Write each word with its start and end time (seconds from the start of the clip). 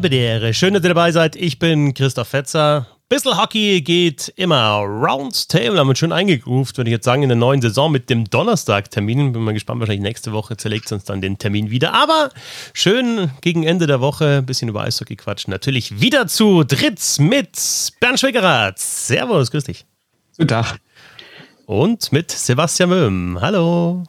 Belvedere. 0.00 0.54
Schön, 0.54 0.72
dass 0.72 0.82
ihr 0.82 0.88
dabei 0.88 1.12
seid. 1.12 1.36
Ich 1.36 1.58
bin 1.58 1.92
Christoph 1.92 2.28
Fetzer. 2.28 2.86
Bissl 3.10 3.36
Hockey 3.36 3.82
geht 3.82 4.32
immer. 4.36 4.78
Roundtable 4.78 5.78
haben 5.78 5.88
wir 5.88 5.94
schön 5.94 6.10
eingegroovt, 6.10 6.78
würde 6.78 6.88
ich 6.88 6.92
jetzt 6.92 7.04
sagen, 7.04 7.22
in 7.22 7.28
der 7.28 7.36
neuen 7.36 7.60
Saison 7.60 7.92
mit 7.92 8.08
dem 8.08 8.24
Donnerstag-Termin. 8.24 9.32
Bin 9.32 9.42
mal 9.42 9.52
gespannt, 9.52 9.80
wahrscheinlich 9.80 10.02
nächste 10.02 10.32
Woche 10.32 10.56
zerlegt 10.56 10.90
uns 10.90 11.04
dann 11.04 11.20
den 11.20 11.36
Termin 11.36 11.70
wieder. 11.70 11.92
Aber 11.92 12.30
schön 12.72 13.30
gegen 13.42 13.64
Ende 13.64 13.86
der 13.86 14.00
Woche 14.00 14.38
ein 14.38 14.46
bisschen 14.46 14.70
über 14.70 14.84
Eishockey 14.84 15.16
quatschen. 15.16 15.50
Natürlich 15.50 16.00
wieder 16.00 16.26
zu 16.28 16.64
dritt 16.64 17.02
mit 17.18 17.58
Bernd 18.00 18.20
Schwickerath. 18.20 18.78
Servus, 18.78 19.50
grüß 19.50 19.64
dich. 19.64 19.84
Guten 20.38 20.48
Tag. 20.48 20.78
Und 21.66 22.10
mit 22.10 22.30
Sebastian 22.30 22.88
Böhm. 22.88 23.38
Hallo. 23.38 24.04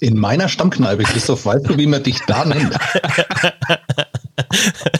In 0.00 0.18
meiner 0.18 0.48
Stammkneipe, 0.48 1.04
Christoph, 1.04 1.46
weißt 1.46 1.66
du, 1.66 1.78
wie 1.78 1.86
man 1.86 2.02
dich 2.02 2.18
da 2.26 2.44
nennt? 2.44 2.76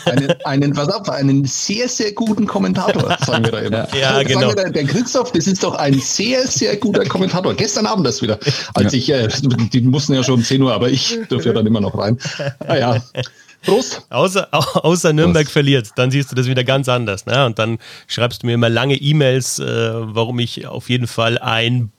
einen, 0.07 0.35
einen, 0.45 0.73
pass 0.73 0.89
auf, 0.89 1.09
einen 1.09 1.45
sehr, 1.45 1.89
sehr 1.89 2.13
guten 2.13 2.47
Kommentator, 2.47 3.17
sagen 3.27 3.45
wir 3.45 3.53
da 3.53 3.59
immer. 3.61 3.89
Ja, 3.95 4.19
ja 4.19 4.23
genau. 4.23 4.53
Da, 4.53 4.69
der 4.69 4.85
Christoph, 4.85 5.33
das 5.33 5.47
ist 5.47 5.63
doch 5.63 5.75
ein 5.75 5.99
sehr, 5.99 6.47
sehr 6.47 6.77
guter 6.77 7.05
Kommentator. 7.05 7.55
Gestern 7.55 7.87
Abend 7.87 8.07
das 8.07 8.23
wieder, 8.23 8.39
als 8.75 8.93
ja. 8.93 8.99
ich, 8.99 9.11
äh, 9.11 9.29
die 9.73 9.81
mussten 9.83 10.15
ja 10.15 10.23
schon 10.23 10.35
um 10.35 10.45
10 10.45 10.63
Uhr, 10.63 10.73
aber 10.73 10.91
ich 10.91 11.19
durfte 11.29 11.51
ja 11.51 11.55
dann 11.55 11.67
immer 11.67 11.81
noch 11.81 11.97
rein. 11.97 12.19
Naja. 12.67 13.03
Ah, 13.15 13.23
Prost. 13.65 14.03
Außer, 14.11 14.49
außer 14.53 15.13
Nürnberg 15.13 15.45
Prost. 15.45 15.53
verliert, 15.53 15.91
dann 15.97 16.11
siehst 16.11 16.31
du 16.31 16.35
das 16.35 16.47
wieder 16.47 16.65
ganz 16.65 16.89
anders. 16.89 17.27
Ne? 17.27 17.47
Und 17.47 17.59
dann 17.59 17.79
schreibst 18.09 18.43
du 18.43 18.47
mir 18.47 18.55
immer 18.55 18.69
lange 18.69 18.97
E-Mails, 18.97 19.59
äh, 19.59 19.65
warum 19.65 20.39
ich 20.39 20.67
auf 20.67 20.91
jeden 20.91 21.07
Fall 21.07 21.39
ein 21.39 21.93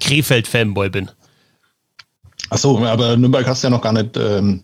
Krefeld-Fanboy 0.00 0.90
bin. 0.90 1.10
Achso, 2.50 2.84
aber 2.84 3.16
Nürnberg 3.16 3.46
hast 3.46 3.62
du 3.62 3.68
ja 3.68 3.70
noch 3.70 3.80
gar 3.80 3.92
nicht 3.92 4.16
ähm, 4.16 4.62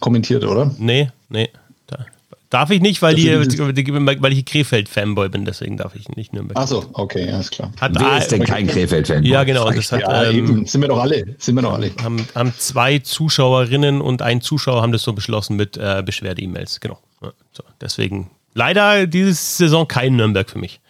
kommentiert, 0.00 0.44
oder? 0.44 0.70
Nee, 0.78 1.10
nee. 1.28 1.48
Da. 1.86 2.06
Darf 2.50 2.70
ich 2.70 2.80
nicht, 2.80 3.02
weil, 3.02 3.16
die, 3.16 3.28
weil 3.28 4.32
ich 4.32 4.44
Krefeld-Fanboy 4.44 5.28
bin, 5.28 5.44
deswegen 5.44 5.76
darf 5.76 5.96
ich 5.96 6.08
nicht 6.10 6.32
Nürnberg. 6.32 6.56
Achso, 6.56 6.84
okay, 6.92 7.28
alles 7.28 7.50
klar. 7.50 7.72
Hat 7.80 7.98
Wer 7.98 8.18
ist 8.18 8.28
denn 8.28 8.44
kein 8.44 8.68
Krefeld-Fanboy? 8.68 9.28
Ja, 9.28 9.42
genau. 9.42 9.68
Das 9.70 9.90
hat, 9.90 10.02
ja, 10.02 10.30
ähm, 10.30 10.64
sind 10.64 10.80
wir 10.80 10.88
doch 10.88 11.00
alle. 11.00 11.34
Sind 11.38 11.56
wir 11.56 11.62
doch 11.62 11.72
alle. 11.72 11.90
Haben, 12.00 12.24
haben 12.34 12.54
zwei 12.56 13.00
Zuschauerinnen 13.00 14.00
und 14.00 14.22
ein 14.22 14.40
Zuschauer 14.40 14.82
haben 14.82 14.92
das 14.92 15.02
so 15.02 15.12
beschlossen 15.12 15.56
mit 15.56 15.76
äh, 15.76 16.02
Beschwerde-E-Mails. 16.06 16.78
Genau. 16.78 17.00
Ja, 17.22 17.32
so, 17.52 17.64
deswegen 17.80 18.30
leider 18.54 19.06
diese 19.08 19.34
Saison 19.34 19.88
kein 19.88 20.14
Nürnberg 20.16 20.48
für 20.48 20.58
mich. 20.58 20.80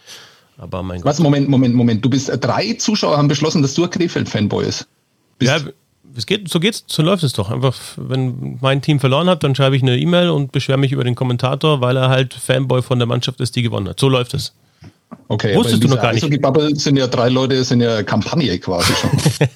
Aber 0.59 0.83
mein 0.83 1.01
Gott. 1.01 1.07
Was, 1.07 1.19
Moment, 1.19 1.49
Moment, 1.49 1.75
Moment. 1.75 2.05
Du 2.05 2.11
bist 2.11 2.29
äh, 2.29 2.39
drei 2.39 2.75
Zuschauer 2.75 3.17
haben 3.17 3.29
beschlossen, 3.29 3.63
dass 3.63 3.75
du 3.75 3.85
ein 3.85 3.91
Krefeld-Fanboy 3.91 4.67
bist. 4.67 4.87
Ja, 5.41 5.59
es 6.17 6.27
geht, 6.27 6.49
so 6.49 6.61
geht's, 6.61 6.85
so 6.87 7.03
läuft 7.03 7.23
es 7.25 7.33
doch. 7.33 7.51
Einfach, 7.51 7.75
wenn 7.97 8.59
mein 8.61 8.83
Team 8.83 9.01
verloren 9.01 9.29
hat, 9.29 9.43
dann 9.43 9.55
schreibe 9.55 9.77
ich 9.77 9.83
eine 9.83 9.97
E-Mail 9.97 10.31
und 10.31 10.53
beschwere 10.53 10.79
mich 10.79 10.93
über 10.93 11.05
den 11.05 11.15
Kommentator, 11.15 11.81
weil 11.81 11.97
er 11.97 12.09
halt 12.09 12.35
Fanboy 12.35 12.83
von 12.83 12.99
der 12.99 13.07
Mannschaft 13.07 13.41
ist, 13.41 13.57
die 13.57 13.63
gewonnen 13.63 13.89
hat. 13.89 13.99
So 13.99 14.09
läuft 14.09 14.35
es. 14.35 14.55
Okay, 15.29 15.55
wusstest 15.57 15.83
du 15.83 15.89
noch 15.89 16.01
gar 16.01 16.13
nicht. 16.13 16.31
Die 16.31 16.39
Bubble 16.39 16.75
sind 16.77 16.97
ja 16.97 17.07
drei 17.07 17.29
Leute, 17.29 17.63
sind 17.65 17.81
ja 17.81 18.03
Kampagne 18.03 18.59
quasi 18.59 18.93
schon. 18.95 19.11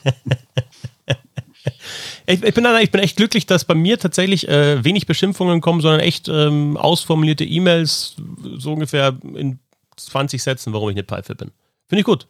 ich, 2.26 2.42
ich, 2.42 2.54
bin, 2.54 2.66
ich 2.80 2.90
bin 2.90 3.00
echt 3.00 3.16
glücklich, 3.16 3.46
dass 3.46 3.64
bei 3.64 3.74
mir 3.74 3.98
tatsächlich 3.98 4.48
äh, 4.48 4.82
wenig 4.84 5.06
Beschimpfungen 5.06 5.60
kommen, 5.60 5.80
sondern 5.80 6.00
echt 6.00 6.28
ähm, 6.28 6.76
ausformulierte 6.76 7.44
E-Mails, 7.44 8.16
so 8.56 8.72
ungefähr 8.72 9.16
in 9.34 9.58
20 9.96 10.42
Sätzen, 10.42 10.72
warum 10.72 10.90
ich 10.90 10.96
eine 10.96 11.04
Pfeife 11.04 11.34
bin. 11.34 11.50
Finde 11.88 12.00
ich 12.00 12.06
gut. 12.06 12.26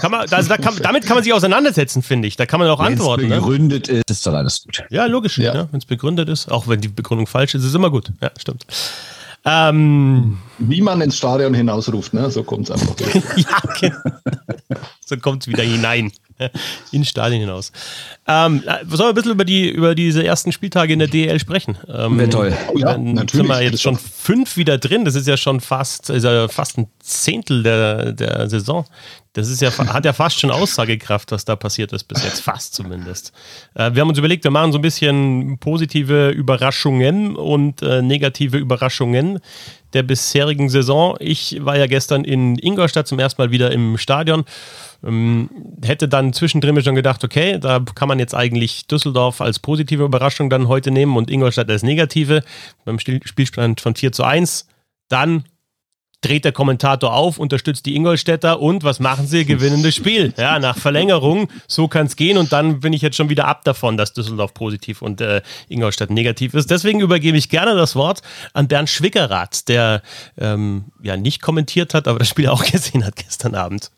Kann 0.00 0.10
man, 0.10 0.20
also 0.30 0.48
da 0.48 0.56
kann, 0.56 0.76
damit 0.82 1.04
kann 1.04 1.14
man 1.14 1.24
sich 1.24 1.32
auseinandersetzen, 1.32 2.02
finde 2.02 2.28
ich. 2.28 2.36
Da 2.36 2.46
kann 2.46 2.58
man 2.58 2.68
auch 2.70 2.78
Wenn's 2.78 3.00
antworten. 3.00 3.22
Wenn 3.24 3.28
ne? 3.28 3.34
es 3.36 3.40
begründet 3.42 3.88
ne? 3.88 3.94
ist, 3.98 4.10
ist 4.10 4.26
doch 4.26 4.32
alles 4.32 4.62
gut. 4.62 4.84
Ja, 4.90 5.06
logisch. 5.06 5.38
Ja. 5.38 5.54
ja 5.54 5.68
Wenn 5.70 5.78
es 5.78 5.84
begründet 5.84 6.28
ist, 6.28 6.50
auch 6.50 6.68
wenn 6.68 6.80
die 6.80 6.88
Begründung 6.88 7.26
falsch 7.26 7.54
ist, 7.54 7.62
ist 7.62 7.68
es 7.68 7.74
immer 7.74 7.90
gut. 7.90 8.10
Ja, 8.20 8.30
stimmt. 8.38 8.64
Ähm, 9.44 10.38
Wie 10.58 10.80
man 10.80 11.00
ins 11.00 11.16
Stadion 11.16 11.54
hinausruft, 11.54 12.12
ne? 12.12 12.30
so 12.30 12.42
kommt 12.42 12.68
es 12.68 12.70
einfach. 12.70 12.94
ja, 13.36 13.60
genau. 13.80 14.80
So 15.08 15.16
kommt 15.16 15.42
es 15.42 15.48
wieder 15.48 15.62
hinein. 15.62 16.12
ins 16.92 17.08
Stadion 17.08 17.40
hinaus. 17.40 17.72
Ähm, 18.26 18.62
sollen 18.62 18.98
wir 18.98 19.08
ein 19.08 19.14
bisschen 19.14 19.32
über, 19.32 19.44
die, 19.44 19.68
über 19.68 19.94
diese 19.94 20.24
ersten 20.24 20.52
Spieltage 20.52 20.92
in 20.92 20.98
der 20.98 21.08
DL 21.08 21.38
sprechen? 21.40 21.76
Ähm, 21.88 22.18
Wäre 22.18 22.30
toll. 22.30 22.56
Oh 22.72 22.78
ja, 22.78 22.92
dann 22.92 23.14
natürlich. 23.14 23.32
sind 23.32 23.48
wir 23.48 23.62
jetzt 23.62 23.82
schon 23.82 23.96
fünf 23.96 24.56
wieder 24.56 24.78
drin. 24.78 25.04
Das 25.04 25.14
ist 25.14 25.26
ja 25.26 25.36
schon 25.36 25.60
fast, 25.60 26.10
ist 26.10 26.24
ja 26.24 26.48
fast 26.48 26.78
ein 26.78 26.88
Zehntel 27.00 27.62
der, 27.62 28.12
der 28.12 28.48
Saison. 28.48 28.84
Das 29.34 29.48
ist 29.48 29.60
ja, 29.60 29.70
hat 29.70 30.04
ja 30.04 30.12
fast 30.12 30.40
schon 30.40 30.50
Aussagekraft, 30.50 31.30
was 31.30 31.44
da 31.44 31.54
passiert 31.54 31.92
ist, 31.92 32.04
bis 32.04 32.24
jetzt 32.24 32.40
fast 32.40 32.74
zumindest. 32.74 33.32
Äh, 33.74 33.94
wir 33.94 34.02
haben 34.02 34.08
uns 34.08 34.18
überlegt, 34.18 34.44
wir 34.44 34.50
machen 34.50 34.72
so 34.72 34.78
ein 34.78 34.82
bisschen 34.82 35.58
positive 35.58 36.30
Überraschungen 36.30 37.36
und 37.36 37.82
äh, 37.82 38.02
negative 38.02 38.56
Überraschungen 38.56 39.40
der 39.92 40.02
bisherigen 40.02 40.68
Saison. 40.68 41.16
Ich 41.20 41.64
war 41.64 41.76
ja 41.76 41.86
gestern 41.86 42.24
in 42.24 42.58
Ingolstadt 42.58 43.06
zum 43.06 43.18
ersten 43.18 43.40
Mal 43.40 43.50
wieder 43.50 43.70
im 43.72 43.98
Stadion. 43.98 44.44
Ähm, 45.04 45.48
hätte 45.84 46.08
dann 46.08 46.32
zwischendrin 46.32 46.82
schon 46.82 46.94
gedacht, 46.94 47.24
okay, 47.24 47.58
da 47.58 47.80
kann 47.94 48.08
man 48.08 48.18
jetzt 48.18 48.34
eigentlich 48.34 48.86
Düsseldorf 48.86 49.40
als 49.40 49.58
positive 49.58 50.04
Überraschung 50.04 50.50
dann 50.50 50.68
heute 50.68 50.90
nehmen 50.90 51.16
und 51.16 51.30
Ingolstadt 51.30 51.70
als 51.70 51.82
negative 51.82 52.42
beim 52.84 52.98
Spielstand 52.98 53.80
von 53.80 53.94
4 53.94 54.12
zu 54.12 54.24
1. 54.24 54.66
Dann 55.08 55.44
dreht 56.20 56.44
der 56.44 56.52
Kommentator 56.52 57.14
auf, 57.14 57.38
unterstützt 57.38 57.86
die 57.86 57.94
Ingolstädter 57.94 58.60
und 58.60 58.82
was 58.82 58.98
machen 58.98 59.26
sie? 59.26 59.44
Gewinnendes 59.44 59.94
Spiel. 59.94 60.34
Ja, 60.36 60.58
nach 60.58 60.76
Verlängerung, 60.76 61.48
so 61.68 61.86
kann 61.86 62.06
es 62.06 62.16
gehen 62.16 62.38
und 62.38 62.52
dann 62.52 62.80
bin 62.80 62.92
ich 62.92 63.02
jetzt 63.02 63.16
schon 63.16 63.28
wieder 63.28 63.46
ab 63.46 63.64
davon, 63.64 63.96
dass 63.96 64.12
Düsseldorf 64.12 64.52
positiv 64.54 65.00
und 65.00 65.20
äh, 65.20 65.42
Ingolstadt 65.68 66.10
negativ 66.10 66.54
ist. 66.54 66.70
Deswegen 66.70 67.00
übergebe 67.00 67.36
ich 67.36 67.48
gerne 67.48 67.76
das 67.76 67.94
Wort 67.94 68.22
an 68.52 68.66
Bernd 68.66 68.90
Schwickerath, 68.90 69.68
der 69.68 70.02
ähm, 70.36 70.86
ja 71.02 71.16
nicht 71.16 71.40
kommentiert 71.40 71.94
hat, 71.94 72.08
aber 72.08 72.18
das 72.18 72.28
Spiel 72.28 72.48
auch 72.48 72.64
gesehen 72.70 73.04
hat 73.04 73.16
gestern 73.16 73.54
Abend. 73.54 73.90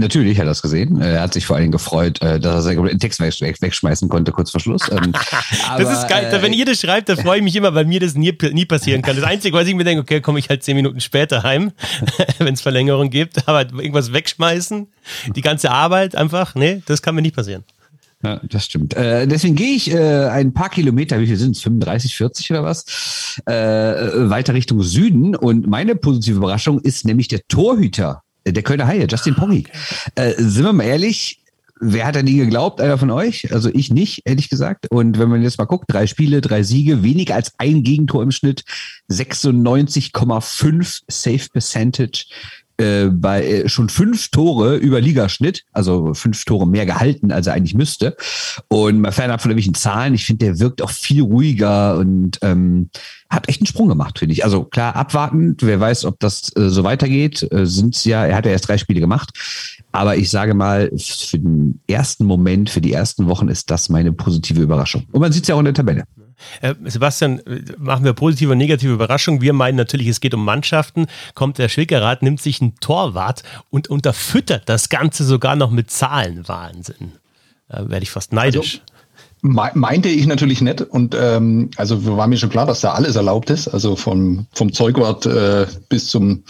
Natürlich 0.00 0.38
hat 0.38 0.44
er 0.44 0.50
das 0.50 0.62
gesehen. 0.62 1.00
Er 1.00 1.20
hat 1.20 1.34
sich 1.34 1.44
vor 1.44 1.56
allem 1.56 1.70
gefreut, 1.70 2.22
äh, 2.22 2.40
dass 2.40 2.64
er 2.64 2.74
den 2.74 2.98
Text 2.98 3.20
wegschmeißen 3.20 4.08
konnte, 4.08 4.32
kurz 4.32 4.50
vor 4.50 4.60
Schluss. 4.60 4.90
Ähm, 4.90 5.12
das 5.78 5.92
ist 5.92 6.08
geil. 6.08 6.36
Wenn 6.40 6.54
jeder 6.54 6.74
schreibt, 6.74 7.08
da 7.10 7.16
freue 7.16 7.38
ich 7.38 7.44
mich 7.44 7.54
immer, 7.54 7.74
weil 7.74 7.84
mir 7.84 8.00
das 8.00 8.14
nie, 8.14 8.36
nie 8.52 8.64
passieren 8.64 9.02
kann. 9.02 9.14
Das 9.16 9.24
Einzige, 9.24 9.56
was 9.56 9.68
ich 9.68 9.74
mir 9.74 9.84
denke, 9.84 10.02
okay, 10.02 10.20
komme 10.20 10.38
ich 10.38 10.48
halt 10.48 10.62
zehn 10.62 10.74
Minuten 10.74 11.00
später 11.00 11.42
heim, 11.42 11.72
wenn 12.38 12.54
es 12.54 12.62
Verlängerung 12.62 13.10
gibt, 13.10 13.46
aber 13.46 13.60
irgendwas 13.60 14.12
wegschmeißen, 14.12 14.86
die 15.36 15.40
ganze 15.42 15.70
Arbeit 15.70 16.16
einfach, 16.16 16.54
nee, 16.54 16.82
das 16.86 17.02
kann 17.02 17.14
mir 17.14 17.22
nicht 17.22 17.36
passieren. 17.36 17.64
Ja, 18.22 18.40
das 18.42 18.66
stimmt. 18.66 18.94
Äh, 18.94 19.26
deswegen 19.26 19.54
gehe 19.54 19.74
ich 19.74 19.90
äh, 19.92 20.28
ein 20.28 20.52
paar 20.52 20.68
Kilometer, 20.68 21.20
wie 21.20 21.26
viel 21.26 21.36
sind 21.36 21.56
es? 21.56 21.62
35, 21.62 22.16
40 22.16 22.50
oder 22.50 22.64
was? 22.64 23.38
Äh, 23.46 23.52
weiter 23.52 24.52
Richtung 24.52 24.82
Süden. 24.82 25.34
Und 25.34 25.66
meine 25.66 25.94
positive 25.94 26.36
Überraschung 26.36 26.80
ist 26.80 27.06
nämlich 27.06 27.28
der 27.28 27.40
Torhüter 27.48 28.22
der 28.46 28.62
Kölner 28.62 28.86
Haie, 28.86 29.06
Justin 29.08 29.34
Poggi. 29.34 29.64
Äh, 30.14 30.32
sind 30.36 30.64
wir 30.64 30.72
mal 30.72 30.84
ehrlich, 30.84 31.40
wer 31.80 32.06
hat 32.06 32.14
da 32.14 32.22
nie 32.22 32.36
geglaubt? 32.36 32.80
Einer 32.80 32.98
von 32.98 33.10
euch? 33.10 33.52
Also 33.52 33.70
ich 33.72 33.90
nicht, 33.90 34.22
ehrlich 34.24 34.48
gesagt. 34.48 34.90
Und 34.90 35.18
wenn 35.18 35.28
man 35.28 35.42
jetzt 35.42 35.58
mal 35.58 35.64
guckt, 35.64 35.86
drei 35.88 36.06
Spiele, 36.06 36.40
drei 36.40 36.62
Siege, 36.62 37.02
weniger 37.02 37.34
als 37.34 37.52
ein 37.58 37.82
Gegentor 37.82 38.22
im 38.22 38.30
Schnitt, 38.30 38.64
96,5 39.10 41.02
Safe 41.08 41.48
Percentage 41.52 42.26
äh, 42.80 43.10
bei 43.12 43.44
äh, 43.44 43.68
schon 43.68 43.88
fünf 43.88 44.30
Tore 44.30 44.76
über 44.76 45.00
Ligaschnitt, 45.00 45.64
also 45.72 46.14
fünf 46.14 46.44
Tore 46.44 46.66
mehr 46.66 46.86
gehalten, 46.86 47.30
als 47.30 47.46
er 47.46 47.54
eigentlich 47.54 47.74
müsste. 47.74 48.16
Und 48.68 49.00
mal 49.00 49.12
fernab 49.12 49.42
von 49.42 49.50
irgendwelchen 49.50 49.74
Zahlen, 49.74 50.14
ich 50.14 50.24
finde, 50.24 50.46
der 50.46 50.60
wirkt 50.60 50.82
auch 50.82 50.90
viel 50.90 51.22
ruhiger 51.22 51.98
und 51.98 52.38
ähm, 52.42 52.90
hat 53.28 53.48
echt 53.48 53.60
einen 53.60 53.66
Sprung 53.66 53.88
gemacht, 53.88 54.18
finde 54.18 54.32
ich. 54.32 54.44
Also 54.44 54.64
klar, 54.64 54.96
abwartend, 54.96 55.62
wer 55.62 55.78
weiß, 55.78 56.04
ob 56.04 56.18
das 56.18 56.54
äh, 56.56 56.68
so 56.68 56.82
weitergeht, 56.82 57.46
äh, 57.52 57.66
sind 57.66 58.04
ja, 58.04 58.26
er 58.26 58.36
hat 58.36 58.46
ja 58.46 58.52
erst 58.52 58.68
drei 58.68 58.78
Spiele 58.78 59.00
gemacht. 59.00 59.30
Aber 59.92 60.16
ich 60.16 60.30
sage 60.30 60.54
mal, 60.54 60.90
für 60.96 61.38
den 61.38 61.80
ersten 61.86 62.24
Moment, 62.24 62.70
für 62.70 62.80
die 62.80 62.92
ersten 62.92 63.26
Wochen 63.26 63.48
ist 63.48 63.70
das 63.70 63.88
meine 63.88 64.12
positive 64.12 64.60
Überraschung. 64.60 65.06
Und 65.12 65.20
man 65.20 65.32
sieht 65.32 65.42
es 65.42 65.48
ja 65.48 65.54
auch 65.54 65.60
in 65.60 65.66
der 65.66 65.74
Tabelle. 65.74 66.04
Äh, 66.60 66.74
Sebastian, 66.84 67.40
machen 67.78 68.04
wir 68.04 68.12
positive 68.12 68.52
und 68.52 68.58
negative 68.58 68.92
Überraschungen. 68.92 69.40
Wir 69.40 69.52
meinen 69.52 69.76
natürlich, 69.76 70.08
es 70.08 70.20
geht 70.20 70.34
um 70.34 70.44
Mannschaften. 70.44 71.06
Kommt 71.34 71.58
der 71.58 71.68
Schwickerrat, 71.68 72.22
nimmt 72.22 72.40
sich 72.40 72.60
einen 72.60 72.76
Torwart 72.80 73.42
und 73.70 73.88
unterfüttert 73.88 74.68
das 74.68 74.88
Ganze 74.88 75.24
sogar 75.24 75.56
noch 75.56 75.70
mit 75.70 75.90
Zahlen. 75.90 76.46
Wahnsinn. 76.48 77.12
Da 77.68 77.88
werde 77.88 78.02
ich 78.02 78.10
fast 78.10 78.32
neidisch. 78.32 78.80
Also, 78.80 78.99
Meinte 79.42 80.10
ich 80.10 80.26
natürlich 80.26 80.60
nicht. 80.60 80.82
Und 80.82 81.16
ähm, 81.18 81.70
also 81.76 82.04
war 82.16 82.26
mir 82.26 82.36
schon 82.36 82.50
klar, 82.50 82.66
dass 82.66 82.80
da 82.80 82.92
alles 82.92 83.16
erlaubt 83.16 83.48
ist, 83.48 83.68
also 83.68 83.96
vom, 83.96 84.46
vom 84.52 84.72
Zeugwart 84.72 85.24
äh, 85.24 85.66
bis 85.88 86.08
zum 86.08 86.44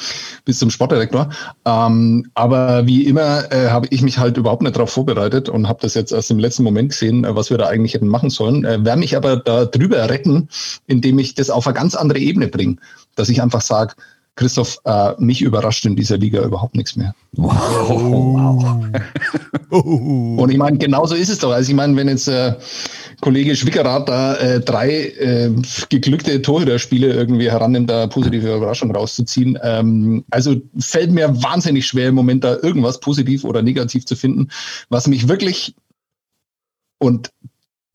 bis 0.45 0.59
zum 0.59 0.71
Sportdirektor. 0.71 1.31
Ähm, 1.65 2.31
aber 2.35 2.87
wie 2.87 3.07
immer 3.07 3.53
äh, 3.53 3.69
habe 3.69 3.87
ich 3.91 4.03
mich 4.03 4.19
halt 4.19 4.37
überhaupt 4.37 4.63
nicht 4.63 4.75
darauf 4.75 4.91
vorbereitet 4.91 5.49
und 5.49 5.69
habe 5.69 5.79
das 5.83 5.95
jetzt 5.95 6.11
erst 6.11 6.33
im 6.33 6.41
letzten 6.41 6.65
Moment 6.65 6.91
gesehen, 6.91 7.25
äh, 7.25 7.37
was 7.37 7.51
wir 7.51 7.59
da 7.59 7.69
eigentlich 7.69 7.95
hätten 7.95 8.09
machen 8.09 8.31
sollen. 8.31 8.65
Äh, 8.65 8.85
Werde 8.85 8.99
mich 8.99 9.17
aber 9.17 9.37
da 9.37 9.67
drüber 9.67 10.09
retten, 10.11 10.49
indem 10.87 11.21
ich 11.21 11.35
das 11.35 11.51
auf 11.51 11.67
eine 11.69 11.75
ganz 11.75 11.95
andere 11.95 12.19
Ebene 12.19 12.49
bringe. 12.49 12.77
Dass 13.15 13.29
ich 13.29 13.41
einfach 13.41 13.61
sage, 13.61 13.95
Christoph, 14.37 14.79
äh, 14.85 15.13
mich 15.19 15.43
überrascht 15.43 15.85
in 15.85 15.97
dieser 15.97 16.17
Liga 16.17 16.43
überhaupt 16.43 16.75
nichts 16.75 16.97
mehr. 16.97 17.15
Wow. 17.33 18.87
Und 19.71 20.51
ich 20.51 20.57
meine, 20.57 20.79
genauso 20.79 21.15
ist 21.15 21.29
es 21.29 21.39
doch. 21.39 21.53
Also 21.53 21.71
ich 21.71 21.77
meine, 21.77 21.95
wenn 21.97 22.09
jetzt 22.09 22.27
äh, 22.29 22.55
Kollege 23.21 23.55
Schwickerath 23.55 24.09
da 24.09 24.37
äh, 24.37 24.61
drei 24.61 24.91
äh, 24.91 25.53
geglückte 25.91 26.41
Torhüterspiele 26.41 27.13
irgendwie 27.13 27.51
herannimmt, 27.51 27.91
da 27.91 28.07
positive 28.07 28.57
Überraschung 28.57 28.95
rauszuziehen. 28.95 29.59
Ähm, 29.63 30.25
also 30.31 30.57
fällt 30.79 31.11
mir 31.11 31.43
wahnsinnig 31.43 31.87
schwer 31.87 32.09
im 32.09 32.15
Moment 32.15 32.45
da 32.45 32.57
irgendwas 32.63 33.01
positiv 33.01 33.45
oder 33.45 33.63
negativ 33.63 34.07
zu 34.07 34.17
finden. 34.17 34.49
Was 34.89 35.07
mich 35.07 35.29
wirklich 35.29 35.75
und 36.99 37.31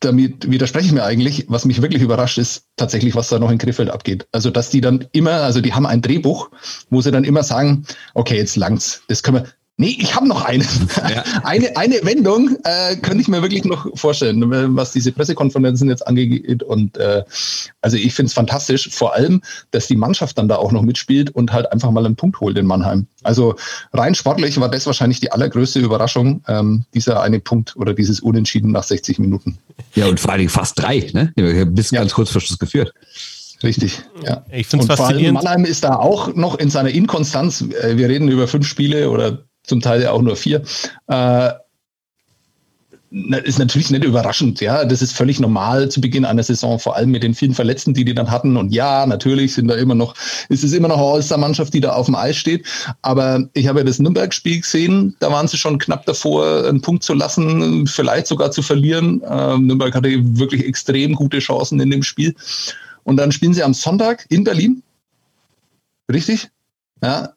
damit 0.00 0.50
widerspreche 0.50 0.86
ich 0.86 0.92
mir 0.92 1.04
eigentlich, 1.04 1.46
was 1.48 1.64
mich 1.64 1.80
wirklich 1.80 2.02
überrascht 2.02 2.38
ist 2.38 2.66
tatsächlich, 2.76 3.14
was 3.14 3.28
da 3.28 3.38
noch 3.38 3.50
in 3.50 3.58
Krefeld 3.58 3.90
abgeht. 3.90 4.26
Also, 4.32 4.50
dass 4.50 4.70
die 4.70 4.80
dann 4.80 5.06
immer, 5.12 5.42
also 5.42 5.60
die 5.60 5.72
haben 5.72 5.86
ein 5.86 6.02
Drehbuch, 6.02 6.50
wo 6.90 7.00
sie 7.00 7.10
dann 7.10 7.24
immer 7.24 7.42
sagen, 7.42 7.86
okay, 8.14 8.36
jetzt 8.36 8.56
langt's, 8.56 9.02
das 9.08 9.22
können 9.22 9.44
wir, 9.44 9.52
Nee, 9.78 9.98
ich 10.00 10.14
habe 10.14 10.26
noch 10.26 10.42
eine. 10.42 10.64
Ja. 11.08 11.22
eine. 11.44 11.76
Eine 11.76 12.00
Wendung 12.02 12.56
äh, 12.64 12.96
könnte 12.96 13.20
ich 13.20 13.28
mir 13.28 13.42
wirklich 13.42 13.64
noch 13.64 13.86
vorstellen, 13.96 14.42
was 14.74 14.92
diese 14.92 15.12
Pressekonferenzen 15.12 15.90
jetzt 15.90 16.06
angeht. 16.06 16.62
Und 16.62 16.96
äh, 16.96 17.24
also 17.82 17.98
ich 17.98 18.14
finde 18.14 18.28
es 18.28 18.32
fantastisch, 18.34 18.88
vor 18.90 19.14
allem, 19.14 19.42
dass 19.72 19.86
die 19.86 19.96
Mannschaft 19.96 20.38
dann 20.38 20.48
da 20.48 20.56
auch 20.56 20.72
noch 20.72 20.80
mitspielt 20.80 21.30
und 21.30 21.52
halt 21.52 21.70
einfach 21.72 21.90
mal 21.90 22.06
einen 22.06 22.16
Punkt 22.16 22.40
holt 22.40 22.56
in 22.56 22.64
Mannheim. 22.64 23.06
Also 23.22 23.56
rein 23.92 24.14
sportlich 24.14 24.58
war 24.58 24.70
das 24.70 24.86
wahrscheinlich 24.86 25.20
die 25.20 25.30
allergrößte 25.30 25.80
Überraschung, 25.80 26.42
ähm, 26.48 26.86
dieser 26.94 27.20
eine 27.20 27.40
Punkt 27.40 27.76
oder 27.76 27.92
dieses 27.92 28.20
Unentschieden 28.20 28.72
nach 28.72 28.84
60 28.84 29.18
Minuten. 29.18 29.58
Ja, 29.94 30.06
und 30.06 30.20
vor 30.20 30.32
allem 30.32 30.48
fast 30.48 30.78
drei, 30.78 31.10
ne? 31.12 31.32
Bis 31.66 31.90
ja. 31.90 32.00
ganz 32.00 32.14
kurz 32.14 32.30
vor 32.30 32.40
Schluss 32.40 32.58
geführt. 32.58 32.94
Richtig, 33.62 34.02
ja. 34.22 34.44
Ich 34.52 34.66
finde 34.66 34.86
es 34.86 34.98
faszinierend. 34.98 35.42
Mannheim 35.42 35.64
ist 35.64 35.84
da 35.84 35.96
auch 35.96 36.34
noch 36.34 36.58
in 36.58 36.70
seiner 36.70 36.90
Inkonstanz. 36.90 37.62
Äh, 37.62 37.96
wir 37.96 38.08
reden 38.08 38.28
über 38.28 38.48
fünf 38.48 38.66
Spiele 38.66 39.10
oder 39.10 39.45
zum 39.66 39.80
Teil 39.80 40.02
ja 40.02 40.12
auch 40.12 40.22
nur 40.22 40.36
vier. 40.36 40.62
Äh, 41.08 41.52
ist 43.44 43.58
natürlich 43.58 43.90
nicht 43.90 44.04
überraschend, 44.04 44.60
ja. 44.60 44.84
Das 44.84 45.00
ist 45.00 45.12
völlig 45.12 45.38
normal 45.40 45.88
zu 45.88 46.00
Beginn 46.00 46.24
einer 46.24 46.42
Saison, 46.42 46.78
vor 46.78 46.96
allem 46.96 47.10
mit 47.10 47.22
den 47.22 47.34
vielen 47.34 47.54
Verletzten, 47.54 47.94
die 47.94 48.04
die 48.04 48.14
dann 48.14 48.30
hatten. 48.30 48.56
Und 48.56 48.72
ja, 48.72 49.06
natürlich 49.06 49.54
sind 49.54 49.68
da 49.68 49.74
immer 49.76 49.94
noch, 49.94 50.14
ist 50.48 50.64
es 50.64 50.72
immer 50.72 50.88
noch 50.88 50.98
eine 50.98 51.06
All-Star-Mannschaft, 51.06 51.72
die 51.72 51.80
da 51.80 51.92
auf 51.92 52.06
dem 52.06 52.14
Eis 52.14 52.36
steht. 52.36 52.66
Aber 53.02 53.48
ich 53.54 53.68
habe 53.68 53.80
ja 53.80 53.84
das 53.84 53.98
Nürnberg-Spiel 54.00 54.60
gesehen, 54.60 55.16
da 55.20 55.30
waren 55.30 55.48
sie 55.48 55.56
schon 55.56 55.78
knapp 55.78 56.04
davor, 56.04 56.66
einen 56.66 56.82
Punkt 56.82 57.04
zu 57.04 57.14
lassen, 57.14 57.86
vielleicht 57.86 58.26
sogar 58.26 58.50
zu 58.50 58.60
verlieren. 58.60 59.22
Ähm, 59.28 59.66
Nürnberg 59.66 59.94
hatte 59.94 60.10
wirklich 60.38 60.64
extrem 60.66 61.14
gute 61.14 61.38
Chancen 61.38 61.80
in 61.80 61.90
dem 61.90 62.02
Spiel. 62.02 62.34
Und 63.04 63.16
dann 63.16 63.30
spielen 63.30 63.54
sie 63.54 63.62
am 63.62 63.72
Sonntag 63.72 64.26
in 64.28 64.44
Berlin. 64.44 64.82
Richtig? 66.12 66.48
Ja, 67.02 67.30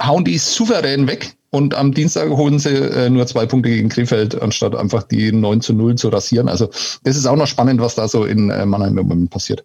hauen 0.00 0.24
die 0.24 0.38
souverän 0.38 1.06
weg 1.06 1.35
und 1.50 1.74
am 1.74 1.92
Dienstag 1.92 2.28
holen 2.30 2.58
sie 2.58 2.74
äh, 2.74 3.08
nur 3.08 3.26
zwei 3.26 3.46
Punkte 3.46 3.70
gegen 3.70 3.88
Krefeld, 3.88 4.40
anstatt 4.40 4.74
einfach 4.74 5.02
die 5.04 5.32
9 5.32 5.60
zu 5.60 5.72
0 5.72 5.94
zu 5.96 6.08
rasieren. 6.08 6.48
Also 6.48 6.68
das 7.04 7.16
ist 7.16 7.26
auch 7.26 7.36
noch 7.36 7.46
spannend, 7.46 7.80
was 7.80 7.94
da 7.94 8.08
so 8.08 8.24
in 8.24 8.50
äh, 8.50 8.66
Mannheim 8.66 8.98
im 8.98 9.08
Moment 9.08 9.30
passiert. 9.30 9.64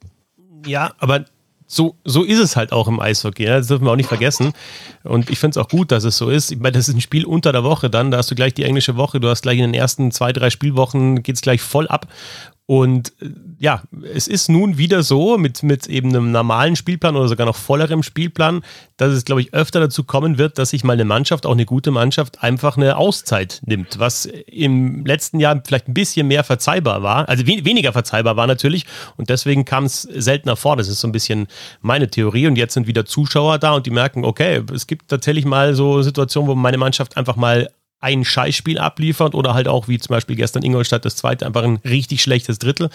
Ja, 0.65 0.93
aber 0.99 1.25
so, 1.73 1.95
so 2.03 2.23
ist 2.23 2.39
es 2.39 2.57
halt 2.57 2.73
auch 2.73 2.89
im 2.89 2.99
Eishockey. 2.99 3.45
Ja? 3.45 3.57
Das 3.57 3.67
dürfen 3.67 3.85
wir 3.85 3.91
auch 3.91 3.95
nicht 3.95 4.09
vergessen. 4.09 4.51
Und 5.03 5.29
ich 5.29 5.39
finde 5.39 5.57
es 5.57 5.65
auch 5.65 5.69
gut, 5.69 5.93
dass 5.93 6.03
es 6.03 6.17
so 6.17 6.29
ist. 6.29 6.51
Ich 6.51 6.59
meine, 6.59 6.73
das 6.73 6.89
ist 6.89 6.95
ein 6.95 6.99
Spiel 7.01 7.25
unter 7.25 7.53
der 7.53 7.63
Woche 7.63 7.89
dann. 7.89 8.11
Da 8.11 8.17
hast 8.17 8.29
du 8.29 8.35
gleich 8.35 8.53
die 8.53 8.65
englische 8.65 8.97
Woche. 8.97 9.21
Du 9.21 9.29
hast 9.29 9.41
gleich 9.41 9.57
in 9.57 9.63
den 9.63 9.73
ersten 9.73 10.11
zwei, 10.11 10.33
drei 10.33 10.49
Spielwochen 10.49 11.23
geht 11.23 11.35
es 11.35 11.41
gleich 11.41 11.61
voll 11.61 11.87
ab. 11.87 12.07
Und 12.65 13.11
äh, 13.21 13.29
ja, 13.59 13.83
es 14.13 14.27
ist 14.27 14.49
nun 14.49 14.77
wieder 14.77 15.03
so 15.03 15.37
mit, 15.37 15.61
mit 15.61 15.87
eben 15.87 16.09
einem 16.09 16.31
normalen 16.31 16.75
Spielplan 16.75 17.15
oder 17.15 17.27
sogar 17.27 17.45
noch 17.45 17.55
vollerem 17.55 18.01
Spielplan, 18.01 18.63
dass 18.97 19.11
es, 19.11 19.25
glaube 19.25 19.41
ich, 19.41 19.53
öfter 19.53 19.79
dazu 19.79 20.03
kommen 20.03 20.37
wird, 20.37 20.57
dass 20.57 20.69
sich 20.69 20.83
mal 20.83 20.93
eine 20.93 21.05
Mannschaft, 21.05 21.45
auch 21.45 21.51
eine 21.51 21.65
gute 21.65 21.91
Mannschaft, 21.91 22.43
einfach 22.43 22.77
eine 22.77 22.97
Auszeit 22.97 23.61
nimmt, 23.65 23.99
was 23.99 24.25
im 24.25 25.05
letzten 25.05 25.39
Jahr 25.39 25.61
vielleicht 25.65 25.89
ein 25.89 25.93
bisschen 25.93 26.27
mehr 26.27 26.43
verzeihbar 26.43 27.03
war, 27.03 27.27
also 27.27 27.45
we 27.45 27.65
weniger 27.65 27.93
verzeihbar 27.93 28.35
war 28.35 28.47
natürlich 28.47 28.85
und 29.17 29.29
deswegen 29.29 29.65
kam 29.65 29.85
es 29.85 30.03
seltener 30.03 30.55
vor. 30.55 30.77
Das 30.77 30.87
ist 30.87 31.01
so 31.01 31.07
ein 31.07 31.11
bisschen 31.11 31.47
meine 31.81 32.09
Theorie 32.09 32.47
und 32.47 32.55
jetzt 32.55 32.73
sind 32.73 32.87
wieder 32.87 33.05
Zuschauer 33.05 33.59
da 33.59 33.73
und 33.73 33.85
die 33.85 33.91
merken, 33.91 34.23
okay, 34.23 34.63
es 34.73 34.87
gibt 34.87 35.09
tatsächlich 35.09 35.45
mal 35.45 35.75
so 35.75 36.01
Situationen, 36.01 36.49
wo 36.49 36.55
meine 36.55 36.77
Mannschaft 36.77 37.17
einfach 37.17 37.35
mal 37.35 37.69
ein 38.01 38.25
Scheißspiel 38.25 38.79
abliefert 38.79 39.35
oder 39.35 39.53
halt 39.53 39.67
auch 39.67 39.87
wie 39.87 39.99
zum 39.99 40.13
Beispiel 40.13 40.35
gestern 40.35 40.63
Ingolstadt 40.63 41.05
das 41.05 41.15
zweite 41.15 41.45
einfach 41.45 41.63
ein 41.63 41.79
richtig 41.85 42.21
schlechtes 42.21 42.59
Drittel. 42.59 42.89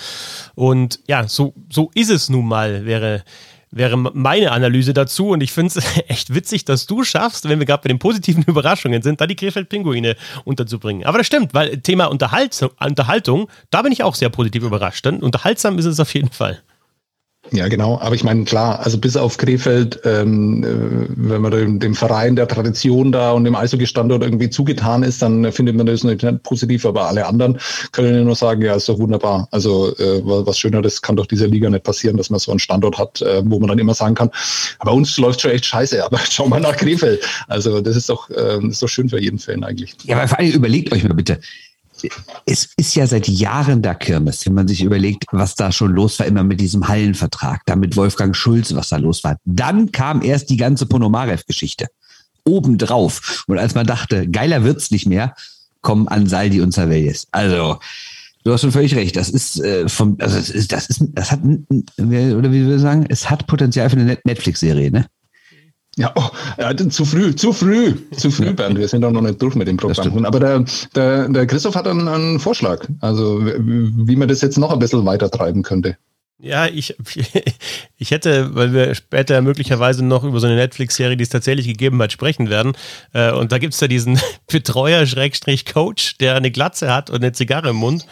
Und 0.55 1.01
ja, 1.07 1.29
so, 1.29 1.55
so 1.71 1.91
ist 1.95 2.11
es 2.11 2.29
nun 2.29 2.47
mal, 2.47 2.85
wäre, 2.85 3.23
wäre 3.71 3.97
meine 3.97 4.51
Analyse 4.51 4.93
dazu. 4.93 5.29
Und 5.29 5.43
ich 5.43 5.53
finde 5.53 5.79
es 5.79 5.85
echt 6.09 6.35
witzig, 6.35 6.65
dass 6.65 6.87
du 6.87 7.05
schaffst, 7.05 7.49
wenn 7.49 7.61
wir 7.61 7.67
gerade 7.67 7.85
bei 7.85 7.89
den 7.89 8.01
positiven 8.01 8.43
Überraschungen 8.47 9.01
sind, 9.03 9.21
da 9.21 9.29
die 9.29 9.37
Krefeld-Pinguine 9.37 10.17
unterzubringen. 10.45 11.07
Aber 11.07 11.19
das 11.19 11.29
stimmt, 11.29 11.55
weil 11.55 11.79
Thema 11.79 12.07
Unterhalt, 12.07 12.61
Unterhaltung, 12.81 13.49
da 13.71 13.83
bin 13.83 13.93
ich 13.93 14.03
auch 14.03 14.17
sehr 14.17 14.29
positiv 14.29 14.65
überrascht. 14.65 15.05
Denn 15.05 15.23
unterhaltsam 15.23 15.79
ist 15.79 15.87
es 15.87 16.01
auf 16.01 16.13
jeden 16.15 16.33
Fall. 16.33 16.63
Ja, 17.53 17.69
genau. 17.69 17.99
Aber 18.01 18.15
ich 18.15 18.25
meine, 18.25 18.45
klar, 18.45 18.81
also 18.81 18.99
bis 18.99 19.17
auf 19.17 19.37
Krefeld, 19.37 20.01
ähm, 20.05 20.65
äh, 20.65 21.07
wenn 21.17 21.43
man 21.43 21.53
dem, 21.53 21.79
dem, 21.79 21.95
Verein 21.95 22.37
der 22.37 22.49
Tradition 22.49 23.13
da 23.13 23.33
und 23.33 23.45
dem 23.45 23.55
Eishockey-Standort 23.55 24.23
irgendwie 24.23 24.51
zugetan 24.51 25.03
ist, 25.03 25.23
dann 25.23 25.51
findet 25.53 25.77
man 25.77 25.87
das 25.87 26.03
nicht 26.03 26.25
positiv. 26.43 26.85
Aber 26.85 27.09
alle 27.09 27.27
anderen 27.27 27.59
können 27.93 28.15
ja 28.15 28.25
nur 28.25 28.35
sagen, 28.35 28.63
ja, 28.63 28.75
ist 28.75 28.89
doch 28.89 28.99
wunderbar. 28.99 29.49
Also 29.53 29.97
äh, 29.97 30.21
was 30.25 30.59
Schöneres 30.59 31.01
kann 31.03 31.17
doch 31.17 31.27
dieser 31.27 31.47
Liga 31.47 31.71
nicht 31.71 31.85
passieren, 31.85 32.17
dass 32.17 32.31
man 32.31 32.41
so 32.41 32.51
einen 32.51 32.59
Standort 32.59 32.99
hat, 32.99 33.23
äh, 33.23 33.43
wo 33.45 33.59
man 33.59 33.69
dann 33.69 33.79
immer 33.79 33.95
sagen 33.95 34.15
kann, 34.15 34.31
bei 34.85 34.91
uns 34.91 35.17
läuft 35.19 35.41
schon 35.41 35.53
echt 35.53 35.67
scheiße, 35.67 36.05
aber 36.05 36.19
schau 36.31 36.49
mal 36.49 36.61
nach 36.61 36.77
Krefeld. 36.77 37.23
Also 37.49 37.81
das 37.81 37.97
ist 37.97 38.09
doch, 38.09 38.29
äh, 38.31 38.65
ist 38.67 38.83
doch 38.83 38.89
schön 38.89 39.09
für 39.09 39.21
jeden 39.21 39.39
Fan 39.39 39.63
eigentlich. 39.63 39.95
Ja, 40.05 40.17
aber 40.17 40.29
vor 40.29 40.39
allem 40.39 40.53
überlegt 40.53 40.93
euch 40.93 41.05
mal 41.05 41.15
bitte, 41.15 41.41
es 42.45 42.69
ist 42.77 42.95
ja 42.95 43.07
seit 43.07 43.29
Jahren 43.29 43.83
da 43.83 43.95
Kirmes, 43.95 44.45
wenn 44.47 44.55
man 44.55 44.69
sich 44.69 44.83
überlegt, 44.83 45.25
was 45.33 45.55
da 45.55 45.73
schon 45.73 45.93
los 45.93 46.19
war, 46.19 46.27
immer 46.27 46.45
mit 46.45 46.61
diesem 46.61 46.89
Hallenvertrag, 46.89 47.63
da 47.67 47.77
mit 47.77 47.97
Wolfgang 47.97 48.35
Schulz, 48.35 48.75
was 48.75 48.89
da 48.91 48.97
los 48.97 49.25
war. 49.25 49.39
Dann 49.45 49.93
kam 49.93 50.23
erst 50.23 50.51
die 50.51 50.57
ganze 50.57 50.87
Ponomarev-Geschichte. 50.87 51.87
Obendrauf. 52.45 53.45
Und 53.49 53.59
als 53.59 53.75
man 53.75 53.87
dachte, 53.87 54.29
geiler 54.29 54.65
wird's 54.65 54.91
nicht 54.91 55.07
mehr, 55.07 55.35
kommen 55.81 56.09
Ansaldi 56.09 56.61
und 56.61 56.73
Savellis. 56.73 57.27
Also, 57.33 57.79
du 58.45 58.53
hast 58.53 58.61
schon 58.61 58.73
völlig 58.73 58.95
recht. 58.95 59.17
Das 59.17 59.29
ist 59.29 59.61
äh, 59.61 59.89
vom, 59.89 60.17
also 60.21 60.37
das 60.37 60.51
ist, 60.51 60.73
das 60.73 60.87
ist, 60.87 61.03
das 61.13 61.33
hat, 61.33 61.41
oder 61.41 62.53
wie 62.53 62.67
wir 62.67 62.79
sagen, 62.79 63.07
es 63.09 63.31
hat 63.31 63.47
Potenzial 63.47 63.91
für 63.91 63.97
eine 63.97 64.19
Netflix-Serie, 64.25 64.91
ne? 64.91 65.07
Ja, 65.99 66.13
oh, 66.15 66.29
ja, 66.59 66.77
zu 66.77 67.07
früh, 67.07 67.35
zu 67.35 67.55
früh, 67.55 67.95
zu 68.15 68.31
früh, 68.31 68.53
Bernd. 68.53 68.79
Wir 68.79 68.87
sind 68.87 69.01
doch 69.01 69.11
noch 69.11 69.23
nicht 69.23 69.41
durch 69.41 69.55
mit 69.55 69.67
dem 69.67 69.79
Programm. 69.79 70.27
Aber 70.27 70.41
der, 70.41 70.65
der, 70.95 71.29
der 71.29 71.47
Christoph 71.47 71.75
hat 71.75 71.89
einen, 71.89 72.07
einen 72.07 72.39
Vorschlag, 72.39 72.87
also 73.01 73.41
wie 73.43 74.17
man 74.17 74.29
das 74.29 74.43
jetzt 74.43 74.59
noch 74.59 74.73
ein 74.73 74.79
bisschen 74.79 75.07
weiter 75.07 75.31
treiben 75.31 75.63
könnte. 75.63 75.97
Ja, 76.39 76.67
ich, 76.67 76.95
ich 77.97 78.11
hätte, 78.11 78.55
weil 78.55 78.75
wir 78.75 78.95
später 78.95 79.41
möglicherweise 79.41 80.05
noch 80.05 80.23
über 80.23 80.39
so 80.39 80.47
eine 80.47 80.57
Netflix-Serie, 80.57 81.17
die 81.17 81.23
es 81.23 81.31
tatsächlich 81.31 81.67
gegeben 81.67 82.01
hat, 82.03 82.13
sprechen 82.13 82.51
werden. 82.51 82.77
Äh, 83.15 83.33
und 83.33 83.53
da 83.53 83.59
gibt 83.59 83.73
es 83.73 83.81
ja 83.81 83.89
diesen 83.89 84.21
Betreuer-Coach, 84.53 86.19
der 86.19 86.35
eine 86.35 86.51
Glatze 86.51 86.93
hat 86.93 87.09
und 87.09 87.17
eine 87.17 87.33
Zigarre 87.33 87.71
im 87.71 87.77
Mund. 87.77 88.07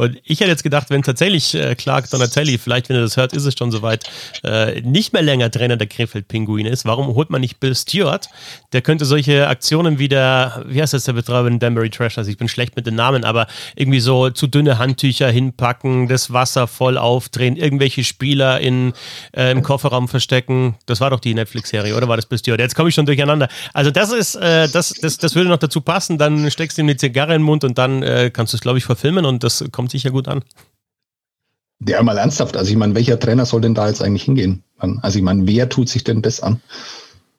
Und 0.00 0.18
ich 0.24 0.40
hätte 0.40 0.48
jetzt 0.48 0.62
gedacht, 0.62 0.88
wenn 0.88 1.02
tatsächlich 1.02 1.54
äh, 1.54 1.74
Clark 1.74 2.08
Donatelli, 2.08 2.56
vielleicht 2.56 2.88
wenn 2.88 2.96
er 2.96 3.02
das 3.02 3.18
hört, 3.18 3.34
ist 3.34 3.44
es 3.44 3.54
schon 3.58 3.70
soweit, 3.70 4.04
äh, 4.42 4.80
nicht 4.80 5.12
mehr 5.12 5.20
länger 5.20 5.50
Trainer 5.50 5.76
der 5.76 5.88
Krefeld-Pinguine 5.88 6.70
ist, 6.70 6.86
warum 6.86 7.08
holt 7.14 7.28
man 7.28 7.42
nicht 7.42 7.60
Bill 7.60 7.74
Stewart? 7.74 8.30
Der 8.72 8.80
könnte 8.80 9.04
solche 9.04 9.46
Aktionen 9.46 9.98
wie 9.98 10.08
der, 10.08 10.64
wie 10.66 10.80
heißt 10.80 10.94
das 10.94 11.04
der 11.04 11.12
Betreiber 11.12 11.48
in 11.48 11.58
Danbury 11.58 11.90
Trash? 11.90 12.16
Also 12.16 12.30
ich 12.30 12.38
bin 12.38 12.48
schlecht 12.48 12.76
mit 12.76 12.86
den 12.86 12.94
Namen, 12.94 13.24
aber 13.24 13.46
irgendwie 13.76 14.00
so 14.00 14.30
zu 14.30 14.46
dünne 14.46 14.78
Handtücher 14.78 15.30
hinpacken, 15.30 16.08
das 16.08 16.32
Wasser 16.32 16.66
voll 16.66 16.96
aufdrehen, 16.96 17.56
irgendwelche 17.56 18.02
Spieler 18.02 18.58
in, 18.58 18.94
äh, 19.36 19.50
im 19.50 19.62
Kofferraum 19.62 20.08
verstecken. 20.08 20.76
Das 20.86 21.02
war 21.02 21.10
doch 21.10 21.20
die 21.20 21.34
Netflix-Serie, 21.34 21.94
oder 21.94 22.08
war 22.08 22.16
das 22.16 22.24
bis 22.24 22.40
Jetzt 22.46 22.74
komme 22.74 22.88
ich 22.88 22.94
schon 22.94 23.04
durcheinander. 23.04 23.48
Also 23.74 23.90
das 23.90 24.12
ist, 24.12 24.34
äh, 24.36 24.66
das, 24.70 24.94
das, 24.94 25.18
das 25.18 25.34
würde 25.34 25.50
noch 25.50 25.58
dazu 25.58 25.82
passen. 25.82 26.16
Dann 26.16 26.50
steckst 26.50 26.78
du 26.78 26.82
ihm 26.82 26.88
die 26.88 26.96
Zigarre 26.96 27.34
in 27.34 27.42
den 27.42 27.44
Mund 27.44 27.64
und 27.64 27.76
dann 27.76 28.02
äh, 28.02 28.30
kannst 28.32 28.54
du 28.54 28.56
es, 28.56 28.62
glaube 28.62 28.78
ich, 28.78 28.84
verfilmen 28.84 29.26
und 29.26 29.44
das 29.44 29.62
kommt 29.70 29.89
sicher 29.90 30.10
gut 30.10 30.28
an. 30.28 30.42
Ja, 31.86 32.02
mal 32.02 32.18
ernsthaft. 32.18 32.56
Also 32.56 32.70
ich 32.70 32.76
meine, 32.76 32.94
welcher 32.94 33.18
Trainer 33.18 33.46
soll 33.46 33.62
denn 33.62 33.74
da 33.74 33.88
jetzt 33.88 34.02
eigentlich 34.02 34.24
hingehen? 34.24 34.62
Also 34.78 35.18
ich 35.18 35.24
meine, 35.24 35.46
wer 35.46 35.68
tut 35.68 35.88
sich 35.88 36.04
denn 36.04 36.22
das 36.22 36.40
an? 36.40 36.60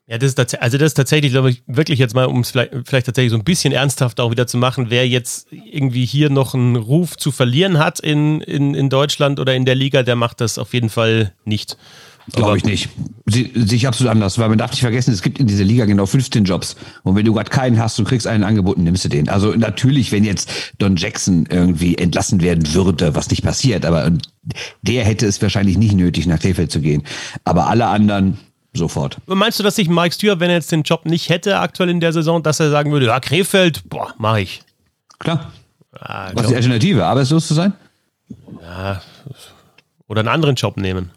Ja, 0.07 0.17
das 0.17 0.33
ist, 0.33 0.61
also 0.61 0.77
das 0.77 0.87
ist 0.87 0.93
tatsächlich, 0.95 1.31
glaube 1.31 1.51
ich, 1.51 1.63
wirklich 1.67 1.97
jetzt 1.97 2.15
mal, 2.15 2.25
um 2.25 2.41
es 2.41 2.51
vielleicht, 2.51 2.71
vielleicht, 2.85 3.05
tatsächlich 3.05 3.31
so 3.31 3.37
ein 3.37 3.45
bisschen 3.45 3.71
ernsthaft 3.71 4.19
auch 4.19 4.31
wieder 4.31 4.45
zu 4.45 4.57
machen, 4.57 4.87
wer 4.89 5.07
jetzt 5.07 5.47
irgendwie 5.51 6.05
hier 6.05 6.29
noch 6.29 6.53
einen 6.53 6.75
Ruf 6.75 7.15
zu 7.15 7.31
verlieren 7.31 7.77
hat 7.77 7.99
in, 8.01 8.41
in, 8.41 8.73
in 8.73 8.89
Deutschland 8.89 9.39
oder 9.39 9.55
in 9.55 9.63
der 9.63 9.75
Liga, 9.75 10.03
der 10.03 10.17
macht 10.17 10.41
das 10.41 10.57
auf 10.57 10.73
jeden 10.73 10.89
Fall 10.89 11.33
nicht. 11.45 11.77
Glaube 12.33 12.57
ich 12.57 12.63
nicht. 12.63 12.89
Sehe 13.27 13.49
ich 13.53 13.87
absolut 13.87 14.11
anders, 14.11 14.37
weil 14.37 14.49
man 14.49 14.57
darf 14.57 14.71
nicht 14.71 14.81
vergessen, 14.81 15.13
es 15.13 15.21
gibt 15.21 15.39
in 15.39 15.47
dieser 15.47 15.63
Liga 15.63 15.85
genau 15.85 16.05
15 16.05 16.43
Jobs. 16.45 16.75
Und 17.03 17.15
wenn 17.15 17.25
du 17.25 17.33
gerade 17.33 17.49
keinen 17.49 17.79
hast 17.79 17.99
und 17.99 18.05
kriegst 18.07 18.27
einen 18.27 18.43
angeboten, 18.43 18.83
nimmst 18.83 19.05
du 19.05 19.09
den. 19.09 19.29
Also 19.29 19.53
natürlich, 19.53 20.11
wenn 20.11 20.23
jetzt 20.23 20.49
Don 20.77 20.95
Jackson 20.95 21.45
irgendwie 21.49 21.97
entlassen 21.97 22.41
werden 22.41 22.73
würde, 22.73 23.15
was 23.15 23.29
nicht 23.29 23.43
passiert, 23.43 23.85
aber 23.85 24.11
der 24.81 25.03
hätte 25.05 25.25
es 25.25 25.41
wahrscheinlich 25.41 25.77
nicht 25.77 25.93
nötig, 25.93 26.25
nach 26.25 26.39
Krefeld 26.39 26.71
zu 26.71 26.81
gehen. 26.81 27.03
Aber 27.43 27.67
alle 27.67 27.87
anderen, 27.87 28.37
sofort. 28.73 29.17
Meinst 29.27 29.59
du, 29.59 29.63
dass 29.63 29.75
sich 29.75 29.89
Mike 29.89 30.15
Stewart, 30.15 30.39
wenn 30.39 30.49
er 30.49 30.57
jetzt 30.57 30.71
den 30.71 30.83
Job 30.83 31.05
nicht 31.05 31.29
hätte 31.29 31.59
aktuell 31.59 31.89
in 31.89 31.99
der 31.99 32.13
Saison, 32.13 32.41
dass 32.43 32.59
er 32.59 32.69
sagen 32.69 32.91
würde, 32.91 33.07
ja, 33.07 33.19
Krefeld, 33.19 33.89
boah, 33.89 34.13
mach 34.17 34.37
ich. 34.37 34.61
Klar. 35.19 35.51
Ah, 35.93 36.31
Was 36.33 36.43
ist 36.43 36.51
die 36.51 36.55
Alternative? 36.55 37.05
Arbeitslos 37.05 37.47
zu 37.47 37.53
sein? 37.53 37.73
Ja, 38.61 39.01
oder 40.07 40.21
einen 40.21 40.29
anderen 40.29 40.55
Job 40.55 40.77
nehmen. 40.77 41.11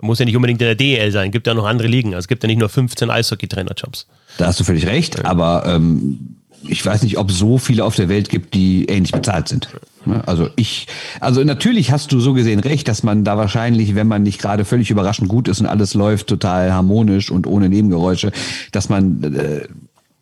Muss 0.00 0.18
ja 0.18 0.26
nicht 0.26 0.36
unbedingt 0.36 0.60
in 0.60 0.66
der 0.66 0.74
DEL 0.74 1.10
sein, 1.10 1.30
gibt 1.30 1.46
ja 1.46 1.54
noch 1.54 1.64
andere 1.64 1.88
Ligen. 1.88 2.10
Also 2.10 2.24
es 2.24 2.28
gibt 2.28 2.42
ja 2.42 2.46
nicht 2.48 2.58
nur 2.58 2.68
15 2.68 3.10
Eishockey-Trainer-Jobs. 3.10 4.06
Da 4.36 4.46
hast 4.46 4.60
du 4.60 4.64
völlig 4.64 4.86
recht, 4.86 5.24
aber 5.24 5.64
ähm, 5.66 6.36
ich 6.68 6.84
weiß 6.84 7.02
nicht, 7.02 7.18
ob 7.18 7.30
so 7.30 7.58
viele 7.58 7.84
auf 7.84 7.96
der 7.96 8.08
Welt 8.08 8.28
gibt, 8.28 8.54
die 8.54 8.84
ähnlich 8.86 9.12
bezahlt 9.12 9.48
sind. 9.48 9.68
Ne? 10.04 10.22
Also 10.26 10.48
ich, 10.56 10.86
also 11.20 11.42
natürlich 11.44 11.90
hast 11.90 12.12
du 12.12 12.20
so 12.20 12.34
gesehen 12.34 12.60
recht, 12.60 12.88
dass 12.88 13.02
man 13.02 13.24
da 13.24 13.36
wahrscheinlich, 13.36 13.94
wenn 13.94 14.06
man 14.06 14.22
nicht 14.22 14.40
gerade 14.40 14.64
völlig 14.64 14.90
überraschend 14.90 15.28
gut 15.28 15.48
ist 15.48 15.60
und 15.60 15.66
alles 15.66 15.94
läuft 15.94 16.26
total 16.26 16.72
harmonisch 16.72 17.30
und 17.30 17.46
ohne 17.46 17.68
Nebengeräusche, 17.68 18.32
dass 18.72 18.88
man, 18.88 19.22
äh, 19.34 19.66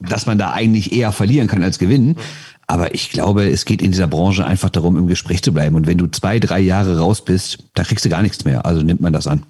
dass 0.00 0.26
man 0.26 0.38
da 0.38 0.52
eigentlich 0.52 0.92
eher 0.92 1.12
verlieren 1.12 1.48
kann 1.48 1.62
als 1.62 1.78
gewinnen. 1.78 2.16
Aber 2.66 2.94
ich 2.94 3.10
glaube, 3.10 3.48
es 3.48 3.66
geht 3.66 3.82
in 3.82 3.92
dieser 3.92 4.06
Branche 4.06 4.46
einfach 4.46 4.70
darum, 4.70 4.96
im 4.96 5.06
Gespräch 5.06 5.42
zu 5.42 5.52
bleiben. 5.52 5.76
Und 5.76 5.86
wenn 5.86 5.98
du 5.98 6.06
zwei, 6.06 6.38
drei 6.38 6.60
Jahre 6.60 6.98
raus 6.98 7.22
bist, 7.22 7.58
da 7.74 7.84
kriegst 7.84 8.04
du 8.04 8.08
gar 8.08 8.22
nichts 8.22 8.44
mehr. 8.44 8.64
Also 8.64 8.82
nimmt 8.82 9.02
man 9.02 9.12
das 9.12 9.26
an. 9.26 9.42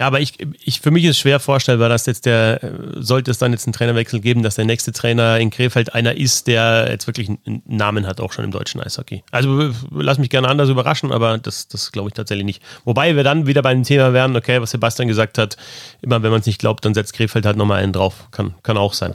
Ja, 0.00 0.06
aber 0.06 0.18
ich, 0.18 0.32
ich, 0.64 0.80
für 0.80 0.90
mich 0.90 1.04
ist 1.04 1.18
schwer 1.18 1.40
vorstellbar, 1.40 1.90
dass 1.90 2.06
jetzt 2.06 2.24
der, 2.24 2.58
sollte 2.94 3.30
es 3.30 3.36
dann 3.36 3.52
jetzt 3.52 3.66
einen 3.66 3.74
Trainerwechsel 3.74 4.20
geben, 4.20 4.42
dass 4.42 4.54
der 4.54 4.64
nächste 4.64 4.92
Trainer 4.92 5.38
in 5.38 5.50
Krefeld 5.50 5.94
einer 5.94 6.16
ist, 6.16 6.46
der 6.46 6.88
jetzt 6.88 7.06
wirklich 7.06 7.28
einen 7.28 7.62
Namen 7.66 8.06
hat, 8.06 8.18
auch 8.18 8.32
schon 8.32 8.46
im 8.46 8.50
deutschen 8.50 8.80
Eishockey. 8.80 9.22
Also 9.30 9.74
lass 9.90 10.16
mich 10.16 10.30
gerne 10.30 10.48
anders 10.48 10.70
überraschen, 10.70 11.12
aber 11.12 11.36
das, 11.36 11.68
das 11.68 11.92
glaube 11.92 12.08
ich 12.08 12.14
tatsächlich 12.14 12.46
nicht. 12.46 12.62
Wobei 12.86 13.14
wir 13.14 13.24
dann 13.24 13.46
wieder 13.46 13.60
bei 13.60 13.74
dem 13.74 13.82
Thema 13.82 14.14
wären, 14.14 14.34
okay, 14.36 14.62
was 14.62 14.70
Sebastian 14.70 15.06
gesagt 15.06 15.36
hat, 15.36 15.58
immer 16.00 16.22
wenn 16.22 16.30
man 16.30 16.40
es 16.40 16.46
nicht 16.46 16.60
glaubt, 16.60 16.82
dann 16.86 16.94
setzt 16.94 17.12
Krefeld 17.12 17.44
halt 17.44 17.58
nochmal 17.58 17.82
einen 17.82 17.92
drauf. 17.92 18.28
Kann, 18.30 18.54
kann 18.62 18.78
auch 18.78 18.94
sein. 18.94 19.14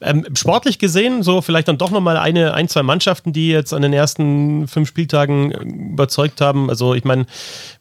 Ähm, 0.00 0.26
sportlich 0.34 0.80
gesehen, 0.80 1.22
so 1.22 1.40
vielleicht 1.40 1.68
dann 1.68 1.78
doch 1.78 1.92
nochmal 1.92 2.16
eine, 2.16 2.52
ein, 2.52 2.68
zwei 2.68 2.82
Mannschaften, 2.82 3.32
die 3.32 3.48
jetzt 3.48 3.72
an 3.72 3.80
den 3.80 3.92
ersten 3.92 4.66
fünf 4.66 4.88
Spieltagen 4.88 5.52
äh, 5.52 5.92
überzeugt 5.92 6.40
haben. 6.40 6.68
Also 6.68 6.94
ich 6.94 7.04
meine, 7.04 7.26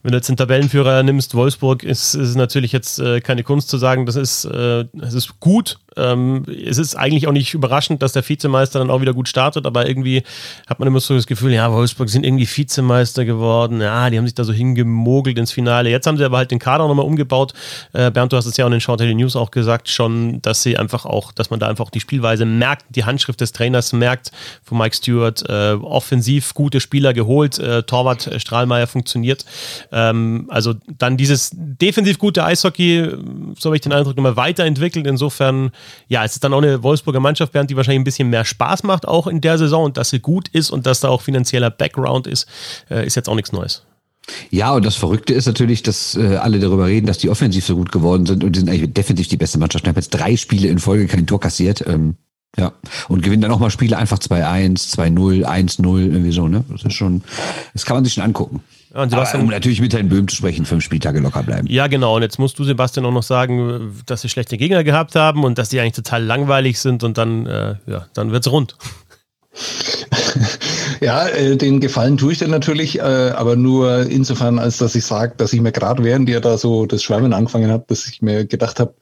wenn 0.04 0.12
du 0.12 0.18
jetzt 0.18 0.30
den 0.30 0.38
Tabellenführer 0.38 1.02
nimmst, 1.02 1.34
Wolfsburg, 1.34 1.84
ist, 1.84 2.14
es 2.14 2.36
natürlich 2.36 2.72
jetzt 2.72 3.00
äh, 3.00 3.20
keine 3.20 3.44
Kunst 3.44 3.68
zu 3.68 3.78
sagen, 3.78 4.06
das 4.06 4.16
ist, 4.16 4.46
äh, 4.46 4.86
das 4.94 5.16
ist 5.16 5.40
gut. 5.40 5.80
Ähm, 5.98 6.44
es 6.48 6.78
ist 6.78 6.96
eigentlich 6.96 7.28
auch 7.28 7.32
nicht 7.32 7.54
überraschend, 7.54 8.02
dass 8.04 8.14
der 8.14 8.28
Vizemeister 8.28 8.80
dann 8.80 8.92
auch 8.92 9.02
wieder 9.02 9.14
gut 9.14 9.28
startet, 9.28 9.66
aber 9.66 9.88
irgendwie 9.88 10.24
hat 10.68 10.80
man 10.80 10.88
immer 10.88 11.00
so 11.00 11.16
das 11.16 11.28
Gefühl, 11.28 11.52
ja, 11.52 11.72
Wolfsburg 11.72 12.10
sind 12.10 12.26
irgendwie 12.26 12.48
Vizemeister 12.48 13.26
geworden, 13.26 13.82
ja, 13.82 14.10
die 14.10 14.18
haben 14.18 14.26
sich 14.26 14.36
da 14.36 14.44
so 14.44 14.54
hingemogelt 14.54 15.38
ins 15.38 15.52
Finale. 15.52 15.90
Jetzt 15.90 16.08
haben 16.08 16.18
sie 16.18 16.26
aber 16.26 16.38
halt 16.38 16.52
den 16.52 16.60
Kader 16.60 16.88
nochmal 16.88 17.06
umgebaut. 17.06 17.54
Äh, 17.94 18.12
Bernd, 18.12 18.34
du 18.34 18.38
hast 18.38 18.46
es 18.46 18.58
ja 18.58 18.66
auch 18.66 18.70
in 18.70 18.74
den 18.74 18.82
Short 18.82 19.02
News 19.02 19.36
auch 19.36 19.52
gesagt, 19.52 19.90
schon, 19.90 20.42
dass 20.42 20.64
sie 20.64 20.78
einfach 20.78 21.06
auch, 21.06 21.32
dass 21.32 21.50
man 21.50 21.60
da 21.60 21.68
einfach 21.68 21.90
die 21.90 22.00
Spielweise 22.04 22.46
merkt, 22.46 22.86
die 22.90 23.04
Handschrift 23.06 23.42
des 23.42 23.52
Trainers 23.52 23.94
merkt, 23.94 24.32
von 24.64 24.78
Mike 24.78 24.96
Stewart, 24.96 25.44
äh, 25.50 25.74
offensiv 25.74 26.54
gute 26.54 26.80
Spieler 26.80 27.14
geholt, 27.14 27.58
äh, 27.58 27.84
Torwart 27.84 28.28
äh, 28.28 28.40
Strahlmeier 28.40 28.88
funktioniert. 28.88 29.46
Ähm, 29.92 30.46
also 30.50 30.76
dann 31.00 31.18
dieses 31.18 31.50
defensiv 31.54 32.20
gute 32.20 32.44
Eishockey, 32.44 33.10
so 33.58 33.70
habe 33.70 33.76
ich 33.76 33.82
den 33.82 33.94
Eindruck, 33.94 34.16
nochmal 34.16 34.36
weiterentwickelt. 34.36 35.08
Insofern 35.08 35.72
ja, 36.08 36.24
es 36.24 36.34
ist 36.34 36.44
dann 36.44 36.54
auch 36.54 36.62
eine 36.62 36.84
Wolfsburger 36.84 37.20
Mannschaft, 37.20 37.54
während 37.54 37.70
die 37.70 37.78
wahrscheinlich 37.78 38.02
ein 38.02 38.06
bisschen 38.06 38.30
mehr 38.30 38.46
Spaß 38.46 38.84
macht, 38.84 39.08
auch 39.08 39.28
in 39.28 39.42
der 39.42 39.58
Saison 39.58 39.86
und 39.86 39.98
dass 39.98 40.10
sie 40.10 40.20
gut 40.20 40.48
ist 40.50 40.70
und 40.70 40.86
dass 40.86 41.00
da 41.00 41.10
auch 41.10 41.22
finanzieller 41.22 41.70
Background 41.70 42.28
ist, 42.28 42.48
äh, 42.90 43.06
ist 43.06 43.16
jetzt 43.16 43.30
auch 43.30 43.36
nichts 43.36 43.52
Neues. 43.52 43.84
Ja, 44.52 44.74
und 44.74 44.86
das 44.86 44.96
Verrückte 44.96 45.34
ist 45.34 45.48
natürlich, 45.48 45.84
dass 45.84 46.16
äh, 46.16 46.38
alle 46.38 46.60
darüber 46.60 46.88
reden, 46.88 47.08
dass 47.08 47.18
die 47.18 47.30
offensiv 47.30 47.66
so 47.66 47.76
gut 47.76 47.92
geworden 47.92 48.26
sind 48.26 48.44
und 48.44 48.56
die 48.56 48.60
sind 48.60 48.70
eigentlich 48.70 48.94
definitiv 48.94 49.28
die 49.28 49.38
beste 49.38 49.60
Mannschaft. 49.60 49.84
Ich 49.86 49.90
habe 49.90 50.00
jetzt 50.00 50.12
drei 50.12 50.38
Spiele 50.38 50.70
in 50.70 50.80
Folge 50.80 51.08
kein 51.08 51.28
Tor 51.28 51.40
kassiert. 51.40 51.86
Ähm, 51.88 52.16
ja, 52.58 52.72
und 53.08 53.24
gewinnen 53.24 53.42
dann 53.42 53.52
auch 53.52 53.60
mal 53.60 53.72
Spiele 53.72 53.98
einfach 53.98 54.20
2-1, 54.20 54.96
2-0, 54.96 55.44
1-0, 55.44 56.00
irgendwie 56.00 56.32
so, 56.32 56.48
ne? 56.48 56.64
Das 56.70 56.84
ist 56.84 56.94
schon, 56.94 57.24
das 57.74 57.84
kann 57.84 57.98
man 57.98 58.06
sich 58.06 58.14
schon 58.14 58.24
angucken. 58.24 58.62
Ja, 58.94 59.02
und 59.02 59.10
Sebastian, 59.10 59.42
Aber, 59.42 59.48
um 59.48 59.52
natürlich 59.52 59.82
mit 59.82 59.92
Herrn 59.92 60.08
Böhm 60.08 60.28
zu 60.28 60.36
sprechen, 60.36 60.66
fünf 60.66 60.84
Spieltage 60.84 61.20
locker 61.20 61.42
bleiben. 61.42 61.68
Ja, 61.68 61.88
genau. 61.88 62.16
Und 62.16 62.22
jetzt 62.22 62.38
musst 62.38 62.60
du, 62.60 62.64
Sebastian, 62.64 63.08
auch 63.08 63.12
noch 63.12 63.24
sagen, 63.24 64.04
dass 64.06 64.22
sie 64.22 64.30
schlechte 64.30 64.56
Gegner 64.58 64.84
gehabt 64.84 65.16
haben 65.16 65.44
und 65.44 65.58
dass 65.58 65.70
die 65.70 65.80
eigentlich 65.80 65.94
total 65.94 66.24
langweilig 66.24 66.80
sind 66.80 67.04
und 67.04 67.18
dann, 67.18 67.48
äh, 67.48 67.76
ja, 67.88 68.06
dann 68.14 68.32
wird's 68.32 68.52
rund. 68.52 68.78
Ja, 71.02 71.28
äh, 71.28 71.58
den 71.58 71.82
Gefallen 71.82 72.18
tue 72.18 72.32
ich 72.32 72.40
dir 72.40 72.48
natürlich, 72.48 73.00
äh, 73.00 73.02
aber 73.02 73.58
nur 73.58 74.04
insofern, 74.10 74.58
als 74.58 74.78
dass 74.78 74.96
ich 74.96 75.06
sage, 75.06 75.34
dass 75.36 75.52
ich 75.52 75.60
mir 75.60 75.74
gerade 75.74 76.04
während 76.04 76.30
ihr 76.30 76.40
da 76.40 76.58
so 76.58 76.86
das 76.86 77.04
Schwärmen 77.04 77.34
angefangen 77.34 77.72
habt, 77.72 77.92
dass 77.92 78.08
ich 78.08 78.22
mir 78.22 78.46
gedacht 78.46 78.80
habe, 78.80 78.94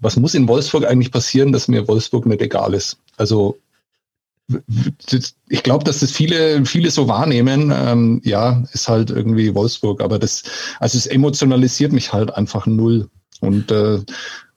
was 0.00 0.16
muss 0.16 0.34
in 0.34 0.46
Wolfsburg 0.46 0.84
eigentlich 0.84 1.10
passieren, 1.10 1.52
dass 1.52 1.68
mir 1.68 1.88
Wolfsburg 1.88 2.26
nicht 2.26 2.42
egal 2.42 2.74
ist? 2.74 2.98
Also 3.16 3.58
ich 5.48 5.62
glaube, 5.62 5.84
dass 5.84 6.00
das 6.00 6.10
viele, 6.10 6.64
viele 6.66 6.90
so 6.90 7.08
wahrnehmen. 7.08 7.72
Ähm, 7.74 8.20
ja, 8.24 8.62
ist 8.72 8.88
halt 8.88 9.10
irgendwie 9.10 9.54
Wolfsburg, 9.54 10.02
aber 10.02 10.18
das, 10.18 10.42
also 10.78 10.98
es 10.98 11.06
emotionalisiert 11.06 11.92
mich 11.92 12.12
halt 12.12 12.34
einfach 12.34 12.66
null. 12.66 13.08
Und 13.40 13.70
äh, 13.70 14.00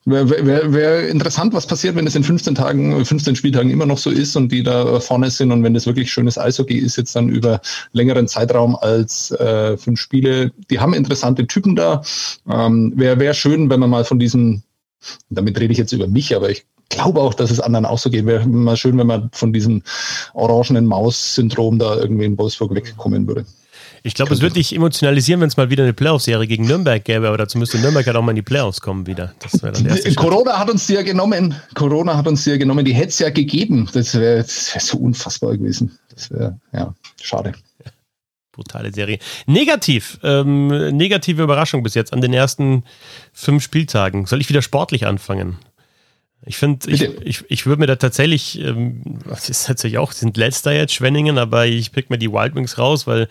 wäre 0.05 0.45
wär, 0.45 0.73
wär 0.73 1.09
interessant, 1.09 1.53
was 1.53 1.65
passiert, 1.65 1.95
wenn 1.95 2.07
es 2.07 2.15
in 2.15 2.23
15 2.23 2.55
Tagen, 2.55 3.03
15 3.03 3.35
Spieltagen 3.35 3.71
immer 3.71 3.85
noch 3.85 3.97
so 3.97 4.11
ist 4.11 4.35
und 4.35 4.51
die 4.51 4.63
da 4.63 4.99
vorne 4.99 5.29
sind 5.31 5.51
und 5.51 5.63
wenn 5.63 5.73
das 5.73 5.87
wirklich 5.87 6.11
schönes 6.11 6.37
Eishockey 6.37 6.77
ist, 6.77 6.95
jetzt 6.95 7.15
dann 7.15 7.29
über 7.29 7.59
längeren 7.91 8.27
Zeitraum 8.27 8.75
als 8.75 9.31
äh, 9.31 9.77
fünf 9.77 9.99
Spiele. 9.99 10.51
Die 10.69 10.79
haben 10.79 10.93
interessante 10.93 11.47
Typen 11.47 11.75
da. 11.75 12.03
Ähm, 12.49 12.93
wäre 12.95 13.19
wär 13.19 13.33
schön, 13.33 13.69
wenn 13.69 13.79
man 13.79 13.89
mal 13.89 14.05
von 14.05 14.19
diesem, 14.19 14.61
damit 15.29 15.59
rede 15.59 15.71
ich 15.71 15.79
jetzt 15.79 15.91
über 15.91 16.07
mich, 16.07 16.35
aber 16.35 16.49
ich 16.49 16.65
glaube 16.89 17.19
auch, 17.21 17.33
dass 17.33 17.49
es 17.49 17.59
anderen 17.59 17.85
auch 17.85 17.97
so 17.97 18.09
geht. 18.09 18.25
Wäre 18.25 18.47
mal 18.47 18.77
schön, 18.77 18.97
wenn 18.97 19.07
man 19.07 19.29
von 19.33 19.53
diesem 19.53 19.81
orangenen 20.33 20.85
Maus-Syndrom 20.85 21.79
da 21.79 21.95
irgendwie 21.95 22.25
in 22.25 22.37
Wolfsburg 22.37 22.75
wegkommen 22.75 23.27
würde. 23.27 23.45
Ich 24.05 24.13
glaube, 24.13 24.35
es 24.35 24.41
würde 24.41 24.53
dich 24.53 24.75
emotionalisieren, 24.75 25.41
wenn 25.41 25.47
es 25.47 25.57
mal 25.57 25.71
wieder 25.71 25.81
eine 25.81 25.93
Playoff-Serie 25.93 26.45
gegen 26.45 26.67
Nürnberg 26.67 27.03
gäbe, 27.03 27.27
aber 27.27 27.39
dazu 27.39 27.57
müsste 27.57 27.79
Nürnberg 27.79 28.05
halt 28.05 28.15
auch 28.15 28.21
mal 28.21 28.33
in 28.33 28.35
die 28.35 28.43
Playoffs 28.43 28.79
kommen 28.79 29.07
wieder. 29.07 29.33
Das 29.39 29.53
dann 29.53 29.83
der 29.83 30.13
Corona 30.13 30.59
hat 30.59 30.69
uns 30.69 30.85
die 30.85 30.93
ja 30.93 31.01
genommen. 31.01 31.55
Corona 31.73 32.15
hat 32.15 32.27
uns 32.27 32.43
die 32.43 32.51
ja 32.51 32.57
genommen. 32.57 32.85
Die 32.85 32.93
hätte 32.93 33.09
es 33.09 33.17
ja 33.17 33.31
gegeben. 33.31 33.89
Das 33.93 34.13
wäre 34.13 34.45
wär 34.45 34.81
so 34.81 34.99
unfassbar 34.99 35.57
gewesen. 35.57 35.97
Das 36.13 36.29
wäre, 36.29 36.59
ja, 36.71 36.93
schade. 37.19 37.53
Brutale 38.51 38.93
Serie. 38.93 39.17
Negativ, 39.47 40.19
ähm, 40.21 40.67
negative 40.95 41.41
Überraschung 41.41 41.81
bis 41.81 41.95
jetzt 41.95 42.13
an 42.13 42.21
den 42.21 42.31
ersten 42.31 42.83
fünf 43.33 43.63
Spieltagen. 43.63 44.27
Soll 44.27 44.39
ich 44.39 44.49
wieder 44.49 44.61
sportlich 44.61 45.07
anfangen? 45.07 45.57
Ich 46.47 46.57
finde, 46.57 46.91
ich, 46.91 47.01
ich, 47.21 47.43
ich 47.49 47.65
würde 47.65 47.79
mir 47.79 47.87
da 47.87 47.95
tatsächlich, 47.95 48.59
ähm, 48.59 49.01
das 49.27 49.49
ist 49.49 49.65
tatsächlich 49.65 49.97
auch, 49.97 50.11
sind 50.11 50.37
letzter 50.37 50.71
jetzt 50.73 50.93
Schwenningen, 50.93 51.39
aber 51.39 51.65
ich 51.65 51.91
pick 51.91 52.11
mir 52.11 52.19
die 52.19 52.31
Wild 52.31 52.53
Wings 52.53 52.77
raus, 52.77 53.07
weil 53.07 53.27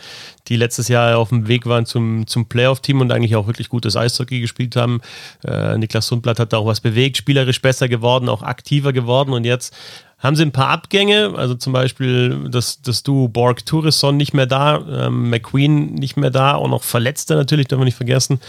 die 0.49 0.57
letztes 0.57 0.89
Jahr 0.89 1.17
auf 1.17 1.29
dem 1.29 1.47
Weg 1.47 1.67
waren 1.67 1.87
zum, 1.87 2.27
zum 2.27 2.47
Playoff-Team 2.47 3.01
und 3.01 3.13
eigentlich 3.13 3.37
auch 3.37 3.47
wirklich 3.47 3.69
gutes 3.69 3.97
Eishockey 3.97 4.41
gespielt 4.41 4.75
haben. 4.75 5.01
Äh, 5.45 5.79
Niklas 5.79 6.09
Sundblatt 6.09 6.41
hat 6.41 6.53
da 6.53 6.59
auch 6.59 6.67
was 6.67 6.81
bewegt, 6.81 7.17
spielerisch 7.17 7.63
besser 7.63 7.89
geworden, 7.89 8.29
auch 8.29 8.43
aktiver 8.43 8.93
geworden 8.93 9.33
und 9.33 9.45
jetzt 9.45 9.75
haben 10.19 10.37
sie 10.37 10.43
ein 10.43 10.53
paar 10.53 10.69
Abgänge, 10.69 11.35
also 11.37 11.55
zum 11.55 11.73
Beispiel 11.73 12.49
das, 12.51 12.81
das 12.81 13.03
Duo 13.03 13.29
Borg 13.29 13.67
Tourisson 13.67 14.17
nicht 14.17 14.33
mehr 14.33 14.47
da, 14.47 14.79
ähm, 15.07 15.31
McQueen 15.31 15.95
nicht 15.95 16.17
mehr 16.17 16.31
da, 16.31 16.55
auch 16.55 16.69
noch 16.69 16.83
Verletzte 16.83 17.35
natürlich, 17.35 17.69
darf 17.69 17.79
man 17.79 17.87
nicht 17.87 17.97
vergessen, 17.97 18.41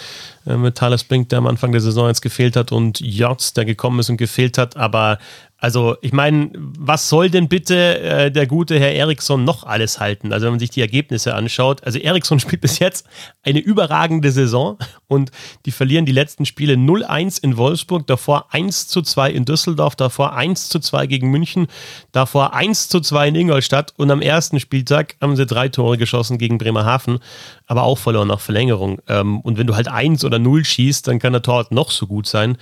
äh, 0.46 0.56
mit 0.56 0.76
Tyler 0.76 0.98
Spink, 0.98 1.30
der 1.30 1.40
am 1.40 1.48
Anfang 1.48 1.72
der 1.72 1.82
Saison 1.82 2.08
jetzt 2.08 2.22
gefehlt 2.22 2.56
hat 2.56 2.72
und 2.72 3.00
Jotz, 3.02 3.54
der 3.54 3.66
gekommen 3.66 4.00
ist 4.00 4.10
und 4.10 4.18
gefehlt 4.18 4.58
hat, 4.58 4.78
aber 4.78 5.18
also, 5.66 5.98
ich 6.02 6.14
meine, 6.14 6.52
was 6.54 7.10
soll 7.10 7.32
denn 7.32 7.48
bitte 7.48 8.00
äh, 8.00 8.32
der 8.32 8.46
gute 8.46 8.80
Herr 8.80 8.94
Eriksson 8.94 9.44
noch 9.46 9.64
alles 9.64 10.00
halten? 10.00 10.32
Also, 10.32 10.46
wenn 10.46 10.54
man 10.54 10.60
sich 10.60 10.70
die 10.70 10.82
Ergebnisse 10.82 11.34
anschaut. 11.34 11.84
Also, 11.84 11.98
Eriksson 11.98 12.40
spielt 12.40 12.62
bis 12.62 12.78
jetzt 12.78 13.08
eine 13.42 13.58
überragende 13.58 14.32
Saison 14.32 14.78
und 15.08 15.32
die 15.66 15.72
verlieren 15.72 16.06
die 16.06 16.12
letzten 16.12 16.46
Spiele 16.46 16.76
0-1 16.76 17.42
in 17.42 17.58
Wolfsburg, 17.58 18.06
davor 18.06 18.46
1-2 18.54 19.30
in 19.30 19.46
Düsseldorf, 19.46 19.96
davor 19.96 20.38
1-2 20.38 21.08
gegen 21.08 21.32
München, 21.32 21.66
davor 22.12 22.56
1-2 22.56 23.30
in 23.30 23.34
Ingolstadt 23.34 23.92
und 23.98 24.12
am 24.12 24.22
ersten 24.22 24.60
Spieltag 24.60 25.16
haben 25.20 25.36
sie 25.36 25.48
drei 25.48 25.70
Tore 25.70 25.98
geschossen 25.98 26.38
gegen 26.38 26.60
Bremerhaven, 26.60 27.18
aber 27.66 27.82
auch 27.82 27.98
verloren 27.98 28.28
nach 28.28 28.40
Verlängerung. 28.40 29.02
Ähm, 29.08 29.40
und 29.40 29.58
wenn 29.58 29.66
du 29.66 29.76
halt 29.76 29.88
1 29.88 30.26
oder 30.26 30.38
0 30.38 30.64
schießt, 30.64 31.08
dann 31.08 31.18
kann 31.18 31.34
der 31.34 31.42
Tor 31.42 31.66
noch 31.72 31.90
so 31.90 32.06
gut 32.06 32.28
sein 32.28 32.56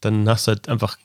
dann 0.00 0.28
hast 0.28 0.46
du 0.46 0.52
halt 0.52 0.68
einfach 0.68 0.98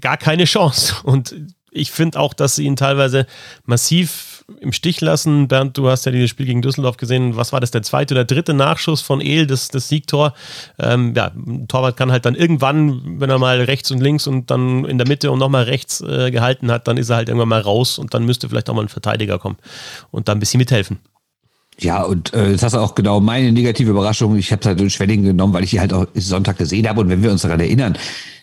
gar 0.00 0.16
keine 0.16 0.44
Chance. 0.44 0.94
Und 1.04 1.34
ich 1.70 1.90
finde 1.90 2.20
auch, 2.20 2.34
dass 2.34 2.56
sie 2.56 2.64
ihn 2.64 2.76
teilweise 2.76 3.26
massiv 3.64 4.44
im 4.60 4.72
Stich 4.72 5.00
lassen. 5.00 5.48
Bernd, 5.48 5.76
du 5.76 5.88
hast 5.88 6.06
ja 6.06 6.12
dieses 6.12 6.30
Spiel 6.30 6.46
gegen 6.46 6.62
Düsseldorf 6.62 6.96
gesehen. 6.96 7.36
Was 7.36 7.52
war 7.52 7.60
das, 7.60 7.70
der 7.70 7.82
zweite 7.82 8.14
oder 8.14 8.24
dritte 8.24 8.54
Nachschuss 8.54 9.00
von 9.00 9.20
El, 9.20 9.46
das, 9.46 9.68
das 9.68 9.88
Siegtor? 9.88 10.34
Ähm, 10.78 11.14
ja, 11.16 11.32
ein 11.34 11.66
Torwart 11.66 11.96
kann 11.96 12.12
halt 12.12 12.26
dann 12.26 12.34
irgendwann, 12.34 13.20
wenn 13.20 13.30
er 13.30 13.38
mal 13.38 13.60
rechts 13.60 13.90
und 13.90 14.00
links 14.00 14.26
und 14.26 14.50
dann 14.50 14.84
in 14.84 14.98
der 14.98 15.08
Mitte 15.08 15.30
und 15.30 15.38
nochmal 15.38 15.64
rechts 15.64 16.00
äh, 16.00 16.30
gehalten 16.30 16.70
hat, 16.70 16.86
dann 16.86 16.96
ist 16.96 17.10
er 17.10 17.16
halt 17.16 17.28
irgendwann 17.28 17.48
mal 17.48 17.60
raus 17.60 17.98
und 17.98 18.14
dann 18.14 18.24
müsste 18.24 18.48
vielleicht 18.48 18.70
auch 18.70 18.74
mal 18.74 18.82
ein 18.82 18.88
Verteidiger 18.88 19.38
kommen 19.38 19.56
und 20.10 20.28
da 20.28 20.32
ein 20.32 20.40
bisschen 20.40 20.58
mithelfen. 20.58 21.00
Ja, 21.80 22.02
und 22.02 22.32
äh, 22.32 22.52
das 22.52 22.62
hast 22.62 22.74
du 22.74 22.78
auch 22.78 22.94
genau 22.94 23.20
meine 23.20 23.50
negative 23.52 23.90
Überraschung. 23.90 24.36
Ich 24.36 24.52
habe 24.52 24.60
es 24.60 24.66
halt 24.66 24.80
in 24.80 24.90
Schwenningen 24.90 25.24
genommen, 25.24 25.52
weil 25.52 25.64
ich 25.64 25.70
die 25.70 25.80
halt 25.80 25.92
auch 25.92 26.06
Sonntag 26.14 26.58
gesehen 26.58 26.88
habe. 26.88 27.00
Und 27.00 27.08
wenn 27.08 27.22
wir 27.22 27.32
uns 27.32 27.42
daran 27.42 27.60
erinnern, 27.60 27.98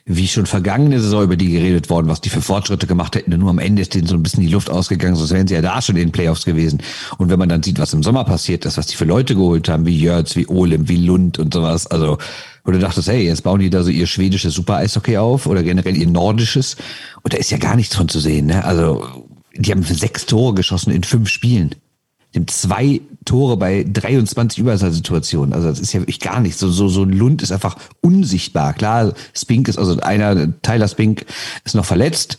wie 0.05 0.27
schon 0.27 0.45
vergangene 0.45 0.99
Saison 0.99 1.23
über 1.23 1.35
die 1.35 1.51
geredet 1.51 1.89
worden, 1.89 2.07
was 2.07 2.21
die 2.21 2.29
für 2.29 2.41
Fortschritte 2.41 2.87
gemacht 2.87 3.15
hätten, 3.15 3.37
nur 3.37 3.49
am 3.49 3.59
Ende 3.59 3.83
ist 3.83 3.93
denen 3.93 4.07
so 4.07 4.15
ein 4.15 4.23
bisschen 4.23 4.41
die 4.41 4.49
Luft 4.49 4.69
ausgegangen, 4.69 5.15
sonst 5.15 5.31
wären 5.31 5.47
sie 5.47 5.53
ja 5.53 5.61
da 5.61 5.81
schon 5.81 5.95
in 5.95 6.07
den 6.07 6.11
Playoffs 6.11 6.43
gewesen. 6.43 6.81
Und 7.17 7.29
wenn 7.29 7.39
man 7.39 7.49
dann 7.49 7.63
sieht, 7.63 7.79
was 7.79 7.93
im 7.93 8.03
Sommer 8.03 8.23
passiert 8.23 8.65
ist, 8.65 8.77
was 8.77 8.87
die 8.87 8.95
für 8.95 9.05
Leute 9.05 9.35
geholt 9.35 9.69
haben, 9.69 9.85
wie 9.85 9.97
Jörz, 9.97 10.35
wie 10.35 10.47
Olem, 10.47 10.89
wie 10.89 11.05
Lund 11.05 11.39
und 11.39 11.53
sowas, 11.53 11.87
also 11.87 12.17
wo 12.63 12.71
du 12.71 12.79
dachtest, 12.79 13.07
hey, 13.07 13.25
jetzt 13.25 13.43
bauen 13.43 13.59
die 13.59 13.69
da 13.69 13.83
so 13.83 13.89
ihr 13.89 14.07
schwedisches 14.07 14.53
Super-Eishockey 14.53 15.17
auf 15.17 15.47
oder 15.47 15.63
generell 15.63 15.95
ihr 15.95 16.07
nordisches 16.07 16.77
und 17.23 17.33
da 17.33 17.37
ist 17.37 17.51
ja 17.51 17.57
gar 17.57 17.75
nichts 17.75 17.95
von 17.95 18.09
zu 18.09 18.19
sehen. 18.19 18.47
Ne? 18.47 18.63
Also 18.63 19.25
die 19.55 19.71
haben 19.71 19.83
sechs 19.83 20.25
Tore 20.25 20.53
geschossen 20.55 20.91
in 20.91 21.03
fünf 21.03 21.29
Spielen. 21.29 21.75
Haben 22.33 22.47
zwei 22.47 23.01
Tore 23.25 23.57
bei 23.57 23.85
23 23.91 24.59
Überzahlsituationen. 24.59 25.53
Also 25.53 25.67
das 25.67 25.79
ist 25.79 25.93
ja 25.93 26.01
wirklich 26.01 26.19
gar 26.19 26.39
nichts. 26.39 26.59
So, 26.59 26.69
so, 26.69 26.87
so 26.87 27.03
ein 27.03 27.11
Lund 27.11 27.41
ist 27.41 27.51
einfach 27.51 27.75
unsichtbar. 28.01 28.73
Klar, 28.73 29.13
Spink 29.33 29.67
ist, 29.67 29.77
also 29.77 29.99
einer, 29.99 30.61
Tyler 30.61 30.87
Spink 30.87 31.25
ist 31.65 31.75
noch 31.75 31.85
verletzt. 31.85 32.37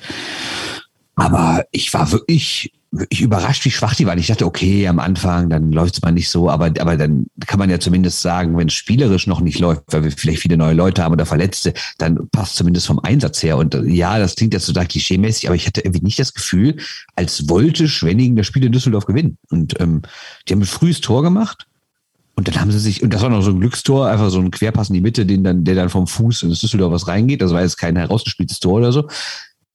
Aber 1.14 1.64
ich 1.72 1.92
war 1.92 2.10
wirklich 2.10 2.72
ich 3.08 3.22
überrascht, 3.22 3.64
wie 3.64 3.70
schwach 3.70 3.94
die 3.94 4.06
waren. 4.06 4.18
Ich 4.18 4.26
dachte, 4.26 4.44
okay, 4.44 4.86
am 4.86 4.98
Anfang, 4.98 5.48
dann 5.48 5.72
läuft 5.72 5.94
es 5.94 6.02
mal 6.02 6.12
nicht 6.12 6.28
so, 6.28 6.50
aber, 6.50 6.66
aber 6.78 6.96
dann 6.96 7.26
kann 7.46 7.58
man 7.58 7.70
ja 7.70 7.80
zumindest 7.80 8.20
sagen, 8.20 8.56
wenn 8.58 8.68
es 8.68 8.74
spielerisch 8.74 9.26
noch 9.26 9.40
nicht 9.40 9.58
läuft, 9.58 9.84
weil 9.88 10.04
wir 10.04 10.10
vielleicht 10.10 10.42
viele 10.42 10.58
neue 10.58 10.74
Leute 10.74 11.02
haben 11.02 11.12
oder 11.12 11.24
Verletzte, 11.24 11.72
dann 11.96 12.28
passt 12.30 12.56
zumindest 12.56 12.86
vom 12.86 12.98
Einsatz 12.98 13.42
her. 13.42 13.56
Und 13.56 13.74
ja, 13.86 14.18
das 14.18 14.36
klingt 14.36 14.52
jetzt 14.52 14.66
total 14.66 14.86
klischeemäßig, 14.86 15.48
aber 15.48 15.56
ich 15.56 15.66
hatte 15.66 15.80
irgendwie 15.80 16.04
nicht 16.04 16.18
das 16.18 16.34
Gefühl, 16.34 16.76
als 17.16 17.48
wollte 17.48 17.88
Schwenningen 17.88 18.36
das 18.36 18.46
Spiel 18.46 18.64
in 18.64 18.72
Düsseldorf 18.72 19.06
gewinnen. 19.06 19.38
Und 19.50 19.80
ähm, 19.80 20.02
die 20.46 20.52
haben 20.52 20.60
ein 20.60 20.66
frühes 20.66 21.00
Tor 21.00 21.22
gemacht. 21.22 21.66
Und 22.34 22.48
dann 22.48 22.60
haben 22.60 22.72
sie 22.72 22.78
sich, 22.78 23.02
und 23.02 23.12
das 23.14 23.22
war 23.22 23.28
noch 23.28 23.42
so 23.42 23.50
ein 23.50 23.60
Glückstor, 23.60 24.08
einfach 24.08 24.30
so 24.30 24.38
ein 24.38 24.50
Querpass 24.50 24.88
in 24.88 24.94
die 24.94 25.00
Mitte, 25.00 25.24
den 25.24 25.44
dann, 25.44 25.64
der 25.64 25.74
dann 25.74 25.90
vom 25.90 26.06
Fuß 26.06 26.42
in 26.42 26.50
Düsseldorf 26.50 26.92
was 26.92 27.08
reingeht. 27.08 27.40
Das 27.40 27.52
war 27.52 27.62
jetzt 27.62 27.76
kein 27.76 27.96
herausgespieltes 27.96 28.60
Tor 28.60 28.74
oder 28.74 28.92
so. 28.92 29.08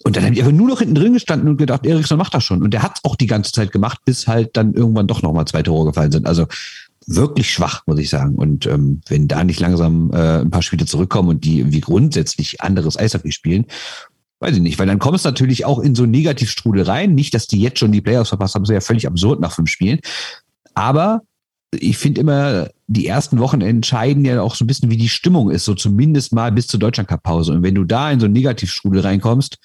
Und 0.03 0.15
dann 0.15 0.23
habe 0.23 0.33
ich 0.33 0.39
einfach 0.41 0.53
nur 0.53 0.67
noch 0.67 0.79
hinten 0.79 0.95
drin 0.95 1.13
gestanden 1.13 1.49
und 1.49 1.57
gedacht, 1.57 1.85
Eriksson 1.85 2.17
macht 2.17 2.33
das 2.33 2.43
schon. 2.43 2.61
Und 2.61 2.71
der 2.71 2.83
hat 2.83 2.97
es 2.97 3.03
auch 3.03 3.15
die 3.15 3.27
ganze 3.27 3.51
Zeit 3.51 3.71
gemacht, 3.71 3.99
bis 4.05 4.27
halt 4.27 4.55
dann 4.55 4.73
irgendwann 4.73 5.07
doch 5.07 5.21
nochmal 5.21 5.45
zwei 5.45 5.63
Tore 5.63 5.87
gefallen 5.87 6.11
sind. 6.11 6.27
Also 6.27 6.45
wirklich 7.07 7.51
schwach, 7.51 7.81
muss 7.87 7.99
ich 7.99 8.09
sagen. 8.09 8.35
Und 8.35 8.67
ähm, 8.67 9.01
wenn 9.07 9.27
da 9.27 9.43
nicht 9.43 9.59
langsam 9.59 10.11
äh, 10.11 10.41
ein 10.41 10.51
paar 10.51 10.61
Spiele 10.61 10.85
zurückkommen 10.85 11.29
und 11.29 11.45
die 11.45 11.71
wie 11.71 11.81
grundsätzlich 11.81 12.61
anderes 12.61 12.97
Eishockey 12.97 13.31
spielen, 13.31 13.65
weiß 14.39 14.55
ich 14.55 14.61
nicht, 14.61 14.77
weil 14.77 14.87
dann 14.87 14.99
kommst 14.99 15.25
du 15.25 15.29
natürlich 15.29 15.65
auch 15.65 15.79
in 15.79 15.95
so 15.95 16.05
Negativstrudel 16.05 16.83
rein. 16.83 17.15
Nicht, 17.15 17.33
dass 17.33 17.47
die 17.47 17.59
jetzt 17.59 17.79
schon 17.79 17.91
die 17.91 18.01
Playoffs 18.01 18.29
verpasst 18.29 18.55
haben, 18.55 18.63
ist 18.63 18.69
ja 18.69 18.81
völlig 18.81 19.07
absurd 19.07 19.39
nach 19.39 19.53
fünf 19.53 19.69
Spielen. 19.69 19.99
Aber 20.75 21.21
ich 21.71 21.97
finde 21.97 22.21
immer, 22.21 22.69
die 22.87 23.07
ersten 23.07 23.39
Wochen 23.39 23.61
entscheiden 23.61 24.23
ja 24.23 24.41
auch 24.41 24.55
so 24.55 24.63
ein 24.63 24.67
bisschen, 24.67 24.89
wie 24.89 24.97
die 24.97 25.09
Stimmung 25.09 25.51
ist, 25.51 25.65
so 25.65 25.73
zumindest 25.73 26.33
mal 26.33 26.51
bis 26.51 26.67
zur 26.67 26.79
Deutschlandcup-Pause. 26.79 27.53
Und 27.53 27.63
wenn 27.63 27.75
du 27.75 27.83
da 27.83 28.11
in 28.11 28.19
so 28.19 28.25
einen 28.25 28.33
Negativstrudel 28.33 29.01
reinkommst, 29.01 29.57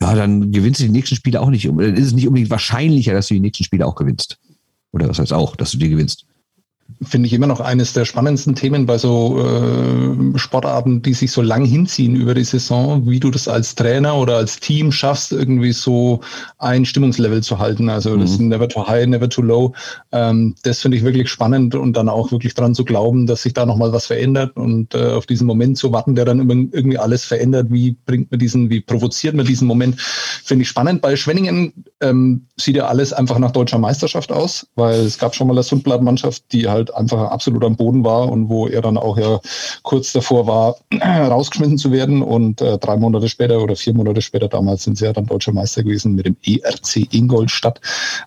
ja, 0.00 0.14
dann 0.14 0.52
gewinnst 0.52 0.80
du 0.80 0.84
die 0.84 0.90
nächsten 0.90 1.16
Spiele 1.16 1.40
auch 1.40 1.50
nicht. 1.50 1.66
Dann 1.66 1.78
ist 1.78 2.06
es 2.06 2.12
nicht 2.12 2.26
unbedingt 2.26 2.50
wahrscheinlicher, 2.50 3.12
dass 3.12 3.28
du 3.28 3.34
die 3.34 3.40
nächsten 3.40 3.64
Spiele 3.64 3.86
auch 3.86 3.94
gewinnst. 3.94 4.38
Oder 4.92 5.08
was 5.08 5.18
heißt 5.18 5.32
auch, 5.32 5.56
dass 5.56 5.72
du 5.72 5.78
die 5.78 5.90
gewinnst 5.90 6.26
finde 7.02 7.26
ich 7.26 7.32
immer 7.32 7.46
noch 7.46 7.60
eines 7.60 7.92
der 7.92 8.04
spannendsten 8.04 8.54
Themen 8.54 8.86
bei 8.86 8.98
so 8.98 9.38
äh, 9.38 10.38
Sportarten, 10.38 11.00
die 11.02 11.14
sich 11.14 11.30
so 11.30 11.42
lang 11.42 11.64
hinziehen 11.64 12.16
über 12.16 12.34
die 12.34 12.44
Saison, 12.44 13.08
wie 13.08 13.20
du 13.20 13.30
das 13.30 13.46
als 13.46 13.74
Trainer 13.74 14.16
oder 14.16 14.36
als 14.36 14.58
Team 14.58 14.90
schaffst, 14.90 15.30
irgendwie 15.32 15.72
so 15.72 16.20
ein 16.58 16.84
Stimmungslevel 16.84 17.42
zu 17.42 17.58
halten. 17.58 17.88
Also 17.88 18.16
mhm. 18.16 18.20
das 18.20 18.30
ist 18.32 18.40
never 18.40 18.68
too 18.68 18.86
high, 18.86 19.06
never 19.06 19.28
too 19.28 19.42
low. 19.42 19.74
Ähm, 20.12 20.56
das 20.64 20.80
finde 20.80 20.96
ich 20.96 21.04
wirklich 21.04 21.28
spannend 21.28 21.74
und 21.74 21.92
dann 21.96 22.08
auch 22.08 22.32
wirklich 22.32 22.54
dran 22.54 22.74
zu 22.74 22.84
glauben, 22.84 23.26
dass 23.26 23.42
sich 23.42 23.54
da 23.54 23.64
nochmal 23.64 23.92
was 23.92 24.06
verändert 24.06 24.56
und 24.56 24.94
äh, 24.94 25.12
auf 25.12 25.26
diesen 25.26 25.46
Moment 25.46 25.78
zu 25.78 25.92
warten, 25.92 26.14
der 26.16 26.24
dann 26.24 26.40
irgendwie 26.72 26.98
alles 26.98 27.24
verändert. 27.24 27.68
Wie 27.70 27.96
bringt 28.06 28.30
man 28.30 28.40
diesen, 28.40 28.70
wie 28.70 28.80
provoziert 28.80 29.34
man 29.34 29.46
diesen 29.46 29.68
Moment? 29.68 30.00
Finde 30.00 30.62
ich 30.62 30.68
spannend. 30.68 31.00
Bei 31.02 31.14
Schwenningen 31.14 31.72
ähm, 32.00 32.46
sieht 32.56 32.76
ja 32.76 32.86
alles 32.86 33.12
einfach 33.12 33.38
nach 33.38 33.50
deutscher 33.50 33.78
Meisterschaft 33.78 34.30
aus, 34.32 34.66
weil 34.74 35.00
es 35.00 35.18
gab 35.18 35.34
schon 35.34 35.46
mal 35.46 35.54
eine 35.54 35.62
Sundblatt-Mannschaft, 35.62 36.44
die 36.52 36.68
halt 36.68 36.94
einfach 36.94 37.30
absolut 37.30 37.64
am 37.64 37.76
Boden 37.76 38.04
war 38.04 38.28
und 38.28 38.48
wo 38.48 38.68
er 38.68 38.82
dann 38.82 38.96
auch 38.96 39.18
ja 39.18 39.40
kurz 39.82 40.12
davor 40.12 40.46
war, 40.46 40.76
rausgeschmissen 41.02 41.78
zu 41.78 41.90
werden. 41.92 42.22
Und 42.22 42.60
äh, 42.60 42.78
drei 42.78 42.96
Monate 42.96 43.28
später 43.28 43.60
oder 43.60 43.76
vier 43.76 43.94
Monate 43.94 44.22
später, 44.22 44.48
damals 44.48 44.84
sind 44.84 44.98
sie 44.98 45.06
ja 45.06 45.12
dann 45.12 45.26
deutscher 45.26 45.52
Meister 45.52 45.82
gewesen 45.82 46.14
mit 46.14 46.26
dem 46.26 46.36
ERC 46.44 47.12
Ingolstadt. 47.12 47.80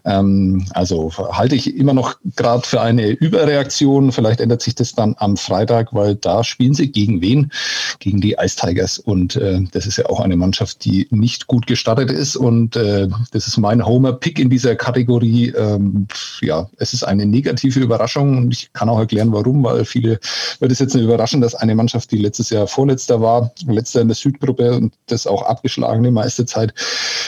Ähm, 0.06 0.66
also 0.72 1.12
halte 1.32 1.56
ich 1.56 1.76
immer 1.76 1.94
noch 1.94 2.16
gerade 2.36 2.66
für 2.68 2.82
eine 2.82 3.10
Überreaktion. 3.10 4.12
Vielleicht 4.12 4.42
ändert 4.42 4.62
sich 4.62 4.76
das 4.76 4.94
dann 4.94 5.16
am 5.18 5.38
Freitag, 5.38 5.94
weil 5.94 6.16
da 6.16 6.44
spielen 6.44 6.74
sie 6.74 6.92
gegen 6.92 7.22
wen? 7.22 7.52
Gegen 8.00 8.20
die 8.20 8.36
Ice 8.42 8.56
Tigers. 8.56 9.00
Und 9.00 9.36
äh, 9.38 9.62
das 9.72 9.86
ist 9.86 9.98
ja 9.98 10.08
auch 10.08 10.20
eine 10.20 10.36
Mannschaft, 10.36 10.84
die 10.84 11.08
nicht 11.10 11.48
gut 11.48 11.68
gestartet 11.68 12.12
ist. 12.12 12.36
Und 12.36 12.76
äh, 12.76 13.08
das 13.32 13.48
ist 13.48 13.61
mein 13.62 13.86
Homer-Pick 13.86 14.40
in 14.40 14.50
dieser 14.50 14.76
Kategorie. 14.76 15.54
Ähm, 15.56 16.08
ja, 16.42 16.68
es 16.78 16.94
ist 16.94 17.04
eine 17.04 17.26
negative 17.26 17.80
Überraschung 17.80 18.38
und 18.38 18.52
ich 18.52 18.74
kann 18.74 18.90
auch 18.90 19.00
erklären, 19.00 19.32
warum, 19.32 19.64
weil 19.64 19.86
viele 19.86 20.20
wird 20.60 20.72
es 20.72 20.80
jetzt 20.80 20.96
nicht 20.96 21.04
überraschen, 21.04 21.40
dass 21.40 21.56
eine 21.56 21.76
Mannschaft, 21.76 22.12
die 22.12 22.18
letztes 22.18 22.50
Jahr 22.50 22.68
Vorletzter 22.68 23.22
war, 23.22 23.52
letzter 23.68 24.02
in 24.02 24.08
der 24.08 24.16
Südgruppe 24.16 24.76
und 24.76 24.94
das 25.08 25.28
auch 25.28 25.44
abgeschlagen 25.44 26.04
die 26.04 26.12
meiste 26.12 26.46
Zeit, 26.46 26.74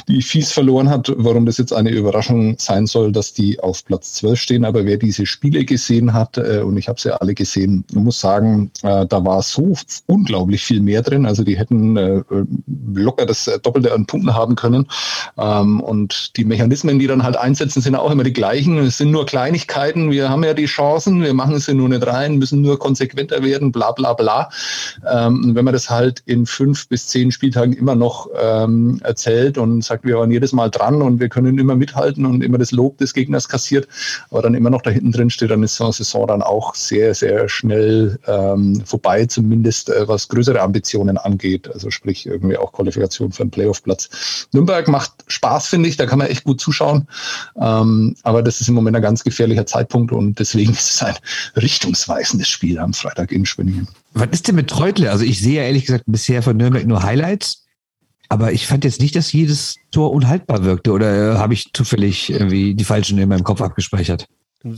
die 0.07 0.21
fies 0.21 0.51
verloren 0.51 0.89
hat, 0.89 1.13
warum 1.15 1.45
das 1.45 1.57
jetzt 1.57 1.73
eine 1.73 1.91
Überraschung 1.91 2.55
sein 2.57 2.87
soll, 2.87 3.11
dass 3.11 3.33
die 3.33 3.59
auf 3.59 3.85
Platz 3.85 4.13
12 4.13 4.39
stehen. 4.39 4.65
Aber 4.65 4.85
wer 4.85 4.97
diese 4.97 5.25
Spiele 5.25 5.63
gesehen 5.63 6.13
hat, 6.13 6.37
äh, 6.37 6.61
und 6.61 6.77
ich 6.77 6.89
habe 6.89 6.99
sie 6.99 7.09
ja 7.09 7.15
alle 7.17 7.33
gesehen, 7.33 7.85
muss 7.93 8.19
sagen, 8.19 8.71
äh, 8.81 9.05
da 9.05 9.23
war 9.23 9.41
so 9.43 9.73
unglaublich 10.07 10.63
viel 10.63 10.81
mehr 10.81 11.01
drin. 11.01 11.25
Also 11.25 11.43
die 11.43 11.57
hätten 11.57 11.97
äh, 11.97 12.23
locker 12.93 13.25
das 13.25 13.49
Doppelte 13.61 13.93
an 13.93 14.05
Punkten 14.05 14.33
haben 14.33 14.55
können. 14.55 14.87
Ähm, 15.37 15.79
und 15.81 16.22
die 16.31 16.45
Mechanismen, 16.45 16.99
die 16.99 17.07
dann 17.07 17.23
halt 17.23 17.37
einsetzen, 17.37 17.81
sind 17.81 17.95
auch 17.95 18.11
immer 18.11 18.23
die 18.23 18.33
gleichen. 18.33 18.77
Es 18.79 18.97
sind 18.97 19.11
nur 19.11 19.25
Kleinigkeiten. 19.25 20.11
Wir 20.11 20.29
haben 20.29 20.43
ja 20.43 20.53
die 20.53 20.65
Chance, 20.65 21.03
lassen, 21.03 21.23
wir 21.23 21.33
machen 21.33 21.59
ja 21.59 21.73
nur 21.73 21.89
nicht 21.89 22.05
rein, 22.05 22.37
müssen 22.37 22.61
nur 22.61 22.79
konsequenter 22.79 23.43
werden, 23.43 23.71
bla 23.71 23.91
bla 23.91 24.13
bla. 24.13 24.49
Ähm, 25.09 25.55
wenn 25.55 25.65
man 25.65 25.73
das 25.73 25.89
halt 25.89 26.21
in 26.25 26.45
fünf 26.45 26.87
bis 26.87 27.07
zehn 27.07 27.31
Spieltagen 27.31 27.73
immer 27.73 27.95
noch 27.95 28.27
ähm, 28.39 28.99
erzählt 29.03 29.57
und 29.57 29.83
sagt, 29.83 30.05
wir 30.05 30.17
waren 30.17 30.31
jedes 30.31 30.53
Mal 30.53 30.69
dran 30.69 31.01
und 31.01 31.19
wir 31.19 31.29
können 31.29 31.57
immer 31.57 31.75
mithalten 31.75 32.25
und 32.25 32.43
immer 32.43 32.57
das 32.57 32.71
Lob 32.71 32.97
des 32.97 33.13
Gegners 33.13 33.49
kassiert, 33.49 33.87
aber 34.29 34.41
dann 34.41 34.55
immer 34.55 34.69
noch 34.69 34.81
da 34.81 34.89
hinten 34.89 35.11
drin 35.11 35.29
steht, 35.29 35.51
dann 35.51 35.63
ist 35.63 35.75
so 35.75 35.85
eine 35.85 35.93
Saison 35.93 36.27
dann 36.27 36.41
auch 36.41 36.75
sehr, 36.75 37.13
sehr 37.13 37.49
schnell 37.49 38.19
ähm, 38.27 38.81
vorbei, 38.85 39.25
zumindest 39.25 39.89
äh, 39.89 40.07
was 40.07 40.27
größere 40.27 40.61
Ambitionen 40.61 41.17
angeht. 41.17 41.69
Also 41.73 41.91
sprich 41.91 42.25
irgendwie 42.25 42.57
auch 42.57 42.71
Qualifikation 42.71 43.31
für 43.31 43.43
einen 43.43 43.51
Playoff-Platz. 43.51 44.47
Nürnberg 44.53 44.87
macht 44.87 45.11
Spaß, 45.27 45.67
finde 45.67 45.89
ich, 45.89 45.97
da 45.97 46.05
kann 46.13 46.19
man 46.19 46.27
echt 46.27 46.43
gut 46.43 46.61
zuschauen. 46.61 47.07
Ähm, 47.59 48.15
aber 48.21 48.43
das 48.43 48.61
ist 48.61 48.67
im 48.67 48.75
Moment 48.75 48.95
ein 48.95 49.01
ganz 49.01 49.23
gefährlicher 49.23 49.65
Zeitpunkt 49.65 50.11
und 50.11 50.37
deswegen 50.37 50.71
ist 50.73 50.91
es 50.91 51.01
ein 51.01 51.15
richtungsweisendes 51.55 52.47
Spiel 52.47 52.77
am 52.77 52.93
Freitag 52.93 53.31
in 53.31 53.47
Schwenningen. 53.47 53.87
Was 54.13 54.27
ist 54.29 54.47
denn 54.47 54.53
mit 54.53 54.69
Treutle? 54.69 55.09
Also 55.09 55.25
ich 55.25 55.41
sehe 55.41 55.63
ehrlich 55.63 55.87
gesagt 55.87 56.03
bisher 56.05 56.43
von 56.43 56.55
Nürnberg 56.55 56.85
nur 56.85 57.01
Highlights. 57.01 57.63
Aber 58.29 58.51
ich 58.51 58.67
fand 58.67 58.83
jetzt 58.83 59.01
nicht, 59.01 59.15
dass 59.15 59.31
jedes 59.31 59.77
Tor 59.89 60.11
unhaltbar 60.11 60.63
wirkte. 60.63 60.91
Oder 60.91 61.33
äh, 61.33 61.37
habe 61.37 61.55
ich 61.55 61.73
zufällig 61.73 62.29
irgendwie 62.29 62.75
die 62.75 62.83
falschen 62.83 63.17
in 63.17 63.29
meinem 63.29 63.43
Kopf 63.43 63.61
abgespeichert? 63.61 64.27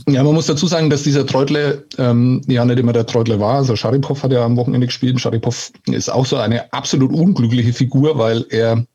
Ja, 0.08 0.24
man 0.24 0.32
muss 0.32 0.46
dazu 0.46 0.66
sagen, 0.66 0.88
dass 0.88 1.02
dieser 1.02 1.26
Treutle 1.26 1.84
ähm, 1.98 2.40
ja 2.46 2.64
nicht 2.64 2.78
immer 2.78 2.94
der 2.94 3.04
Treutle 3.04 3.40
war. 3.40 3.56
Also 3.56 3.76
Scharipov 3.76 4.22
hat 4.22 4.32
ja 4.32 4.42
am 4.42 4.56
Wochenende 4.56 4.86
gespielt. 4.86 5.20
Scharipov 5.20 5.70
ist 5.84 6.08
auch 6.08 6.24
so 6.24 6.36
eine 6.36 6.72
absolut 6.72 7.12
unglückliche 7.12 7.74
Figur, 7.74 8.16
weil 8.16 8.46
er 8.48 8.86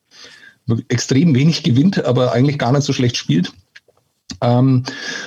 extrem 0.90 1.36
wenig 1.36 1.64
gewinnt, 1.64 2.04
aber 2.06 2.32
eigentlich 2.32 2.60
gar 2.60 2.72
nicht 2.72 2.84
so 2.84 2.94
schlecht 2.94 3.18
spielt. 3.18 3.52
Ähm, 4.42 4.84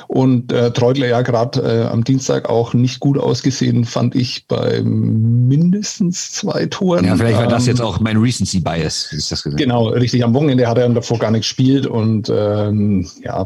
und 0.08 0.52
äh, 0.52 0.70
Treutler 0.70 1.06
ja 1.06 1.22
gerade 1.22 1.60
äh, 1.60 1.86
am 1.86 2.04
Dienstag 2.04 2.48
auch 2.48 2.74
nicht 2.74 3.00
gut 3.00 3.18
ausgesehen, 3.18 3.84
fand 3.84 4.14
ich 4.14 4.46
bei 4.46 4.82
mindestens 4.82 6.32
zwei 6.32 6.66
Toren. 6.66 7.04
Ja, 7.04 7.16
vielleicht 7.16 7.38
war 7.38 7.46
das 7.46 7.66
jetzt 7.66 7.80
ähm, 7.80 7.86
auch 7.86 8.00
mein 8.00 8.16
Recency 8.16 8.60
Bias, 8.60 9.12
ist 9.12 9.30
das 9.30 9.42
gesagt. 9.42 9.60
Genau, 9.60 9.88
richtig. 9.88 10.24
Am 10.24 10.34
Wochenende 10.34 10.66
hat 10.66 10.78
er 10.78 10.88
davor 10.88 11.18
gar 11.18 11.30
nicht 11.30 11.42
gespielt 11.42 11.86
und 11.86 12.30
ähm, 12.34 13.06
ja, 13.22 13.44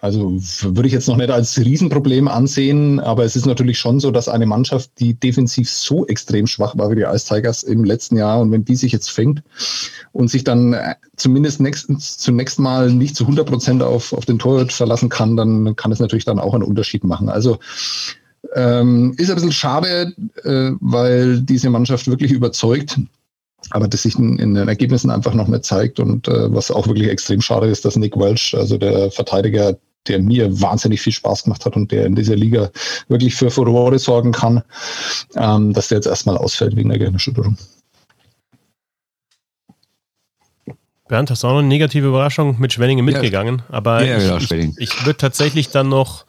also 0.00 0.32
würde 0.62 0.86
ich 0.86 0.92
jetzt 0.92 1.08
noch 1.08 1.16
nicht 1.16 1.30
als 1.30 1.58
Riesenproblem 1.58 2.28
ansehen, 2.28 3.00
aber 3.00 3.24
es 3.24 3.36
ist 3.36 3.46
natürlich 3.46 3.78
schon 3.78 4.00
so, 4.00 4.10
dass 4.10 4.28
eine 4.28 4.46
Mannschaft, 4.46 4.90
die 4.98 5.14
defensiv 5.14 5.70
so 5.70 6.06
extrem 6.06 6.46
schwach 6.46 6.76
war 6.76 6.90
wie 6.90 6.96
die 6.96 7.02
Ice 7.02 7.26
Tigers 7.26 7.62
im 7.62 7.84
letzten 7.84 8.16
Jahr 8.16 8.40
und 8.40 8.50
wenn 8.52 8.64
die 8.64 8.76
sich 8.76 8.92
jetzt 8.92 9.10
fängt 9.10 9.42
und 10.12 10.28
sich 10.28 10.44
dann 10.44 10.76
zumindest 11.16 11.60
nächstens, 11.60 12.18
zunächst 12.18 12.58
mal 12.58 12.92
nicht 12.92 13.16
zu 13.16 13.24
100 13.24 13.46
Prozent 13.46 13.82
auf, 13.82 14.12
auf 14.12 14.24
den 14.24 14.38
Torhüter 14.38 14.72
verlassen 14.72 15.08
kann, 15.08 15.36
dann 15.36 15.76
kann 15.76 15.92
es 15.92 16.00
natürlich 16.00 16.24
dann 16.24 16.38
auch 16.38 16.54
einen 16.54 16.62
Unterschied 16.62 17.04
machen. 17.04 17.28
Also 17.28 17.58
ähm, 18.54 19.14
ist 19.16 19.30
ein 19.30 19.36
bisschen 19.36 19.52
schade, 19.52 20.14
äh, 20.44 20.72
weil 20.80 21.40
diese 21.40 21.70
Mannschaft 21.70 22.06
wirklich 22.06 22.30
überzeugt, 22.30 22.98
aber 23.70 23.88
das 23.88 24.02
sich 24.02 24.18
in, 24.18 24.38
in, 24.38 24.54
den 24.54 24.68
Ergebnissen 24.68 25.10
einfach 25.10 25.34
noch 25.34 25.48
mehr 25.48 25.62
zeigt 25.62 25.98
und 25.98 26.28
äh, 26.28 26.54
was 26.54 26.70
auch 26.70 26.86
wirklich 26.86 27.08
extrem 27.08 27.40
schade 27.40 27.66
ist, 27.66 27.84
dass 27.84 27.96
Nick 27.96 28.16
Welch, 28.16 28.54
also 28.56 28.78
der 28.78 29.10
Verteidiger, 29.10 29.76
der 30.06 30.20
mir 30.20 30.60
wahnsinnig 30.60 31.00
viel 31.00 31.12
Spaß 31.12 31.44
gemacht 31.44 31.64
hat 31.64 31.74
und 31.74 31.90
der 31.90 32.06
in 32.06 32.14
dieser 32.14 32.36
Liga 32.36 32.70
wirklich 33.08 33.34
für 33.34 33.50
Furore 33.50 33.98
sorgen 33.98 34.32
kann, 34.32 34.62
ähm, 35.34 35.72
dass 35.72 35.88
der 35.88 35.98
jetzt 35.98 36.06
erstmal 36.06 36.36
ausfällt 36.36 36.76
wegen 36.76 36.90
der 36.90 36.98
Gehirnerschütterung. 36.98 37.56
Bernd, 41.08 41.30
hast 41.30 41.42
du 41.42 41.46
auch 41.46 41.52
noch 41.52 41.58
eine 41.60 41.68
negative 41.68 42.08
Überraschung 42.08 42.56
mit 42.58 42.72
Schwenningen 42.72 43.04
mitgegangen? 43.04 43.62
Aber 43.68 44.02
ja, 44.02 44.18
ja, 44.18 44.36
ich, 44.38 44.50
ich, 44.50 44.78
ich 44.78 45.06
würde 45.06 45.18
tatsächlich 45.18 45.68
dann 45.70 45.88
noch 45.88 46.24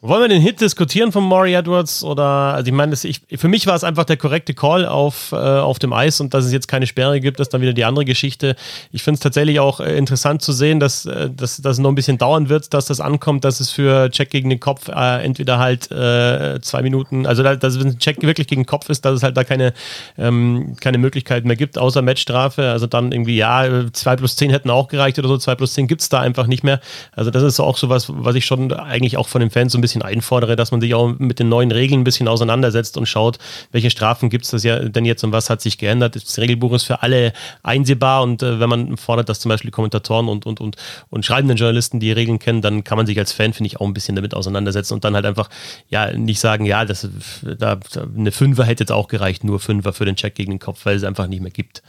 wollen 0.00 0.22
wir 0.22 0.28
den 0.28 0.42
Hit 0.42 0.60
diskutieren 0.60 1.12
von 1.12 1.24
Maury 1.24 1.54
Edwards 1.54 2.04
oder 2.04 2.22
also 2.54 2.68
ich 2.68 2.72
meine, 2.72 2.96
für 2.96 3.48
mich 3.48 3.66
war 3.66 3.74
es 3.74 3.84
einfach 3.84 4.04
der 4.04 4.16
korrekte 4.16 4.54
Call 4.54 4.86
auf, 4.86 5.32
äh, 5.32 5.36
auf 5.36 5.78
dem 5.78 5.92
Eis 5.92 6.20
und 6.20 6.34
dass 6.34 6.44
es 6.44 6.52
jetzt 6.52 6.68
keine 6.68 6.86
Sperre 6.86 7.20
gibt, 7.20 7.40
ist 7.40 7.52
dann 7.52 7.60
wieder 7.60 7.72
die 7.72 7.84
andere 7.84 8.04
Geschichte. 8.04 8.54
Ich 8.92 9.02
finde 9.02 9.16
es 9.16 9.20
tatsächlich 9.20 9.60
auch 9.60 9.80
äh, 9.80 9.96
interessant 9.96 10.42
zu 10.42 10.52
sehen, 10.52 10.78
dass, 10.78 11.06
äh, 11.06 11.30
dass 11.30 11.56
das 11.60 11.78
noch 11.78 11.90
ein 11.90 11.94
bisschen 11.94 12.18
dauern 12.18 12.48
wird, 12.48 12.72
dass 12.74 12.86
das 12.86 13.00
ankommt, 13.00 13.44
dass 13.44 13.60
es 13.60 13.70
für 13.70 14.10
Check 14.10 14.30
gegen 14.30 14.50
den 14.50 14.60
Kopf 14.60 14.88
äh, 14.88 15.24
entweder 15.24 15.58
halt 15.58 15.90
äh, 15.90 16.60
zwei 16.60 16.82
Minuten, 16.82 17.26
also 17.26 17.42
da, 17.42 17.56
dass 17.56 17.80
wenn 17.80 17.88
ein 17.88 17.98
Check 17.98 18.22
wirklich 18.22 18.46
gegen 18.46 18.62
den 18.62 18.66
Kopf 18.66 18.88
ist, 18.90 19.04
dass 19.04 19.14
es 19.14 19.22
halt 19.22 19.36
da 19.36 19.44
keine, 19.44 19.72
ähm, 20.16 20.76
keine 20.80 20.98
Möglichkeit 20.98 21.44
mehr 21.44 21.56
gibt, 21.56 21.76
außer 21.76 22.02
Matchstrafe. 22.02 22.70
Also 22.70 22.86
dann 22.86 23.10
irgendwie, 23.12 23.36
ja, 23.36 23.66
zwei 23.92 24.16
plus 24.16 24.36
zehn 24.36 24.50
hätten 24.50 24.70
auch 24.70 24.88
gereicht 24.88 25.18
oder 25.18 25.28
so, 25.28 25.38
zwei 25.38 25.54
plus 25.54 25.74
zehn 25.74 25.88
gibt 25.88 26.02
es 26.02 26.08
da 26.08 26.20
einfach 26.20 26.46
nicht 26.46 26.62
mehr. 26.62 26.80
Also 27.12 27.30
das 27.30 27.42
ist 27.42 27.58
auch 27.58 27.76
so 27.76 27.88
was, 27.88 28.06
was 28.08 28.34
ich 28.36 28.44
schon 28.44 28.72
eigentlich 28.72 29.16
auch 29.16 29.28
von 29.28 29.40
den 29.40 29.50
Fans 29.50 29.72
so 29.72 29.78
ein 29.78 29.80
bisschen 29.80 29.87
bisschen 29.88 30.02
einfordere, 30.02 30.54
dass 30.56 30.70
man 30.70 30.80
sich 30.80 30.94
auch 30.94 31.18
mit 31.18 31.38
den 31.38 31.48
neuen 31.48 31.72
Regeln 31.72 32.00
ein 32.00 32.04
bisschen 32.04 32.28
auseinandersetzt 32.28 32.96
und 32.96 33.06
schaut, 33.06 33.38
welche 33.72 33.90
Strafen 33.90 34.30
gibt 34.30 34.52
es 34.52 34.62
ja 34.62 34.78
denn 34.80 35.04
jetzt 35.04 35.24
und 35.24 35.32
was 35.32 35.50
hat 35.50 35.60
sich 35.60 35.78
geändert. 35.78 36.14
Das 36.14 36.38
Regelbuch 36.38 36.74
ist 36.74 36.84
für 36.84 37.02
alle 37.02 37.32
einsehbar 37.62 38.22
und 38.22 38.42
äh, 38.42 38.60
wenn 38.60 38.68
man 38.68 38.96
fordert, 38.96 39.28
dass 39.28 39.40
zum 39.40 39.48
Beispiel 39.48 39.70
Kommentatoren 39.70 40.28
und, 40.28 40.46
und, 40.46 40.60
und, 40.60 40.76
und 41.10 41.24
schreibenden 41.24 41.56
Journalisten 41.56 42.00
die 42.00 42.12
Regeln 42.12 42.38
kennen, 42.38 42.62
dann 42.62 42.84
kann 42.84 42.96
man 42.96 43.06
sich 43.06 43.18
als 43.18 43.32
Fan, 43.32 43.52
finde 43.52 43.68
ich, 43.68 43.80
auch 43.80 43.86
ein 43.86 43.94
bisschen 43.94 44.14
damit 44.14 44.34
auseinandersetzen 44.34 44.94
und 44.94 45.04
dann 45.04 45.14
halt 45.14 45.26
einfach 45.26 45.48
ja 45.88 46.12
nicht 46.16 46.40
sagen, 46.40 46.66
ja, 46.66 46.84
das, 46.84 47.08
da, 47.42 47.78
eine 48.16 48.32
Fünfer 48.32 48.64
hätte 48.64 48.82
jetzt 48.82 48.92
auch 48.92 49.08
gereicht, 49.08 49.44
nur 49.44 49.58
Fünfer 49.60 49.92
für 49.92 50.04
den 50.04 50.16
Check 50.16 50.34
gegen 50.34 50.52
den 50.52 50.58
Kopf, 50.60 50.84
weil 50.84 50.96
es 50.96 51.04
einfach 51.04 51.26
nicht 51.26 51.40
mehr 51.40 51.50
gibt. 51.50 51.82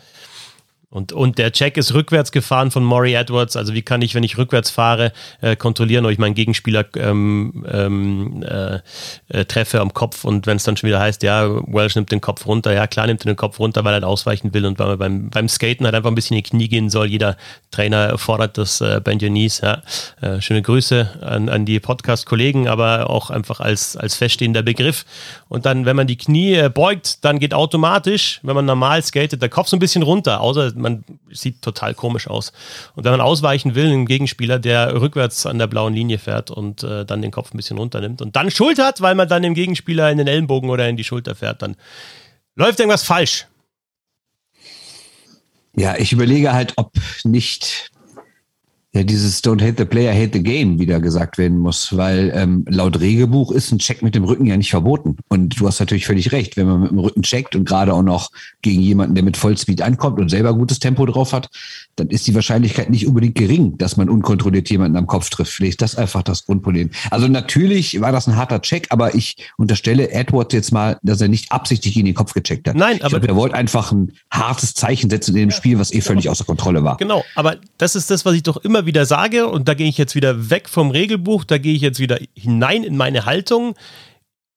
Und, 0.91 1.13
und 1.13 1.37
der 1.37 1.51
Check 1.51 1.77
ist 1.77 1.93
rückwärts 1.93 2.31
gefahren 2.31 2.71
von 2.71 2.83
Maury 2.83 3.13
Edwards. 3.13 3.55
Also 3.55 3.75
wie 3.75 3.83
kann 3.83 4.01
ich, 4.01 4.15
wenn 4.15 4.23
ich 4.23 4.39
rückwärts 4.39 4.71
fahre, 4.71 5.11
äh, 5.39 5.55
kontrollieren, 5.55 6.03
ob 6.03 6.11
ich 6.11 6.17
meinen 6.17 6.33
Gegenspieler 6.33 6.83
ähm, 6.95 7.63
ähm, 7.71 8.41
äh, 8.41 8.79
äh, 9.27 9.45
treffe 9.45 9.81
am 9.81 9.93
Kopf. 9.93 10.25
Und 10.25 10.47
wenn 10.47 10.57
es 10.57 10.63
dann 10.63 10.77
schon 10.77 10.87
wieder 10.87 10.99
heißt, 10.99 11.21
ja, 11.21 11.47
Welsh 11.47 11.95
nimmt 11.95 12.11
den 12.11 12.21
Kopf 12.21 12.47
runter, 12.47 12.73
ja 12.73 12.87
klar 12.87 13.05
nimmt 13.05 13.21
er 13.21 13.31
den 13.31 13.35
Kopf 13.35 13.59
runter, 13.59 13.83
weil 13.83 13.91
er 13.91 13.95
halt 13.95 14.03
ausweichen 14.03 14.51
will 14.55 14.65
und 14.65 14.79
weil 14.79 14.87
man 14.87 14.97
beim, 14.97 15.29
beim 15.29 15.47
Skaten 15.47 15.85
halt 15.85 15.93
einfach 15.93 16.09
ein 16.09 16.15
bisschen 16.15 16.37
in 16.37 16.43
die 16.43 16.49
Knie 16.49 16.67
gehen 16.67 16.89
soll. 16.89 17.05
Jeder 17.05 17.37
Trainer 17.69 18.17
fordert 18.17 18.57
das 18.57 18.81
äh, 18.81 18.99
Benjanis. 19.03 19.61
Ja. 19.61 19.83
Äh, 20.21 20.41
schöne 20.41 20.63
Grüße 20.63 21.19
an, 21.21 21.49
an 21.49 21.65
die 21.65 21.79
Podcast-Kollegen, 21.79 22.67
aber 22.67 23.11
auch 23.11 23.29
einfach 23.29 23.59
als, 23.59 23.95
als 23.95 24.15
feststehender 24.15 24.63
Begriff. 24.63 25.05
Und 25.49 25.67
dann, 25.67 25.85
wenn 25.85 25.95
man 25.95 26.07
die 26.07 26.17
Knie 26.17 26.55
äh, 26.55 26.69
beugt, 26.73 27.23
dann 27.23 27.37
geht 27.37 27.53
automatisch, 27.53 28.39
wenn 28.41 28.55
man 28.55 28.65
normal 28.65 29.03
skatet, 29.03 29.43
der 29.43 29.49
Kopf 29.49 29.67
so 29.67 29.75
ein 29.75 29.79
bisschen 29.79 30.01
runter, 30.01 30.41
außer 30.41 30.78
man 30.79 31.03
sieht 31.31 31.61
total 31.61 31.93
komisch 31.93 32.27
aus. 32.27 32.51
Und 32.95 33.03
wenn 33.03 33.11
man 33.11 33.21
ausweichen 33.21 33.75
will, 33.75 33.91
ein 33.91 34.05
Gegenspieler, 34.05 34.59
der 34.59 34.99
rückwärts 34.99 35.45
an 35.45 35.59
der 35.59 35.67
blauen 35.67 35.93
Linie 35.93 36.17
fährt 36.17 36.51
und 36.51 36.83
äh, 36.83 37.05
dann 37.05 37.21
den 37.21 37.31
Kopf 37.31 37.53
ein 37.53 37.57
bisschen 37.57 37.77
runternimmt 37.77 38.21
und 38.21 38.35
dann 38.35 38.51
schultert, 38.51 39.01
weil 39.01 39.15
man 39.15 39.27
dann 39.27 39.43
dem 39.43 39.53
Gegenspieler 39.53 40.11
in 40.11 40.17
den 40.17 40.27
Ellenbogen 40.27 40.69
oder 40.69 40.87
in 40.89 40.97
die 40.97 41.03
Schulter 41.03 41.35
fährt, 41.35 41.61
dann 41.61 41.75
läuft 42.55 42.79
irgendwas 42.79 43.03
falsch. 43.03 43.47
Ja, 45.75 45.95
ich 45.97 46.11
überlege 46.11 46.51
halt, 46.51 46.73
ob 46.75 46.93
nicht 47.23 47.91
ja, 48.99 49.05
dieses 49.05 49.41
Don't 49.41 49.61
hate 49.61 49.75
the 49.77 49.85
player, 49.85 50.13
hate 50.13 50.31
the 50.33 50.43
game 50.43 50.77
wieder 50.77 50.99
gesagt 50.99 51.37
werden 51.37 51.57
muss, 51.57 51.95
weil 51.95 52.33
ähm, 52.35 52.65
laut 52.67 52.99
Regelbuch 52.99 53.51
ist 53.51 53.71
ein 53.71 53.79
Check 53.79 54.01
mit 54.01 54.13
dem 54.13 54.25
Rücken 54.25 54.45
ja 54.45 54.57
nicht 54.57 54.71
verboten. 54.71 55.15
Und 55.29 55.57
du 55.57 55.67
hast 55.67 55.79
natürlich 55.79 56.05
völlig 56.05 56.33
recht, 56.33 56.57
wenn 56.57 56.67
man 56.67 56.81
mit 56.81 56.91
dem 56.91 56.99
Rücken 56.99 57.21
checkt 57.21 57.55
und 57.55 57.63
gerade 57.63 57.93
auch 57.93 58.03
noch 58.03 58.29
gegen 58.61 58.81
jemanden, 58.81 59.15
der 59.15 59.23
mit 59.23 59.37
Vollspeed 59.37 59.81
ankommt 59.81 60.19
und 60.19 60.27
selber 60.27 60.53
gutes 60.53 60.79
Tempo 60.79 61.05
drauf 61.05 61.31
hat, 61.31 61.49
dann 61.99 62.09
ist 62.09 62.27
die 62.27 62.35
Wahrscheinlichkeit 62.35 62.89
nicht 62.89 63.07
unbedingt 63.07 63.35
gering, 63.35 63.77
dass 63.77 63.97
man 63.97 64.09
unkontrolliert 64.09 64.69
jemanden 64.69 64.97
am 64.97 65.07
Kopf 65.07 65.29
trifft. 65.29 65.51
Vielleicht 65.51 65.73
ist 65.73 65.81
das 65.81 65.95
einfach 65.95 66.23
das 66.23 66.45
Grundproblem. 66.45 66.91
Also 67.11 67.27
natürlich 67.27 67.99
war 68.01 68.11
das 68.11 68.27
ein 68.27 68.35
harter 68.35 68.61
Check, 68.61 68.87
aber 68.89 69.15
ich 69.15 69.35
unterstelle 69.57 70.11
Edwards 70.11 70.53
jetzt 70.53 70.71
mal, 70.71 70.97
dass 71.03 71.21
er 71.21 71.27
nicht 71.27 71.51
absichtlich 71.51 71.97
in 71.97 72.05
den 72.05 72.15
Kopf 72.15 72.33
gecheckt 72.33 72.67
hat. 72.67 72.75
Nein, 72.75 73.01
aber 73.01 73.21
er 73.21 73.35
wollte 73.35 73.55
einfach 73.55 73.91
ein 73.91 74.13
hartes 74.31 74.73
Zeichen 74.73 75.09
setzen 75.09 75.35
in 75.35 75.49
dem 75.49 75.51
Spiel, 75.51 75.79
was 75.79 75.93
eh 75.93 76.01
völlig 76.01 76.29
außer 76.29 76.45
Kontrolle 76.45 76.83
war. 76.83 76.97
Genau, 76.97 77.23
aber 77.35 77.57
das 77.77 77.95
ist 77.95 78.09
das, 78.09 78.25
was 78.25 78.35
ich 78.35 78.43
doch 78.43 78.57
immer 78.57 78.85
wieder 78.85 79.05
sage 79.05 79.47
und 79.47 79.67
da 79.67 79.73
gehe 79.73 79.87
ich 79.87 79.97
jetzt 79.97 80.15
wieder 80.15 80.49
weg 80.49 80.69
vom 80.69 80.91
Regelbuch, 80.91 81.43
da 81.43 81.57
gehe 81.57 81.73
ich 81.73 81.81
jetzt 81.81 81.99
wieder 81.99 82.19
hinein 82.33 82.83
in 82.83 82.97
meine 82.97 83.25
Haltung. 83.25 83.75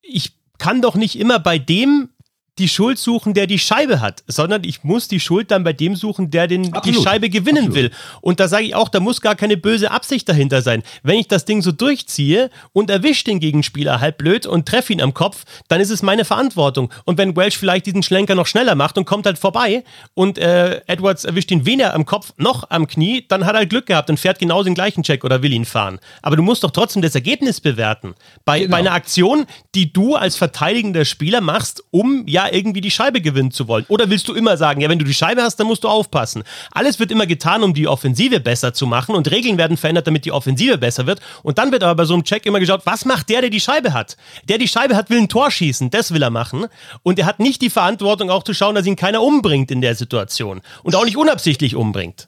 Ich 0.01 0.33
kann 0.57 0.81
doch 0.81 0.95
nicht 0.95 1.19
immer 1.19 1.39
bei 1.39 1.59
dem 1.59 2.09
die 2.59 2.69
Schuld 2.69 2.99
suchen, 2.99 3.33
der 3.33 3.47
die 3.47 3.57
Scheibe 3.57 3.99
hat, 3.99 4.23
sondern 4.27 4.63
ich 4.63 4.83
muss 4.83 5.07
die 5.07 5.19
Schuld 5.19 5.49
dann 5.49 5.63
bei 5.63 5.73
dem 5.73 5.95
suchen, 5.95 6.29
der 6.29 6.47
den, 6.47 6.71
die 6.85 6.93
Scheibe 6.93 7.29
gewinnen 7.29 7.67
Absolut. 7.67 7.75
will. 7.75 7.91
Und 8.21 8.39
da 8.39 8.47
sage 8.47 8.65
ich 8.65 8.75
auch, 8.75 8.89
da 8.89 8.99
muss 8.99 9.21
gar 9.21 9.35
keine 9.35 9.57
böse 9.57 9.89
Absicht 9.89 10.29
dahinter 10.29 10.61
sein. 10.61 10.83
Wenn 11.01 11.17
ich 11.17 11.27
das 11.27 11.45
Ding 11.45 11.63
so 11.63 11.71
durchziehe 11.71 12.51
und 12.71 12.91
erwische 12.91 13.23
den 13.23 13.39
Gegenspieler 13.39 13.99
halb 13.99 14.19
blöd 14.19 14.45
und 14.45 14.67
treffe 14.67 14.93
ihn 14.93 15.01
am 15.01 15.15
Kopf, 15.15 15.45
dann 15.67 15.81
ist 15.81 15.89
es 15.89 16.03
meine 16.03 16.25
Verantwortung. 16.25 16.93
Und 17.05 17.17
wenn 17.17 17.35
Welsh 17.35 17.57
vielleicht 17.57 17.87
diesen 17.87 18.03
Schlenker 18.03 18.35
noch 18.35 18.45
schneller 18.45 18.75
macht 18.75 18.99
und 18.99 19.05
kommt 19.05 19.25
halt 19.25 19.39
vorbei 19.39 19.83
und 20.13 20.37
äh, 20.37 20.81
Edwards 20.85 21.25
erwischt 21.25 21.49
ihn 21.49 21.65
weniger 21.65 21.95
am 21.95 22.05
Kopf 22.05 22.33
noch 22.37 22.69
am 22.69 22.85
Knie, 22.85 23.25
dann 23.27 23.45
hat 23.45 23.55
er 23.55 23.59
halt 23.59 23.71
Glück 23.71 23.87
gehabt 23.87 24.11
und 24.11 24.19
fährt 24.19 24.37
genau 24.37 24.61
den 24.61 24.75
gleichen 24.75 25.01
Check 25.01 25.23
oder 25.23 25.41
will 25.41 25.53
ihn 25.53 25.65
fahren. 25.65 25.99
Aber 26.21 26.35
du 26.35 26.43
musst 26.43 26.63
doch 26.63 26.71
trotzdem 26.71 27.01
das 27.01 27.15
Ergebnis 27.15 27.61
bewerten. 27.61 28.13
Bei, 28.45 28.59
genau. 28.59 28.71
bei 28.71 28.77
einer 28.77 28.91
Aktion, 28.91 29.47
die 29.73 29.91
du 29.91 30.15
als 30.15 30.35
verteidigender 30.35 31.03
Spieler 31.05 31.41
machst, 31.41 31.83
um 31.89 32.27
ja 32.27 32.42
irgendwie 32.51 32.81
die 32.81 32.91
Scheibe 32.91 33.21
gewinnen 33.21 33.51
zu 33.51 33.67
wollen? 33.67 33.85
Oder 33.87 34.09
willst 34.09 34.27
du 34.27 34.33
immer 34.33 34.57
sagen, 34.57 34.81
ja, 34.81 34.89
wenn 34.89 34.99
du 34.99 35.05
die 35.05 35.13
Scheibe 35.13 35.43
hast, 35.43 35.57
dann 35.57 35.67
musst 35.67 35.83
du 35.83 35.89
aufpassen? 35.89 36.43
Alles 36.71 36.99
wird 36.99 37.11
immer 37.11 37.25
getan, 37.25 37.63
um 37.63 37.73
die 37.73 37.87
Offensive 37.87 38.39
besser 38.39 38.73
zu 38.73 38.87
machen 38.87 39.15
und 39.15 39.29
Regeln 39.31 39.57
werden 39.57 39.77
verändert, 39.77 40.07
damit 40.07 40.25
die 40.25 40.31
Offensive 40.31 40.77
besser 40.77 41.05
wird. 41.05 41.19
Und 41.43 41.57
dann 41.57 41.71
wird 41.71 41.83
aber 41.83 41.95
bei 41.95 42.05
so 42.05 42.13
einem 42.13 42.23
Check 42.23 42.45
immer 42.45 42.59
geschaut, 42.59 42.81
was 42.85 43.05
macht 43.05 43.29
der, 43.29 43.41
der 43.41 43.49
die 43.49 43.59
Scheibe 43.59 43.93
hat? 43.93 44.17
Der 44.49 44.57
die 44.57 44.67
Scheibe 44.67 44.95
hat, 44.95 45.09
will 45.09 45.19
ein 45.19 45.29
Tor 45.29 45.51
schießen, 45.51 45.89
das 45.89 46.13
will 46.13 46.23
er 46.23 46.29
machen. 46.29 46.67
Und 47.03 47.19
er 47.19 47.25
hat 47.25 47.39
nicht 47.39 47.61
die 47.61 47.69
Verantwortung 47.69 48.29
auch 48.29 48.43
zu 48.43 48.53
schauen, 48.53 48.75
dass 48.75 48.85
ihn 48.85 48.95
keiner 48.95 49.21
umbringt 49.21 49.71
in 49.71 49.81
der 49.81 49.95
Situation. 49.95 50.61
Und 50.83 50.95
auch 50.95 51.05
nicht 51.05 51.17
unabsichtlich 51.17 51.75
umbringt. 51.75 52.27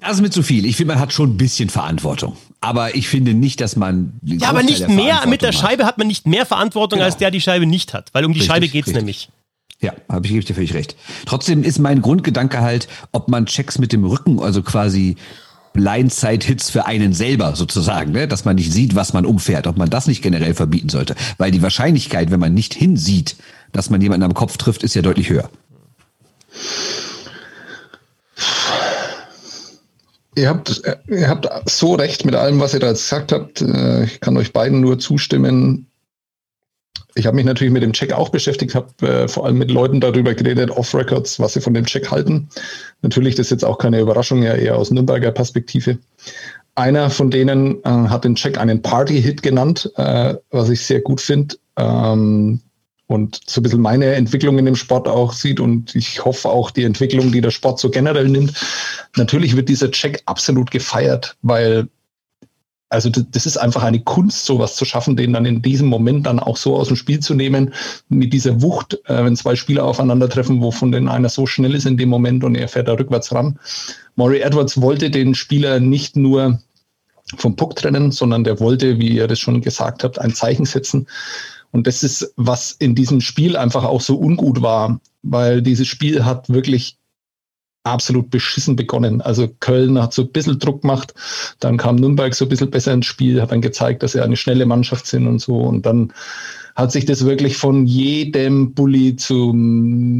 Das 0.00 0.12
ist 0.12 0.20
mir 0.20 0.30
zu 0.30 0.42
viel. 0.42 0.64
Ich 0.64 0.76
finde, 0.76 0.94
man 0.94 1.00
hat 1.00 1.12
schon 1.12 1.30
ein 1.30 1.36
bisschen 1.36 1.70
Verantwortung. 1.70 2.36
Aber 2.60 2.94
ich 2.94 3.08
finde 3.08 3.34
nicht, 3.34 3.60
dass 3.60 3.76
man. 3.76 4.12
Ja, 4.22 4.48
aber 4.48 4.62
nicht 4.62 4.88
mehr, 4.88 5.26
mit 5.26 5.42
der 5.42 5.52
Scheibe 5.52 5.84
hat 5.84 5.98
man 5.98 6.06
nicht 6.06 6.26
mehr 6.26 6.46
Verantwortung, 6.46 6.98
genau. 6.98 7.06
als 7.06 7.16
der 7.16 7.30
die 7.30 7.40
Scheibe 7.40 7.66
nicht 7.66 7.94
hat. 7.94 8.10
Weil 8.12 8.24
um 8.24 8.32
die 8.32 8.40
richtig, 8.40 8.52
Scheibe 8.52 8.68
geht 8.68 8.86
es 8.86 8.92
nämlich. 8.92 9.28
Ja, 9.80 9.92
habe 10.08 10.26
ich, 10.26 10.30
gebe 10.30 10.40
ich 10.40 10.46
dir 10.46 10.54
völlig 10.54 10.74
recht. 10.74 10.96
Trotzdem 11.24 11.62
ist 11.62 11.78
mein 11.78 12.02
Grundgedanke 12.02 12.60
halt, 12.60 12.88
ob 13.12 13.28
man 13.28 13.46
Checks 13.46 13.78
mit 13.78 13.92
dem 13.92 14.04
Rücken, 14.04 14.40
also 14.40 14.62
quasi 14.62 15.16
Blindside-Hits 15.72 16.70
für 16.70 16.86
einen 16.86 17.12
selber 17.12 17.54
sozusagen, 17.54 18.10
ne? 18.10 18.26
dass 18.26 18.44
man 18.44 18.56
nicht 18.56 18.72
sieht, 18.72 18.96
was 18.96 19.12
man 19.12 19.24
umfährt, 19.24 19.68
ob 19.68 19.76
man 19.76 19.88
das 19.88 20.08
nicht 20.08 20.22
generell 20.22 20.54
verbieten 20.54 20.88
sollte. 20.88 21.14
Weil 21.36 21.52
die 21.52 21.62
Wahrscheinlichkeit, 21.62 22.32
wenn 22.32 22.40
man 22.40 22.54
nicht 22.54 22.74
hinsieht, 22.74 23.36
dass 23.72 23.88
man 23.88 24.00
jemanden 24.00 24.24
am 24.24 24.34
Kopf 24.34 24.56
trifft, 24.56 24.82
ist 24.82 24.94
ja 24.94 25.02
deutlich 25.02 25.30
höher. 25.30 25.48
Ihr 30.38 30.48
habt, 30.48 30.82
ihr 31.08 31.28
habt 31.28 31.48
so 31.68 31.94
recht 31.94 32.24
mit 32.24 32.36
allem, 32.36 32.60
was 32.60 32.72
ihr 32.72 32.78
da 32.78 32.92
gesagt 32.92 33.32
habt. 33.32 33.60
Äh, 33.60 34.04
ich 34.04 34.20
kann 34.20 34.36
euch 34.36 34.52
beiden 34.52 34.80
nur 34.80 35.00
zustimmen. 35.00 35.86
Ich 37.16 37.26
habe 37.26 37.34
mich 37.34 37.44
natürlich 37.44 37.72
mit 37.72 37.82
dem 37.82 37.92
Check 37.92 38.12
auch 38.12 38.28
beschäftigt, 38.28 38.76
habe 38.76 38.92
äh, 39.04 39.26
vor 39.26 39.46
allem 39.46 39.58
mit 39.58 39.72
Leuten 39.72 40.00
darüber 40.00 40.34
geredet, 40.34 40.70
off-Records, 40.70 41.40
was 41.40 41.54
sie 41.54 41.60
von 41.60 41.74
dem 41.74 41.86
Check 41.86 42.12
halten. 42.12 42.48
Natürlich, 43.02 43.34
das 43.34 43.46
ist 43.46 43.50
jetzt 43.50 43.64
auch 43.64 43.78
keine 43.78 43.98
Überraschung, 43.98 44.44
ja 44.44 44.54
eher 44.54 44.76
aus 44.76 44.92
Nürnberger 44.92 45.32
Perspektive. 45.32 45.98
Einer 46.76 47.10
von 47.10 47.32
denen 47.32 47.82
äh, 47.82 47.88
hat 47.88 48.22
den 48.22 48.36
Check 48.36 48.58
einen 48.58 48.80
Party-Hit 48.80 49.42
genannt, 49.42 49.90
äh, 49.96 50.36
was 50.50 50.68
ich 50.68 50.86
sehr 50.86 51.00
gut 51.00 51.20
finde. 51.20 51.56
Ähm, 51.76 52.60
und 53.08 53.40
so 53.46 53.60
ein 53.60 53.62
bisschen 53.62 53.80
meine 53.80 54.14
Entwicklung 54.14 54.58
in 54.58 54.66
dem 54.66 54.76
Sport 54.76 55.08
auch 55.08 55.32
sieht 55.32 55.60
und 55.60 55.96
ich 55.96 56.24
hoffe 56.24 56.50
auch 56.50 56.70
die 56.70 56.84
Entwicklung, 56.84 57.32
die 57.32 57.40
der 57.40 57.50
Sport 57.50 57.80
so 57.80 57.90
generell 57.90 58.28
nimmt. 58.28 58.52
Natürlich 59.16 59.56
wird 59.56 59.70
dieser 59.70 59.90
Check 59.90 60.22
absolut 60.26 60.70
gefeiert, 60.70 61.36
weil 61.42 61.88
also 62.90 63.10
das 63.10 63.44
ist 63.44 63.58
einfach 63.58 63.82
eine 63.82 64.00
Kunst, 64.00 64.46
sowas 64.46 64.76
zu 64.76 64.84
schaffen, 64.84 65.16
den 65.16 65.34
dann 65.34 65.44
in 65.44 65.60
diesem 65.60 65.88
Moment 65.88 66.26
dann 66.26 66.38
auch 66.38 66.56
so 66.56 66.74
aus 66.76 66.88
dem 66.88 66.96
Spiel 66.96 67.20
zu 67.20 67.34
nehmen, 67.34 67.74
mit 68.08 68.32
dieser 68.32 68.62
Wucht, 68.62 68.94
äh, 69.04 69.24
wenn 69.24 69.36
zwei 69.36 69.56
Spieler 69.56 69.84
aufeinandertreffen, 69.84 70.62
wovon 70.62 70.92
denn 70.92 71.08
einer 71.08 71.28
so 71.28 71.46
schnell 71.46 71.74
ist 71.74 71.84
in 71.86 71.98
dem 71.98 72.08
Moment 72.08 72.44
und 72.44 72.54
er 72.54 72.68
fährt 72.68 72.88
da 72.88 72.94
rückwärts 72.94 73.32
ran. 73.32 73.58
Maury 74.16 74.40
Edwards 74.40 74.80
wollte 74.80 75.10
den 75.10 75.34
Spieler 75.34 75.80
nicht 75.80 76.16
nur 76.16 76.60
vom 77.36 77.56
Puck 77.56 77.76
trennen, 77.76 78.10
sondern 78.10 78.44
der 78.44 78.58
wollte, 78.58 78.98
wie 78.98 79.10
ihr 79.10 79.26
das 79.26 79.38
schon 79.38 79.60
gesagt 79.60 80.02
habt, 80.02 80.18
ein 80.18 80.34
Zeichen 80.34 80.64
setzen. 80.64 81.06
Und 81.78 81.86
das 81.86 82.02
ist, 82.02 82.32
was 82.34 82.72
in 82.72 82.96
diesem 82.96 83.20
Spiel 83.20 83.56
einfach 83.56 83.84
auch 83.84 84.00
so 84.00 84.18
ungut 84.18 84.62
war, 84.62 85.00
weil 85.22 85.62
dieses 85.62 85.86
Spiel 85.86 86.24
hat 86.24 86.48
wirklich 86.48 86.98
absolut 87.84 88.30
beschissen 88.30 88.74
begonnen. 88.74 89.20
Also 89.20 89.46
Köln 89.60 90.02
hat 90.02 90.12
so 90.12 90.22
ein 90.22 90.32
bisschen 90.32 90.58
Druck 90.58 90.82
gemacht, 90.82 91.14
dann 91.60 91.76
kam 91.76 91.94
Nürnberg 91.94 92.34
so 92.34 92.46
ein 92.46 92.48
bisschen 92.48 92.72
besser 92.72 92.92
ins 92.92 93.06
Spiel, 93.06 93.40
hat 93.40 93.52
dann 93.52 93.60
gezeigt, 93.60 94.02
dass 94.02 94.10
sie 94.10 94.20
eine 94.20 94.36
schnelle 94.36 94.66
Mannschaft 94.66 95.06
sind 95.06 95.28
und 95.28 95.38
so. 95.38 95.56
Und 95.56 95.86
dann 95.86 96.12
hat 96.78 96.92
sich 96.92 97.04
das 97.06 97.24
wirklich 97.24 97.56
von 97.56 97.86
jedem 97.86 98.72
Bully 98.72 99.16
zu, 99.16 99.50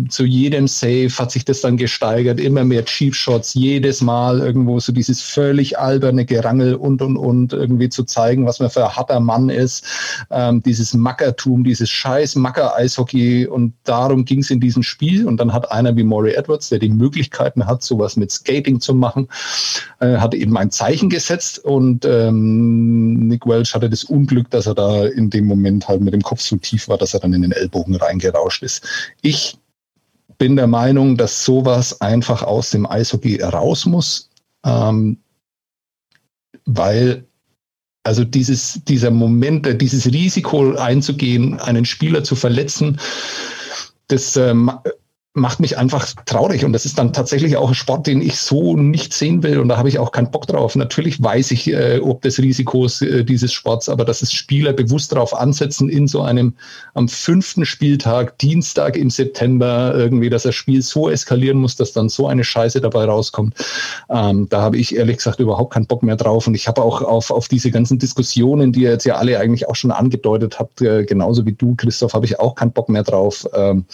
zu 0.08 0.24
jedem 0.24 0.66
Save 0.66 1.08
hat 1.16 1.30
sich 1.30 1.44
das 1.44 1.60
dann 1.60 1.76
gesteigert, 1.76 2.40
immer 2.40 2.64
mehr 2.64 2.84
Cheap 2.84 3.14
Shots, 3.14 3.54
jedes 3.54 4.00
Mal 4.00 4.40
irgendwo 4.40 4.80
so 4.80 4.90
dieses 4.90 5.22
völlig 5.22 5.78
alberne 5.78 6.24
Gerangel 6.24 6.74
und 6.74 7.00
und 7.00 7.16
und 7.16 7.52
irgendwie 7.52 7.88
zu 7.88 8.02
zeigen, 8.02 8.44
was 8.44 8.58
man 8.58 8.70
für 8.70 8.84
ein 8.84 8.96
harter 8.96 9.20
Mann 9.20 9.50
ist, 9.50 9.84
ähm, 10.32 10.60
dieses 10.60 10.94
Mackertum, 10.94 11.62
dieses 11.62 11.90
scheiß 11.90 12.34
Macker-Eishockey 12.34 13.46
und 13.46 13.74
darum 13.84 14.24
ging 14.24 14.40
es 14.40 14.50
in 14.50 14.58
diesem 14.58 14.82
Spiel. 14.82 15.28
Und 15.28 15.36
dann 15.38 15.52
hat 15.52 15.70
einer 15.70 15.96
wie 15.96 16.02
Maury 16.02 16.32
Edwards, 16.32 16.70
der 16.70 16.80
die 16.80 16.88
Möglichkeiten 16.88 17.66
hat, 17.66 17.84
sowas 17.84 18.16
mit 18.16 18.32
Skating 18.32 18.80
zu 18.80 18.94
machen, 18.94 19.28
äh, 20.00 20.16
hat 20.16 20.34
eben 20.34 20.56
ein 20.56 20.72
Zeichen 20.72 21.08
gesetzt. 21.08 21.64
Und 21.64 22.04
ähm, 22.04 23.28
Nick 23.28 23.46
Welch 23.46 23.74
hatte 23.76 23.88
das 23.88 24.02
Unglück, 24.02 24.50
dass 24.50 24.66
er 24.66 24.74
da 24.74 25.06
in 25.06 25.30
dem 25.30 25.46
Moment 25.46 25.86
halt 25.86 26.00
mit 26.00 26.14
dem 26.14 26.22
Kopf 26.22 26.47
so 26.48 26.56
tief 26.56 26.88
war, 26.88 26.98
dass 26.98 27.14
er 27.14 27.20
dann 27.20 27.32
in 27.32 27.42
den 27.42 27.52
Ellbogen 27.52 27.96
reingerauscht 27.96 28.62
ist. 28.62 28.86
Ich 29.22 29.58
bin 30.38 30.56
der 30.56 30.66
Meinung, 30.66 31.16
dass 31.16 31.44
sowas 31.44 32.00
einfach 32.00 32.42
aus 32.42 32.70
dem 32.70 32.86
Eishockey 32.86 33.42
raus 33.42 33.86
muss, 33.86 34.30
ähm, 34.64 35.18
weil 36.64 37.24
also 38.04 38.24
dieses, 38.24 38.80
dieser 38.84 39.10
Moment, 39.10 39.82
dieses 39.82 40.06
Risiko 40.06 40.74
einzugehen, 40.76 41.60
einen 41.60 41.84
Spieler 41.84 42.24
zu 42.24 42.36
verletzen, 42.36 42.98
das 44.06 44.36
ähm, 44.36 44.70
macht 45.38 45.60
mich 45.60 45.78
einfach 45.78 46.06
traurig 46.26 46.64
und 46.64 46.72
das 46.72 46.84
ist 46.84 46.98
dann 46.98 47.12
tatsächlich 47.12 47.56
auch 47.56 47.68
ein 47.68 47.74
Sport, 47.74 48.06
den 48.06 48.20
ich 48.20 48.36
so 48.38 48.76
nicht 48.76 49.12
sehen 49.12 49.42
will 49.42 49.58
und 49.58 49.68
da 49.68 49.76
habe 49.76 49.88
ich 49.88 49.98
auch 49.98 50.12
keinen 50.12 50.30
Bock 50.30 50.46
drauf. 50.46 50.76
Natürlich 50.76 51.22
weiß 51.22 51.50
ich, 51.50 51.72
äh, 51.72 52.00
ob 52.00 52.22
des 52.22 52.38
Risikos 52.38 53.02
äh, 53.02 53.24
dieses 53.24 53.52
Sports, 53.52 53.88
aber 53.88 54.04
dass 54.04 54.22
es 54.22 54.32
Spieler 54.32 54.72
bewusst 54.72 55.12
darauf 55.12 55.34
ansetzen, 55.34 55.88
in 55.88 56.06
so 56.06 56.22
einem 56.22 56.54
am 56.94 57.08
fünften 57.08 57.64
Spieltag, 57.64 58.38
Dienstag 58.38 58.96
im 58.96 59.10
September 59.10 59.92
irgendwie, 59.94 60.30
dass 60.30 60.42
das 60.42 60.54
Spiel 60.54 60.82
so 60.82 61.08
eskalieren 61.08 61.58
muss, 61.58 61.76
dass 61.76 61.92
dann 61.92 62.08
so 62.08 62.26
eine 62.26 62.44
Scheiße 62.44 62.80
dabei 62.80 63.04
rauskommt. 63.04 63.54
Ähm, 64.10 64.48
da 64.48 64.60
habe 64.60 64.76
ich 64.76 64.96
ehrlich 64.96 65.18
gesagt 65.18 65.40
überhaupt 65.40 65.72
keinen 65.72 65.86
Bock 65.86 66.02
mehr 66.02 66.16
drauf 66.16 66.46
und 66.46 66.54
ich 66.54 66.68
habe 66.68 66.82
auch 66.82 67.02
auf, 67.02 67.30
auf 67.30 67.48
diese 67.48 67.70
ganzen 67.70 67.98
Diskussionen, 67.98 68.72
die 68.72 68.82
ihr 68.82 68.90
jetzt 68.90 69.04
ja 69.04 69.16
alle 69.16 69.38
eigentlich 69.38 69.68
auch 69.68 69.76
schon 69.76 69.90
angedeutet 69.90 70.58
habt, 70.58 70.80
äh, 70.82 71.04
genauso 71.04 71.46
wie 71.46 71.52
du, 71.52 71.74
Christoph, 71.76 72.14
habe 72.14 72.26
ich 72.26 72.38
auch 72.40 72.54
keinen 72.54 72.72
Bock 72.72 72.88
mehr 72.88 73.02
drauf. 73.02 73.46
Ähm, 73.54 73.84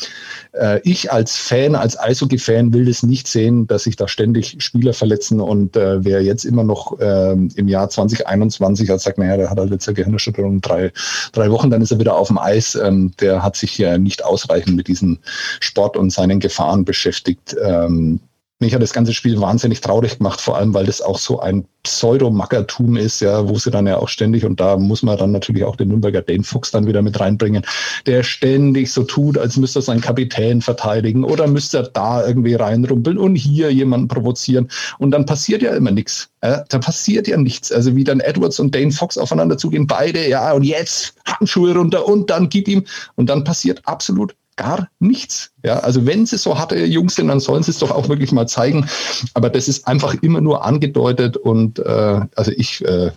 äh, 0.53 0.81
ich 0.85 1.13
als 1.13 1.34
Fan, 1.37 1.75
als 1.75 1.99
Eishockey-Fan 1.99 2.73
will 2.73 2.87
das 2.87 3.03
nicht 3.03 3.27
sehen, 3.27 3.67
dass 3.67 3.85
sich 3.85 3.97
da 3.97 4.09
ständig 4.09 4.57
Spieler 4.59 4.93
verletzen 4.93 5.41
und 5.41 5.77
äh, 5.77 6.05
wer 6.05 6.23
jetzt 6.23 6.45
immer 6.45 6.65
noch 6.65 6.99
äh, 7.01 7.33
im 7.33 7.69
Jahr 7.69 7.89
2021 7.89 8.91
als 8.91 9.05
sagt, 9.05 9.19
naja, 9.19 9.37
der 9.37 9.51
hat 9.51 9.59
halt 9.59 9.71
jetzt 9.71 9.89
eine 9.89 9.95
Gehirnerschütterung 9.95 10.61
drei, 10.61 10.93
drei 11.33 11.51
Wochen, 11.51 11.71
dann 11.71 11.83
ist 11.83 11.91
er 11.91 11.99
wieder 11.99 12.17
auf 12.17 12.29
dem 12.29 12.39
Eis, 12.39 12.75
ähm, 12.75 13.13
der 13.21 13.43
hat 13.43 13.57
sich 13.57 13.79
ja 13.79 13.99
nicht 13.99 14.25
ausreichend 14.25 14.77
mit 14.77 14.89
diesem 14.89 15.19
Sport 15.61 15.97
und 15.97 16.11
seinen 16.11 16.41
Gefahren 16.41 16.85
beschäftigt. 16.85 17.57
Ähm, 17.63 18.21
mich 18.65 18.75
hat 18.75 18.83
das 18.83 18.93
ganze 18.93 19.15
Spiel 19.15 19.41
wahnsinnig 19.41 19.81
traurig 19.81 20.19
gemacht, 20.19 20.41
vor 20.41 20.57
allem, 20.57 20.75
weil 20.75 20.87
das 20.87 21.01
auch 21.01 21.19
so 21.19 21.41
ein 21.41 21.67
Pseudomackertum 21.85 22.97
ist, 22.97 23.21
ja, 23.21 23.49
wo 23.49 23.59
sie 23.59 23.71
dann 23.71 23.87
ja 23.87 23.99
auch 23.99 24.09
ständig, 24.09 24.45
und 24.45 24.59
da 24.59 24.77
muss 24.77 25.03
man 25.03 25.19
dann 25.19 25.33
natürlich 25.33 25.65
auch 25.65 25.77
den 25.77 25.89
Nürnberger 25.89 26.23
Dane 26.23 26.43
Fuchs 26.43 26.71
dann 26.71 26.87
wieder 26.87 27.03
mit 27.03 27.21
reinbringen, 27.21 27.65
der 28.07 28.23
ständig 28.23 28.91
so 28.91 29.05
tut, 29.05 29.37
als 29.37 29.57
müsste 29.57 29.81
er 29.81 29.83
seinen 29.83 30.01
Kapitän 30.01 30.63
verteidigen 30.63 31.25
oder 31.25 31.47
müsste 31.47 31.79
er 31.79 31.83
da 31.85 32.27
irgendwie 32.27 32.55
reinrumpeln 32.55 33.19
und 33.19 33.37
hier 33.37 33.71
jemanden 33.71 34.09
provozieren. 34.09 34.69
Und 34.99 35.11
dann 35.11 35.27
passiert 35.27 35.63
ja 35.63 35.75
immer 35.75 35.91
nichts. 35.91 36.31
Ja, 36.43 36.65
da 36.69 36.79
passiert 36.79 37.29
ja 37.29 37.37
nichts. 37.37 37.71
Also 37.71 37.95
wie 37.95 38.05
dann 38.05 38.21
Edwards 38.21 38.59
und 38.59 38.75
Dane 38.75 38.93
Fox 38.93 39.19
aufeinander 39.19 39.59
zugehen, 39.59 39.87
beide, 39.87 40.27
ja, 40.29 40.53
und 40.53 40.63
jetzt 40.63 41.15
Handschuhe 41.27 41.75
runter 41.75 42.07
und 42.07 42.31
dann 42.31 42.49
gib 42.49 42.67
ihm. 42.69 42.85
Und 43.17 43.29
dann 43.29 43.45
passiert 43.45 43.83
absolut 43.85 44.35
gar 44.57 44.89
nichts. 44.99 45.51
Ja, 45.65 45.81
also 45.81 46.07
wenn 46.07 46.27
sie 46.27 46.39
so 46.39 46.59
harte 46.59 46.77
Jungs 46.85 47.15
sind, 47.17 47.29
dann 47.29 47.41
sollen 47.41 47.63
sie 47.63 47.71
es 47.71 47.79
doch 47.79 47.91
auch 47.91 48.09
wirklich 48.09 48.33
mal 48.33 48.47
zeigen. 48.47 48.87
Aber 49.35 49.51
das 49.51 49.69
ist 49.69 49.87
einfach 49.87 50.15
immer 50.23 50.41
nur 50.41 50.65
angedeutet 50.65 51.37
und 51.37 51.79
äh, 51.79 52.21
also 52.35 52.53
ich 52.57 52.85
äh, 52.85 53.11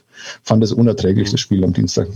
fand 0.43 0.63
das 0.63 0.71
unerträglich, 0.71 1.31
das 1.31 1.39
Spiel 1.39 1.63
am 1.63 1.73
Dienstag. 1.73 2.07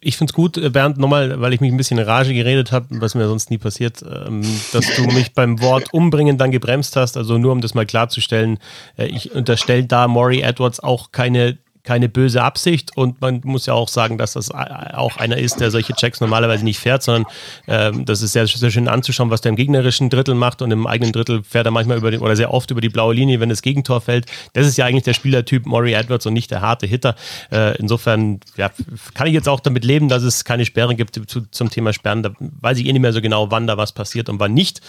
Ich 0.00 0.16
finde 0.16 0.30
es 0.30 0.34
gut, 0.34 0.56
äh, 0.56 0.70
Bernd, 0.70 0.98
nochmal, 0.98 1.40
weil 1.40 1.52
ich 1.52 1.60
mich 1.60 1.72
ein 1.72 1.76
bisschen 1.76 1.98
in 1.98 2.04
Rage 2.04 2.34
geredet 2.34 2.72
habe, 2.72 2.86
was 2.90 3.14
mir 3.14 3.26
sonst 3.26 3.50
nie 3.50 3.58
passiert, 3.58 4.02
ähm, 4.02 4.42
dass 4.72 4.86
du 4.96 5.02
mich 5.14 5.34
beim 5.34 5.60
Wort 5.60 5.92
umbringen 5.92 6.38
dann 6.38 6.50
gebremst 6.50 6.96
hast. 6.96 7.16
Also 7.16 7.38
nur 7.38 7.52
um 7.52 7.60
das 7.60 7.74
mal 7.74 7.86
klarzustellen, 7.86 8.58
äh, 8.96 9.06
ich 9.06 9.32
unterstelle 9.32 9.84
da 9.84 10.08
Maury 10.08 10.40
Edwards 10.40 10.80
auch 10.80 11.12
keine 11.12 11.58
keine 11.88 12.10
böse 12.10 12.42
Absicht 12.42 12.94
und 12.98 13.22
man 13.22 13.40
muss 13.44 13.64
ja 13.64 13.72
auch 13.72 13.88
sagen, 13.88 14.18
dass 14.18 14.34
das 14.34 14.50
auch 14.50 15.16
einer 15.16 15.38
ist, 15.38 15.58
der 15.58 15.70
solche 15.70 15.94
Checks 15.94 16.20
normalerweise 16.20 16.62
nicht 16.62 16.78
fährt, 16.78 17.02
sondern 17.02 17.24
ähm, 17.66 18.04
das 18.04 18.20
ist 18.20 18.34
sehr, 18.34 18.46
sehr 18.46 18.70
schön 18.70 18.88
anzuschauen, 18.88 19.30
was 19.30 19.40
der 19.40 19.48
im 19.48 19.56
gegnerischen 19.56 20.10
Drittel 20.10 20.34
macht 20.34 20.60
und 20.60 20.70
im 20.70 20.86
eigenen 20.86 21.12
Drittel 21.12 21.42
fährt 21.42 21.64
er 21.64 21.70
manchmal 21.70 21.96
über 21.96 22.10
den, 22.10 22.20
oder 22.20 22.36
sehr 22.36 22.52
oft 22.52 22.70
über 22.70 22.82
die 22.82 22.90
blaue 22.90 23.14
Linie, 23.14 23.40
wenn 23.40 23.48
das 23.48 23.62
Gegentor 23.62 24.02
fällt. 24.02 24.26
Das 24.52 24.66
ist 24.66 24.76
ja 24.76 24.84
eigentlich 24.84 25.04
der 25.04 25.14
Spielertyp 25.14 25.64
Maury 25.64 25.94
Edwards 25.94 26.26
und 26.26 26.34
nicht 26.34 26.50
der 26.50 26.60
harte 26.60 26.86
Hitter. 26.86 27.16
Äh, 27.50 27.78
insofern 27.78 28.40
ja, 28.58 28.70
kann 29.14 29.26
ich 29.26 29.32
jetzt 29.32 29.48
auch 29.48 29.60
damit 29.60 29.82
leben, 29.82 30.10
dass 30.10 30.22
es 30.24 30.44
keine 30.44 30.66
Sperren 30.66 30.94
gibt 30.94 31.18
zu, 31.26 31.40
zum 31.50 31.70
Thema 31.70 31.94
Sperren. 31.94 32.22
Da 32.22 32.32
weiß 32.38 32.76
ich 32.76 32.84
eh 32.84 32.92
nicht 32.92 33.00
mehr 33.00 33.14
so 33.14 33.22
genau, 33.22 33.50
wann 33.50 33.66
da 33.66 33.78
was 33.78 33.92
passiert 33.92 34.28
und 34.28 34.40
wann 34.40 34.52
nicht. 34.52 34.82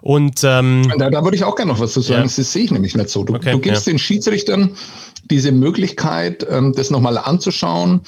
Und 0.00 0.40
ähm, 0.44 0.90
da, 0.96 1.10
da 1.10 1.22
würde 1.22 1.36
ich 1.36 1.44
auch 1.44 1.56
gerne 1.56 1.72
noch 1.72 1.80
was 1.80 1.92
zu 1.92 2.00
sagen. 2.00 2.26
Ja. 2.26 2.34
Das 2.34 2.52
sehe 2.52 2.64
ich 2.64 2.70
nämlich 2.70 2.96
nicht 2.96 3.10
so. 3.10 3.22
Du, 3.24 3.34
okay, 3.34 3.52
du 3.52 3.58
gibst 3.58 3.86
ja. 3.86 3.92
den 3.92 3.98
Schiedsrichtern 3.98 4.70
diese 5.30 5.52
Möglichkeit, 5.52 6.46
ähm, 6.50 6.72
das 6.74 6.90
nochmal 6.90 7.18
anzuschauen. 7.18 8.02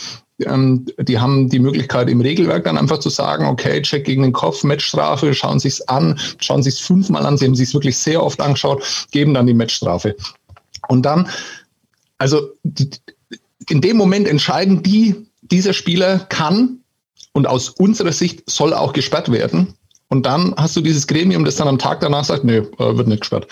Ähm, 0.44 0.86
die 0.98 1.18
haben 1.18 1.48
die 1.48 1.58
Möglichkeit 1.58 2.08
im 2.08 2.20
Regelwerk 2.20 2.64
dann 2.64 2.78
einfach 2.78 2.98
zu 2.98 3.10
sagen, 3.10 3.46
okay, 3.46 3.82
check 3.82 4.04
gegen 4.04 4.22
den 4.22 4.32
Kopf, 4.32 4.64
Matchstrafe, 4.64 5.34
schauen 5.34 5.60
sich's 5.60 5.80
an, 5.82 6.18
schauen 6.38 6.62
sich's 6.62 6.80
fünfmal 6.80 7.26
an, 7.26 7.36
sie 7.36 7.46
haben 7.46 7.54
sich's 7.54 7.74
wirklich 7.74 7.96
sehr 7.96 8.22
oft 8.22 8.40
angeschaut, 8.40 8.82
geben 9.10 9.34
dann 9.34 9.46
die 9.46 9.54
Matchstrafe. 9.54 10.16
Und 10.88 11.02
dann, 11.02 11.28
also 12.18 12.50
in 13.68 13.80
dem 13.80 13.96
Moment 13.96 14.26
entscheiden 14.26 14.82
die, 14.82 15.26
dieser 15.42 15.72
Spieler 15.72 16.20
kann 16.20 16.80
und 17.32 17.46
aus 17.46 17.68
unserer 17.68 18.12
Sicht 18.12 18.48
soll 18.48 18.74
auch 18.74 18.92
gesperrt 18.92 19.30
werden. 19.30 19.74
Und 20.10 20.26
dann 20.26 20.54
hast 20.56 20.76
du 20.76 20.80
dieses 20.80 21.06
Gremium, 21.06 21.44
das 21.44 21.56
dann 21.56 21.68
am 21.68 21.78
Tag 21.78 22.00
danach 22.00 22.24
sagt, 22.24 22.44
nee, 22.44 22.56
äh, 22.56 22.66
wird 22.78 23.06
nicht 23.08 23.20
gesperrt. 23.20 23.46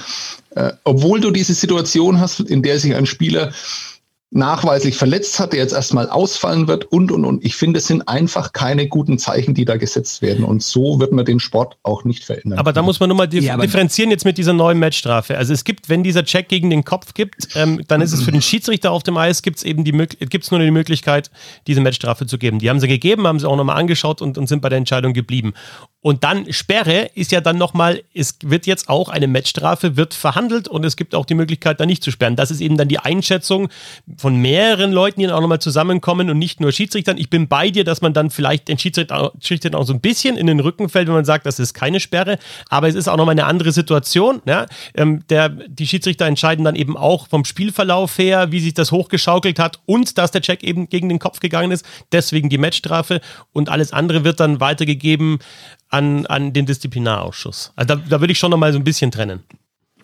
Äh, 0.50 0.72
obwohl 0.84 1.20
du 1.20 1.30
diese 1.30 1.54
Situation 1.54 2.20
hast, 2.20 2.40
in 2.40 2.62
der 2.62 2.78
sich 2.78 2.94
ein 2.94 3.06
Spieler 3.06 3.52
nachweislich 4.30 4.94
verletzt 4.94 5.40
hat, 5.40 5.54
der 5.54 5.60
jetzt 5.60 5.72
erstmal 5.72 6.08
ausfallen 6.10 6.68
wird 6.68 6.84
und, 6.92 7.10
und, 7.10 7.24
und. 7.24 7.42
Ich 7.44 7.56
finde, 7.56 7.78
es 7.78 7.86
sind 7.86 8.06
einfach 8.08 8.52
keine 8.52 8.86
guten 8.86 9.18
Zeichen, 9.18 9.54
die 9.54 9.64
da 9.64 9.78
gesetzt 9.78 10.20
werden. 10.20 10.44
Und 10.44 10.62
so 10.62 11.00
wird 11.00 11.12
man 11.12 11.24
den 11.24 11.40
Sport 11.40 11.78
auch 11.82 12.04
nicht 12.04 12.24
verändern. 12.24 12.58
Aber 12.58 12.74
da 12.74 12.82
muss 12.82 13.00
man 13.00 13.08
nur 13.08 13.16
mal 13.16 13.26
dif 13.26 13.42
ja, 13.42 13.56
differenzieren 13.56 14.10
jetzt 14.10 14.26
mit 14.26 14.36
dieser 14.36 14.52
neuen 14.52 14.78
Matchstrafe. 14.78 15.38
Also 15.38 15.54
es 15.54 15.64
gibt, 15.64 15.88
wenn 15.88 16.02
dieser 16.02 16.24
Check 16.24 16.48
gegen 16.48 16.68
den 16.68 16.84
Kopf 16.84 17.14
gibt, 17.14 17.56
ähm, 17.56 17.82
dann 17.88 18.02
ist 18.02 18.12
es 18.12 18.22
für 18.22 18.32
den 18.32 18.42
Schiedsrichter 18.42 18.92
auf 18.92 19.02
dem 19.02 19.16
Eis, 19.16 19.40
gibt 19.40 19.58
es 19.58 19.64
eben 19.64 19.82
die 19.84 19.92
gibt's 19.92 20.50
nur 20.50 20.60
die 20.60 20.70
Möglichkeit, 20.70 21.30
diese 21.66 21.80
Matchstrafe 21.80 22.26
zu 22.26 22.36
geben. 22.36 22.58
Die 22.58 22.68
haben 22.68 22.80
sie 22.80 22.88
gegeben, 22.88 23.26
haben 23.26 23.40
sie 23.40 23.48
auch 23.48 23.56
nochmal 23.56 23.78
angeschaut 23.78 24.20
und, 24.20 24.36
und 24.36 24.46
sind 24.46 24.60
bei 24.60 24.68
der 24.68 24.78
Entscheidung 24.78 25.14
geblieben. 25.14 25.54
Und 26.00 26.22
dann 26.22 26.52
Sperre 26.52 27.10
ist 27.14 27.32
ja 27.32 27.40
dann 27.40 27.58
nochmal, 27.58 28.04
es 28.14 28.36
wird 28.44 28.66
jetzt 28.66 28.88
auch 28.88 29.08
eine 29.08 29.26
Matchstrafe, 29.26 29.96
wird 29.96 30.14
verhandelt 30.14 30.68
und 30.68 30.84
es 30.84 30.96
gibt 30.96 31.12
auch 31.12 31.26
die 31.26 31.34
Möglichkeit, 31.34 31.80
da 31.80 31.86
nicht 31.86 32.04
zu 32.04 32.12
sperren. 32.12 32.36
Das 32.36 32.52
ist 32.52 32.60
eben 32.60 32.76
dann 32.76 32.86
die 32.86 33.00
Einschätzung 33.00 33.68
von 34.16 34.36
mehreren 34.36 34.92
Leuten, 34.92 35.18
die 35.18 35.26
dann 35.26 35.34
auch 35.34 35.40
nochmal 35.40 35.60
zusammenkommen 35.60 36.30
und 36.30 36.38
nicht 36.38 36.60
nur 36.60 36.70
Schiedsrichtern. 36.70 37.18
Ich 37.18 37.30
bin 37.30 37.48
bei 37.48 37.70
dir, 37.70 37.82
dass 37.82 38.00
man 38.00 38.12
dann 38.12 38.30
vielleicht 38.30 38.68
den 38.68 38.78
Schiedsrichter, 38.78 39.32
auch 39.74 39.84
so 39.84 39.92
ein 39.92 40.00
bisschen 40.00 40.36
in 40.36 40.46
den 40.46 40.60
Rücken 40.60 40.88
fällt, 40.88 41.08
wenn 41.08 41.14
man 41.14 41.24
sagt, 41.24 41.46
das 41.46 41.58
ist 41.58 41.74
keine 41.74 41.98
Sperre. 41.98 42.38
Aber 42.68 42.86
es 42.86 42.94
ist 42.94 43.08
auch 43.08 43.16
nochmal 43.16 43.32
eine 43.32 43.46
andere 43.46 43.72
Situation. 43.72 44.40
Ja? 44.46 44.66
Ähm, 44.94 45.24
der, 45.30 45.48
die 45.48 45.86
Schiedsrichter 45.88 46.26
entscheiden 46.26 46.64
dann 46.64 46.76
eben 46.76 46.96
auch 46.96 47.26
vom 47.26 47.44
Spielverlauf 47.44 48.16
her, 48.18 48.52
wie 48.52 48.60
sich 48.60 48.74
das 48.74 48.92
hochgeschaukelt 48.92 49.58
hat 49.58 49.80
und 49.84 50.16
dass 50.16 50.30
der 50.30 50.42
Check 50.42 50.62
eben 50.62 50.88
gegen 50.88 51.08
den 51.08 51.18
Kopf 51.18 51.40
gegangen 51.40 51.72
ist. 51.72 51.84
Deswegen 52.12 52.50
die 52.50 52.58
Matchstrafe 52.58 53.20
und 53.52 53.68
alles 53.68 53.92
andere 53.92 54.22
wird 54.22 54.38
dann 54.38 54.60
weitergegeben 54.60 55.40
an, 55.90 56.26
an 56.26 56.52
den 56.52 56.66
Disziplinarausschuss. 56.66 57.72
Also 57.76 57.94
da, 57.94 58.02
da 58.08 58.20
würde 58.20 58.32
ich 58.32 58.38
schon 58.38 58.50
noch 58.50 58.58
mal 58.58 58.72
so 58.72 58.78
ein 58.78 58.84
bisschen 58.84 59.10
trennen. 59.10 59.40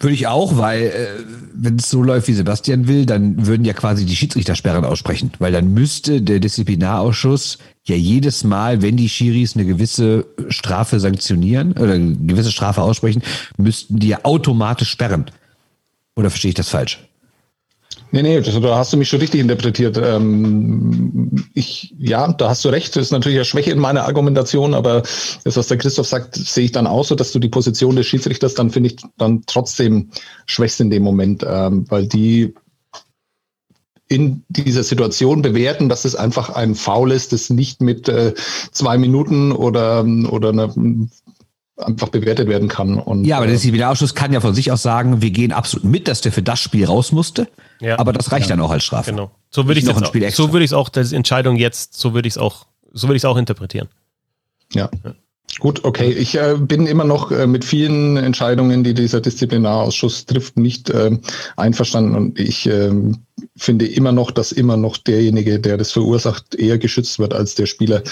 Würde 0.01 0.15
ich 0.15 0.27
auch, 0.27 0.57
weil 0.57 0.83
äh, 0.83 1.07
wenn 1.55 1.77
es 1.77 1.89
so 1.89 2.03
läuft, 2.03 2.27
wie 2.27 2.33
Sebastian 2.33 2.89
will, 2.89 3.07
dann 3.07 3.47
würden 3.47 3.65
ja 3.65 3.73
quasi 3.73 4.05
die 4.05 4.17
Schiedsrichtersperren 4.17 4.85
aussprechen, 4.85 5.31
weil 5.39 5.53
dann 5.53 5.73
müsste 5.73 6.21
der 6.21 6.41
Disziplinarausschuss 6.41 7.59
ja 7.85 7.95
jedes 7.95 8.43
Mal, 8.43 8.83
wenn 8.83 8.97
die 8.97 9.09
Schiris 9.09 9.55
eine 9.55 9.65
gewisse 9.65 10.27
Strafe 10.49 10.99
sanktionieren 10.99 11.73
oder 11.73 11.93
eine 11.93 12.17
gewisse 12.17 12.51
Strafe 12.51 12.83
aussprechen, 12.83 13.23
müssten 13.57 14.01
die 14.01 14.09
ja 14.09 14.19
automatisch 14.25 14.91
sperren. 14.91 15.27
Oder 16.17 16.31
verstehe 16.31 16.51
ich 16.51 16.55
das 16.57 16.71
falsch? 16.71 16.99
Nee, 18.15 18.23
nee, 18.23 18.41
da 18.41 18.79
hast 18.79 18.93
du 18.93 18.97
mich 18.97 19.09
schon 19.09 19.19
richtig 19.19 19.41
interpretiert. 19.41 19.99
Ähm, 20.01 21.33
ich, 21.53 21.93
ja, 21.99 22.33
da 22.33 22.51
hast 22.51 22.65
du 22.65 22.69
recht. 22.69 22.95
Das 22.95 23.07
ist 23.07 23.11
natürlich 23.11 23.39
eine 23.39 23.45
Schwäche 23.45 23.73
in 23.73 23.81
meiner 23.81 24.05
Argumentation, 24.05 24.73
aber 24.73 25.03
das, 25.43 25.57
was 25.57 25.67
der 25.67 25.79
Christoph 25.79 26.07
sagt, 26.07 26.37
sehe 26.37 26.67
ich 26.67 26.71
dann 26.71 26.87
auch 26.87 27.05
so, 27.05 27.17
dass 27.17 27.33
du 27.33 27.41
die 27.41 27.49
Position 27.49 27.97
des 27.97 28.07
Schiedsrichters 28.07 28.55
dann, 28.55 28.71
finde 28.71 28.91
ich, 28.91 28.97
dann 29.19 29.43
trotzdem 29.47 30.11
schwächst 30.47 30.81
in 30.81 30.91
dem 30.91 31.03
Moment, 31.03 31.45
ähm, 31.45 31.87
weil 31.89 32.07
die 32.07 32.55
in 34.07 34.45
dieser 34.49 34.85
Situation 34.85 35.43
bewerten, 35.43 35.89
dass 35.89 36.05
es 36.05 36.15
einfach 36.15 36.51
ein 36.51 36.77
Foul 36.77 37.11
ist, 37.11 37.33
das 37.33 37.51
nicht 37.51 37.81
mit 37.81 38.09
äh, 38.09 38.35
zwei 38.71 38.97
Minuten 38.97 39.51
oder, 39.51 40.07
oder 40.31 40.51
einer 40.51 40.73
einfach 41.77 42.09
bewertet 42.09 42.49
werden 42.49 42.69
kann. 42.69 42.99
Und, 42.99 43.25
ja, 43.25 43.37
aber 43.37 43.47
der 43.47 43.55
Disziplinarausschuss 43.55 44.15
kann 44.15 44.33
ja 44.33 44.41
von 44.41 44.55
sich 44.55 44.71
aus 44.71 44.83
sagen, 44.83 45.23
wir 45.23 45.31
gehen 45.31 45.53
absolut 45.53 45.85
mit, 45.85 46.09
dass 46.09 46.21
der 46.21 46.33
für 46.33 46.43
das 46.43 46.61
Spiel 46.61 46.85
raus 46.85 47.13
musste. 47.13 47.49
Ja. 47.81 47.99
Aber 47.99 48.13
das 48.13 48.31
reicht 48.33 48.49
ja. 48.49 48.57
dann 48.57 48.65
auch 48.65 48.71
als 48.71 48.85
Strafe. 48.85 49.11
Genau. 49.11 49.31
So 49.51 49.67
würde 49.67 49.81
ich 49.81 49.87
es 49.87 49.91
auch, 49.91 49.99
so 49.99 50.53
würde 50.53 50.65
ich 50.65 50.71
es 50.71 50.73
auch, 50.73 50.89
das 50.89 51.13
Entscheidung 51.13 51.57
jetzt, 51.57 51.95
so 51.99 52.15
würde 52.15 52.29
ich 52.29 52.35
es 52.35 52.39
auch, 52.39 52.67
so 52.93 53.09
würde 53.09 53.17
ich 53.17 53.21
es 53.21 53.25
auch 53.25 53.37
interpretieren. 53.37 53.89
Ja. 54.73 54.89
ja. 55.05 55.15
Gut, 55.61 55.85
okay. 55.85 56.11
Ich 56.11 56.37
äh, 56.37 56.57
bin 56.59 56.87
immer 56.87 57.05
noch 57.05 57.31
äh, 57.31 57.47
mit 57.47 57.65
vielen 57.65 58.17
Entscheidungen, 58.17 58.83
die 58.83 58.93
dieser 58.93 59.21
Disziplinarausschuss 59.21 60.27
trifft, 60.27 60.57
nicht 60.57 60.91
äh, 60.91 61.17
einverstanden. 61.57 62.17
Und 62.17 62.41
ich 62.41 62.67
ähm, 62.67 63.19
finde 63.57 63.87
immer 63.87 64.11
noch, 64.11 64.31
dass 64.31 64.51
immer 64.53 64.77
noch 64.77 64.97
derjenige, 64.97 65.61
der 65.61 65.77
das 65.77 65.93
verursacht, 65.93 66.55
eher 66.57 66.79
geschützt 66.79 67.19
wird 67.19 67.35
als 67.35 67.55
der 67.55 67.67
Spieler, 67.67 68.03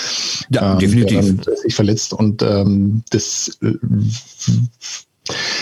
ja, 0.50 0.74
ähm, 0.74 0.78
definitiv. 0.78 1.40
Der 1.42 1.56
sich 1.56 1.74
verletzt. 1.74 2.12
Und 2.12 2.42
ähm, 2.42 3.02
das 3.10 3.58
äh, 3.60 3.72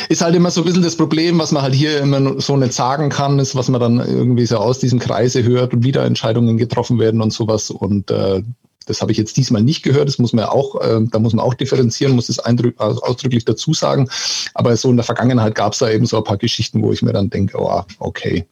ist 0.09 0.23
halt 0.23 0.35
immer 0.35 0.51
so 0.51 0.63
ein 0.63 0.65
bisschen 0.67 0.83
das 0.83 0.97
Problem, 0.97 1.39
was 1.39 1.53
man 1.53 1.63
halt 1.63 1.75
hier 1.75 2.01
immer 2.01 2.41
so 2.41 2.57
nicht 2.57 2.75
sagen 2.75 3.09
kann, 3.09 3.39
ist, 3.39 3.55
was 3.55 3.69
man 3.69 3.81
dann 3.81 3.99
irgendwie 4.01 4.47
so 4.47 4.59
aus 4.59 4.81
diesem 4.81 4.99
Kreise 4.99 5.45
hört 5.45 5.73
und 5.73 5.85
wieder 5.85 6.05
Entscheidungen 6.05 6.59
getroffen 6.59 6.99
werden 6.99 7.23
und 7.23 7.33
sowas. 7.33 7.71
Und 7.71 8.11
äh, 8.11 8.43
das 8.87 9.01
habe 9.01 9.13
ich 9.13 9.19
jetzt 9.19 9.37
diesmal 9.37 9.63
nicht 9.63 9.83
gehört. 9.83 10.09
Das 10.09 10.19
muss 10.19 10.33
man 10.33 10.47
auch, 10.47 10.81
äh, 10.81 11.01
da 11.11 11.19
muss 11.19 11.33
man 11.33 11.45
auch 11.45 11.55
differenzieren, 11.55 12.15
muss 12.15 12.29
es 12.29 12.39
ausdrücklich 12.39 13.45
dazu 13.45 13.75
sagen. 13.75 14.09
Aber 14.55 14.77
so 14.77 14.91
in 14.91 14.97
der 14.97 15.05
Vergangenheit 15.05 15.55
gab 15.55 15.75
es 15.75 15.79
da 15.79 15.91
eben 15.91 16.07
so 16.07 16.17
ein 16.17 16.25
paar 16.25 16.39
Geschichten, 16.39 16.83
wo 16.83 16.93
ich 16.93 17.03
mir 17.03 17.13
dann 17.13 17.31
denke, 17.31 17.59
oh, 17.59 17.83
okay, 17.99 18.47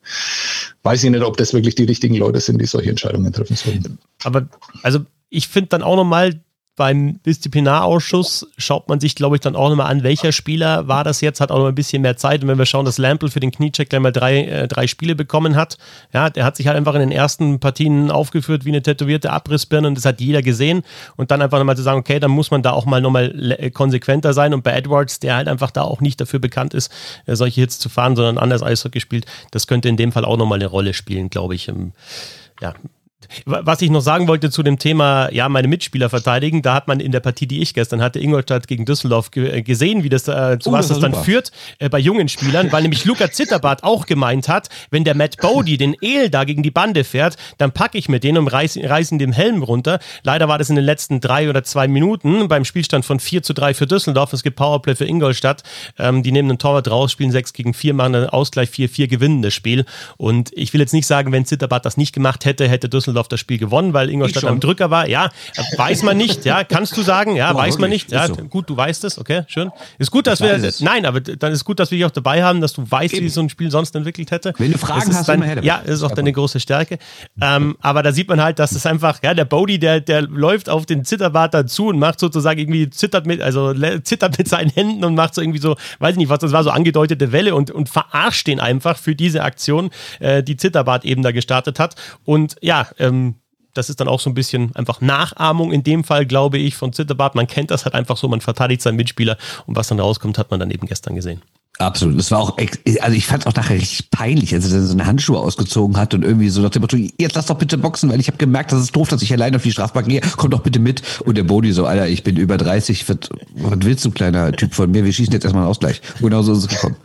weiß 0.82 1.02
ich 1.04 1.10
nicht, 1.10 1.22
ob 1.22 1.36
das 1.36 1.52
wirklich 1.54 1.74
die 1.74 1.84
richtigen 1.84 2.14
Leute 2.14 2.40
sind, 2.40 2.60
die 2.60 2.66
solche 2.66 2.90
Entscheidungen 2.90 3.32
treffen 3.32 3.56
sollen. 3.56 3.98
Aber 4.24 4.48
also 4.82 5.00
ich 5.30 5.48
finde 5.48 5.70
dann 5.70 5.82
auch 5.82 5.96
nochmal 5.96 6.40
beim 6.78 7.20
Disziplinarausschuss 7.24 8.46
schaut 8.56 8.88
man 8.88 9.00
sich, 9.00 9.16
glaube 9.16 9.36
ich, 9.36 9.40
dann 9.40 9.56
auch 9.56 9.68
nochmal 9.68 9.90
an, 9.90 10.04
welcher 10.04 10.30
Spieler 10.32 10.86
war 10.86 11.02
das 11.04 11.20
jetzt, 11.20 11.40
hat 11.40 11.50
auch 11.50 11.58
noch 11.58 11.66
ein 11.66 11.74
bisschen 11.74 12.02
mehr 12.02 12.16
Zeit. 12.16 12.42
Und 12.42 12.48
wenn 12.48 12.56
wir 12.56 12.66
schauen, 12.66 12.84
dass 12.84 12.98
Lampel 12.98 13.30
für 13.30 13.40
den 13.40 13.50
Kniecheck 13.50 13.90
gleich 13.90 14.00
mal 14.00 14.12
drei, 14.12 14.44
äh, 14.44 14.68
drei 14.68 14.86
Spiele 14.86 15.16
bekommen 15.16 15.56
hat, 15.56 15.76
ja, 16.14 16.30
der 16.30 16.44
hat 16.44 16.56
sich 16.56 16.68
halt 16.68 16.76
einfach 16.76 16.94
in 16.94 17.00
den 17.00 17.10
ersten 17.10 17.58
Partien 17.58 18.10
aufgeführt 18.12 18.64
wie 18.64 18.70
eine 18.70 18.80
tätowierte 18.80 19.30
Abrissbirne 19.30 19.88
und 19.88 19.96
das 19.96 20.04
hat 20.04 20.20
jeder 20.20 20.40
gesehen. 20.40 20.82
Und 21.16 21.32
dann 21.32 21.42
einfach 21.42 21.58
nochmal 21.58 21.76
zu 21.76 21.82
sagen, 21.82 21.98
okay, 21.98 22.20
dann 22.20 22.30
muss 22.30 22.50
man 22.52 22.62
da 22.62 22.70
auch 22.70 22.86
mal 22.86 23.00
nochmal 23.00 23.56
äh, 23.58 23.70
konsequenter 23.70 24.32
sein. 24.32 24.54
Und 24.54 24.62
bei 24.62 24.70
Edwards, 24.70 25.18
der 25.18 25.34
halt 25.34 25.48
einfach 25.48 25.72
da 25.72 25.82
auch 25.82 26.00
nicht 26.00 26.20
dafür 26.20 26.38
bekannt 26.38 26.74
ist, 26.74 26.92
äh, 27.26 27.34
solche 27.34 27.60
Hits 27.60 27.80
zu 27.80 27.88
fahren, 27.88 28.14
sondern 28.14 28.38
anders 28.38 28.62
Eishockey 28.62 29.00
spielt, 29.00 29.26
das 29.50 29.66
könnte 29.66 29.88
in 29.88 29.96
dem 29.96 30.12
Fall 30.12 30.24
auch 30.24 30.36
nochmal 30.36 30.58
eine 30.58 30.68
Rolle 30.68 30.94
spielen, 30.94 31.28
glaube 31.28 31.56
ich. 31.56 31.66
Ähm, 31.66 31.92
ja, 32.60 32.74
was 33.44 33.82
ich 33.82 33.90
noch 33.90 34.00
sagen 34.00 34.28
wollte 34.28 34.50
zu 34.50 34.62
dem 34.62 34.78
Thema, 34.78 35.30
ja, 35.32 35.48
meine 35.48 35.68
Mitspieler 35.68 36.08
verteidigen, 36.08 36.62
da 36.62 36.74
hat 36.74 36.88
man 36.88 37.00
in 37.00 37.12
der 37.12 37.20
Partie, 37.20 37.46
die 37.46 37.60
ich 37.60 37.74
gestern 37.74 38.00
hatte, 38.00 38.20
Ingolstadt 38.20 38.68
gegen 38.68 38.84
Düsseldorf 38.84 39.30
ge 39.30 39.58
äh, 39.58 39.62
gesehen, 39.62 40.02
wie 40.04 40.08
das, 40.08 40.28
äh, 40.28 40.58
zu 40.58 40.70
oh, 40.70 40.72
was 40.72 40.88
das, 40.88 41.00
das 41.00 41.10
dann 41.10 41.24
führt 41.24 41.50
äh, 41.78 41.88
bei 41.88 41.98
jungen 41.98 42.28
Spielern, 42.28 42.70
weil 42.72 42.82
nämlich 42.82 43.04
Luca 43.04 43.30
Zitterbart 43.30 43.82
auch 43.82 44.06
gemeint 44.06 44.48
hat, 44.48 44.68
wenn 44.90 45.04
der 45.04 45.14
Matt 45.14 45.36
Bodie 45.38 45.76
den 45.76 45.96
El 46.00 46.30
da 46.30 46.44
gegen 46.44 46.62
die 46.62 46.70
Bande 46.70 47.04
fährt, 47.04 47.36
dann 47.58 47.72
packe 47.72 47.98
ich 47.98 48.08
mir 48.08 48.20
den 48.20 48.38
und 48.38 48.48
reiß, 48.48 48.78
reißen 48.82 49.18
dem 49.18 49.32
Helm 49.32 49.62
runter. 49.62 49.98
Leider 50.22 50.48
war 50.48 50.58
das 50.58 50.70
in 50.70 50.76
den 50.76 50.84
letzten 50.84 51.20
drei 51.20 51.50
oder 51.50 51.64
zwei 51.64 51.88
Minuten 51.88 52.48
beim 52.48 52.64
Spielstand 52.64 53.04
von 53.04 53.20
4 53.20 53.42
zu 53.42 53.52
3 53.52 53.74
für 53.74 53.86
Düsseldorf. 53.86 54.32
Es 54.32 54.42
gibt 54.42 54.56
Powerplay 54.56 54.94
für 54.94 55.04
Ingolstadt. 55.04 55.62
Ähm, 55.98 56.22
die 56.22 56.32
nehmen 56.32 56.50
einen 56.50 56.58
Torwart 56.58 56.90
raus, 56.90 57.12
spielen 57.12 57.32
6 57.32 57.52
gegen 57.52 57.74
4, 57.74 57.94
machen 57.94 58.14
einen 58.14 58.26
Ausgleich 58.26 58.70
4-4, 58.70 59.08
gewinnen 59.08 59.42
das 59.42 59.54
Spiel. 59.54 59.84
Und 60.16 60.50
ich 60.54 60.72
will 60.72 60.80
jetzt 60.80 60.92
nicht 60.92 61.06
sagen, 61.06 61.32
wenn 61.32 61.44
Zitterbart 61.44 61.84
das 61.84 61.96
nicht 61.96 62.12
gemacht 62.12 62.44
hätte, 62.44 62.68
hätte 62.68 62.88
Düsseldorf 62.88 63.07
Düsseldorf 63.08 63.28
das 63.28 63.40
Spiel 63.40 63.58
gewonnen, 63.58 63.92
weil 63.94 64.10
Ingolstadt 64.10 64.44
am 64.44 64.60
Drücker 64.60 64.90
war. 64.90 65.08
Ja, 65.08 65.30
weiß 65.76 66.02
man 66.02 66.16
nicht. 66.16 66.44
Ja, 66.44 66.64
kannst 66.64 66.96
du 66.96 67.02
sagen? 67.02 67.36
Ja, 67.36 67.54
oh, 67.54 67.56
weiß 67.56 67.78
man 67.78 67.90
nicht. 67.90 68.12
Ja, 68.12 68.26
so. 68.26 68.34
gut, 68.34 68.68
du 68.68 68.76
weißt 68.76 69.04
es. 69.04 69.18
Okay, 69.18 69.44
schön. 69.48 69.70
Ist 69.98 70.10
gut, 70.10 70.26
dass 70.26 70.40
ich 70.40 70.46
wir. 70.46 70.72
Nein, 70.80 71.06
aber 71.06 71.20
dann 71.20 71.52
ist 71.52 71.64
gut, 71.64 71.80
dass 71.80 71.90
wir 71.90 71.98
dich 71.98 72.04
auch 72.04 72.10
dabei 72.10 72.42
haben, 72.42 72.60
dass 72.60 72.74
du 72.74 72.88
weißt, 72.88 73.14
Eben. 73.14 73.26
wie 73.26 73.28
so 73.30 73.40
ein 73.40 73.48
Spiel 73.48 73.70
sonst 73.70 73.94
entwickelt 73.96 74.30
hätte. 74.30 74.52
Wenn 74.58 74.72
du 74.72 74.78
Fragen 74.78 75.14
hast, 75.14 75.28
dann, 75.28 75.42
her 75.42 75.62
Ja, 75.62 75.76
ist 75.76 76.02
auch 76.02 76.12
deine 76.12 76.32
große 76.32 76.60
Stärke. 76.60 76.98
Ähm, 77.40 77.76
aber 77.80 78.02
da 78.02 78.12
sieht 78.12 78.28
man 78.28 78.42
halt, 78.42 78.58
dass 78.58 78.72
es 78.72 78.84
einfach, 78.84 79.22
ja, 79.22 79.34
der 79.34 79.44
Bodie, 79.44 79.78
der, 79.78 80.00
der 80.00 80.22
läuft 80.22 80.68
auf 80.68 80.86
den 80.86 81.04
Zitterbart 81.04 81.54
dazu 81.54 81.88
und 81.88 81.98
macht 81.98 82.20
sozusagen 82.20 82.60
irgendwie 82.60 82.90
zittert 82.90 83.26
mit, 83.26 83.40
also 83.40 83.72
zittert 84.02 84.38
mit 84.38 84.48
seinen 84.48 84.70
Händen 84.70 85.04
und 85.04 85.14
macht 85.14 85.34
so 85.34 85.40
irgendwie 85.40 85.60
so, 85.60 85.76
weiß 85.98 86.12
ich 86.12 86.18
nicht 86.18 86.28
was, 86.28 86.40
das 86.40 86.52
war 86.52 86.62
so 86.62 86.70
angedeutete 86.70 87.32
Welle 87.32 87.54
und, 87.54 87.70
und 87.70 87.88
verarscht 87.88 88.46
den 88.46 88.60
einfach 88.60 88.98
für 88.98 89.14
diese 89.14 89.42
Aktion, 89.42 89.90
äh, 90.20 90.42
die 90.42 90.56
Zitterbart 90.56 91.04
eben 91.04 91.22
da 91.22 91.32
gestartet 91.32 91.78
hat. 91.78 91.94
Und 92.24 92.56
ja, 92.60 92.88
ähm, 92.98 93.36
das 93.74 93.90
ist 93.90 94.00
dann 94.00 94.08
auch 94.08 94.20
so 94.20 94.28
ein 94.30 94.34
bisschen 94.34 94.74
einfach 94.74 95.00
Nachahmung 95.00 95.72
in 95.72 95.82
dem 95.82 96.04
Fall, 96.04 96.26
glaube 96.26 96.58
ich, 96.58 96.76
von 96.76 96.92
Zitterbart. 96.92 97.34
Man 97.34 97.46
kennt 97.46 97.70
das 97.70 97.84
halt 97.84 97.94
einfach 97.94 98.16
so, 98.16 98.28
man 98.28 98.40
verteidigt 98.40 98.82
seinen 98.82 98.96
Mitspieler 98.96 99.36
und 99.66 99.76
was 99.76 99.88
dann 99.88 100.00
rauskommt, 100.00 100.38
hat 100.38 100.50
man 100.50 100.58
dann 100.58 100.70
eben 100.70 100.86
gestern 100.86 101.14
gesehen. 101.14 101.42
Absolut. 101.78 102.18
Das 102.18 102.32
war 102.32 102.40
auch, 102.40 102.56
also 103.00 103.16
ich 103.16 103.26
fand 103.26 103.42
es 103.42 103.46
auch 103.46 103.54
nachher 103.54 103.76
richtig 103.76 104.10
peinlich, 104.10 104.52
als 104.52 104.70
er 104.72 104.82
so 104.82 104.92
eine 104.92 105.06
Handschuhe 105.06 105.38
ausgezogen 105.38 105.96
hat 105.96 106.12
und 106.12 106.24
irgendwie 106.24 106.48
so 106.48 106.60
nach 106.60 106.70
dem 106.70 106.82
Motto, 106.82 106.96
jetzt 106.96 107.36
lass 107.36 107.46
doch 107.46 107.56
bitte 107.56 107.78
boxen, 107.78 108.10
weil 108.10 108.18
ich 108.18 108.26
habe 108.26 108.36
gemerkt, 108.36 108.72
das 108.72 108.80
ist 108.80 108.96
doof, 108.96 109.08
dass 109.08 109.22
ich 109.22 109.32
allein 109.32 109.54
auf 109.54 109.62
die 109.62 109.70
Strafbank 109.70 110.08
gehe. 110.08 110.20
Komm 110.36 110.50
doch 110.50 110.62
bitte 110.62 110.80
mit. 110.80 111.02
Und 111.24 111.36
der 111.36 111.44
Bodi 111.44 111.72
so, 111.72 111.86
Alter, 111.86 112.08
ich 112.08 112.24
bin 112.24 112.36
über 112.36 112.56
30, 112.56 113.08
was, 113.08 113.18
was 113.54 113.78
willst 113.82 114.04
du, 114.04 114.10
kleiner 114.10 114.50
Typ 114.50 114.74
von 114.74 114.90
mir? 114.90 115.04
Wir 115.04 115.12
schießen 115.12 115.32
jetzt 115.32 115.44
erstmal 115.44 115.62
einen 115.62 115.70
Ausgleich. 115.70 116.02
Genau 116.20 116.42
so 116.42 116.52
ist 116.52 116.64
es 116.64 116.68
gekommen. 116.68 116.96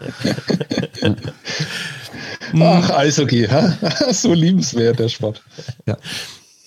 Ach, 2.59 2.89
Eishockey, 2.91 3.47
ha? 3.47 3.77
so 4.11 4.33
liebenswert, 4.33 4.99
der 4.99 5.09
Sport. 5.09 5.41
Ja. 5.85 5.97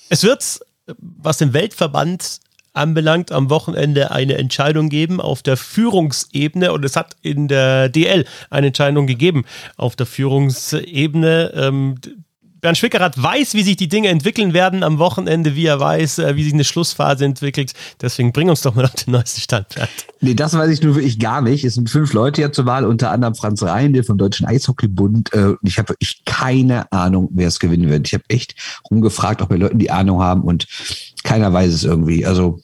Es 0.08 0.22
wird, 0.22 0.60
was 0.98 1.38
den 1.38 1.52
Weltverband 1.52 2.40
anbelangt, 2.72 3.32
am 3.32 3.50
Wochenende 3.50 4.10
eine 4.10 4.36
Entscheidung 4.36 4.88
geben 4.88 5.20
auf 5.20 5.42
der 5.42 5.56
Führungsebene 5.56 6.72
und 6.72 6.84
es 6.84 6.94
hat 6.94 7.16
in 7.22 7.48
der 7.48 7.88
DL 7.88 8.26
eine 8.50 8.68
Entscheidung 8.68 9.06
gegeben 9.06 9.44
auf 9.76 9.96
der 9.96 10.06
Führungsebene. 10.06 11.52
Ähm, 11.54 11.96
Bernd 12.66 12.78
Schwickerath 12.78 13.22
weiß, 13.22 13.54
wie 13.54 13.62
sich 13.62 13.76
die 13.76 13.86
Dinge 13.86 14.08
entwickeln 14.08 14.52
werden 14.52 14.82
am 14.82 14.98
Wochenende, 14.98 15.54
wie 15.54 15.66
er 15.66 15.78
weiß, 15.78 16.18
äh, 16.18 16.34
wie 16.34 16.42
sich 16.42 16.52
eine 16.52 16.64
Schlussphase 16.64 17.24
entwickelt. 17.24 17.74
Deswegen 18.02 18.32
bring 18.32 18.50
uns 18.50 18.62
doch 18.62 18.74
mal 18.74 18.84
auf 18.84 18.94
den 18.94 19.12
neuesten 19.12 19.40
Stand. 19.40 19.68
Nee, 20.20 20.34
das 20.34 20.52
weiß 20.52 20.68
ich 20.70 20.82
nur 20.82 20.96
wirklich 20.96 21.20
gar 21.20 21.42
nicht. 21.42 21.64
Es 21.64 21.74
sind 21.74 21.88
fünf 21.88 22.12
Leute 22.12 22.40
ja 22.40 22.50
zur 22.50 22.66
Wahl, 22.66 22.84
unter 22.84 23.12
anderem 23.12 23.36
Franz 23.36 23.62
Reinde 23.62 24.02
vom 24.02 24.18
Deutschen 24.18 24.48
Eishockeybund. 24.48 25.32
Äh, 25.32 25.52
ich 25.62 25.78
habe 25.78 25.90
wirklich 25.90 26.24
keine 26.24 26.90
Ahnung, 26.90 27.28
wer 27.30 27.46
es 27.46 27.60
gewinnen 27.60 27.88
wird. 27.88 28.08
Ich 28.08 28.14
habe 28.14 28.24
echt 28.26 28.56
rumgefragt, 28.90 29.42
ob 29.42 29.50
wir 29.50 29.58
Leute 29.58 29.76
die 29.76 29.92
Ahnung 29.92 30.20
haben 30.20 30.42
und 30.42 30.66
keiner 31.22 31.52
weiß 31.52 31.72
es 31.72 31.84
irgendwie. 31.84 32.26
Also 32.26 32.58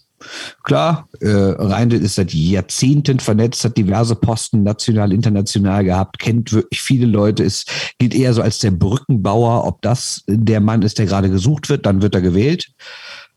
Klar, 0.63 1.09
äh, 1.21 1.29
Reindl 1.29 1.97
ist 1.97 2.17
seit 2.17 2.33
Jahrzehnten 2.33 3.21
vernetzt, 3.21 3.65
hat 3.65 3.77
diverse 3.77 4.15
Posten 4.15 4.63
national, 4.63 5.13
international 5.13 5.85
gehabt, 5.85 6.19
kennt 6.19 6.53
wirklich 6.53 6.81
viele 6.81 7.07
Leute, 7.07 7.43
ist, 7.43 7.71
gilt 7.99 8.15
eher 8.15 8.33
so 8.35 8.43
als 8.43 8.59
der 8.59 8.71
Brückenbauer. 8.71 9.67
Ob 9.67 9.83
das 9.83 10.23
der 10.27 10.61
Mann 10.61 10.83
ist, 10.83 10.99
der 10.99 11.07
gerade 11.07 11.31
gesucht 11.31 11.69
wird, 11.69 11.87
dann 11.87 12.03
wird 12.03 12.15
er 12.15 12.21
gewählt. 12.21 12.73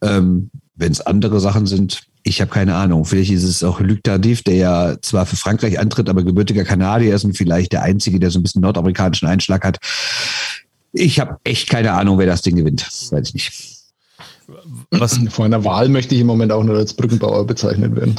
Ähm, 0.02 0.50
Wenn 0.76 0.92
es 0.92 1.02
andere 1.02 1.40
Sachen 1.40 1.66
sind, 1.68 2.04
ich 2.28 2.42
habe 2.42 2.52
keine 2.52 2.76
Ahnung. 2.76 3.06
Vielleicht 3.06 3.32
ist 3.32 3.44
es 3.44 3.64
auch 3.64 3.80
Luc 3.80 4.04
Tardif, 4.04 4.42
der 4.42 4.56
ja 4.56 4.96
zwar 5.02 5.28
für 5.28 5.36
Frankreich 5.36 5.80
antritt, 5.80 6.10
aber 6.10 6.24
gebürtiger 6.24 6.64
Kanadier 6.64 7.14
ist 7.14 7.24
und 7.24 7.38
vielleicht 7.38 7.72
der 7.72 7.84
Einzige, 7.84 8.20
der 8.20 8.32
so 8.32 8.40
ein 8.40 8.44
bisschen 8.44 8.62
nordamerikanischen 8.62 9.28
Einschlag 9.28 9.64
hat. 9.64 9.78
Ich 10.92 11.20
habe 11.20 11.38
echt 11.44 11.70
keine 11.70 11.92
Ahnung, 11.94 12.18
wer 12.18 12.26
das 12.26 12.42
Ding 12.42 12.56
gewinnt. 12.56 12.88
Weiß 13.12 13.28
ich 13.28 13.34
nicht. 13.36 13.75
Was 14.92 15.20
Vor 15.30 15.46
einer 15.46 15.64
Wahl 15.64 15.90
möchte 15.90 16.16
ich 16.16 16.22
im 16.22 16.28
Moment 16.28 16.52
auch 16.52 16.64
nur 16.64 16.78
als 16.78 16.94
Brückenbauer 16.94 17.46
bezeichnet 17.46 17.96
werden. 17.96 18.16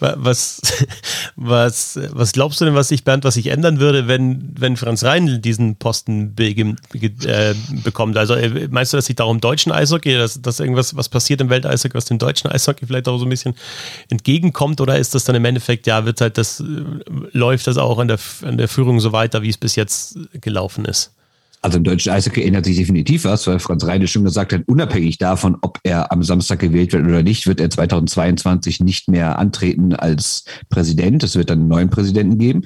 was, 0.00 0.60
was, 1.36 1.98
was 2.12 2.32
glaubst 2.32 2.60
du 2.60 2.64
denn, 2.64 2.74
was 2.74 2.88
sich, 2.88 3.04
Bernd, 3.04 3.24
was 3.24 3.34
sich 3.34 3.48
ändern 3.48 3.80
würde, 3.80 4.08
wenn, 4.08 4.52
wenn 4.58 4.76
Franz 4.76 5.04
Reinl 5.04 5.38
diesen 5.38 5.76
Posten 5.76 6.34
be, 6.34 6.50
äh, 6.50 7.54
bekommt? 7.84 8.16
Also 8.16 8.34
äh, 8.34 8.68
meinst 8.70 8.92
du, 8.92 8.96
dass 8.96 9.06
sich 9.06 9.16
darum 9.16 9.40
deutschen 9.40 9.72
Eishockey, 9.72 10.16
dass, 10.16 10.40
dass 10.40 10.60
irgendwas, 10.60 10.96
was 10.96 11.08
passiert 11.08 11.40
im 11.40 11.50
Welteishockey, 11.50 11.94
was 11.94 12.06
dem 12.06 12.18
deutschen 12.18 12.50
Eishockey 12.50 12.86
vielleicht 12.86 13.08
auch 13.08 13.18
so 13.18 13.26
ein 13.26 13.30
bisschen 13.30 13.54
entgegenkommt? 14.08 14.80
Oder 14.80 14.98
ist 14.98 15.14
das 15.14 15.24
dann 15.24 15.36
im 15.36 15.44
Endeffekt, 15.44 15.86
ja, 15.86 16.04
wird 16.04 16.20
halt 16.20 16.38
das, 16.38 16.60
äh, 16.60 16.64
läuft 17.32 17.66
das 17.66 17.76
auch 17.76 17.98
an 17.98 18.08
der, 18.08 18.18
an 18.42 18.58
der 18.58 18.68
Führung 18.68 19.00
so 19.00 19.12
weiter, 19.12 19.42
wie 19.42 19.50
es 19.50 19.58
bis 19.58 19.76
jetzt 19.76 20.18
gelaufen 20.32 20.84
ist? 20.84 21.12
Also 21.62 21.78
im 21.78 21.84
deutschen 21.84 22.12
Eishockey 22.12 22.42
ändert 22.42 22.64
sich 22.64 22.76
definitiv 22.76 23.24
was, 23.24 23.46
weil 23.46 23.58
Franz 23.58 23.84
Reine 23.84 24.08
schon 24.08 24.24
gesagt 24.24 24.52
hat, 24.52 24.62
unabhängig 24.66 25.18
davon, 25.18 25.58
ob 25.60 25.78
er 25.82 26.10
am 26.10 26.22
Samstag 26.22 26.60
gewählt 26.60 26.92
wird 26.92 27.06
oder 27.06 27.22
nicht, 27.22 27.46
wird 27.46 27.60
er 27.60 27.68
2022 27.68 28.80
nicht 28.80 29.08
mehr 29.08 29.38
antreten 29.38 29.94
als 29.94 30.44
Präsident. 30.70 31.22
Es 31.22 31.36
wird 31.36 31.50
dann 31.50 31.60
einen 31.60 31.68
neuen 31.68 31.90
Präsidenten 31.90 32.38
geben. 32.38 32.62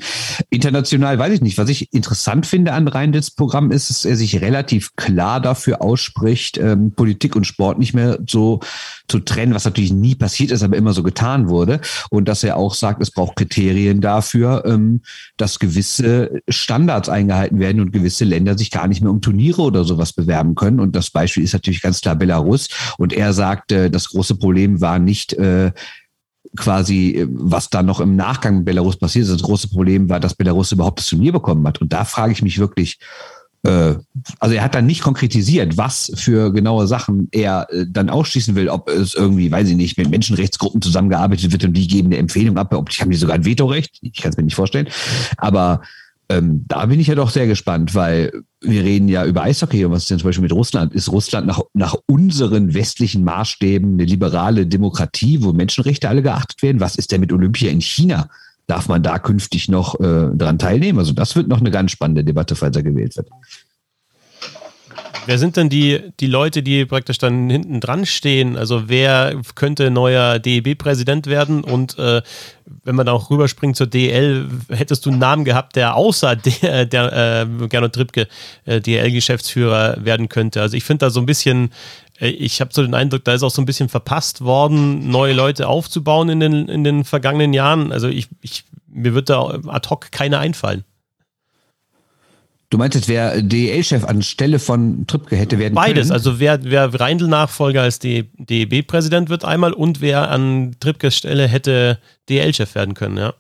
International 0.51 1.19
weiß 1.19 1.33
ich 1.35 1.41
nicht. 1.41 1.59
Was 1.59 1.69
ich 1.69 1.93
interessant 1.93 2.47
finde 2.47 2.73
an 2.73 2.87
Reindels 2.87 3.33
Programm 3.33 3.73
ist, 3.73 3.91
dass 3.91 4.05
er 4.05 4.17
sich 4.17 4.41
relativ 4.41 4.95
klar 4.95 5.41
dafür 5.41 5.83
ausspricht, 5.83 6.59
ähm, 6.59 6.93
Politik 6.93 7.35
und 7.35 7.47
Sport 7.47 7.79
nicht 7.79 7.95
mehr 7.95 8.19
so 8.29 8.61
zu 9.09 9.19
trennen, 9.21 9.55
was 9.55 9.65
natürlich 9.65 9.93
nie 9.93 10.15
passiert 10.15 10.51
ist, 10.51 10.63
aber 10.63 10.77
immer 10.77 10.93
so 10.93 11.03
getan 11.03 11.49
wurde. 11.49 11.81
Und 12.11 12.27
dass 12.27 12.43
er 12.43 12.57
auch 12.57 12.75
sagt, 12.75 13.03
es 13.03 13.11
braucht 13.11 13.37
Kriterien 13.37 14.01
dafür, 14.01 14.65
ähm, 14.67 15.03
dass 15.37 15.59
gewisse 15.59 16.41
Standards 16.49 17.09
eingehalten 17.09 17.59
werden 17.59 17.81
und 17.81 17.93
gewisse 17.93 18.25
Länder 18.25 18.57
sich 18.57 18.71
gar 18.71 18.89
nicht 18.89 19.03
mehr 19.03 19.11
um 19.11 19.21
Turniere 19.21 19.63
oder 19.63 19.85
sowas 19.85 20.13
bewerben 20.13 20.55
können. 20.55 20.81
Und 20.81 20.97
das 20.97 21.11
Beispiel 21.11 21.45
ist 21.45 21.53
natürlich 21.53 21.83
ganz 21.83 22.01
klar 22.01 22.17
Belarus. 22.17 22.69
Und 22.99 23.13
er 23.13 23.33
sagte, 23.33 23.91
das 23.91 24.09
große 24.11 24.37
Problem 24.37 24.81
war 24.81 24.99
nicht 24.99 25.35
äh, 25.35 25.73
quasi, 26.57 27.27
was 27.31 27.69
da 27.69 27.83
noch 27.83 28.01
im 28.01 28.17
Nachgang 28.17 28.59
mit 28.59 28.65
Belarus 28.67 28.97
passiert 28.97 29.25
ist. 29.25 29.33
Das 29.33 29.43
große 29.43 29.69
Problem 29.69 30.09
war, 30.09 30.21
dass 30.21 30.35
Belarus 30.35 30.73
überhaupt 30.73 31.01
das 31.01 31.09
Turnier 31.09 31.33
bekommen 31.33 31.67
hat. 31.67 31.81
Und 31.81 31.93
da 31.93 32.05
frage 32.05 32.33
ich 32.33 32.43
mich 32.43 32.59
wirklich, 32.59 32.99
äh, 33.65 33.95
also 34.39 34.55
er 34.55 34.63
hat 34.63 34.75
dann 34.75 34.87
nicht 34.87 35.03
konkretisiert, 35.03 35.77
was 35.77 36.13
für 36.15 36.53
genaue 36.53 36.87
Sachen 36.87 37.29
er 37.33 37.67
äh, 37.71 37.87
dann 37.89 38.11
ausschließen 38.11 38.55
will, 38.55 38.69
ob 38.69 38.89
es 38.89 39.15
irgendwie, 39.15 39.51
weiß 39.51 39.69
ich 39.69 39.77
nicht, 39.77 39.97
mit 39.99 40.11
Menschenrechtsgruppen 40.11 40.83
zusammengearbeitet 40.83 41.51
wird 41.51 41.65
und 41.65 41.73
die 41.73 41.87
geben 41.87 42.09
eine 42.09 42.19
Empfehlung 42.19 42.59
ab, 42.59 42.75
ob 42.75 42.91
die 42.91 43.01
haben 43.01 43.11
die 43.11 43.17
sogar 43.17 43.37
ein 43.37 43.47
Vetorecht, 43.47 43.99
ich 44.03 44.21
kann 44.21 44.31
es 44.31 44.37
mir 44.37 44.45
nicht 44.45 44.55
vorstellen, 44.55 44.89
aber 45.39 45.81
ähm, 46.29 46.65
da 46.69 46.87
bin 46.87 47.01
ich 47.01 47.07
ja 47.07 47.15
doch 47.15 47.31
sehr 47.31 47.47
gespannt, 47.47 47.95
weil 47.95 48.33
wir 48.61 48.83
reden 48.83 49.09
ja 49.09 49.27
über 49.27 49.43
Eishockey 49.43 49.85
und 49.85 49.93
was 49.93 50.03
ist 50.05 50.11
denn 50.11 50.19
zum 50.19 50.29
Beispiel 50.29 50.43
mit 50.43 50.53
Russland? 50.53 50.95
Ist 50.95 51.13
Russland 51.13 51.47
nach, 51.47 51.61
nach 51.75 51.97
unseren 52.07 52.73
westlichen 52.73 53.25
Maßstäben 53.25 53.95
eine 53.95 54.05
liberale 54.05 54.67
Demokratie, 54.67 55.43
wo 55.43 55.53
Menschenrechte 55.53 56.09
alle 56.09 56.23
geachtet 56.23 56.63
werden? 56.63 56.81
Was 56.81 56.97
ist 56.97 57.13
denn 57.13 57.21
mit 57.21 57.33
Olympia 57.33 57.71
in 57.71 57.81
China? 57.81 58.29
Darf 58.67 58.89
man 58.89 59.03
da 59.03 59.19
künftig 59.19 59.69
noch 59.69 60.01
äh, 60.01 60.31
daran 60.33 60.59
teilnehmen? 60.59 60.99
Also 60.99 61.13
das 61.13 61.37
wird 61.37 61.49
noch 61.49 61.61
eine 61.61 61.71
ganz 61.71 61.91
spannende 61.91 62.25
Debatte, 62.25 62.57
falls 62.57 62.77
er 62.77 62.83
gewählt 62.83 63.17
wird. 63.17 63.29
Wer 65.27 65.39
sind 65.39 65.57
denn 65.57 65.71
die, 65.71 66.13
die 66.21 66.27
Leute, 66.27 66.63
die 66.63 66.85
praktisch 66.85 67.17
dann 67.19 67.49
hinten 67.49 67.81
dran 67.81 68.05
stehen? 68.05 68.57
Also 68.57 68.89
wer 68.89 69.41
könnte 69.55 69.91
neuer 69.91 70.39
DEB-Präsident 70.39 71.27
werden? 71.27 71.65
Und 71.65 71.99
äh, 71.99 72.21
wenn 72.85 72.95
man 72.95 73.09
auch 73.09 73.31
rüberspringt 73.31 73.77
zur 73.77 73.87
DL, 73.87 74.47
hättest 74.69 75.07
du 75.07 75.11
einen 75.11 75.19
Namen 75.19 75.45
gehabt, 75.45 75.77
der 75.77 75.95
außer 75.97 76.37
der, 76.37 76.85
der 76.85 77.47
äh, 77.63 77.69
Gernot 77.69 77.95
Trippke 77.95 78.29
äh, 78.67 78.81
DL-Geschäftsführer 78.81 80.05
werden 80.05 80.29
könnte? 80.29 80.61
Also 80.61 80.77
ich 80.77 80.85
finde 80.85 81.07
da 81.07 81.11
so 81.11 81.21
ein 81.21 81.27
bisschen, 81.27 81.67
äh, 81.67 82.04
ich 82.19 82.61
habe 82.61 82.73
so 82.73 82.83
den 82.83 82.95
Eindruck, 82.95 83.25
da 83.25 83.35
ist 83.35 83.43
auch 83.43 83.51
so 83.51 83.61
ein 83.61 83.67
bisschen 83.67 83.89
verpasst 83.89 84.41
worden, 84.41 85.11
neue 85.11 85.33
Leute 85.33 85.67
aufzubauen 85.69 86.29
in 86.29 86.41
den, 86.41 86.69
in 86.69 86.85
den 86.85 87.05
vergangenen 87.05 87.53
Jahren. 87.53 87.93
Also 87.93 88.09
ich, 88.09 88.29
ich 88.41 88.65
mir 88.87 89.15
wird 89.15 89.29
da 89.29 89.59
ad 89.67 89.89
hoc 89.91 90.13
keiner 90.13 90.39
einfallen. 90.39 90.85
Du 92.71 92.79
meintest, 92.79 93.09
wer 93.09 93.41
DEL-Chef 93.41 94.05
anstelle 94.05 94.59
von 94.59 95.07
Trippke 95.07 95.37
hätte 95.37 95.59
werden 95.59 95.75
Beides, 95.75 96.09
können? 96.09 96.13
also 96.13 96.41
wer, 96.41 96.65
wer 96.65 96.93
Reindl-Nachfolger 96.99 97.83
als 97.83 97.99
DEB-Präsident 98.01 99.29
wird 99.29 99.45
einmal 99.45 99.73
und 99.73 100.01
wer 100.01 100.31
an 100.31 100.75
Trippkes 100.81 101.17
Stelle 101.17 101.47
hätte 101.47 101.99
DEL-Chef 102.29 102.75
werden 102.75 102.95
können, 102.95 103.17
ja. 103.17 103.35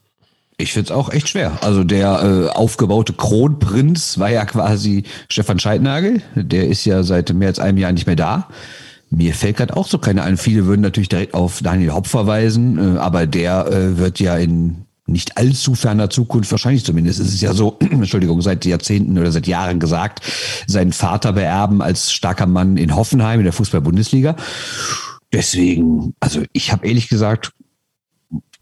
Ich 0.56 0.72
finde 0.72 0.86
es 0.86 0.96
auch 0.96 1.10
echt 1.10 1.28
schwer. 1.28 1.58
Also 1.62 1.82
der 1.82 2.22
äh, 2.22 2.48
aufgebaute 2.50 3.12
Kronprinz 3.12 4.18
war 4.18 4.30
ja 4.30 4.44
quasi 4.44 5.02
Stefan 5.28 5.58
Scheidnagel. 5.58 6.22
Der 6.36 6.68
ist 6.68 6.84
ja 6.84 7.02
seit 7.02 7.32
mehr 7.32 7.48
als 7.48 7.58
einem 7.58 7.78
Jahr 7.78 7.92
nicht 7.92 8.06
mehr 8.06 8.16
da. 8.16 8.48
Mir 9.10 9.34
fällt 9.34 9.56
gerade 9.56 9.76
auch 9.76 9.88
so 9.88 9.98
keiner 9.98 10.22
ein. 10.24 10.36
Viele 10.36 10.66
würden 10.66 10.80
natürlich 10.80 11.08
direkt 11.08 11.34
auf 11.34 11.60
Daniel 11.60 11.92
Hopp 11.92 12.06
verweisen, 12.06 12.96
äh, 12.96 12.98
aber 12.98 13.26
der 13.26 13.66
äh, 13.66 13.98
wird 13.98 14.20
ja 14.20 14.36
in 14.36 14.84
nicht 15.06 15.36
allzu 15.36 15.74
ferner 15.74 16.08
Zukunft, 16.08 16.50
wahrscheinlich 16.50 16.84
zumindest, 16.84 17.20
ist 17.20 17.34
es 17.34 17.40
ja 17.40 17.52
so, 17.52 17.76
Entschuldigung, 17.80 18.40
seit 18.40 18.64
Jahrzehnten 18.64 19.18
oder 19.18 19.32
seit 19.32 19.46
Jahren 19.46 19.78
gesagt, 19.78 20.22
seinen 20.66 20.92
Vater 20.92 21.32
beerben 21.32 21.82
als 21.82 22.12
starker 22.12 22.46
Mann 22.46 22.76
in 22.76 22.94
Hoffenheim 22.94 23.40
in 23.40 23.44
der 23.44 23.52
Fußball-Bundesliga. 23.52 24.36
Deswegen, 25.32 26.14
also 26.20 26.42
ich 26.52 26.72
habe 26.72 26.86
ehrlich 26.86 27.08
gesagt, 27.08 27.52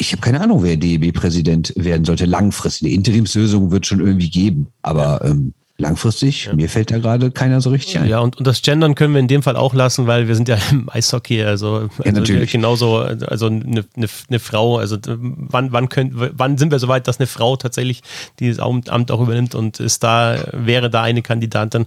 ich 0.02 0.10
habe 0.10 0.20
keine 0.20 0.40
Ahnung, 0.40 0.64
wer 0.64 0.76
DEB-Präsident 0.76 1.74
werden 1.76 2.04
sollte. 2.04 2.24
Langfristig. 2.24 2.88
Eine 2.88 2.94
Interimslösung 2.96 3.70
wird 3.70 3.86
schon 3.86 4.00
irgendwie 4.00 4.30
geben, 4.30 4.66
aber 4.82 5.24
ähm, 5.24 5.54
langfristig, 5.78 6.46
ja. 6.46 6.54
mir 6.54 6.68
fällt 6.68 6.90
da 6.90 6.98
gerade 6.98 7.30
keiner 7.30 7.60
so 7.60 7.70
richtig 7.70 8.00
ein. 8.00 8.08
Ja, 8.08 8.18
und, 8.18 8.36
und 8.36 8.44
das 8.44 8.62
Gendern 8.62 8.96
können 8.96 9.14
wir 9.14 9.20
in 9.20 9.28
dem 9.28 9.44
Fall 9.44 9.54
auch 9.54 9.74
lassen, 9.74 10.08
weil 10.08 10.26
wir 10.26 10.34
sind 10.34 10.48
ja 10.48 10.58
im 10.72 10.90
Eishockey, 10.90 11.44
also, 11.44 11.82
ja, 11.82 11.88
also 12.04 12.20
natürlich. 12.20 12.50
genauso, 12.50 12.96
also 12.96 13.46
eine, 13.46 13.84
eine, 13.96 14.08
eine 14.28 14.38
Frau, 14.40 14.78
also 14.78 14.98
wann, 15.06 15.70
wann, 15.70 15.88
können, 15.88 16.10
wann 16.14 16.58
sind 16.58 16.72
wir 16.72 16.80
so 16.80 16.88
weit, 16.88 17.06
dass 17.06 17.20
eine 17.20 17.28
Frau 17.28 17.54
tatsächlich 17.54 18.02
dieses 18.40 18.58
Amt 18.58 18.90
auch 18.90 19.20
übernimmt 19.20 19.54
und 19.54 19.78
ist 19.78 20.02
da, 20.02 20.36
wäre 20.50 20.90
da 20.90 21.02
eine 21.02 21.22
Kandidatin, 21.22 21.86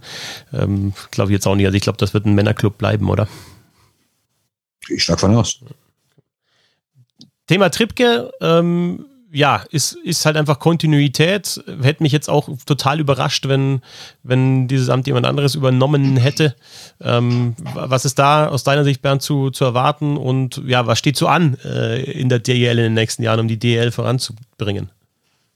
ähm, 0.54 0.94
glaube 1.10 1.32
ich 1.32 1.34
jetzt 1.34 1.46
auch 1.46 1.54
nicht. 1.54 1.66
Also 1.66 1.76
ich 1.76 1.82
glaube, 1.82 1.98
das 1.98 2.14
wird 2.14 2.24
ein 2.24 2.34
Männerclub 2.34 2.78
bleiben, 2.78 3.10
oder? 3.10 3.28
Ich 4.88 5.02
stark 5.02 5.20
von 5.20 5.34
aus. 5.34 5.60
Thema 7.46 7.70
Tripke, 7.70 8.32
ähm, 8.40 9.06
ja, 9.32 9.62
ist, 9.70 9.92
ist 9.92 10.24
halt 10.24 10.36
einfach 10.36 10.58
Kontinuität. 10.58 11.62
Hätte 11.82 12.02
mich 12.02 12.12
jetzt 12.12 12.30
auch 12.30 12.48
total 12.64 13.00
überrascht, 13.00 13.48
wenn, 13.48 13.82
wenn 14.22 14.66
dieses 14.66 14.88
Amt 14.88 15.06
jemand 15.06 15.26
anderes 15.26 15.54
übernommen 15.54 16.16
hätte. 16.16 16.54
Ähm, 17.00 17.54
was 17.74 18.04
ist 18.04 18.18
da 18.18 18.48
aus 18.48 18.64
deiner 18.64 18.84
Sicht, 18.84 19.02
Bernd, 19.02 19.22
zu, 19.22 19.50
zu 19.50 19.64
erwarten? 19.64 20.16
Und 20.16 20.62
ja, 20.66 20.86
was 20.86 20.98
steht 20.98 21.16
so 21.16 21.26
an 21.26 21.58
äh, 21.64 22.02
in 22.02 22.28
der 22.28 22.38
DEL 22.38 22.78
in 22.78 22.84
den 22.84 22.94
nächsten 22.94 23.22
Jahren, 23.22 23.40
um 23.40 23.48
die 23.48 23.58
DEL 23.58 23.90
voranzubringen? 23.90 24.90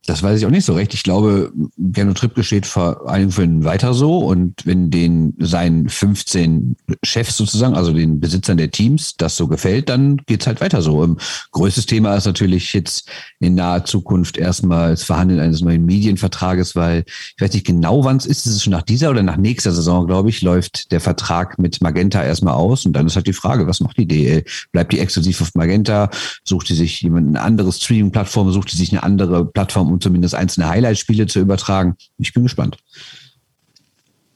Das 0.07 0.23
weiß 0.23 0.39
ich 0.39 0.47
auch 0.47 0.51
nicht 0.51 0.65
so 0.65 0.73
recht. 0.73 0.95
Ich 0.95 1.03
glaube, 1.03 1.53
Gernot 1.77 2.17
Trippke 2.17 2.43
steht 2.43 2.65
vor 2.65 3.07
allem 3.09 3.31
für 3.31 3.43
einen 3.43 3.65
weiter 3.65 3.93
so. 3.93 4.19
Und 4.19 4.65
wenn 4.65 4.91
den 4.91 5.35
seinen 5.39 5.91
15 5.91 6.77
Chefs 7.05 7.37
sozusagen, 7.37 7.75
also 7.75 7.93
den 7.93 8.19
Besitzern 8.19 8.57
der 8.57 8.71
Teams, 8.71 9.17
das 9.19 9.37
so 9.37 9.47
gefällt, 9.47 9.91
dann 9.91 10.17
geht's 10.25 10.47
halt 10.47 10.63
weiter 10.63 10.81
so. 10.81 11.03
Um, 11.03 11.19
größtes 11.53 11.85
Thema 11.85 12.15
ist 12.17 12.25
natürlich 12.25 12.73
jetzt 12.73 13.11
in 13.41 13.55
naher 13.55 13.85
Zukunft 13.85 14.39
erstmal 14.39 14.93
das 14.93 15.03
Verhandeln 15.03 15.39
eines 15.39 15.61
neuen 15.61 15.85
Medienvertrages, 15.85 16.75
weil 16.75 17.05
ich 17.07 17.43
weiß 17.43 17.53
nicht 17.53 17.67
genau, 17.67 18.03
wann 18.03 18.17
es 18.17 18.27
ist. 18.27 18.47
Ist 18.47 18.55
es 18.55 18.63
schon 18.65 18.73
nach 18.73 18.83
dieser 18.83 19.11
oder 19.11 19.23
nach 19.23 19.37
nächster 19.37 19.71
Saison, 19.71 20.07
glaube 20.07 20.31
ich, 20.31 20.41
läuft 20.41 20.93
der 20.93 21.01
Vertrag 21.01 21.59
mit 21.59 21.83
Magenta 21.83 22.25
erstmal 22.25 22.55
aus. 22.55 22.87
Und 22.87 22.95
dann 22.95 23.07
ist 23.07 23.17
halt 23.17 23.27
die 23.27 23.35
Frage, 23.35 23.67
was 23.67 23.81
macht 23.81 23.99
die 23.99 24.09
DL? 24.09 24.45
Bleibt 24.73 24.95
die 24.95 24.99
exklusiv 24.99 25.43
auf 25.43 25.55
Magenta? 25.55 26.09
Sucht 26.43 26.71
die 26.71 26.75
sich 26.75 27.03
jemand 27.03 27.29
eine 27.29 27.43
andere 27.43 27.71
Streaming-Plattform? 27.71 28.51
Sucht 28.51 28.73
die 28.73 28.77
sich 28.77 28.93
eine 28.93 29.03
andere 29.03 29.45
Plattform 29.45 29.90
um 29.91 30.01
zumindest 30.01 30.35
einzelne 30.35 30.69
Highlight-Spiele 30.69 31.27
zu 31.27 31.41
übertragen. 31.41 31.97
Ich 32.19 32.33
bin 32.33 32.43
gespannt. 32.43 32.79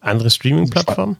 Andere 0.01 0.31
Streaming-Plattformen? 0.31 1.17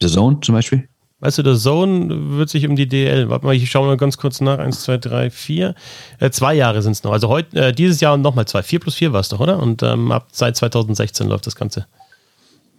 The 0.00 0.08
Zone 0.08 0.38
zum 0.40 0.54
Beispiel? 0.54 0.88
Weißt 1.20 1.38
du, 1.38 1.42
der 1.42 1.56
Zone 1.56 2.36
wird 2.36 2.50
sich 2.50 2.66
um 2.66 2.76
die 2.76 2.86
DL, 2.86 3.30
warte 3.30 3.46
mal, 3.46 3.54
ich 3.54 3.70
schaue 3.70 3.86
mal 3.86 3.96
ganz 3.96 4.18
kurz 4.18 4.40
nach. 4.42 4.58
Eins, 4.58 4.82
zwei, 4.82 4.98
drei, 4.98 5.30
vier. 5.30 5.74
Äh, 6.18 6.30
zwei 6.30 6.54
Jahre 6.54 6.82
sind 6.82 6.92
es 6.92 7.02
noch. 7.02 7.12
Also 7.12 7.28
heute, 7.28 7.68
äh, 7.68 7.72
dieses 7.72 8.00
Jahr 8.00 8.14
und 8.14 8.20
nochmal 8.20 8.46
zwei. 8.46 8.62
Vier 8.62 8.78
plus 8.78 8.94
vier 8.94 9.12
war 9.12 9.20
es 9.20 9.30
doch, 9.30 9.40
oder? 9.40 9.58
Und 9.58 9.82
ähm, 9.82 10.12
ab 10.12 10.28
seit 10.32 10.56
2016 10.56 11.26
läuft 11.26 11.46
das 11.46 11.56
Ganze. 11.56 11.86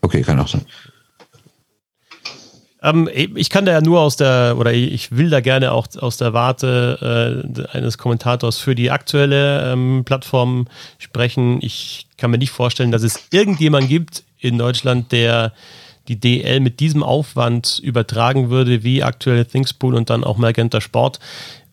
Okay, 0.02 0.22
kann 0.22 0.40
auch 0.40 0.48
sein. 0.48 0.64
Ähm, 2.86 3.10
ich 3.14 3.50
kann 3.50 3.66
da 3.66 3.72
ja 3.72 3.82
nur 3.82 4.00
aus 4.00 4.16
der, 4.16 4.56
oder 4.60 4.72
ich 4.72 5.12
will 5.12 5.32
da 5.32 5.40
gerne 5.40 5.72
auch 5.72 5.88
aus 6.00 6.18
der 6.18 6.34
Warte 6.34 7.44
äh, 7.74 7.78
eines 7.78 7.98
Kommentators 7.98 8.60
für 8.60 8.76
die 8.76 8.92
aktuelle 8.92 9.72
ähm, 9.72 10.04
Plattform 10.06 10.68
sprechen. 11.00 11.58
Ich 11.62 12.06
kann 12.18 12.30
mir 12.30 12.38
nicht 12.38 12.52
vorstellen, 12.52 12.92
dass 12.92 13.02
es 13.02 13.28
irgendjemand 13.32 13.90
gibt 13.90 14.24
in 14.40 14.60
Deutschland, 14.60 15.12
der 15.12 15.52
die 16.08 16.20
DL 16.20 16.60
mit 16.60 16.80
diesem 16.80 17.02
Aufwand 17.02 17.80
übertragen 17.80 18.52
würde, 18.52 18.84
wie 18.84 19.02
aktuell 19.02 19.46
Thingspool 19.46 19.96
und 19.96 20.12
dann 20.12 20.24
auch 20.24 20.38
Magenta 20.38 20.80
Sport. 20.80 21.20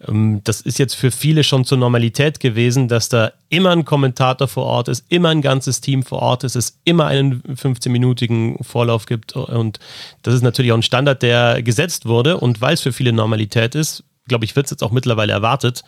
Ähm, 0.09 0.41
das 0.45 0.61
ist 0.61 0.79
jetzt 0.79 0.95
für 0.95 1.11
viele 1.11 1.45
schon 1.45 1.65
zur 1.65 1.79
Normalität 1.79 2.41
gewesen, 2.41 2.89
dass 2.89 3.09
da 3.09 3.33
immer 3.49 3.71
ein 3.71 3.85
Kommentator 3.85 4.49
vor 4.49 4.65
Ort 4.65 4.89
ist, 4.89 5.05
immer 5.09 5.31
ein 5.31 5.43
ganzes 5.43 5.81
Team 5.81 6.03
vor 6.03 6.21
Ort 6.21 6.45
ist, 6.45 6.57
es 6.57 6.79
immer 6.85 7.07
einen 7.07 7.43
15-minütigen 7.43 8.63
Vorlauf 8.63 9.07
gibt. 9.07 9.35
Und 9.37 9.79
das 10.23 10.35
ist 10.35 10.43
natürlich 10.43 10.73
auch 10.73 10.77
ein 10.77 10.83
Standard, 10.83 11.23
der 11.23 11.63
gesetzt 11.63 12.07
wurde. 12.07 12.39
Und 12.39 12.61
weil 12.61 12.75
es 12.75 12.81
für 12.81 12.93
viele 12.93 13.13
Normalität 13.13 13.75
ist, 13.75 14.05
glaube 14.29 14.45
ich, 14.45 14.57
wird 14.57 14.67
es 14.67 14.71
jetzt 14.71 14.83
auch 14.83 14.93
mittlerweile 14.93 15.33
erwartet. 15.33 15.83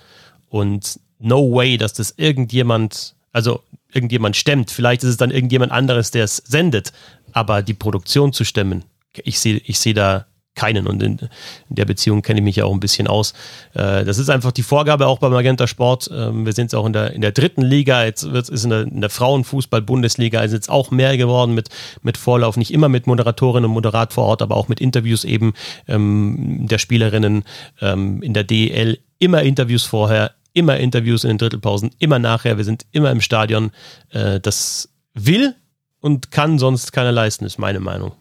Und 0.49 1.01
no 1.19 1.53
way, 1.53 1.77
dass 1.77 1.95
das 1.95 2.15
irgendjemand, 2.17 3.15
also 3.33 3.63
irgendjemand 3.93 4.37
stemmt. 4.37 4.71
Vielleicht 4.71 5.03
ist 5.03 5.11
es 5.11 5.17
dann 5.17 5.31
irgendjemand 5.31 5.73
anderes, 5.73 6.11
der 6.11 6.25
es 6.25 6.37
sendet. 6.37 6.93
Aber 7.33 7.63
die 7.63 7.75
Produktion 7.75 8.33
zu 8.33 8.45
stemmen, 8.45 8.85
ich 9.23 9.39
sehe 9.39 9.61
ich 9.65 9.79
seh 9.79 9.93
da 9.93 10.27
keinen. 10.55 10.87
Und 10.87 11.03
in, 11.03 11.19
der 11.69 11.85
Beziehung 11.85 12.23
kenne 12.23 12.41
ich 12.41 12.45
mich 12.45 12.57
ja 12.57 12.65
auch 12.65 12.73
ein 12.73 12.81
bisschen 12.81 13.07
aus. 13.07 13.33
Äh, 13.75 14.05
das 14.05 14.19
ist 14.19 14.31
einfach 14.31 14.53
die 14.53 14.63
Vorgabe 14.63 15.07
auch 15.07 15.19
beim 15.19 15.33
Magenta 15.33 15.67
Sport. 15.67 16.11
Ähm, 16.13 16.47
wir 16.47 16.53
sind 16.53 16.67
jetzt 16.67 16.75
auch 16.75 16.87
in 16.87 16.93
der, 16.93 17.13
in 17.13 17.21
der 17.21 17.33
dritten 17.33 17.63
Liga, 17.63 18.05
jetzt 18.05 18.33
wird 18.33 18.49
es 18.49 18.65
in 18.65 18.71
der, 18.71 18.83
in 18.83 19.01
der 19.01 19.11
Frauenfußball-Bundesliga 19.11 20.43
ist 20.43 20.53
jetzt 20.53 20.71
auch 20.71 20.91
mehr 20.91 21.17
geworden 21.17 21.55
mit, 21.55 21.69
mit 22.03 22.17
Vorlauf, 22.17 22.57
nicht 22.57 22.73
immer 22.73 22.89
mit 22.89 23.07
Moderatorinnen 23.07 23.69
und 23.69 23.75
Moderat 23.75 24.13
vor 24.13 24.25
Ort, 24.25 24.43
aber 24.43 24.57
auch 24.57 24.69
mit 24.69 24.81
Interviews 24.81 25.25
eben 25.25 25.55
ähm, 25.89 26.67
der 26.69 26.79
Spielerinnen 26.79 27.45
ähm, 27.81 28.23
in 28.23 28.35
der 28.35 28.45
DEL. 28.45 28.99
Immer 29.19 29.43
Interviews 29.43 29.85
vorher, 29.85 30.33
immer 30.53 30.77
Interviews 30.77 31.25
in 31.25 31.31
den 31.31 31.39
Drittelpausen, 31.39 31.91
immer 31.99 32.19
nachher. 32.19 32.57
Wir 32.57 32.65
sind 32.65 32.87
immer 32.93 33.11
im 33.11 33.21
Stadion. 33.21 33.71
Äh, 34.11 34.41
das 34.41 34.89
will 35.15 35.55
und 36.01 36.31
kann 36.31 36.59
sonst 36.59 36.93
keiner 36.93 37.13
leisten, 37.13 37.45
ist 37.45 37.59
meine 37.59 37.81
Meinung. 37.81 38.13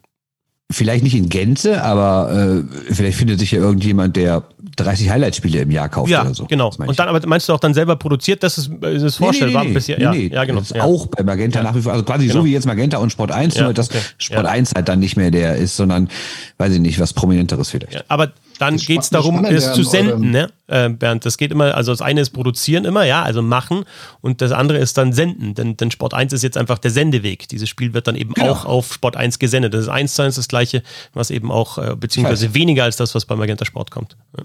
Vielleicht 0.74 1.04
nicht 1.04 1.16
in 1.16 1.30
Gänze, 1.30 1.84
aber 1.84 2.64
äh, 2.90 2.94
vielleicht 2.94 3.18
findet 3.18 3.40
sich 3.40 3.52
ja 3.52 3.60
irgendjemand, 3.60 4.16
der 4.16 4.44
30 4.76 5.10
Highlight-Spiele 5.10 5.60
im 5.60 5.70
Jahr 5.72 5.88
kauft 5.88 6.10
ja, 6.10 6.22
oder 6.24 6.34
so. 6.34 6.46
genau. 6.46 6.72
Und 6.76 6.98
dann, 6.98 7.08
aber 7.08 7.26
meinst 7.28 7.48
du 7.48 7.54
auch 7.54 7.60
dann 7.60 7.76
selber 7.76 7.96
produziert, 7.96 8.42
dass 8.42 8.58
es, 8.58 8.68
ist 8.68 9.04
es 9.04 9.16
vorstellbar? 9.18 9.62
Nee, 9.64 9.68
nee, 9.68 9.70
nee, 9.70 9.74
bisher, 9.76 9.98
nee, 9.98 10.04
ja, 10.04 10.12
nee, 10.12 10.28
ja, 10.34 10.44
genau. 10.46 10.60
Das 10.60 10.72
ist 10.72 10.78
ja. 10.78 10.84
auch 10.84 11.06
bei 11.08 11.24
Magenta 11.24 11.60
Ja. 11.60 11.64
nach 11.66 11.76
wie 11.76 11.82
vor, 11.82 11.92
also 11.92 12.04
quasi 12.04 12.26
Genau. 12.28 12.40
so 12.40 12.46
wie 12.46 12.54
jetzt 12.54 12.66
Magenta 12.66 12.98
und 12.98 13.12
Sport 13.12 13.32
1, 13.32 13.56
Ja, 13.56 13.66
nur 13.66 13.74
dass 13.74 13.90
okay. 13.92 14.00
Sport 14.18 14.46
Ja. 14.46 14.52
1 14.52 14.72
halt 14.76 14.90
dann 14.90 15.00
nicht 15.00 15.16
mehr 15.16 15.30
der 15.30 15.58
ist, 15.58 15.76
sondern, 15.78 16.10
weiß 16.58 16.74
ich 16.74 16.80
nicht, 16.80 17.00
was 17.00 17.14
Prominenteres 17.14 17.70
vielleicht. 17.70 18.04
Aber 18.10 18.32
dann 18.60 18.78
geht 18.78 19.02
es 19.02 19.10
darum, 19.10 19.46
es 19.46 19.74
zu 19.74 19.84
senden, 19.84 20.32
ne? 20.32 20.50
Äh, 20.68 20.90
Bernd. 20.90 21.26
Das 21.26 21.38
geht 21.38 21.52
immer, 21.52 21.76
also 21.76 21.92
das 21.92 22.02
eine 22.02 22.22
ist 22.22 22.32
produzieren 22.32 22.86
immer, 22.86 23.04
ja, 23.04 23.24
also 23.24 23.42
machen 23.42 23.86
und 24.22 24.42
das 24.42 24.52
andere 24.52 24.78
ist 24.78 24.98
dann 24.98 25.14
senden. 25.14 25.54
Denn, 25.56 25.78
denn 25.78 25.92
Sport 25.92 26.14
1 26.14 26.34
ist 26.34 26.44
jetzt 26.44 26.58
einfach 26.58 26.78
der 26.80 26.92
Sendeweg. 26.92 27.48
Dieses 27.50 27.70
Spiel 27.70 27.94
wird 27.94 28.08
dann 28.08 28.16
eben 28.16 28.34
Genau. 28.34 28.52
auch 28.52 28.66
auf 28.66 28.94
Sport 28.94 29.16
1 29.18 29.40
gesendet. 29.40 29.74
Das 29.74 29.82
ist 29.82 29.90
eins 29.90 30.16
zu 30.16 30.22
eins 30.22 30.36
das 30.36 30.48
gleiche, 30.48 30.84
was 31.14 31.30
eben 31.32 31.52
auch, 31.52 31.78
äh, 31.78 31.96
beziehungsweise 31.96 32.48
weiß. 32.48 32.54
weniger 32.56 32.84
als 32.84 32.96
das, 32.98 33.14
was 33.16 33.26
beim 33.26 33.40
Magenta 33.40 33.66
Sport 33.66 33.92
kommt. 33.92 34.18
Ja. 34.38 34.44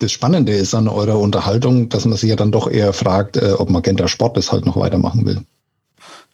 Das 0.00 0.10
Spannende 0.12 0.52
ist 0.52 0.74
an 0.74 0.88
eurer 0.88 1.18
Unterhaltung, 1.18 1.88
dass 1.88 2.04
man 2.04 2.16
sich 2.18 2.28
ja 2.30 2.36
dann 2.36 2.50
doch 2.52 2.68
eher 2.68 2.92
fragt, 2.92 3.36
äh, 3.36 3.52
ob 3.56 3.70
Magenta 3.70 4.08
Sport 4.08 4.36
das 4.36 4.50
halt 4.52 4.66
noch 4.66 4.76
weitermachen 4.76 5.24
will. 5.24 5.40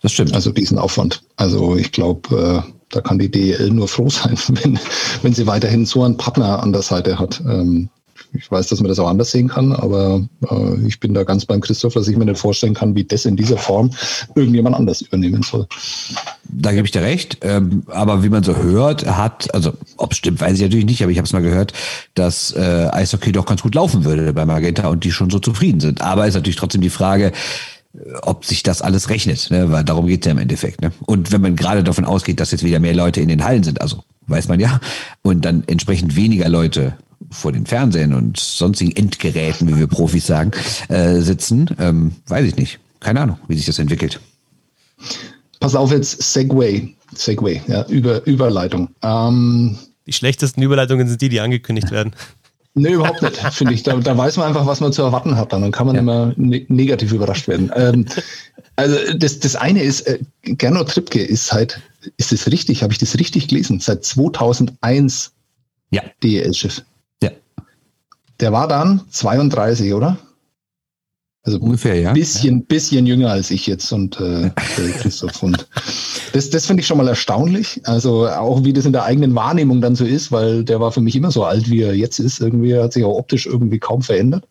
Das 0.03 0.13
stimmt. 0.13 0.33
Also 0.35 0.51
diesen 0.51 0.79
Aufwand. 0.79 1.23
Also 1.37 1.77
ich 1.77 1.93
glaube, 1.93 2.65
äh, 2.67 2.73
da 2.91 3.01
kann 3.01 3.19
die 3.19 3.31
DEL 3.31 3.71
nur 3.71 3.89
froh 3.89 4.11
sein, 4.11 4.37
wenn, 4.49 4.79
wenn 5.23 5.33
sie 5.33 5.47
weiterhin 5.47 5.87
so 5.87 6.03
einen 6.03 6.17
Partner 6.17 6.63
an 6.63 6.73
der 6.73 6.83
Seite 6.83 7.19
hat. 7.19 7.41
Ähm, 7.47 7.89
ich 8.33 8.51
weiß, 8.51 8.69
dass 8.69 8.81
man 8.81 8.89
das 8.89 8.99
auch 8.99 9.09
anders 9.09 9.33
sehen 9.33 9.49
kann, 9.49 9.73
aber 9.73 10.23
äh, 10.49 10.87
ich 10.87 11.01
bin 11.01 11.15
da 11.15 11.25
ganz 11.25 11.47
beim 11.47 11.61
Christoph, 11.61 11.95
dass 11.95 12.07
ich 12.07 12.17
mir 12.17 12.25
nicht 12.25 12.39
vorstellen 12.39 12.75
kann, 12.75 12.95
wie 12.95 13.03
das 13.03 13.25
in 13.25 13.37
dieser 13.37 13.57
Form 13.57 13.91
irgendjemand 14.35 14.77
anders 14.77 15.03
übernehmen 15.03 15.43
soll. 15.43 15.67
Da 16.45 16.73
gebe 16.73 16.85
ich 16.85 16.93
dir 16.93 17.03
recht. 17.03 17.39
Ähm, 17.43 17.83
aber 17.89 18.23
wie 18.23 18.29
man 18.29 18.45
so 18.45 18.57
hört, 18.57 19.07
hat, 19.07 19.53
also 19.55 19.73
ob 19.97 20.13
es 20.13 20.19
stimmt, 20.19 20.41
weiß 20.41 20.55
ich 20.55 20.63
natürlich 20.63 20.85
nicht, 20.85 21.03
aber 21.03 21.11
ich 21.11 21.19
habe 21.19 21.27
es 21.27 21.33
mal 21.33 21.43
gehört, 21.43 21.73
dass 22.15 22.53
äh, 22.53 22.89
Eishockey 22.93 23.33
doch 23.33 23.47
ganz 23.47 23.63
gut 23.63 23.75
laufen 23.75 24.05
würde 24.05 24.33
bei 24.33 24.45
Magenta 24.45 24.89
und 24.89 25.05
die 25.05 25.13
schon 25.13 25.31
so 25.31 25.39
zufrieden 25.39 25.81
sind. 25.81 26.01
Aber 26.01 26.27
ist 26.27 26.35
natürlich 26.35 26.57
trotzdem 26.57 26.83
die 26.83 26.91
Frage, 26.91 27.33
ob 28.23 28.45
sich 28.45 28.63
das 28.63 28.83
alles 28.83 29.09
rechnet, 29.09 29.51
ne? 29.51 29.71
weil 29.73 29.85
darum 29.85 30.07
geht 30.07 30.21
es 30.21 30.27
ja 30.27 30.33
im 30.33 30.39
Endeffekt. 30.39 30.81
Ne? 30.81 30.93
Und 31.07 31.33
wenn 31.33 31.41
man 31.41 31.57
gerade 31.57 31.83
davon 31.83 32.05
ausgeht, 32.05 32.39
dass 32.41 32.53
jetzt 32.53 32.63
wieder 32.63 32.79
mehr 32.79 32.95
Leute 32.95 33.21
in 33.21 33.29
den 33.29 33.45
Hallen 33.45 33.65
sind, 33.65 33.81
also 33.81 34.05
weiß 34.29 34.49
man 34.49 34.61
ja, 34.61 34.81
und 35.23 35.45
dann 35.45 35.65
entsprechend 35.67 36.15
weniger 36.15 36.49
Leute 36.49 36.97
vor 37.31 37.53
den 37.53 37.67
Fernsehen 37.67 38.15
und 38.15 38.39
sonstigen 38.39 38.95
Endgeräten, 38.97 39.69
wie 39.69 39.77
wir 39.77 39.87
Profis 39.87 40.27
sagen, 40.27 40.53
äh, 40.89 41.21
sitzen, 41.21 41.69
ähm, 41.79 42.13
weiß 42.27 42.47
ich 42.47 42.57
nicht. 42.57 42.79
Keine 43.01 43.21
Ahnung, 43.21 43.39
wie 43.49 43.57
sich 43.57 43.67
das 43.67 43.79
entwickelt. 43.79 44.21
Pass 45.59 45.75
auf 45.75 45.91
jetzt, 45.91 46.23
Segway. 46.23 46.95
Segway, 47.15 47.61
ja, 47.67 47.85
Über, 47.87 48.25
Überleitung. 48.27 48.89
Ähm, 49.03 49.77
Die 50.07 50.13
schlechtesten 50.13 50.63
Überleitungen 50.63 51.09
sind 51.09 51.21
die, 51.21 51.29
die 51.29 51.41
angekündigt 51.41 51.91
werden. 51.91 52.15
Nee, 52.75 52.93
überhaupt 52.93 53.23
nicht, 53.23 53.37
finde 53.53 53.75
ich. 53.75 53.83
Da, 53.83 53.97
da 53.97 54.17
weiß 54.17 54.37
man 54.37 54.47
einfach, 54.49 54.67
was 54.67 54.81
man 54.81 54.93
zu 54.93 55.03
erwarten 55.03 55.37
hat. 55.37 55.53
Dann 55.53 55.73
kann 55.73 55.87
man 55.87 55.97
immer 55.97 56.33
ne 56.37 56.65
negativ 56.69 57.13
überrascht 57.13 57.49
werden. 57.49 57.71
Ähm, 57.75 58.07
also 58.77 58.97
das, 59.17 59.41
das 59.41 59.57
eine 59.57 59.83
ist, 59.83 60.03
äh, 60.03 60.21
Gernot 60.43 60.91
Trippke 60.91 61.21
ist 61.23 61.47
seit, 61.47 61.81
ist 62.17 62.33
das 62.33 62.51
richtig, 62.51 62.83
habe 62.83 62.93
ich 62.93 62.99
das 62.99 63.19
richtig 63.19 63.49
gelesen, 63.49 63.81
seit 63.81 64.05
2001 64.05 65.33
Ja. 65.91 66.03
DEL-Chef. 66.23 66.83
Ja. 67.23 67.31
Der 68.39 68.53
war 68.53 68.69
dann 68.69 69.03
32, 69.11 69.93
oder? 69.93 70.17
Also 71.43 71.59
Ungefähr, 71.59 71.99
ja. 71.99 72.13
bisschen, 72.13 72.67
bisschen 72.67 73.07
jünger 73.07 73.31
als 73.31 73.51
ich 73.51 73.67
jetzt 73.67 73.91
und 73.93 74.21
äh, 74.21 74.51
Christoph. 75.01 75.43
Und 75.43 75.67
das, 76.35 76.51
das 76.51 76.67
finde 76.67 76.83
ich 76.83 76.87
schon 76.87 76.99
mal 76.99 77.09
erstaunlich. 77.09 77.81
Also 77.85 78.29
auch 78.29 78.63
wie 78.63 78.75
das 78.75 78.85
in 78.85 78.93
der 78.93 79.05
eigenen 79.05 79.35
Wahrnehmung 79.35 79.81
dann 79.81 79.97
so 79.97 80.05
ist, 80.05 80.31
weil 80.33 80.65
der 80.65 80.81
war 80.81 80.93
für 80.93 81.01
mich 81.01 81.17
immer 81.17 81.31
so 81.31 81.45
alt, 81.45 81.71
wie 81.71 81.81
er 81.81 81.95
jetzt 81.95 82.19
ist. 82.19 82.41
Irgendwie 82.41 82.77
hat 82.77 82.93
sich 82.93 83.05
auch 83.05 83.17
optisch 83.17 83.47
irgendwie 83.47 83.79
kaum 83.79 84.03
verändert. 84.03 84.47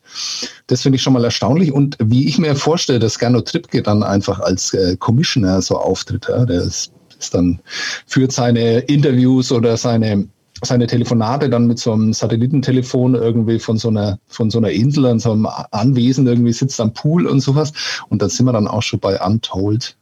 Das 0.66 0.82
finde 0.82 0.96
ich 0.96 1.02
schon 1.02 1.12
mal 1.12 1.24
erstaunlich. 1.24 1.70
Und 1.70 1.96
wie 2.02 2.26
ich 2.26 2.38
mir 2.38 2.56
vorstelle, 2.56 2.98
dass 2.98 3.20
Gernot 3.20 3.46
Trippke 3.46 3.82
dann 3.82 4.02
einfach 4.02 4.40
als 4.40 4.74
äh, 4.74 4.96
Commissioner 4.96 5.62
so 5.62 5.76
auftritt, 5.76 6.26
ja, 6.28 6.44
der 6.44 6.62
ist, 6.62 6.90
ist 7.20 7.34
dann 7.34 7.60
führt 8.06 8.32
seine 8.32 8.80
Interviews 8.80 9.52
oder 9.52 9.76
seine 9.76 10.26
seine 10.62 10.86
Telefonate 10.86 11.48
dann 11.48 11.66
mit 11.66 11.78
so 11.78 11.92
einem 11.92 12.12
Satellitentelefon 12.12 13.14
irgendwie 13.14 13.58
von 13.58 13.76
so 13.76 13.88
einer, 13.88 14.18
von 14.28 14.50
so 14.50 14.58
einer 14.58 14.70
Insel 14.70 15.06
an 15.06 15.18
so 15.18 15.32
einem 15.32 15.46
Anwesen 15.70 16.26
irgendwie 16.26 16.52
sitzt 16.52 16.80
am 16.80 16.92
Pool 16.92 17.26
und 17.26 17.40
sowas. 17.40 17.72
Und 18.08 18.22
da 18.22 18.28
sind 18.28 18.46
wir 18.46 18.52
dann 18.52 18.68
auch 18.68 18.82
schon 18.82 19.00
bei 19.00 19.20
Untold. 19.20 19.96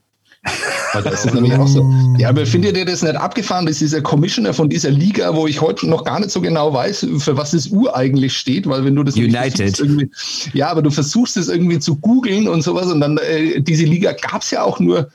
Weil 0.92 1.02
Das 1.02 1.24
ist 1.24 1.34
nämlich 1.34 1.54
auch 1.54 1.66
so. 1.66 1.84
Ja, 2.18 2.30
aber 2.30 2.46
findet 2.46 2.76
ihr 2.76 2.84
das 2.84 3.02
nicht 3.02 3.16
abgefahren? 3.16 3.66
Das 3.66 3.74
ist 3.74 3.80
dieser 3.80 4.00
Commissioner 4.00 4.54
von 4.54 4.68
dieser 4.68 4.90
Liga, 4.90 5.34
wo 5.34 5.46
ich 5.46 5.61
heute 5.61 5.88
noch 5.88 6.04
gar 6.04 6.18
nicht 6.18 6.30
so 6.30 6.40
genau 6.40 6.72
weiß, 6.72 7.06
für 7.18 7.36
was 7.36 7.52
das 7.52 7.70
U 7.70 7.88
eigentlich 7.92 8.36
steht, 8.36 8.68
weil 8.68 8.84
wenn 8.84 8.96
du 8.96 9.02
das 9.02 9.16
United. 9.16 9.80
Ja, 10.54 10.68
aber 10.68 10.82
du 10.82 10.90
versuchst 10.90 11.36
es 11.36 11.48
irgendwie 11.48 11.78
zu 11.78 11.96
googeln 11.96 12.48
und 12.48 12.62
sowas 12.62 12.86
und 12.86 13.00
dann 13.00 13.18
äh, 13.18 13.61
diese 13.61 13.84
Liga 13.84 14.12
gab 14.12 14.42
es 14.42 14.50
ja 14.50 14.62
auch 14.62 14.80
nur 14.80 15.09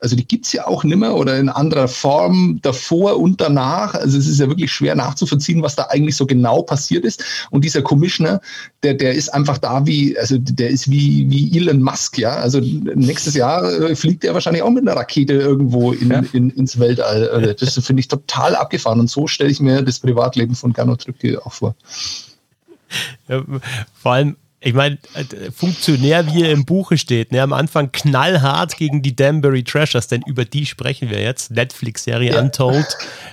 also 0.00 0.16
die 0.16 0.26
gibt's 0.26 0.52
ja 0.52 0.66
auch 0.66 0.82
nimmer 0.82 1.14
oder 1.14 1.38
in 1.38 1.48
anderer 1.48 1.88
Form 1.88 2.58
davor 2.62 3.18
und 3.18 3.40
danach. 3.40 3.94
Also 3.94 4.18
es 4.18 4.26
ist 4.26 4.40
ja 4.40 4.48
wirklich 4.48 4.72
schwer 4.72 4.94
nachzuvollziehen, 4.94 5.62
was 5.62 5.76
da 5.76 5.84
eigentlich 5.90 6.16
so 6.16 6.26
genau 6.26 6.62
passiert 6.62 7.04
ist. 7.04 7.22
Und 7.50 7.64
dieser 7.64 7.82
Commissioner, 7.82 8.40
der, 8.82 8.94
der 8.94 9.12
ist 9.14 9.28
einfach 9.28 9.58
da 9.58 9.86
wie, 9.86 10.18
also 10.18 10.38
der 10.38 10.70
ist 10.70 10.90
wie, 10.90 11.26
wie 11.30 11.56
Elon 11.56 11.82
Musk, 11.82 12.18
ja. 12.18 12.36
Also 12.36 12.60
nächstes 12.60 13.34
Jahr 13.34 13.64
äh, 13.64 13.94
fliegt 13.94 14.24
er 14.24 14.34
wahrscheinlich 14.34 14.62
auch 14.62 14.70
mit 14.70 14.88
einer 14.88 14.96
Rakete 14.98 15.34
irgendwo 15.34 15.92
in, 15.92 16.10
Ja. 16.10 16.22
in, 16.32 16.50
ins 16.50 16.78
Weltall. 16.78 17.28
Also 17.28 17.52
Das 17.52 17.84
finde 17.84 18.00
ich 18.00 18.08
total 18.08 18.56
abgefahren. 18.56 19.00
Und 19.00 19.10
so 19.10 19.26
stelle 19.26 19.50
ich 19.50 19.60
mir 19.60 19.82
das 19.82 19.98
Privatleben 19.98 20.54
von 20.54 20.72
Gernot 20.72 21.02
Trübke 21.02 21.44
auch 21.44 21.52
vor. 21.52 21.74
Ja, 23.28 23.42
vor 23.94 24.12
allem, 24.12 24.36
ich 24.62 24.74
meine, 24.74 24.98
äh, 25.14 25.50
Funktionär, 25.50 26.26
wie 26.26 26.42
er 26.42 26.52
im 26.52 26.66
Buche 26.66 26.98
steht, 26.98 27.32
ne, 27.32 27.40
am 27.40 27.54
Anfang 27.54 27.92
knallhart 27.92 28.76
gegen 28.76 29.00
die 29.00 29.16
Danbury 29.16 29.64
Trashers, 29.64 30.08
denn 30.08 30.20
über 30.26 30.44
die 30.44 30.66
sprechen 30.66 31.08
wir 31.08 31.20
jetzt. 31.20 31.50
Netflix-Serie 31.50 32.34
Ja. 32.34 32.40
Untold, 32.40 32.86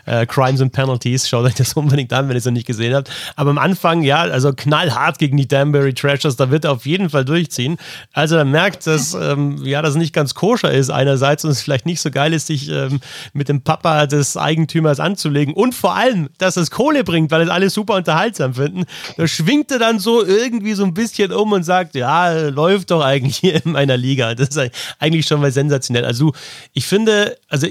äh, 0.06 0.26
Crimes 0.26 0.62
and 0.62 0.72
Penalties, 0.72 1.28
schaut 1.28 1.46
euch 1.46 1.56
das 1.56 1.74
unbedingt 1.74 2.14
an, 2.14 2.30
wenn 2.30 2.36
ihr 2.36 2.40
es 2.40 2.46
noch 2.46 2.54
nicht 2.54 2.66
gesehen 2.66 2.96
habt. 2.96 3.12
Aber 3.36 3.50
am 3.50 3.58
Anfang, 3.58 4.04
ja, 4.04 4.22
also 4.22 4.54
knallhart 4.54 5.20
gegen 5.20 5.36
die 5.36 5.50
Danbury 5.50 5.94
Trashers, 5.94 6.38
da 6.38 6.50
wird 6.50 6.64
er 6.64 6.72
auf 6.72 6.86
jeden 6.86 7.10
Fall 7.10 7.26
durchziehen. 7.26 7.78
Also 8.14 8.38
er 8.38 8.46
merkt, 8.46 8.88
dass 8.88 9.14
ähm, 9.14 9.66
ja, 9.66 9.82
das 9.82 9.96
nicht 9.96 10.14
ganz 10.14 10.34
koscher 10.34 10.72
ist 10.72 10.90
einerseits 10.90 11.44
und 11.44 11.52
es 11.52 11.62
vielleicht 11.62 11.86
nicht 11.86 12.00
so 12.00 12.10
geil 12.10 12.32
ist, 12.32 12.48
sich 12.48 12.70
ähm, 12.70 13.02
mit 13.34 13.50
dem 13.50 13.64
Papa 13.64 14.06
des 14.06 14.38
Eigentümers 14.38 15.02
anzulegen 15.02 15.54
und 15.54 15.76
vor 15.76 15.96
allem, 15.96 16.30
dass 16.38 16.56
es 16.56 16.72
Kohle 16.72 17.04
bringt, 17.04 17.32
weil 17.32 17.42
es 17.42 17.50
alle 17.50 17.70
super 17.70 17.96
unterhaltsam 17.96 18.54
finden. 18.54 18.86
Da 19.18 19.28
schwingt 19.28 19.72
er 19.72 19.80
dann 19.80 20.00
so 20.00 20.26
irgendwie 20.26 20.74
so 20.74 20.86
ein 20.86 20.94
bisschen 20.94 21.17
um 21.26 21.52
und 21.52 21.64
sagt, 21.64 21.96
ja, 21.96 22.32
läuft 22.50 22.92
doch 22.92 23.02
eigentlich 23.04 23.38
hier 23.38 23.64
in 23.66 23.72
meiner 23.72 23.98
Liga. 23.98 24.36
Das 24.36 24.50
ist 24.50 24.72
eigentlich 25.00 25.26
schon 25.26 25.42
mal 25.42 25.52
sensationell. 25.52 26.06
Also 26.06 26.34
ich 26.74 26.86
finde, 26.86 27.38
also 27.50 27.68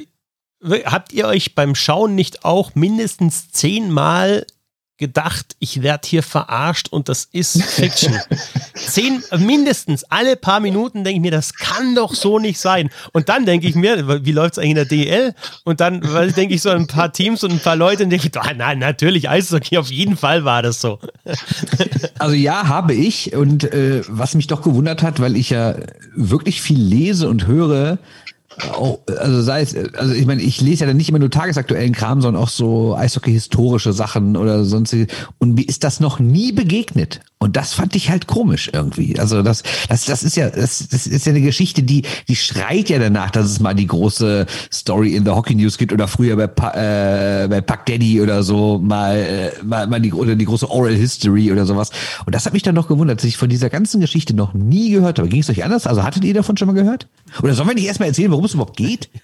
habt 0.84 1.12
ihr 1.12 1.26
euch 1.26 1.54
beim 1.54 1.74
Schauen 1.74 2.14
nicht 2.14 2.44
auch 2.44 2.74
mindestens 2.74 3.50
zehnmal 3.50 4.46
gedacht, 4.98 5.56
ich 5.58 5.82
werde 5.82 6.08
hier 6.08 6.22
verarscht 6.22 6.88
und 6.88 7.08
das 7.08 7.28
ist 7.30 7.62
Fiction. 7.62 8.18
Zehn, 8.74 9.22
mindestens 9.38 10.04
alle 10.04 10.36
paar 10.36 10.60
Minuten 10.60 11.04
denke 11.04 11.16
ich 11.16 11.22
mir, 11.22 11.30
das 11.30 11.54
kann 11.54 11.94
doch 11.94 12.14
so 12.14 12.38
nicht 12.38 12.58
sein. 12.58 12.88
Und 13.12 13.28
dann 13.28 13.44
denke 13.44 13.66
ich 13.66 13.74
mir, 13.74 14.24
wie 14.24 14.32
läuft 14.32 14.52
es 14.52 14.58
eigentlich 14.58 14.70
in 14.70 14.74
der 14.76 14.84
DL? 14.86 15.34
Und 15.64 15.80
dann 15.80 16.00
denke 16.00 16.54
ich 16.54 16.62
so 16.62 16.70
ein 16.70 16.86
paar 16.86 17.12
Teams 17.12 17.44
und 17.44 17.52
ein 17.52 17.60
paar 17.60 17.76
Leute 17.76 18.04
und 18.04 18.10
denke 18.10 18.28
ich, 18.28 18.40
ah, 18.40 18.54
nein, 18.54 18.78
natürlich 18.78 19.28
Eishockey, 19.28 19.76
auf 19.76 19.90
jeden 19.90 20.16
Fall 20.16 20.44
war 20.44 20.62
das 20.62 20.80
so. 20.80 20.98
Also 22.18 22.34
ja, 22.34 22.66
habe 22.66 22.94
ich. 22.94 23.34
Und 23.34 23.64
äh, 23.64 24.02
was 24.08 24.34
mich 24.34 24.46
doch 24.46 24.62
gewundert 24.62 25.02
hat, 25.02 25.20
weil 25.20 25.36
ich 25.36 25.50
ja 25.50 25.74
wirklich 26.14 26.62
viel 26.62 26.80
lese 26.80 27.28
und 27.28 27.46
höre, 27.46 27.98
auch, 28.72 29.00
also 29.18 29.42
sei 29.42 29.60
es, 29.60 29.74
also 29.94 30.14
ich 30.14 30.26
meine, 30.26 30.42
ich 30.42 30.60
lese 30.60 30.80
ja 30.80 30.86
dann 30.86 30.96
nicht 30.96 31.08
immer 31.08 31.18
nur 31.18 31.30
tagesaktuellen 31.30 31.92
Kram, 31.92 32.22
sondern 32.22 32.42
auch 32.42 32.48
so 32.48 32.96
Eishockey-historische 32.96 33.92
Sachen 33.92 34.36
oder 34.36 34.64
sonstige. 34.64 35.06
Und 35.38 35.54
mir 35.54 35.68
ist 35.68 35.84
das 35.84 36.00
noch 36.00 36.18
nie 36.20 36.52
begegnet. 36.52 37.20
Und 37.38 37.56
das 37.56 37.74
fand 37.74 37.94
ich 37.94 38.08
halt 38.08 38.26
komisch 38.26 38.70
irgendwie. 38.72 39.18
Also 39.18 39.42
das, 39.42 39.62
das, 39.90 40.06
das 40.06 40.22
ist 40.22 40.36
ja, 40.36 40.48
das, 40.48 40.88
das 40.88 41.06
ist 41.06 41.26
ja 41.26 41.32
eine 41.32 41.42
Geschichte, 41.42 41.82
die, 41.82 42.02
die 42.28 42.36
schreit 42.36 42.88
ja 42.88 42.98
danach, 42.98 43.30
dass 43.30 43.44
es 43.44 43.60
mal 43.60 43.74
die 43.74 43.86
große 43.86 44.46
Story 44.72 45.14
in 45.14 45.24
the 45.26 45.32
Hockey 45.32 45.54
News 45.54 45.76
gibt 45.76 45.92
oder 45.92 46.08
früher 46.08 46.34
bei, 46.36 46.46
pa, 46.46 46.70
äh, 46.70 47.46
bei 47.46 47.60
Puck 47.60 47.84
Daddy 47.84 48.22
oder 48.22 48.42
so 48.42 48.78
mal, 48.78 49.16
äh, 49.16 49.62
mal, 49.62 49.86
mal 49.86 50.00
die, 50.00 50.14
oder 50.14 50.34
die 50.34 50.46
große 50.46 50.70
Oral 50.70 50.94
History 50.94 51.52
oder 51.52 51.66
sowas. 51.66 51.90
Und 52.24 52.34
das 52.34 52.46
hat 52.46 52.54
mich 52.54 52.62
dann 52.62 52.74
noch 52.74 52.88
gewundert, 52.88 53.18
dass 53.18 53.26
ich 53.26 53.36
von 53.36 53.50
dieser 53.50 53.68
ganzen 53.68 54.00
Geschichte 54.00 54.34
noch 54.34 54.54
nie 54.54 54.90
gehört 54.90 55.18
habe. 55.18 55.28
Ging 55.28 55.40
es 55.40 55.50
euch 55.50 55.62
anders? 55.62 55.86
Also 55.86 56.04
hattet 56.04 56.24
ihr 56.24 56.32
davon 56.32 56.56
schon 56.56 56.68
mal 56.68 56.74
gehört? 56.74 57.06
Oder 57.42 57.52
sollen 57.52 57.68
wir 57.68 57.74
nicht 57.74 57.86
erstmal 57.86 58.08
erzählen, 58.08 58.30
worum 58.30 58.45
es 58.46 58.54
überhaupt 58.54 58.76
geht? 58.76 59.08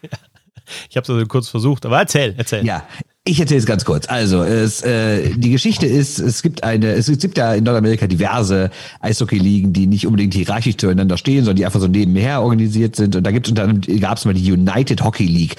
Ich 0.88 0.96
habe 0.96 1.02
es 1.02 1.10
also 1.10 1.26
kurz 1.26 1.48
versucht, 1.48 1.84
aber 1.84 1.98
erzähl, 1.98 2.34
erzähl. 2.38 2.64
Ja, 2.64 2.84
ich 3.24 3.38
erzähle 3.38 3.60
es 3.60 3.66
ganz 3.66 3.84
kurz. 3.84 4.08
Also, 4.08 4.42
es, 4.42 4.82
äh, 4.82 5.30
die 5.36 5.50
Geschichte 5.50 5.86
ist, 5.86 6.18
es 6.18 6.42
gibt 6.42 6.64
eine, 6.64 6.88
es 6.88 7.06
gibt 7.06 7.38
ja 7.38 7.54
in 7.54 7.62
Nordamerika 7.62 8.08
diverse 8.08 8.70
Eishockey-Ligen, 9.00 9.72
die 9.72 9.86
nicht 9.86 10.08
unbedingt 10.08 10.34
hierarchisch 10.34 10.76
zueinander 10.76 11.16
stehen, 11.16 11.44
sondern 11.44 11.56
die 11.56 11.64
einfach 11.64 11.78
so 11.78 11.86
nebenher 11.86 12.42
organisiert 12.42 12.96
sind. 12.96 13.14
Und 13.14 13.22
da 13.24 13.30
gibt 13.30 13.46
es 13.46 13.50
unter 13.52 13.62
anderem, 13.62 14.00
gab 14.00 14.18
es 14.18 14.24
mal 14.24 14.34
die 14.34 14.50
United 14.50 15.04
Hockey 15.04 15.26
League. 15.26 15.54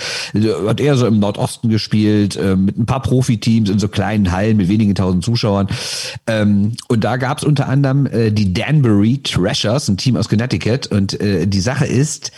Hat 0.68 0.82
eher 0.82 0.98
so 0.98 1.08
im 1.08 1.20
Nordosten 1.20 1.70
gespielt, 1.70 2.36
äh, 2.36 2.58
mit 2.58 2.78
ein 2.78 2.86
paar 2.86 3.02
Profiteams 3.02 3.70
in 3.70 3.80
so 3.80 3.88
kleinen 3.88 4.34
Hallen 4.34 4.58
mit 4.58 4.68
wenigen 4.68 4.94
tausend 4.94 5.24
Zuschauern. 5.24 5.70
Ähm, 6.28 6.74
und 6.90 7.06
da 7.06 7.16
gab 7.16 7.38
es 7.38 7.46
unter 7.46 7.70
anderem 7.70 8.08
äh, 8.08 8.32
die 8.32 8.54
Danbury 8.54 9.22
Trashers, 9.24 9.88
ein 9.88 9.96
Team 9.96 10.18
aus 10.18 10.28
Connecticut. 10.28 10.88
Und 10.88 11.20
äh, 11.22 11.48
die 11.48 11.62
Sache 11.62 11.86
ist, 11.86 12.34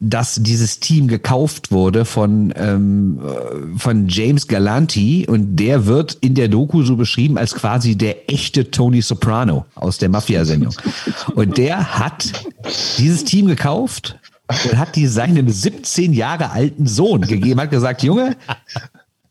dass 0.00 0.36
dieses 0.36 0.80
Team 0.80 1.08
gekauft 1.08 1.70
wurde 1.70 2.06
von, 2.06 2.54
ähm, 2.56 3.20
von 3.76 4.08
James 4.08 4.48
Galanti 4.48 5.26
und 5.28 5.56
der 5.56 5.84
wird 5.84 6.16
in 6.22 6.34
der 6.34 6.48
Doku 6.48 6.82
so 6.82 6.96
beschrieben 6.96 7.36
als 7.36 7.54
quasi 7.54 7.96
der 7.96 8.30
echte 8.30 8.70
Tony 8.70 9.02
Soprano 9.02 9.66
aus 9.74 9.98
der 9.98 10.08
Mafia-Sendung. 10.08 10.74
Und 11.34 11.58
der 11.58 11.98
hat 11.98 12.32
dieses 12.96 13.24
Team 13.24 13.46
gekauft 13.46 14.18
und 14.64 14.78
hat 14.78 14.96
die 14.96 15.06
seinem 15.06 15.50
17 15.50 16.14
Jahre 16.14 16.50
alten 16.50 16.86
Sohn 16.86 17.20
gegeben, 17.20 17.60
hat 17.60 17.70
gesagt, 17.70 18.02
Junge, 18.02 18.36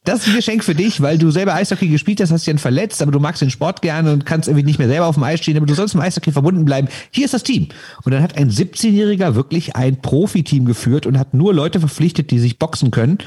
das 0.10 0.22
ist 0.22 0.28
ein 0.28 0.36
Geschenk 0.36 0.64
für 0.64 0.76
dich, 0.76 1.02
weil 1.02 1.18
du 1.18 1.30
selber 1.30 1.54
Eishockey 1.54 1.88
gespielt 1.88 2.20
hast, 2.20 2.32
hast 2.32 2.46
dich 2.46 2.52
dann 2.52 2.60
verletzt, 2.60 3.02
aber 3.02 3.12
du 3.12 3.20
magst 3.20 3.42
den 3.42 3.52
Sport 3.52 3.82
gerne 3.82 4.12
und 4.12 4.26
kannst 4.26 4.48
irgendwie 4.48 4.66
nicht 4.66 4.80
mehr 4.80 4.88
selber 4.88 5.06
auf 5.06 5.16
dem 5.16 5.24
Eis 5.24 5.40
stehen, 5.40 5.56
aber 5.58 5.66
du 5.66 5.76
sollst 5.76 5.94
im 5.94 6.02
Eishockey 6.02 6.32
verbunden 6.32 6.66
bleiben. 6.66 6.88
Hier 7.12 7.26
ist 7.26 7.34
das 7.34 7.44
Team. 7.44 7.68
Und 8.04 8.12
dann 8.12 8.24
hat 8.24 8.36
ein 8.38 8.50
17-Jähriger 8.50 9.36
wirklich 9.36 9.76
ein 9.76 10.02
Profiteam 10.02 10.66
geführt 10.66 11.06
und 11.06 11.20
hat 11.20 11.34
nur 11.34 11.54
Leute 11.54 11.80
verpflichtet, 11.80 12.32
die 12.32 12.40
sich 12.40 12.58
boxen 12.58 12.92
können, 12.92 13.20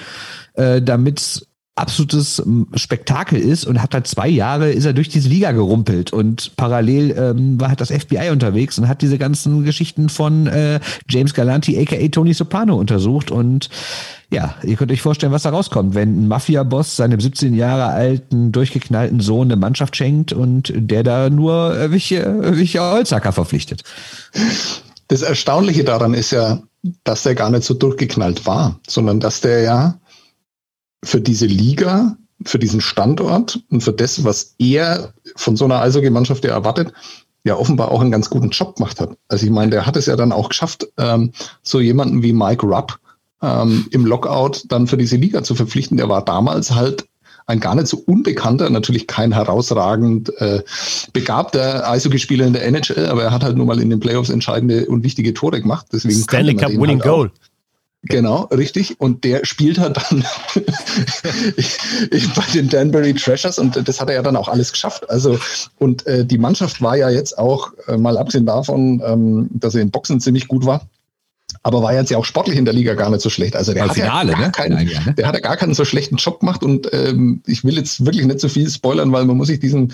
äh, 0.54 0.82
damit 0.82 1.46
absolutes 1.74 2.42
Spektakel 2.74 3.38
ist 3.38 3.64
und 3.64 3.80
hat 3.80 3.94
halt 3.94 4.06
zwei 4.06 4.28
Jahre 4.28 4.70
ist 4.70 4.84
er 4.84 4.92
durch 4.92 5.08
diese 5.08 5.28
Liga 5.28 5.52
gerumpelt 5.52 6.12
und 6.12 6.54
parallel 6.56 7.16
ähm, 7.16 7.58
war 7.58 7.70
halt 7.70 7.80
das 7.80 7.90
FBI 7.90 8.28
unterwegs 8.30 8.78
und 8.78 8.88
hat 8.88 9.00
diese 9.00 9.16
ganzen 9.16 9.64
Geschichten 9.64 10.10
von 10.10 10.46
äh, 10.48 10.80
James 11.08 11.32
Galanti 11.32 11.80
aka 11.80 12.08
Tony 12.08 12.34
Soprano 12.34 12.76
untersucht 12.76 13.30
und 13.30 13.70
ja, 14.30 14.54
ihr 14.62 14.76
könnt 14.76 14.92
euch 14.92 15.02
vorstellen, 15.02 15.32
was 15.32 15.42
da 15.42 15.50
rauskommt, 15.50 15.94
wenn 15.94 16.24
ein 16.24 16.28
Mafia-Boss 16.28 16.96
seinem 16.96 17.20
17 17.20 17.54
Jahre 17.54 17.86
alten, 17.86 18.52
durchgeknallten 18.52 19.20
Sohn 19.20 19.48
eine 19.48 19.56
Mannschaft 19.56 19.96
schenkt 19.96 20.32
und 20.32 20.72
der 20.74 21.02
da 21.02 21.30
nur 21.30 21.90
welche, 21.90 22.38
welche 22.40 22.80
Holzhacker 22.80 23.32
verpflichtet. 23.32 23.82
Das 25.08 25.22
Erstaunliche 25.22 25.84
daran 25.84 26.14
ist 26.14 26.30
ja, 26.30 26.62
dass 27.04 27.22
der 27.22 27.34
gar 27.34 27.50
nicht 27.50 27.64
so 27.64 27.74
durchgeknallt 27.74 28.46
war, 28.46 28.80
sondern 28.86 29.20
dass 29.20 29.40
der 29.42 29.60
ja 29.60 29.98
für 31.04 31.20
diese 31.20 31.46
Liga, 31.46 32.16
für 32.44 32.58
diesen 32.58 32.80
Standort 32.80 33.60
und 33.70 33.82
für 33.82 33.92
das, 33.92 34.24
was 34.24 34.54
er 34.58 35.12
von 35.36 35.56
so 35.56 35.64
einer 35.64 35.80
Eishockey-Mannschaft 35.80 36.44
erwartet, 36.44 36.92
ja 37.44 37.56
offenbar 37.56 37.90
auch 37.90 38.00
einen 38.00 38.10
ganz 38.10 38.30
guten 38.30 38.50
Job 38.50 38.76
gemacht 38.76 39.00
hat. 39.00 39.16
Also 39.28 39.44
ich 39.44 39.50
meine, 39.50 39.70
der 39.70 39.86
hat 39.86 39.96
es 39.96 40.06
ja 40.06 40.16
dann 40.16 40.32
auch 40.32 40.48
geschafft, 40.48 40.86
ähm, 40.98 41.32
so 41.62 41.80
jemanden 41.80 42.22
wie 42.22 42.32
Mike 42.32 42.66
Rupp 42.66 42.98
ähm, 43.42 43.86
im 43.90 44.06
Lockout 44.06 44.64
dann 44.68 44.86
für 44.86 44.96
diese 44.96 45.16
Liga 45.16 45.42
zu 45.42 45.54
verpflichten. 45.54 45.96
Der 45.96 46.08
war 46.08 46.24
damals 46.24 46.72
halt 46.72 47.06
ein 47.46 47.58
gar 47.58 47.74
nicht 47.74 47.88
so 47.88 47.98
unbekannter, 48.06 48.70
natürlich 48.70 49.08
kein 49.08 49.32
herausragend 49.32 50.32
äh, 50.40 50.62
begabter 51.12 51.88
Eishockeyspieler 51.90 52.46
in 52.46 52.52
der 52.52 52.64
NHL, 52.64 53.06
aber 53.06 53.24
er 53.24 53.32
hat 53.32 53.42
halt 53.42 53.56
nur 53.56 53.66
mal 53.66 53.80
in 53.80 53.90
den 53.90 53.98
Playoffs 53.98 54.30
entscheidende 54.30 54.86
und 54.86 55.02
wichtige 55.02 55.34
Tore 55.34 55.60
gemacht. 55.60 55.86
Deswegen 55.92 56.22
Stanley 56.22 56.54
Cup 56.54 56.70
Winning 56.70 57.00
halt 57.00 57.02
Goal. 57.02 57.30
Genau, 58.04 58.42
richtig. 58.46 59.00
Und 59.00 59.22
der 59.22 59.44
spielt 59.44 59.78
halt 59.78 59.96
dann 59.96 60.24
bei 62.34 62.44
den 62.52 62.68
Danbury 62.68 63.14
Treasures 63.14 63.60
und 63.60 63.86
das 63.86 64.00
hat 64.00 64.08
er 64.08 64.16
ja 64.16 64.22
dann 64.22 64.34
auch 64.34 64.48
alles 64.48 64.72
geschafft. 64.72 65.08
Also, 65.08 65.38
und 65.78 66.04
äh, 66.06 66.24
die 66.24 66.38
Mannschaft 66.38 66.82
war 66.82 66.96
ja 66.96 67.10
jetzt 67.10 67.38
auch, 67.38 67.72
äh, 67.86 67.96
mal 67.96 68.18
abgesehen 68.18 68.46
davon, 68.46 69.00
ähm, 69.06 69.48
dass 69.52 69.76
er 69.76 69.82
in 69.82 69.92
Boxen 69.92 70.20
ziemlich 70.20 70.48
gut 70.48 70.66
war, 70.66 70.88
aber 71.62 71.82
war 71.82 71.94
jetzt 71.94 72.10
ja 72.10 72.18
auch 72.18 72.24
sportlich 72.24 72.56
in 72.56 72.64
der 72.64 72.74
Liga 72.74 72.94
gar 72.94 73.10
nicht 73.10 73.20
so 73.20 73.30
schlecht. 73.30 73.54
Also 73.54 73.72
der, 73.72 73.84
hat, 73.84 73.94
Finale, 73.94 74.32
ja 74.32 74.38
gar 74.38 74.46
ne? 74.46 74.52
keinen, 74.52 74.74
Nein, 74.74 74.88
ja, 74.88 75.00
ne? 75.00 75.14
der 75.14 75.26
hat 75.26 75.34
ja 75.34 75.40
gar 75.40 75.56
keinen 75.56 75.74
so 75.74 75.84
schlechten 75.84 76.16
Job 76.16 76.40
gemacht 76.40 76.62
und 76.62 76.92
ähm, 76.92 77.42
ich 77.46 77.64
will 77.64 77.76
jetzt 77.76 78.04
wirklich 78.04 78.26
nicht 78.26 78.40
so 78.40 78.48
viel 78.48 78.68
spoilern, 78.68 79.12
weil 79.12 79.24
man 79.24 79.36
muss 79.36 79.46
sich 79.46 79.60
diesen, 79.60 79.92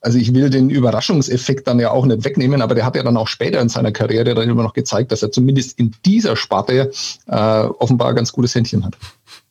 also 0.00 0.18
ich 0.18 0.32
will 0.32 0.48
den 0.48 0.70
Überraschungseffekt 0.70 1.66
dann 1.66 1.78
ja 1.80 1.90
auch 1.90 2.06
nicht 2.06 2.24
wegnehmen, 2.24 2.62
aber 2.62 2.74
der 2.74 2.86
hat 2.86 2.96
ja 2.96 3.02
dann 3.02 3.16
auch 3.16 3.28
später 3.28 3.60
in 3.60 3.68
seiner 3.68 3.92
Karriere 3.92 4.34
dann 4.34 4.48
immer 4.48 4.62
noch 4.62 4.72
gezeigt, 4.72 5.12
dass 5.12 5.22
er 5.22 5.30
zumindest 5.30 5.78
in 5.78 5.94
dieser 6.06 6.36
Sparte 6.36 6.90
äh, 7.26 7.34
offenbar 7.34 8.10
ein 8.10 8.16
ganz 8.16 8.32
gutes 8.32 8.54
Händchen 8.54 8.84
hat. 8.84 8.96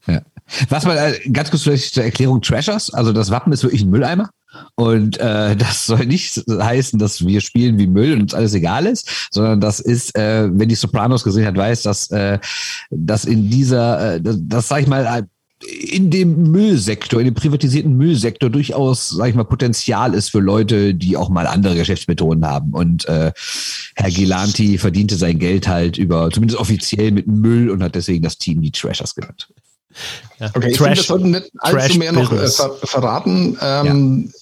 Ja. 0.08 0.22
Was 0.70 0.86
mal 0.86 0.98
äh, 0.98 1.30
ganz 1.30 1.52
kurz 1.52 1.64
vielleicht 1.64 1.94
zur 1.94 2.04
Erklärung 2.04 2.42
Treasures, 2.42 2.94
also 2.94 3.14
das 3.14 3.30
Wappen 3.30 3.54
ist 3.54 3.64
wirklich 3.64 3.84
ein 3.84 3.90
Mülleimer. 3.90 4.30
Und 4.76 5.18
äh, 5.20 5.56
das 5.58 5.86
soll 5.86 6.06
nicht 6.06 6.44
heißen, 6.48 7.00
dass 7.00 7.26
wir 7.26 7.42
spielen 7.42 7.78
wie 7.78 7.88
Müll 7.88 8.14
und 8.14 8.22
uns 8.22 8.34
alles 8.34 8.54
egal 8.54 8.86
ist, 8.86 9.30
sondern 9.32 9.62
das 9.62 9.80
ist, 9.80 10.16
äh, 10.18 10.50
wenn 10.52 10.70
die 10.70 10.76
Sopranos 10.76 11.24
gesehen 11.24 11.46
hat, 11.46 11.58
weiß, 11.58 11.84
dass, 11.84 12.10
äh, 12.12 12.40
dass 12.90 13.26
in 13.26 13.50
dieser, 13.50 14.16
äh, 14.16 14.22
das, 14.22 14.38
das 14.42 14.68
sag 14.68 14.82
ich 14.82 14.88
mal, 14.88 15.28
in 15.64 16.10
dem 16.10 16.52
Müllsektor, 16.52 17.20
in 17.20 17.26
dem 17.26 17.34
privatisierten 17.34 17.96
Müllsektor 17.96 18.50
durchaus, 18.50 19.10
sag 19.10 19.30
ich 19.30 19.36
mal, 19.36 19.44
Potenzial 19.44 20.14
ist 20.14 20.30
für 20.30 20.40
Leute, 20.40 20.96
die 20.96 21.16
auch 21.16 21.30
mal 21.30 21.46
andere 21.48 21.76
Geschäftsmethoden 21.76 22.46
haben. 22.46 22.74
Und 22.74 23.06
äh, 23.06 23.32
Herr 23.96 24.10
Gilanti 24.10 24.78
verdiente 24.78 25.16
sein 25.16 25.40
Geld 25.40 25.68
halt 25.68 25.98
über, 25.98 26.32
zumindest 26.32 26.60
offiziell 26.60 27.12
mit 27.12 27.28
Müll 27.28 27.70
und 27.70 27.84
hat 27.84 27.96
deswegen 27.96 28.24
das 28.24 28.38
Team 28.38 28.62
die 28.62 28.72
Trashers 28.72 29.14
genannt. 29.14 29.50
Ja. 30.40 30.50
Okay, 30.54 30.72
ich 30.72 30.78
finde, 30.78 30.96
wir 30.96 31.04
sollten 31.04 31.32
nicht 31.32 31.52
allzu 31.60 31.98
mehr 32.00 32.12
noch 32.12 32.32
äh, 32.32 32.48
ver 32.48 32.72
verraten. 32.84 33.58
Ähm, 33.62 34.32
ja. 34.32 34.40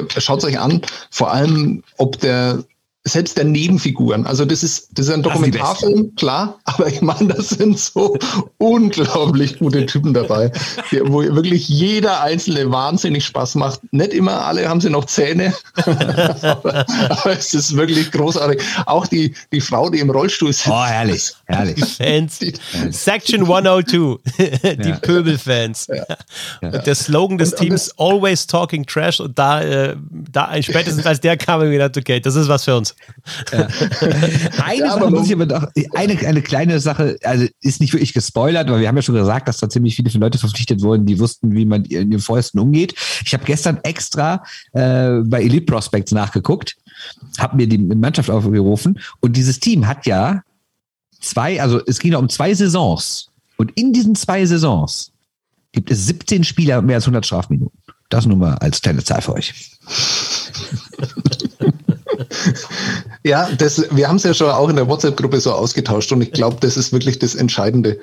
Äh, 0.00 0.20
Schaut 0.20 0.44
euch 0.44 0.58
an, 0.58 0.82
vor 1.10 1.32
allem, 1.32 1.82
ob 1.96 2.18
der 2.20 2.64
selbst 3.04 3.36
der 3.36 3.44
Nebenfiguren. 3.44 4.26
Also 4.26 4.44
das 4.44 4.62
ist, 4.62 4.90
das 4.92 5.06
ist 5.08 5.12
ein 5.12 5.22
Dokumentarfilm, 5.22 6.14
klar, 6.14 6.60
aber 6.64 6.86
ich 6.86 7.02
meine, 7.02 7.34
das 7.34 7.50
sind 7.50 7.78
so 7.78 8.16
unglaublich 8.58 9.58
gute 9.58 9.86
Typen 9.86 10.14
dabei, 10.14 10.52
wo 11.04 11.22
wirklich 11.22 11.68
jeder 11.68 12.22
einzelne 12.22 12.70
wahnsinnig 12.70 13.24
Spaß 13.24 13.56
macht. 13.56 13.80
Nicht 13.92 14.12
immer 14.12 14.46
alle 14.46 14.68
haben 14.68 14.80
sie 14.80 14.90
noch 14.90 15.06
Zähne, 15.06 15.52
aber, 15.84 16.86
aber, 17.08 17.32
es 17.32 17.52
ist 17.54 17.76
wirklich 17.76 18.12
großartig. 18.12 18.62
Auch 18.86 19.06
die, 19.08 19.34
die 19.50 19.60
Frau, 19.60 19.90
die 19.90 19.98
im 19.98 20.10
Rollstuhl 20.10 20.52
sitzt. 20.52 20.68
Oh, 20.68 20.84
herrlich, 20.84 21.32
herrlich. 21.52 21.84
Fans. 21.84 22.40
Section 22.90 23.42
102, 23.42 24.18
die 24.76 24.88
ja. 24.88 24.96
Pöbelfans. 24.96 25.88
Ja. 25.88 26.04
Und 26.60 26.86
der 26.86 26.94
Slogan 26.94 27.38
des 27.38 27.52
und, 27.52 27.60
Teams, 27.60 27.92
und 27.96 28.12
always 28.12 28.46
talking 28.46 28.84
trash 28.86 29.20
und 29.20 29.38
da, 29.38 29.62
äh, 29.62 29.96
da 30.10 30.50
spätestens 30.62 31.06
als 31.06 31.20
der 31.20 31.36
kam, 31.36 31.62
ich 31.62 31.70
gedacht, 31.70 31.96
okay, 31.96 32.20
das 32.20 32.34
ist 32.34 32.48
was 32.48 32.64
für 32.64 32.76
uns. 32.76 32.94
Ja. 33.52 33.68
eine 34.64 34.90
Sache 34.90 35.10
muss 35.10 35.26
ich 35.26 35.34
aber 35.34 35.46
doch, 35.46 35.66
eine, 35.94 36.18
eine 36.18 36.42
kleine 36.42 36.80
Sache, 36.80 37.16
also 37.22 37.46
ist 37.60 37.80
nicht 37.80 37.92
wirklich 37.92 38.14
gespoilert, 38.14 38.68
aber 38.68 38.80
wir 38.80 38.88
haben 38.88 38.96
ja 38.96 39.02
schon 39.02 39.14
gesagt, 39.14 39.48
dass 39.48 39.58
da 39.58 39.68
ziemlich 39.68 39.96
viele 39.96 40.10
Leute 40.18 40.38
verpflichtet 40.38 40.82
wurden, 40.82 41.06
die 41.06 41.18
wussten, 41.18 41.54
wie 41.54 41.64
man 41.64 41.84
in 41.84 42.10
den 42.10 42.20
Fäusten 42.20 42.60
umgeht. 42.60 42.94
Ich 43.24 43.32
habe 43.34 43.44
gestern 43.44 43.78
extra 43.82 44.42
äh, 44.72 45.20
bei 45.24 45.42
Elite 45.42 45.66
Prospects 45.66 46.12
nachgeguckt, 46.12 46.76
habe 47.38 47.56
mir 47.56 47.66
die 47.66 47.78
Mannschaft 47.78 48.30
aufgerufen 48.30 48.98
und 49.20 49.36
dieses 49.36 49.60
Team 49.60 49.86
hat 49.86 50.06
ja 50.06 50.42
zwei, 51.22 51.60
also 51.60 51.80
es 51.86 51.98
ging 51.98 52.14
um 52.14 52.28
zwei 52.28 52.54
Saisons 52.54 53.30
und 53.56 53.72
in 53.76 53.92
diesen 53.92 54.14
zwei 54.14 54.44
Saisons 54.44 55.12
gibt 55.72 55.90
es 55.90 56.06
17 56.06 56.44
Spieler 56.44 56.82
mehr 56.82 56.96
als 56.96 57.04
100 57.04 57.24
Strafminuten. 57.24 57.78
Das 58.08 58.26
nur 58.26 58.36
mal 58.36 58.54
als 58.56 58.82
kleine 58.82 59.02
Zahl 59.02 59.22
für 59.22 59.32
euch. 59.32 59.54
ja, 63.24 63.50
das, 63.52 63.86
wir 63.90 64.06
haben 64.08 64.16
es 64.16 64.24
ja 64.24 64.34
schon 64.34 64.50
auch 64.50 64.68
in 64.68 64.76
der 64.76 64.86
WhatsApp-Gruppe 64.86 65.40
so 65.40 65.52
ausgetauscht 65.52 66.12
und 66.12 66.20
ich 66.20 66.32
glaube, 66.32 66.58
das 66.60 66.76
ist 66.76 66.92
wirklich 66.92 67.18
das 67.18 67.34
Entscheidende, 67.34 67.98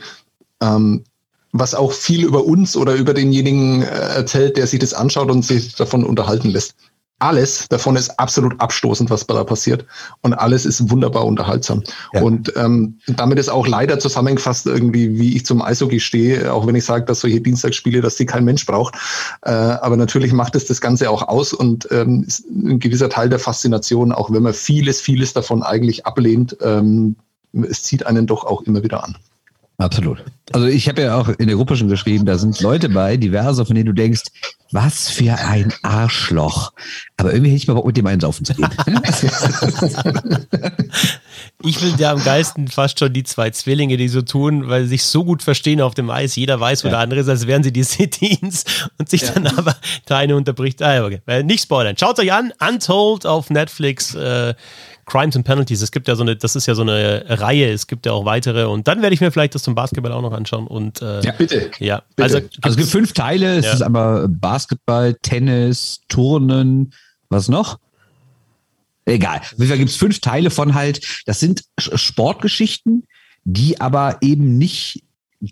ähm, 0.61 1.03
was 1.51 1.75
auch 1.75 1.91
viel 1.91 2.25
über 2.25 2.43
uns 2.43 2.75
oder 2.75 2.95
über 2.95 3.13
denjenigen 3.13 3.83
äh, 3.83 3.85
erzählt, 3.85 4.57
der 4.57 4.65
sich 4.65 4.79
das 4.79 4.93
anschaut 4.93 5.29
und 5.29 5.45
sich 5.45 5.75
davon 5.75 6.03
unterhalten 6.03 6.49
lässt. 6.49 6.73
Alles 7.19 7.67
davon 7.69 7.95
ist 7.95 8.19
absolut 8.19 8.59
abstoßend, 8.59 9.09
was 9.09 9.27
da 9.27 9.43
passiert. 9.43 9.85
Und 10.21 10.33
alles 10.33 10.65
ist 10.65 10.89
wunderbar 10.89 11.25
unterhaltsam. 11.25 11.83
Ja. 12.13 12.21
Und 12.21 12.53
ähm, 12.55 12.97
damit 13.07 13.37
ist 13.37 13.49
auch 13.49 13.67
leider 13.67 13.99
zusammengefasst 13.99 14.65
irgendwie, 14.65 15.19
wie 15.19 15.35
ich 15.35 15.45
zum 15.45 15.61
Eishockey 15.61 15.99
stehe, 15.99 16.51
auch 16.53 16.65
wenn 16.65 16.75
ich 16.75 16.85
sage, 16.85 17.05
dass 17.05 17.19
solche 17.19 17.41
Dienstagsspiele, 17.41 18.01
dass 18.01 18.15
die 18.15 18.25
kein 18.25 18.45
Mensch 18.45 18.65
braucht. 18.65 18.95
Äh, 19.41 19.51
aber 19.51 19.97
natürlich 19.97 20.33
macht 20.33 20.55
es 20.55 20.65
das 20.65 20.81
Ganze 20.81 21.09
auch 21.09 21.27
aus 21.27 21.53
und 21.53 21.87
ähm, 21.91 22.23
ist 22.25 22.49
ein 22.49 22.79
gewisser 22.79 23.09
Teil 23.09 23.29
der 23.29 23.39
Faszination, 23.39 24.11
auch 24.11 24.31
wenn 24.31 24.43
man 24.43 24.53
vieles, 24.53 25.01
vieles 25.01 25.33
davon 25.33 25.61
eigentlich 25.61 26.05
ablehnt. 26.05 26.57
Ähm, 26.61 27.15
es 27.53 27.83
zieht 27.83 28.05
einen 28.05 28.27
doch 28.27 28.45
auch 28.45 28.61
immer 28.61 28.83
wieder 28.83 29.03
an. 29.03 29.17
Absolut. 29.79 30.23
Also 30.51 30.67
ich 30.67 30.89
habe 30.89 31.03
ja 31.03 31.15
auch 31.15 31.29
in 31.29 31.47
der 31.47 31.55
Gruppe 31.55 31.77
schon 31.77 31.87
geschrieben, 31.87 32.25
da 32.25 32.37
sind 32.37 32.59
Leute 32.59 32.89
bei, 32.89 33.15
diverse, 33.15 33.65
von 33.65 33.75
denen 33.75 33.85
du 33.85 33.93
denkst, 33.93 34.23
was 34.71 35.09
für 35.09 35.35
ein 35.35 35.73
Arschloch. 35.83 36.73
Aber 37.15 37.31
irgendwie 37.31 37.51
hätte 37.51 37.57
ich 37.57 37.67
mal 37.67 37.75
Bock, 37.75 37.85
mit 37.85 37.95
dem 37.95 38.05
einen 38.05 38.19
saufen 38.19 38.43
zu 38.45 38.55
gehen. 38.55 38.67
ich 41.63 41.81
will 41.81 41.93
ja 41.97 42.11
am 42.11 42.21
geilsten 42.21 42.67
fast 42.67 42.99
schon 42.99 43.13
die 43.13 43.23
zwei 43.23 43.51
Zwillinge, 43.51 43.95
die 43.95 44.09
so 44.09 44.21
tun, 44.21 44.67
weil 44.67 44.83
sie 44.83 44.89
sich 44.89 45.03
so 45.03 45.23
gut 45.23 45.43
verstehen 45.43 45.79
auf 45.79 45.93
dem 45.93 46.09
Eis. 46.09 46.35
Jeder 46.35 46.59
weiß, 46.59 46.83
wo 46.83 46.89
ja. 46.89 46.95
der 46.95 46.99
andere 46.99 47.21
ist, 47.21 47.29
als 47.29 47.47
wären 47.47 47.63
sie 47.63 47.71
die 47.71 47.83
Cities 47.83 48.65
und 48.97 49.09
sich 49.09 49.21
ja. 49.21 49.31
dann 49.31 49.47
aber 49.47 49.77
der 50.09 50.17
eine 50.17 50.35
unterbricht. 50.35 50.81
Ah, 50.81 51.05
okay. 51.05 51.21
Äh, 51.25 51.43
nicht 51.43 51.63
spoilern. 51.63 51.95
Schaut 51.97 52.19
euch 52.19 52.33
an. 52.33 52.51
Untold 52.59 53.25
auf 53.25 53.49
Netflix. 53.49 54.13
Äh, 54.13 54.55
Crimes 55.09 55.35
and 55.35 55.45
Penalties. 55.45 55.81
Es 55.81 55.91
gibt 55.91 56.07
ja 56.07 56.15
so 56.15 56.23
eine, 56.23 56.35
das 56.35 56.55
ist 56.55 56.65
ja 56.65 56.75
so 56.75 56.83
eine 56.83 57.25
Reihe, 57.27 57.71
es 57.71 57.87
gibt 57.87 58.05
ja 58.05 58.13
auch 58.13 58.25
weitere 58.25 58.65
und 58.65 58.87
dann 58.87 59.01
werde 59.01 59.13
ich 59.13 59.21
mir 59.21 59.31
vielleicht 59.31 59.55
das 59.55 59.63
zum 59.63 59.75
Basketball 59.75 60.11
auch 60.11 60.21
noch 60.21 60.33
anschauen. 60.33 60.67
Und, 60.67 61.01
äh, 61.01 61.21
ja, 61.21 61.31
bitte. 61.31 61.71
Ja, 61.79 62.03
bitte. 62.15 62.23
Also, 62.23 62.37
also 62.61 62.69
es 62.69 62.77
gibt 62.77 62.89
fünf 62.89 63.13
Teile, 63.13 63.57
es 63.57 63.65
ja. 63.65 63.73
ist 63.73 63.81
aber 63.81 64.27
Basketball, 64.27 65.15
Tennis, 65.21 66.01
Turnen, 66.07 66.93
was 67.29 67.49
noch? 67.49 67.79
Egal. 69.05 69.39
Auf 69.39 69.51
jeden 69.53 69.67
Fall 69.67 69.77
gibt 69.77 69.89
es 69.89 69.95
fünf 69.95 70.19
Teile 70.19 70.51
von 70.51 70.75
halt, 70.75 71.23
das 71.25 71.39
sind 71.39 71.63
Sportgeschichten, 71.77 73.07
die 73.43 73.81
aber 73.81 74.17
eben 74.21 74.57
nicht 74.57 75.03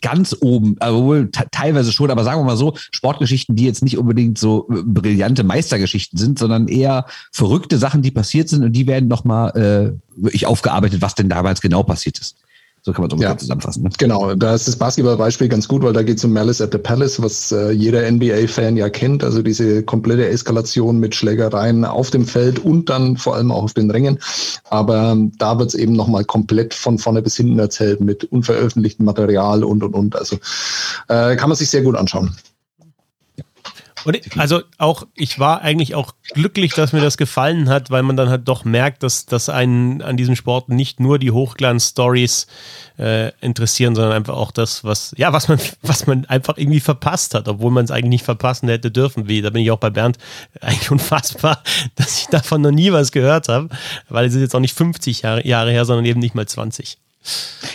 ganz 0.02 0.36
oben, 0.42 0.76
also 0.80 1.04
wohl 1.04 1.32
teilweise 1.32 1.92
schon, 1.92 2.12
aber 2.12 2.24
sagen 2.24 2.42
wir 2.42 2.46
mal 2.46 2.58
so, 2.58 2.74
Sportgeschichten, 2.92 3.56
die 3.56 3.66
jetzt 3.66 3.84
nicht 3.84 3.98
unbedingt 3.98 4.38
so 4.38 4.68
äh, 4.70 4.82
brillante 4.84 5.44
Meistergeschichten 5.44 6.20
sind, 6.20 6.40
sondern 6.40 6.68
eher 6.68 7.06
verrückte 7.32 7.78
Sachen, 7.78 8.02
die 8.02 8.12
passiert 8.12 8.50
sind 8.50 8.64
und 8.64 8.74
die 8.74 8.88
werden 8.88 9.08
nochmal 9.08 9.52
äh, 9.56 10.22
wirklich 10.22 10.46
aufgearbeitet, 10.46 11.02
was 11.02 11.16
denn 11.16 11.30
damals 11.30 11.62
genau 11.62 11.84
passiert 11.84 12.20
ist. 12.20 12.38
So 12.88 12.94
kann 12.94 13.06
man 13.06 13.18
es 13.18 13.22
ja, 13.22 13.38
zusammenfassen. 13.38 13.84
Ne? 13.84 13.90
Genau, 13.98 14.34
da 14.34 14.56
ist 14.56 14.66
das 14.66 14.78
Basketballbeispiel 14.78 15.50
ganz 15.50 15.68
gut, 15.68 15.84
weil 15.84 15.92
da 15.92 16.04
geht 16.04 16.20
es 16.20 16.24
um 16.24 16.32
Malice 16.32 16.62
at 16.62 16.72
the 16.72 16.78
Palace, 16.78 17.22
was 17.22 17.52
äh, 17.52 17.72
jeder 17.72 18.10
NBA-Fan 18.10 18.78
ja 18.78 18.88
kennt. 18.88 19.26
Also 19.26 19.42
diese 19.42 19.84
komplette 19.84 20.30
Eskalation 20.30 20.98
mit 20.98 21.14
Schlägereien 21.14 21.84
auf 21.84 22.12
dem 22.12 22.26
Feld 22.26 22.60
und 22.60 22.90
dann 22.90 23.18
vor 23.18 23.36
allem 23.36 23.52
auch 23.52 23.64
auf 23.64 23.74
den 23.74 23.92
Rängen. 23.92 24.20
Aber 24.70 25.12
ähm, 25.12 25.34
da 25.38 25.60
wird 25.60 25.68
es 25.68 25.76
eben 25.76 25.92
nochmal 25.92 26.24
komplett 26.24 26.74
von 26.74 26.98
vorne 26.98 27.22
bis 27.22 27.36
hinten 27.36 27.60
erzählt 27.60 28.00
mit 28.00 28.24
unveröffentlichtem 28.24 29.06
Material 29.06 29.66
und 29.66 29.84
und 29.84 29.94
und. 29.94 30.16
Also 30.16 30.38
äh, 31.10 31.36
kann 31.36 31.50
man 31.50 31.58
sich 31.58 31.70
sehr 31.70 31.82
gut 31.82 31.98
anschauen. 31.98 32.38
Und 34.08 34.38
also 34.38 34.62
auch, 34.78 35.06
ich 35.16 35.38
war 35.38 35.64
eigentlich 35.64 35.94
auch 35.94 36.14
glücklich, 36.32 36.74
dass 36.74 36.94
mir 36.94 37.02
das 37.02 37.18
gefallen 37.18 37.68
hat, 37.68 37.92
weil 37.92 38.04
man 38.04 38.16
dann 38.16 38.30
halt 38.30 38.48
doch 38.48 38.64
merkt, 38.64 39.04
dass, 39.04 39.26
dass 39.26 39.50
einen 39.50 40.02
an 40.02 40.16
diesem 40.16 40.38
Sport 40.38 40.70
nicht 40.70 41.02
nur 41.02 41.20
die 41.20 41.32
Hochglanz-Stories 41.32 42.48
äh, 42.98 43.34
interessieren, 43.42 43.96
sondern 43.96 44.14
einfach 44.14 44.36
auch 44.36 44.52
das, 44.52 44.86
was, 44.86 45.14
ja, 45.18 45.34
was 45.34 45.50
man, 45.50 45.60
was 45.82 46.08
man 46.08 46.24
einfach 46.24 46.58
irgendwie 46.58 46.80
verpasst 46.80 47.34
hat, 47.34 47.50
obwohl 47.50 47.70
man 47.70 47.84
es 47.84 47.92
eigentlich 47.92 48.06
nicht 48.06 48.24
verpassen 48.24 48.70
hätte 48.70 48.92
dürfen. 48.92 49.28
Wie, 49.28 49.42
da 49.42 49.50
bin 49.50 49.62
ich 49.62 49.72
auch 49.72 49.80
bei 49.80 49.90
Bernd 49.90 50.18
eigentlich 50.62 50.90
unfassbar, 50.90 51.62
dass 51.96 52.22
ich 52.22 52.28
davon 52.28 52.62
noch 52.62 52.72
nie 52.72 52.94
was 52.94 53.12
gehört 53.12 53.50
habe, 53.50 53.68
weil 54.08 54.26
es 54.26 54.36
ist 54.36 54.40
jetzt 54.40 54.56
auch 54.56 54.62
nicht 54.62 54.74
50 54.74 55.24
Jahre, 55.24 55.46
Jahre 55.46 55.72
her, 55.72 55.84
sondern 55.84 56.06
eben 56.06 56.22
nicht 56.22 56.34
mal 56.34 56.48
20. 56.48 56.98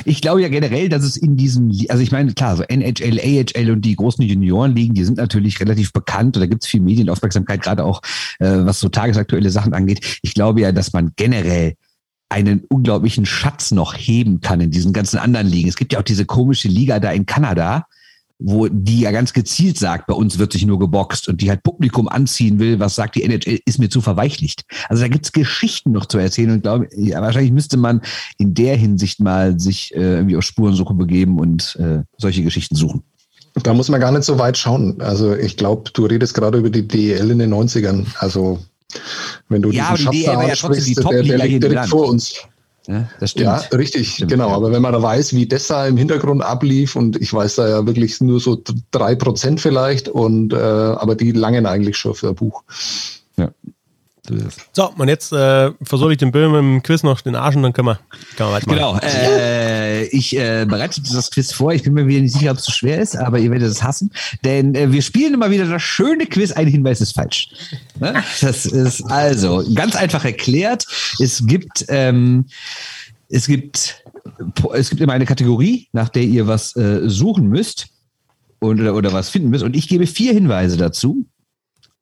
Ich 0.05 0.21
glaube 0.21 0.43
ja 0.43 0.49
generell, 0.49 0.89
dass 0.89 1.05
es 1.05 1.17
in 1.17 1.37
diesem, 1.37 1.73
also 1.89 2.03
ich 2.03 2.13
meine, 2.13 2.33
klar, 2.35 2.57
so 2.57 2.63
NHL, 2.63 3.21
AHL 3.21 3.71
und 3.71 3.83
die 3.83 3.97
großen 3.97 4.25
Juniorenligen, 4.25 4.95
die 4.95 5.05
sind 5.05 5.19
natürlich 5.19 5.61
relativ 5.61 5.93
bekannt 5.93 6.37
und 6.37 6.41
da 6.41 6.47
gibt 6.47 6.65
es 6.65 6.69
viel 6.69 6.81
Medienaufmerksamkeit, 6.81 7.63
gerade 7.63 7.85
auch 7.85 8.01
äh, 8.39 8.65
was 8.65 8.81
so 8.81 8.89
tagesaktuelle 8.89 9.51
Sachen 9.51 9.75
angeht. 9.75 10.19
Ich 10.23 10.35
glaube 10.35 10.61
ja, 10.61 10.73
dass 10.73 10.93
man 10.93 11.13
generell 11.17 11.75
einen 12.29 12.65
unglaublichen 12.69 13.27
Schatz 13.27 13.73
noch 13.73 13.95
heben 13.95 14.41
kann 14.41 14.61
in 14.61 14.71
diesen 14.71 14.93
ganzen 14.93 15.19
anderen 15.19 15.47
Ligen. 15.47 15.69
Es 15.69 15.77
gibt 15.77 15.93
ja 15.93 15.99
auch 15.99 16.05
diese 16.05 16.25
komische 16.25 16.69
Liga 16.69 16.99
da 16.99 17.13
in 17.13 17.27
Kanada, 17.27 17.87
wo 18.45 18.69
die 18.69 19.01
ja 19.01 19.11
ganz 19.13 19.33
gezielt 19.33 19.79
sagt, 19.79 20.07
bei 20.07 20.15
uns 20.15 20.39
wird 20.39 20.53
sich 20.53 20.67
nur 20.67 20.79
geboxt 20.79 21.29
und 21.29 21.41
die 21.41 21.49
halt 21.49 21.63
Publikum 21.63 22.09
anziehen 22.09 22.59
will, 22.59 22.81
was 22.81 22.95
sagt 22.95 23.15
die 23.15 23.23
NHL, 23.23 23.61
ist 23.65 23.79
mir 23.79 23.89
zu 23.89 24.01
verweichlicht. 24.01 24.65
Also 24.89 25.03
da 25.03 25.09
gibt's 25.09 25.33
Geschichten 25.33 25.93
noch 25.93 26.07
zu 26.07 26.19
erzählen 26.19 26.51
und 26.51 26.63
glaube, 26.63 26.89
ja, 26.97 27.21
wahrscheinlich 27.21 27.53
müsste 27.53 27.77
man 27.77 28.01
in 28.39 28.55
der 28.55 28.77
Hinsicht 28.77 29.21
mal 29.21 29.59
sich 29.61 29.95
äh, 29.95 30.17
irgendwie 30.17 30.37
auf 30.37 30.45
Spurensuche 30.45 30.95
begeben 30.95 31.39
und 31.39 31.77
äh, 31.77 32.03
solche 32.19 32.43
Geschichten 32.43 32.75
suchen. 32.75 33.03
Da 33.55 33.75
muss 33.75 33.89
man 33.89 34.01
gar 34.01 34.13
nicht 34.13 34.25
so 34.25 34.39
weit 34.39 34.57
schauen. 34.57 35.01
Also 35.01 35.35
ich 35.35 35.57
glaube, 35.57 35.91
du 35.93 36.07
redest 36.07 36.35
gerade 36.35 36.59
über 36.59 36.71
die 36.71 36.87
DEL 36.87 37.31
in 37.31 37.39
den 37.39 37.53
90ern. 37.53 38.07
Also 38.19 38.59
wenn 39.49 39.63
du 39.63 39.71
ja, 39.71 39.95
diesen 39.95 40.13
Schatz 40.13 40.25
da 40.25 40.39
ansprichst, 40.39 40.99
ja 40.99 41.09
der, 41.11 41.23
der 41.23 41.47
liegt 41.47 41.63
direkt 41.63 41.87
vor 41.87 42.09
uns. 42.09 42.35
Ja, 42.89 43.09
das 43.21 43.31
stimmt. 43.31 43.47
Ja, 43.47 43.77
richtig, 43.77 44.15
stimmt, 44.15 44.31
genau. 44.31 44.49
Ja. 44.49 44.57
Aber 44.57 44.73
wenn 44.73 44.83
man 44.83 44.93
da 44.93 45.01
weiß, 45.01 45.35
wie 45.35 45.47
das 45.47 45.69
da 45.69 45.87
im 45.87 45.97
Hintergrund 45.97 46.43
ablief, 46.43 46.97
und 46.97 47.21
ich 47.21 47.33
weiß 47.33 47.57
da 47.57 47.69
ja 47.69 47.87
wirklich 47.87 48.21
nur 48.21 48.41
so 48.41 48.61
drei 48.91 49.15
Prozent 49.15 49.61
vielleicht, 49.61 50.09
und 50.09 50.53
äh, 50.53 50.57
aber 50.57 51.15
die 51.15 51.33
langen 51.33 51.67
eigentlich 51.67 51.97
schon 51.97 52.15
für 52.15 52.31
ein 52.31 52.35
Buch. 52.35 52.63
So, 54.73 54.93
und 54.97 55.09
jetzt 55.09 55.33
äh, 55.33 55.73
versuche 55.83 56.13
ich 56.13 56.19
den 56.19 56.31
Böhm 56.31 56.55
im 56.55 56.83
Quiz 56.83 57.03
noch 57.03 57.21
den 57.23 57.35
Arsch 57.35 57.57
und 57.57 57.65
dann 57.65 57.73
können 57.73 57.89
wir, 57.89 57.99
können 58.37 58.51
wir 58.51 58.53
weitermachen. 58.53 58.77
Genau, 58.77 58.99
äh, 59.03 60.05
ich 60.07 60.37
äh, 60.37 60.65
bereite 60.65 61.03
das 61.03 61.31
Quiz 61.33 61.53
vor. 61.53 61.73
Ich 61.73 61.83
bin 61.83 61.95
mir 61.95 62.07
wieder 62.07 62.21
nicht 62.21 62.35
sicher, 62.35 62.53
ob 62.53 62.59
es 62.59 62.65
so 62.65 62.71
schwer 62.71 63.01
ist, 63.01 63.17
aber 63.17 63.41
ihr 63.41 63.51
werdet 63.51 63.69
es 63.69 63.83
hassen. 63.83 64.13
Denn 64.45 64.77
äh, 64.77 64.93
wir 64.93 65.03
spielen 65.03 65.35
immer 65.35 65.51
wieder 65.51 65.67
das 65.67 65.83
schöne 65.83 66.27
Quiz, 66.27 66.53
ein 66.53 66.69
Hinweis 66.69 67.01
ist 67.01 67.17
falsch. 67.17 67.49
Ne? 67.99 68.23
Das 68.41 68.65
ist 68.65 69.03
also 69.11 69.65
ganz 69.75 69.97
einfach 69.97 70.25
erklärt. 70.25 70.87
Es 71.19 71.45
gibt, 71.45 71.85
ähm, 71.89 72.47
es 73.29 73.49
gibt, 73.49 74.05
es 74.73 74.91
gibt 74.91 75.03
immer 75.03 75.15
eine 75.15 75.27
Kategorie, 75.27 75.89
nach 75.93 76.09
der 76.09 76.23
ihr 76.23 76.47
was 76.47 76.77
äh, 76.77 77.09
suchen 77.09 77.49
müsst 77.49 77.89
und, 78.61 78.81
oder, 78.81 78.95
oder 78.95 79.13
was 79.13 79.31
finden 79.31 79.51
müsst. 79.51 79.65
Und 79.65 79.75
ich 79.75 79.89
gebe 79.89 80.07
vier 80.07 80.33
Hinweise 80.33 80.77
dazu. 80.77 81.27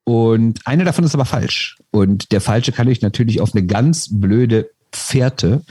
Und 0.04 0.66
einer 0.66 0.84
davon 0.84 1.04
ist 1.04 1.14
aber 1.14 1.24
falsch. 1.24 1.78
Und 1.90 2.32
der 2.32 2.40
falsche 2.40 2.72
kann 2.72 2.88
ich 2.88 3.02
natürlich 3.02 3.40
auf 3.40 3.54
eine 3.54 3.66
ganz 3.66 4.08
blöde 4.10 4.70
Fährte 4.92 5.62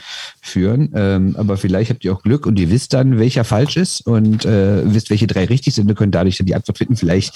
führen. 0.41 0.91
Ähm, 0.95 1.35
aber 1.37 1.57
vielleicht 1.57 1.89
habt 1.91 2.03
ihr 2.05 2.13
auch 2.13 2.21
Glück 2.21 2.45
und 2.45 2.59
ihr 2.59 2.69
wisst 2.69 2.93
dann, 2.93 3.19
welcher 3.19 3.43
falsch 3.43 3.77
ist 3.77 4.01
und 4.01 4.45
äh, 4.45 4.93
wisst, 4.93 5.09
welche 5.09 5.27
drei 5.27 5.45
richtig 5.45 5.75
sind 5.75 5.89
und 5.89 5.95
könnt 5.95 6.15
dadurch 6.15 6.37
dann 6.37 6.47
die 6.47 6.55
Antwort 6.55 6.77
finden. 6.77 6.95
Vielleicht 6.95 7.35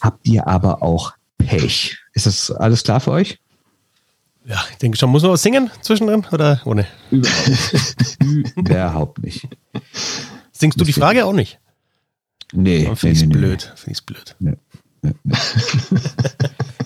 habt 0.00 0.26
ihr 0.26 0.46
aber 0.46 0.82
auch 0.82 1.12
Pech. 1.38 1.98
Ist 2.12 2.26
das 2.26 2.50
alles 2.50 2.82
klar 2.84 3.00
für 3.00 3.12
euch? 3.12 3.38
Ja, 4.46 4.62
ich 4.70 4.76
denke 4.78 4.98
schon. 4.98 5.10
Muss 5.10 5.22
man 5.22 5.32
was 5.32 5.42
singen 5.42 5.70
zwischendrin 5.80 6.26
oder 6.30 6.60
ohne? 6.64 6.86
Überhaupt 7.10 7.48
nicht. 8.20 8.56
Überhaupt 8.56 9.22
nicht. 9.22 9.48
Singst 10.52 10.80
du 10.80 10.84
die 10.84 10.92
Frage 10.92 11.24
auch 11.24 11.32
nicht? 11.32 11.58
Nee. 12.52 12.84
Finde 12.94 13.14
ich 13.14 13.22
nee, 13.22 13.26
nee, 13.26 13.32
blöd. 13.32 13.72
Finde 13.76 13.98
ich 13.98 14.04
blöd. 14.04 14.36
Nee. 14.38 14.56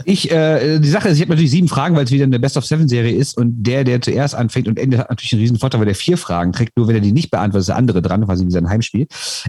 ich, 0.09 0.31
äh, 0.31 0.79
die 0.79 0.89
Sache 0.89 1.11
ist, 1.11 1.17
ich 1.17 1.21
habe 1.21 1.33
natürlich 1.33 1.51
sieben 1.51 1.69
Fragen, 1.69 1.95
weil 1.95 2.05
es 2.05 2.11
wieder 2.11 2.25
eine 2.25 2.39
Best 2.39 2.57
of 2.57 2.65
Seven 2.65 2.89
Serie 2.89 3.15
ist 3.15 3.37
und 3.37 3.63
der, 3.63 3.85
der 3.85 4.01
zuerst 4.01 4.35
anfängt 4.35 4.67
und 4.67 4.79
endet, 4.79 5.01
hat 5.01 5.11
natürlich 5.11 5.35
einen 5.35 5.43
riesen 5.43 5.59
Vorteil, 5.59 5.81
weil 5.81 5.87
der 5.87 5.95
vier 5.95 6.17
Fragen 6.17 6.53
trägt, 6.55 6.79
nur 6.79 6.89
wenn 6.89 6.95
er 6.95 7.03
die 7.03 7.13
nicht 7.13 7.31
beantwortet, 7.31 7.61
ist 7.61 7.69
der 7.69 7.77
andere 7.77 8.01
dran, 8.01 8.25
quasi 8.25 8.47
wie 8.47 8.51
sein 8.51 8.71
Heimspiel. 8.71 9.07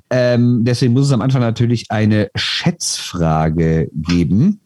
Ähm, 0.10 0.66
deswegen 0.66 0.92
muss 0.92 1.06
es 1.06 1.14
am 1.14 1.22
Anfang 1.22 1.40
natürlich 1.40 1.90
eine 1.92 2.30
Schätzfrage 2.36 3.90
geben. 3.94 4.60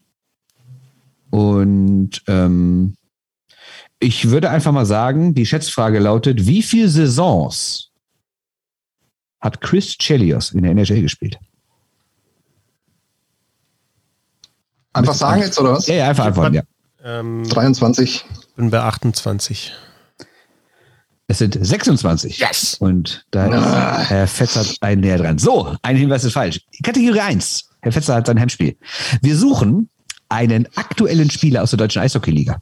Und 1.30 2.24
ähm, 2.26 2.96
ich 4.00 4.32
würde 4.32 4.50
einfach 4.50 4.72
mal 4.72 4.88
sagen, 4.88 5.36
die 5.36 5.46
Schätzfrage 5.46 6.00
lautet, 6.00 6.48
wie 6.48 6.64
viele 6.64 6.89
Saisons 6.89 7.91
hat 9.39 9.62
Chris 9.62 9.96
Chelios 10.00 10.54
in 10.54 10.64
der 10.64 10.72
NHL 10.72 11.04
gespielt? 11.04 11.38
Einfach 14.94 15.14
sagen 15.14 15.41
jetzt, 15.41 15.60
oder 15.60 15.74
was? 15.74 15.88
Ja, 15.88 15.96
ja 15.96 16.10
einfach 16.10 16.26
antworten, 16.26 16.56
ja. 16.56 16.62
Ähm, 17.04 17.48
23. 17.50 18.24
Bin 18.56 18.70
bei 18.70 18.80
28. 18.80 19.74
Es 21.28 21.38
sind 21.39 21.58
26. 21.60 22.39
Yes! 22.39 22.76
Und 22.80 23.26
da 23.32 23.48
ist 23.48 23.54
ah. 23.54 24.00
Herr 24.08 24.28
Fetzer 24.28 24.66
ein 24.82 25.00
näher 25.00 25.18
dran. 25.18 25.38
So, 25.39 25.76
ein 25.82 25.96
Hinweis 25.96 26.24
ist 26.24 26.34
falsch. 26.34 26.62
Kategorie 26.84 27.22
1. 27.22 27.70
Herr 27.82 27.91
Fetzer 27.91 28.16
hat 28.16 28.28
sein 28.28 28.39
Heimspiel. 28.39 28.78
Wir 29.22 29.36
suchen 29.36 29.89
einen 30.30 30.68
aktuellen 30.76 31.30
Spieler 31.30 31.64
aus 31.64 31.72
der 31.72 31.78
deutschen 31.78 32.02
Eishockeyliga. 32.02 32.60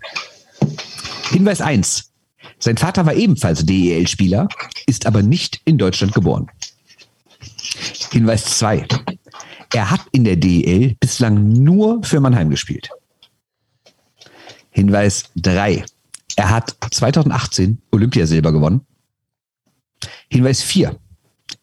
Hinweis 1.32 1.62
1. 1.62 2.12
Sein 2.60 2.78
Vater 2.78 3.06
war 3.06 3.14
ebenfalls 3.14 3.66
DEL-Spieler, 3.66 4.48
ist 4.86 5.06
aber 5.06 5.24
nicht 5.24 5.62
in 5.66 5.78
Deutschland 5.78 6.14
geboren. 6.14 6.48
Hinweis 8.12 8.46
2. 8.58 8.88
Er 9.74 9.90
hat 9.90 10.02
in 10.12 10.24
der 10.24 10.36
DEL 10.36 10.96
bislang 11.00 11.48
nur 11.64 12.04
für 12.04 12.20
Mannheim 12.20 12.50
gespielt. 12.50 12.90
Hinweis 14.70 15.26
3. 15.38 15.86
Er 16.36 16.50
hat 16.50 16.76
2018 16.92 17.82
Olympiasilber 17.92 18.52
gewonnen. 18.52 18.82
Hinweis 20.30 20.62
4. 20.62 20.98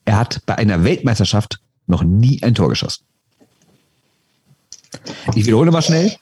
Er 0.04 0.18
hat 0.18 0.42
bei 0.46 0.56
einer 0.56 0.84
Weltmeisterschaft 0.84 1.60
noch 1.86 2.02
nie 2.02 2.42
ein 2.42 2.54
Tor 2.54 2.68
geschossen. 2.68 3.04
Ich 5.34 5.46
wiederhole 5.46 5.70
mal 5.70 5.82
schnell. 5.82 6.16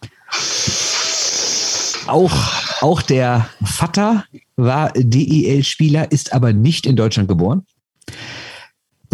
Auch, 2.07 2.83
auch 2.83 3.03
der 3.03 3.49
Vater 3.65 4.25
war 4.57 4.93
DEL-Spieler, 4.93 6.11
ist 6.11 6.33
aber 6.33 6.53
nicht 6.53 6.87
in 6.87 6.97
Deutschland 6.97 7.29
geboren. 7.29 7.67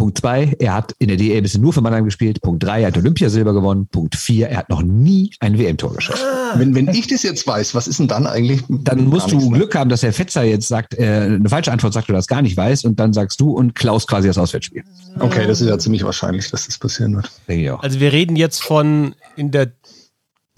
Punkt 0.02 0.18
2, 0.18 0.56
er 0.58 0.74
hat 0.74 0.96
in 0.98 1.06
der 1.06 1.16
DEL 1.16 1.42
bisher 1.42 1.60
nur 1.60 1.72
für 1.72 1.80
Mannheim 1.80 2.04
gespielt. 2.04 2.42
Punkt 2.42 2.64
3, 2.64 2.80
er 2.80 2.86
hat 2.88 2.96
Olympiasilber 2.96 3.52
gewonnen. 3.52 3.86
Punkt 3.86 4.16
4, 4.16 4.48
er 4.48 4.56
hat 4.56 4.68
noch 4.68 4.82
nie 4.82 5.30
ein 5.38 5.56
WM-Tor 5.56 5.94
geschossen. 5.94 6.24
Wenn, 6.56 6.74
wenn 6.74 6.88
ich 6.88 7.06
das 7.06 7.22
jetzt 7.22 7.46
weiß, 7.46 7.72
was 7.76 7.86
ist 7.86 8.00
denn 8.00 8.08
dann 8.08 8.26
eigentlich? 8.26 8.64
Dann 8.68 9.04
musst 9.04 9.30
du 9.30 9.50
Glück 9.50 9.76
haben, 9.76 9.88
dass 9.88 10.00
der 10.00 10.12
Fetzer 10.12 10.42
jetzt 10.42 10.66
sagt, 10.66 10.98
äh, 10.98 11.04
eine 11.04 11.48
falsche 11.48 11.70
Antwort 11.70 11.92
sagt, 11.92 12.08
du 12.08 12.14
das 12.14 12.26
gar 12.26 12.42
nicht 12.42 12.56
weißt 12.56 12.84
und 12.84 12.98
dann 12.98 13.12
sagst 13.12 13.40
du 13.40 13.52
und 13.52 13.76
Klaus 13.76 14.08
quasi 14.08 14.26
das 14.26 14.38
Auswärtsspiel. 14.38 14.82
Okay, 15.20 15.46
das 15.46 15.60
ist 15.60 15.68
ja 15.68 15.78
ziemlich 15.78 16.02
wahrscheinlich, 16.02 16.50
dass 16.50 16.66
das 16.66 16.78
passieren 16.78 17.14
wird. 17.14 17.30
Denke 17.46 17.62
ich 17.62 17.70
auch. 17.70 17.80
Also 17.84 18.00
wir 18.00 18.12
reden 18.12 18.34
jetzt 18.34 18.60
von 18.60 19.14
in 19.36 19.52
der 19.52 19.70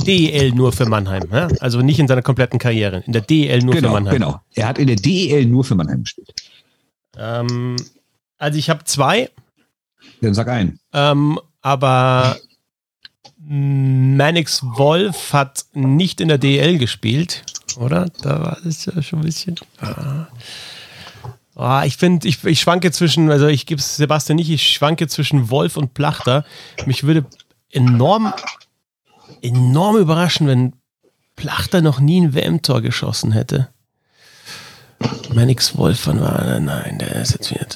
DEL 0.07 0.53
nur 0.53 0.73
für 0.73 0.87
Mannheim, 0.87 1.25
ja? 1.31 1.49
also 1.61 1.83
nicht 1.83 1.99
in 1.99 2.09
seiner 2.09 2.23
kompletten 2.23 2.59
Karriere. 2.59 3.03
In 3.07 3.13
der 3.13 3.21
DEL 3.21 3.59
nur 3.59 3.75
genau, 3.75 3.89
für 3.89 3.93
Mannheim. 3.93 4.15
genau. 4.15 4.41
Er 4.55 4.69
hat 4.69 4.79
in 4.79 4.87
der 4.87 4.97
DEL 4.97 5.45
nur 5.45 5.65
für 5.65 5.75
Mannheim 5.75 6.05
gespielt. 6.05 6.33
Ähm, 7.19 7.77
also 8.39 8.59
ich 8.59 8.71
habe 8.71 8.85
zwei, 8.85 9.31
Dann 10.21 10.35
sag 10.35 10.49
ein. 10.49 10.79
ähm, 10.93 11.39
aber 11.63 12.37
Mannix 13.39 14.63
Wolf 14.63 15.33
hat 15.33 15.65
nicht 15.73 16.21
in 16.21 16.29
der 16.29 16.39
DEL 16.39 16.79
gespielt, 16.79 17.43
oder? 17.77 18.07
Da 18.23 18.41
war 18.43 18.59
es 18.67 18.85
ja 18.87 19.03
schon 19.03 19.21
ein 19.21 19.25
bisschen. 19.25 19.57
Ah. 19.81 20.27
Ah, 21.57 21.85
ich 21.85 21.97
finde, 21.97 22.27
ich, 22.27 22.43
ich 22.45 22.61
schwanke 22.61 22.91
zwischen, 22.91 23.31
also 23.31 23.47
ich 23.47 23.67
gebe 23.67 23.79
es 23.81 23.97
Sebastian 23.97 24.37
nicht, 24.37 24.51
ich 24.51 24.73
schwanke 24.73 25.07
zwischen 25.07 25.51
Wolf 25.51 25.77
und 25.77 25.95
Plachter. 25.95 26.45
Mich 26.85 27.05
würde 27.05 27.27
enorm, 27.71 28.33
enorm 29.41 29.97
überraschen, 29.99 30.49
wenn 30.49 30.73
Plachter 31.37 31.81
noch 31.81 32.01
nie 32.01 32.21
ein 32.23 32.35
WM-Tor 32.35 32.81
geschossen 32.81 33.31
hätte. 33.33 33.69
Mannix 35.35 35.77
Wolf, 35.77 36.07
wann 36.07 36.21
war? 36.21 36.61
Nein, 36.61 36.99
der 36.99 37.13
ist 37.17 37.33
jetzt 37.33 37.51
wieder. 37.51 37.67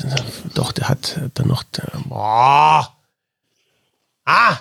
Doch, 0.55 0.73
der 0.73 0.89
hat 0.89 1.19
dann 1.35 1.49
noch. 1.49 1.63
Der, 1.65 1.91
boah! 2.07 2.97
Ah! 4.25 4.59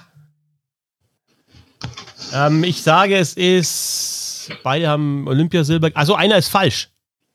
Ähm, 2.34 2.64
ich 2.64 2.82
sage, 2.82 3.18
es 3.18 3.34
ist. 3.34 4.52
Beide 4.64 4.88
haben 4.88 5.28
Olympiasilber. 5.28 5.92
Also 5.94 6.16
einer 6.16 6.38
ist 6.38 6.48
falsch. 6.50 6.90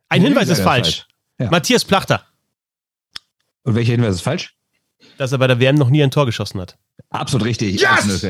Ein 0.08 0.22
Hinweis 0.22 0.48
ist 0.48 0.58
Leider 0.58 0.70
falsch. 0.70 1.06
Ja. 1.38 1.50
Matthias 1.50 1.84
Plachter, 1.84 2.24
Und 3.62 3.74
welcher 3.74 3.92
Hinweis 3.92 4.16
ist 4.16 4.22
falsch? 4.22 4.54
dass 5.18 5.32
er 5.32 5.38
bei 5.38 5.46
der 5.46 5.60
WM 5.60 5.74
noch 5.76 5.90
nie 5.90 6.02
ein 6.02 6.10
Tor 6.10 6.26
geschossen 6.26 6.60
hat. 6.60 6.76
Absolut 7.10 7.46
richtig. 7.46 7.78
Yes! 7.80 8.24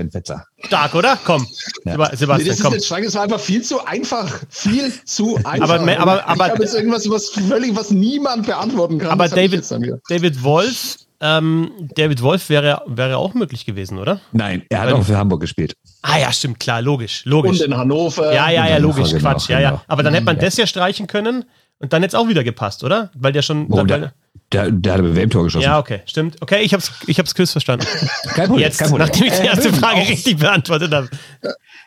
Stark, 0.64 0.94
oder? 0.94 1.16
Komm, 1.24 1.46
Ja. 1.84 1.92
Seba- 1.92 2.08
Nee, 2.10 2.16
Sebastian, 2.16 2.48
das 2.48 2.56
ist 2.58 2.62
komm. 2.64 2.72
jetzt 2.74 2.86
stark, 2.86 3.04
das 3.04 3.14
war 3.14 3.22
einfach 3.22 3.40
viel 3.40 3.62
zu 3.62 3.84
einfach. 3.84 4.40
Viel 4.48 4.92
zu 5.04 5.36
einfach. 5.44 5.70
Aber- 5.80 5.98
aber- 5.98 6.26
aber- 6.28 6.46
ich 6.46 6.52
habe 6.52 6.62
jetzt 6.64 6.74
irgendwas, 6.74 7.08
was 7.08 7.28
völlig, 7.30 7.76
was 7.76 7.90
niemand 7.90 8.46
beantworten 8.46 8.98
kann. 8.98 9.10
Aber 9.12 9.24
Das 9.24 9.34
David. 9.34 9.64
David 10.08 10.42
Wolf, 10.42 10.96
ähm, 11.20 11.70
David 11.94 12.22
Wolf 12.22 12.48
wäre, 12.48 12.82
wäre 12.86 13.18
auch 13.18 13.34
möglich 13.34 13.64
gewesen, 13.64 13.98
oder? 13.98 14.20
Nein, 14.32 14.64
er 14.68 14.80
hat 14.80 14.86
Weil- 14.88 14.94
auch 14.94 15.04
für 15.04 15.16
Hamburg 15.16 15.40
gespielt. 15.42 15.76
Ah 16.02 16.18
ja, 16.18 16.32
stimmt, 16.32 16.58
klar, 16.58 16.82
logisch, 16.82 17.24
logisch. 17.24 17.60
Und 17.60 17.66
in 17.66 17.76
Hannover. 17.76 18.34
Ja, 18.34 18.50
ja, 18.50 18.66
ja, 18.66 18.74
Hannover, 18.74 18.98
logisch, 18.98 19.12
genau, 19.12 19.30
Quatsch, 19.30 19.48
ja, 19.48 19.60
ja. 19.60 19.70
genau. 19.70 19.82
Aber 19.86 20.02
dann 20.02 20.14
hätte 20.14 20.24
man 20.26 20.38
das 20.40 20.56
ja 20.56 20.66
streichen 20.66 21.06
können 21.06 21.44
und 21.82 21.92
dann 21.92 22.04
es 22.04 22.14
auch 22.14 22.28
wieder 22.28 22.44
gepasst, 22.44 22.84
oder? 22.84 23.10
Weil 23.14 23.32
der 23.32 23.42
schon. 23.42 23.68
Warum? 23.68 23.88
weil, 23.88 24.00
Der, 24.00 24.12
der, 24.52 24.70
der 24.70 24.92
hat 24.92 25.00
ein 25.00 25.16
WM-Tor 25.16 25.44
geschossen. 25.44 25.64
ja, 25.64 25.78
okay, 25.80 26.00
stimmt. 26.06 26.40
Okay, 26.40 26.62
ich 26.62 26.72
hab's, 26.72 26.92
ich 27.08 27.18
hab's 27.18 27.34
Quiz 27.34 27.50
verstanden. 27.50 27.86
kein 28.22 28.46
Problem. 28.46 28.64
Jetzt, 28.64 28.78
kein 28.78 28.88
Problem. 28.88 29.08
nachdem 29.08 29.26
ich 29.26 29.32
die 29.32 29.46
erste 29.46 29.70
Böhm, 29.70 29.80
Frage 29.80 30.00
auch, 30.00 30.08
richtig 30.08 30.36
beantwortet 30.38 30.92
habe. 30.92 31.10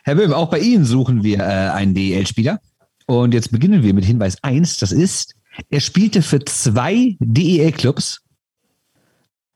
Herr 0.04 0.14
Böhm, 0.14 0.34
auch 0.34 0.50
bei 0.50 0.58
Ihnen 0.58 0.84
suchen 0.84 1.24
wir 1.24 1.38
äh, 1.38 1.42
einen 1.42 1.94
DEL-Spieler. 1.94 2.60
Und 3.06 3.32
jetzt 3.32 3.50
beginnen 3.52 3.82
wir 3.82 3.94
mit 3.94 4.04
Hinweis 4.04 4.36
1. 4.42 4.78
Das 4.78 4.92
ist, 4.92 5.34
er 5.70 5.80
spielte 5.80 6.20
für 6.20 6.44
zwei 6.44 7.16
DEL-Clubs, 7.20 8.20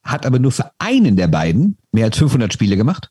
hat 0.03 0.25
aber 0.25 0.39
nur 0.39 0.53
für 0.53 0.71
einen 0.79 1.17
der 1.17 1.29
beiden 1.29 1.77
mehr 1.93 2.07
als 2.07 2.17
500 2.17 2.51
Spiele 2.51 2.79
gemacht. 2.79 3.11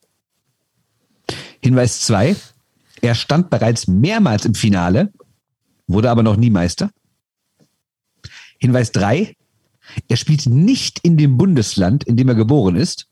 Hinweis 1.62 2.02
2. 2.02 2.36
Er 3.02 3.14
stand 3.14 3.52
bereits 3.52 3.88
mehrmals 3.88 4.46
im 4.46 4.56
Finale, 4.56 5.14
wurde 5.86 6.10
aber 6.10 6.24
noch 6.24 6.38
nie 6.38 6.50
Meister. 6.50 6.90
Hinweis 8.60 8.91
3. 8.91 9.36
Er 10.07 10.18
spielt 10.18 10.45
nicht 10.45 10.99
in 11.01 11.18
dem 11.18 11.38
Bundesland, 11.38 12.03
in 12.03 12.16
dem 12.16 12.28
er 12.30 12.36
geboren 12.36 12.76
ist. 12.76 13.07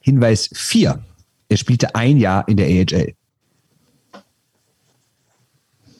Hinweis 0.00 0.48
4. 0.54 1.02
Er 1.48 1.56
spielte 1.56 1.94
ein 1.94 2.16
Jahr 2.18 2.46
in 2.48 2.56
der 2.56 2.66
AHL. 2.66 3.14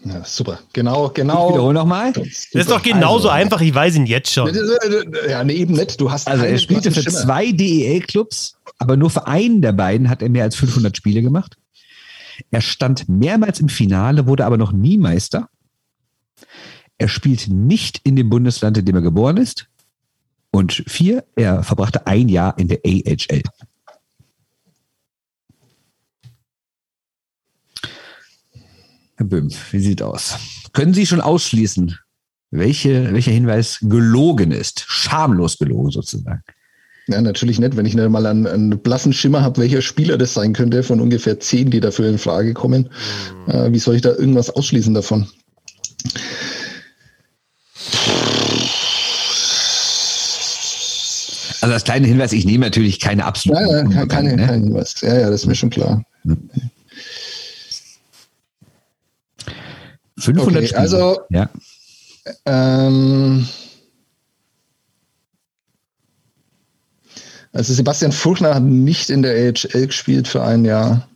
Ja, 0.05 0.25
super. 0.25 0.61
Genau, 0.73 1.09
Ich 1.09 1.15
genau. 1.15 1.49
wiederhole 1.51 1.75
nochmal. 1.75 2.13
Das 2.13 2.47
ist 2.53 2.71
doch 2.71 2.81
genauso 2.83 3.29
Also- 3.29 3.29
einfach, 3.31 3.61
ich 3.61 3.75
weiß 3.75 3.97
ihn 3.97 4.07
jetzt 4.07 4.33
schon. 4.33 4.49
Ja, 5.29 5.43
nee, 5.43 5.55
eben 5.55 5.75
nicht. 5.75 6.01
Du 6.01 6.11
hast 6.13 6.29
Also 6.29 6.45
er 6.45 6.59
spielte 6.59 6.93
für 6.93 7.03
Schimmer. 7.03 7.17
zwei 7.19 7.51
DEL-Clubs, 7.51 8.57
aber 8.79 8.97
nur 8.97 9.11
für 9.11 9.27
einen 9.27 9.63
der 9.63 9.73
beiden 9.73 10.09
hat 10.09 10.23
er 10.23 10.29
mehr 10.29 10.45
als 10.45 10.55
500 10.55 10.97
Spiele 10.97 11.23
gemacht. 11.23 11.57
Er 12.53 12.61
stand 12.61 13.09
mehrmals 13.09 13.59
im 13.59 13.69
Finale, 13.69 14.27
wurde 14.29 14.45
aber 14.47 14.59
noch 14.59 14.71
nie 14.71 14.97
Meister. 14.97 15.49
Er 16.99 17.09
spielt 17.09 17.49
nicht 17.49 18.01
in 18.05 18.17
dem 18.17 18.31
Bundesland, 18.31 18.79
in 18.79 18.85
dem 18.85 18.97
er 18.97 19.03
geboren 19.03 19.37
ist. 19.37 19.69
Und 20.51 20.85
vier, 20.87 21.25
er 21.35 21.63
verbrachte 21.63 22.07
ein 22.07 22.29
Jahr 22.29 22.59
in 22.59 22.69
der 22.69 22.81
AHL. 22.85 23.43
Herr 29.17 29.27
Böhm, 29.27 29.51
wie 29.71 29.81
sieht 29.81 30.03
aus? 30.03 30.37
Können 30.73 30.95
Sie 30.95 31.07
schon 31.07 31.21
ausschließen, 31.21 31.99
welche, 32.51 33.13
welcher 33.13 33.33
Hinweis 33.33 33.79
gelogen 33.83 34.51
ist? 34.51 34.85
Schamlos 34.87 35.59
gelogen 35.59 35.91
sozusagen. 35.91 36.43
Ja, 37.09 37.21
natürlich 37.21 37.59
nicht. 37.59 37.77
Wenn 37.77 37.87
ich 37.87 37.95
nicht 37.95 38.09
mal 38.09 38.27
einen, 38.27 38.47
einen 38.47 38.79
blassen 38.79 39.13
Schimmer 39.13 39.43
habe, 39.43 39.61
welcher 39.61 39.81
Spieler 39.81 40.19
das 40.19 40.35
sein 40.35 40.53
könnte, 40.53 40.83
von 40.83 41.01
ungefähr 41.01 41.39
zehn, 41.39 41.71
die 41.71 41.81
dafür 41.81 42.09
in 42.09 42.19
Frage 42.19 42.53
kommen, 42.53 42.91
äh, 43.47 43.71
wie 43.73 43.79
soll 43.79 43.97
ich 43.97 44.03
da 44.03 44.11
irgendwas 44.11 44.51
ausschließen 44.51 44.93
davon? 44.93 45.27
Also 51.67 51.75
als 51.75 51.83
kleiner 51.83 52.07
Hinweis, 52.07 52.33
ich 52.33 52.45
nehme 52.45 52.65
natürlich 52.67 53.01
keine 53.01 53.25
absoluten. 53.25 53.65
Ja, 53.65 53.77
ja, 53.79 53.83
keine, 53.83 53.89
Unbekannten, 53.89 54.09
keine, 54.29 54.37
ne? 54.37 54.47
kein 54.47 54.63
Hinweis. 54.63 55.01
Ja, 55.01 55.15
ja, 55.19 55.31
das 55.31 55.41
ist 55.41 55.47
mir 55.47 55.57
schon 55.57 55.71
klar. 55.71 56.05
500 60.17 60.57
Okay, 60.59 60.67
Spiele. 60.69 60.81
also- 60.81 61.21
ja. 61.31 61.51
Ähm, 62.45 63.49
also 67.53 67.75
Sebastian 67.75 68.13
Furchner 68.13 68.55
hat 68.55 68.63
nicht 68.63 69.11
in 69.11 69.23
der 69.23 69.33
AHL 69.35 69.89
gespielt 69.89 70.29
für 70.29 70.45
ein 70.45 70.65
Jahr. 70.65 71.09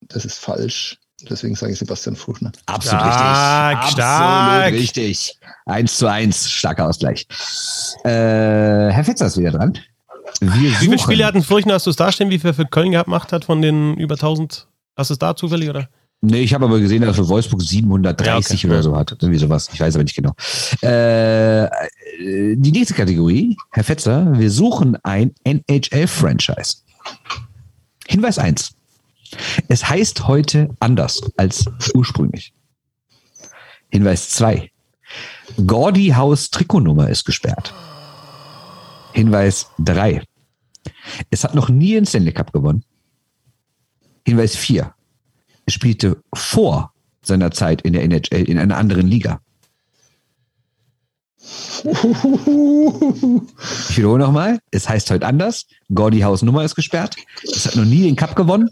Das 0.00 0.24
ist 0.24 0.38
falsch. 0.38 0.98
Deswegen 1.30 1.54
sage 1.54 1.72
ich 1.72 1.78
Sebastian 1.78 2.14
Furchner. 2.14 2.52
Absolut 2.66 3.00
Stark, 3.00 3.78
richtig. 3.78 3.92
stark. 3.94 4.60
Absolut 4.64 4.80
richtig. 4.80 5.38
Eins 5.64 5.96
zu 5.96 6.06
eins, 6.06 6.50
starker 6.50 6.86
Ausgleich. 6.86 7.26
Äh, 8.04 8.10
Herr 8.10 9.04
Fetzer 9.04 9.26
ist 9.26 9.38
wieder 9.38 9.52
dran. 9.52 9.78
Wir 10.40 10.52
Wie 10.52 10.68
viele 10.74 10.98
Spiele 10.98 11.24
hatten 11.24 11.42
Furchner, 11.42 11.74
hast 11.74 11.86
du 11.86 11.90
es 11.90 11.96
dastehen, 11.96 12.28
wie 12.30 12.38
viel 12.38 12.52
für 12.52 12.66
Köln 12.66 12.90
gemacht 12.92 13.32
hat 13.32 13.46
von 13.46 13.62
den 13.62 13.96
über 13.96 14.14
1000? 14.14 14.66
Hast 14.96 15.10
du 15.10 15.14
es 15.14 15.18
da 15.18 15.34
zufällig, 15.34 15.70
oder? 15.70 15.88
Nee, 16.20 16.40
ich 16.40 16.52
habe 16.54 16.64
aber 16.64 16.80
gesehen, 16.80 17.02
dass 17.02 17.10
er 17.16 17.24
für 17.24 17.28
Wolfsburg 17.28 17.62
730 17.62 18.62
Ja, 18.62 18.68
okay. 18.68 18.74
oder 18.74 18.82
so 18.82 18.96
hat. 18.96 19.12
Irgendwie 19.20 19.38
sowas. 19.38 19.68
Ich 19.72 19.80
weiß 19.80 19.94
aber 19.94 20.04
nicht 20.04 20.16
genau. 20.16 20.32
Äh, 20.82 21.64
äh, 21.64 21.68
die 22.56 22.72
nächste 22.72 22.94
Kategorie, 22.94 23.56
Herr 23.72 23.84
Fetzer, 23.84 24.26
wir 24.38 24.50
suchen 24.50 24.96
ein 25.02 25.32
NHL-Franchise. 25.44 26.78
Hinweis 28.08 28.38
1. 28.38 28.75
Es 29.68 29.88
heißt 29.88 30.26
heute 30.26 30.70
anders 30.80 31.22
als 31.36 31.66
ursprünglich. 31.94 32.52
Hinweis 33.90 34.30
2. 34.30 34.70
Gordy 35.66 36.08
House 36.08 36.50
Trikotnummer 36.50 37.08
ist 37.08 37.24
gesperrt. 37.24 37.72
Hinweis 39.12 39.68
3. 39.78 40.22
Es 41.30 41.44
hat 41.44 41.54
noch 41.54 41.68
nie 41.68 41.96
einen 41.96 42.06
Stanley 42.06 42.32
Cup 42.32 42.52
gewonnen. 42.52 42.84
Hinweis 44.26 44.56
4. 44.56 44.92
Er 45.66 45.72
spielte 45.72 46.22
vor 46.34 46.92
seiner 47.22 47.50
Zeit 47.50 47.82
in 47.82 47.92
der 47.92 48.02
NHL 48.02 48.42
in 48.42 48.58
einer 48.58 48.76
anderen 48.76 49.06
Liga. 49.06 49.40
Ich 51.84 51.96
wiederhole 53.96 54.24
nochmal. 54.24 54.58
Es 54.70 54.88
heißt 54.88 55.10
heute 55.10 55.26
anders. 55.26 55.66
Gordy 55.94 56.20
House 56.20 56.42
Nummer 56.42 56.64
ist 56.64 56.74
gesperrt. 56.74 57.16
Es 57.44 57.66
hat 57.66 57.76
noch 57.76 57.84
nie 57.84 58.02
den 58.02 58.16
Cup 58.16 58.34
gewonnen. 58.34 58.70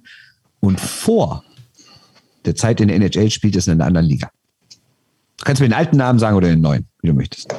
Und 0.65 0.81
vor 0.81 1.45
der 2.47 2.55
Zeit 2.55 2.81
in 2.81 2.89
der 2.89 2.97
NHL 2.97 3.31
spielt, 3.31 3.55
ist 3.57 3.67
in 3.69 3.75
einer 3.75 3.85
anderen 3.85 4.07
Liga. 4.07 4.31
Du 5.39 5.45
kannst 5.45 5.61
mir 5.61 5.69
den 5.69 5.75
alten 5.75 5.99
Namen 5.99 6.19
sagen 6.19 6.37
oder 6.37 6.49
den 6.49 6.63
neuen, 6.63 6.87
wie 7.03 7.09
du 7.09 7.13
möchtest. 7.15 7.53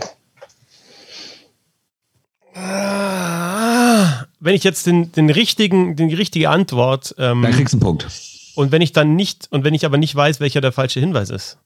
Ah, 2.55 4.25
wenn 4.39 4.55
ich 4.55 4.63
jetzt 4.63 4.87
den, 4.87 5.11
den 5.11 5.29
richtigen, 5.29 5.95
die 5.95 6.13
richtige 6.15 6.49
Antwort. 6.49 7.13
Ähm, 7.17 7.41
Dann 7.41 7.51
kriegst 7.51 7.73
du 7.73 7.77
einen 7.77 7.81
Punkt. 7.83 8.07
Und 8.55 8.71
wenn 8.71 8.81
ich 8.81 8.91
dann 8.93 9.15
nicht, 9.15 9.47
und 9.51 9.63
wenn 9.63 9.73
ich 9.73 9.85
aber 9.85 9.97
nicht 9.97 10.15
weiß, 10.15 10.39
welcher 10.39 10.61
der 10.61 10.71
falsche 10.71 10.99
Hinweis 10.99 11.29
ist. 11.29 11.57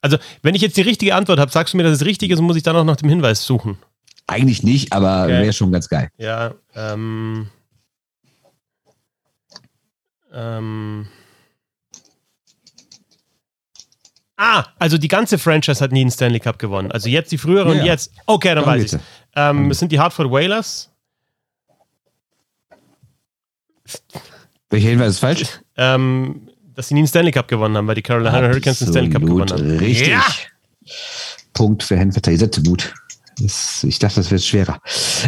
Also, 0.00 0.18
wenn 0.42 0.54
ich 0.54 0.62
jetzt 0.62 0.76
die 0.76 0.82
richtige 0.82 1.14
Antwort 1.14 1.40
habe, 1.40 1.50
sagst 1.50 1.72
du 1.74 1.76
mir, 1.78 1.82
dass 1.82 1.94
es 1.94 2.04
richtig 2.04 2.30
ist, 2.30 2.40
muss 2.40 2.56
ich 2.56 2.62
dann 2.62 2.76
auch 2.76 2.84
nach 2.84 2.96
dem 2.96 3.08
Hinweis 3.08 3.44
suchen. 3.44 3.78
Eigentlich 4.28 4.62
nicht, 4.62 4.92
aber 4.92 5.24
Okay. 5.24 5.42
wäre 5.42 5.52
schon 5.52 5.72
ganz 5.72 5.88
geil. 5.88 6.10
Ja, 6.18 6.54
ähm. 6.76 7.48
Ähm. 10.32 11.08
Ah, 14.36 14.66
also 14.78 14.98
die 14.98 15.08
ganze 15.08 15.36
Franchise 15.36 15.82
hat 15.82 15.90
nie 15.90 16.02
einen 16.02 16.10
Stanley 16.12 16.38
Cup 16.38 16.58
gewonnen. 16.58 16.92
Also 16.92 17.08
jetzt 17.08 17.32
die 17.32 17.38
frühere 17.38 17.74
Ja, 17.74 17.80
und 17.80 17.86
jetzt. 17.86 18.12
Okay, 18.26 18.54
dann 18.54 18.64
weiß 18.64 18.92
ich. 18.92 19.00
Ähm, 19.34 19.70
es 19.70 19.78
sind 19.78 19.90
die 19.90 19.98
Hartford 19.98 20.30
Whalers. 20.30 20.90
Welcher 24.70 24.88
Hinweis 24.90 25.14
ist 25.14 25.18
falsch? 25.18 25.42
Ähm, 25.76 26.48
dass 26.74 26.88
sie 26.88 26.94
nie 26.94 27.00
einen 27.00 27.08
Stanley 27.08 27.32
Cup 27.32 27.48
gewonnen 27.48 27.76
haben, 27.76 27.88
weil 27.88 27.96
die 27.96 28.02
Carolina 28.02 28.32
Hurricanes 28.40 28.78
den 28.78 28.88
Stanley 28.88 29.10
Cup 29.10 29.22
Absolut 29.22 29.48
gewonnen 29.48 29.70
haben. 29.70 29.78
Richtig. 29.78 30.08
Ja! 30.08 30.24
Punkt 31.52 31.82
für 31.82 31.96
Herrn 31.96 32.12
Vetter. 32.12 32.30
Ihr 32.30 32.38
seid 32.38 32.54
so 32.54 32.62
gut. 32.62 32.94
Das, 33.40 33.82
ich 33.84 33.98
dachte, 33.98 34.16
das 34.16 34.30
wird 34.30 34.42
schwerer. 34.42 34.80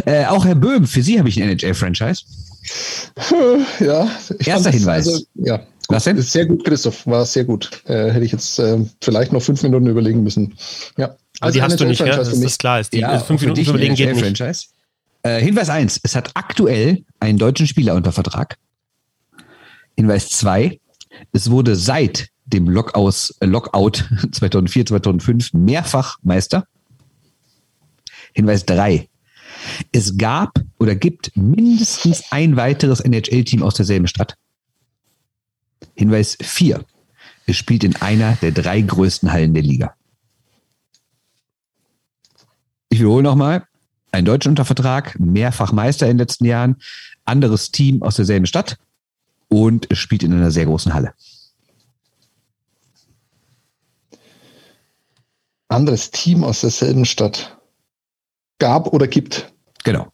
Äh, 0.05 0.25
auch 0.25 0.45
Herr 0.45 0.55
Böhm, 0.55 0.85
für 0.87 1.01
Sie 1.01 1.19
habe 1.19 1.29
ich 1.29 1.41
einen 1.41 1.57
NHL-Franchise. 1.57 2.23
Ja, 3.79 4.09
ich 4.39 4.47
Erster 4.47 4.71
Hinweis. 4.71 5.07
Also, 5.07 5.23
ja, 5.35 5.65
Was 5.87 6.03
denn? 6.03 6.17
Ist 6.17 6.31
sehr 6.31 6.45
gut, 6.45 6.63
Christoph, 6.63 7.05
war 7.07 7.25
sehr 7.25 7.43
gut. 7.43 7.83
Äh, 7.85 8.11
hätte 8.11 8.25
ich 8.25 8.31
jetzt 8.31 8.59
äh, 8.59 8.79
vielleicht 9.01 9.33
noch 9.33 9.41
fünf 9.41 9.63
Minuten 9.63 9.87
überlegen 9.87 10.23
müssen. 10.23 10.55
Ja. 10.97 11.15
Aber 11.39 11.51
die 11.51 11.61
hast 11.61 11.79
du 11.79 11.85
nicht? 11.85 11.99
NHL-Franchise 11.99 12.31
Das 12.31 12.39
für 12.39 12.45
ist 12.45 12.59
klar. 12.59 12.79
Ist 12.79 12.93
die, 12.93 12.99
Ja, 12.99 13.09
also 13.09 13.25
fünf 13.25 13.41
Minuten 13.41 13.59
dich 13.59 13.67
überlegen 13.67 13.95
geht 13.95 14.15
nicht. 14.15 14.69
Äh, 15.23 15.41
Hinweis 15.41 15.69
1. 15.69 15.99
Es 16.03 16.15
hat 16.15 16.31
aktuell 16.35 17.03
einen 17.19 17.37
deutschen 17.37 17.67
Spieler 17.67 17.95
unter 17.95 18.11
Vertrag. 18.11 18.57
Hinweis 19.95 20.29
2. 20.29 20.79
Es 21.31 21.51
wurde 21.51 21.75
seit 21.75 22.29
dem 22.45 22.67
Lockout, 22.67 23.33
äh, 23.39 23.45
Lockout 23.45 24.05
2004, 24.31 24.87
2005 24.87 25.53
mehrfach 25.53 26.17
Meister. 26.23 26.65
Hinweis 28.33 28.65
3. 28.65 29.07
Es 29.91 30.17
gab 30.17 30.59
oder 30.79 30.95
gibt 30.95 31.35
mindestens 31.35 32.31
ein 32.31 32.55
weiteres 32.55 32.99
NHL-Team 32.99 33.63
aus 33.63 33.75
derselben 33.75 34.07
Stadt. 34.07 34.37
Hinweis 35.95 36.37
4. 36.41 36.83
Es 37.45 37.57
spielt 37.57 37.83
in 37.83 37.95
einer 37.97 38.35
der 38.41 38.51
drei 38.51 38.81
größten 38.81 39.31
Hallen 39.31 39.53
der 39.53 39.63
Liga. 39.63 39.95
Ich 42.89 42.99
wiederhole 42.99 43.23
nochmal. 43.23 43.65
Ein 44.11 44.25
Deutscher 44.25 44.49
unter 44.49 44.65
Vertrag, 44.65 45.17
mehrfach 45.19 45.71
Meister 45.71 46.05
in 46.05 46.13
den 46.13 46.19
letzten 46.19 46.45
Jahren, 46.45 46.75
anderes 47.23 47.71
Team 47.71 48.03
aus 48.03 48.17
derselben 48.17 48.45
Stadt 48.45 48.77
und 49.47 49.87
es 49.89 49.99
spielt 49.99 50.23
in 50.23 50.33
einer 50.33 50.51
sehr 50.51 50.65
großen 50.65 50.93
Halle. 50.93 51.13
Anderes 55.69 56.11
Team 56.11 56.43
aus 56.43 56.61
derselben 56.61 57.05
Stadt. 57.05 57.60
Gab 58.61 58.93
oder 58.93 59.07
gibt. 59.07 59.51
Genau. 59.83 60.05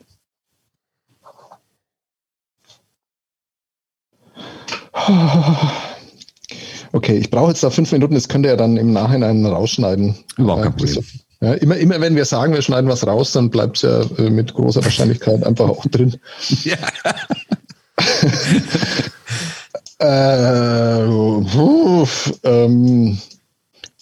Okay, 6.93 7.17
ich 7.17 7.29
brauche 7.29 7.49
jetzt 7.49 7.61
da 7.61 7.69
fünf 7.69 7.91
Minuten, 7.91 8.13
das 8.15 8.29
könnt 8.29 8.45
ihr 8.45 8.51
ja 8.51 8.55
dann 8.55 8.77
im 8.77 8.93
Nachhinein 8.93 9.45
rausschneiden. 9.45 10.15
Überhaupt 10.37 10.63
kein 10.63 10.75
Problem. 10.77 11.03
Ja, 11.41 11.53
immer, 11.55 11.75
immer 11.75 11.99
wenn 11.99 12.15
wir 12.15 12.23
sagen, 12.23 12.53
wir 12.53 12.61
schneiden 12.61 12.89
was 12.89 13.05
raus, 13.05 13.33
dann 13.33 13.49
bleibt 13.49 13.75
es 13.75 13.81
ja 13.81 14.01
äh, 14.17 14.29
mit 14.29 14.53
großer 14.53 14.81
Wahrscheinlichkeit 14.81 15.45
einfach 15.45 15.67
auch 15.67 15.85
drin. 15.85 16.15
Ja. 16.63 16.77
Äh, 19.99 21.07
uff, 21.07 22.31
ähm, 22.43 23.17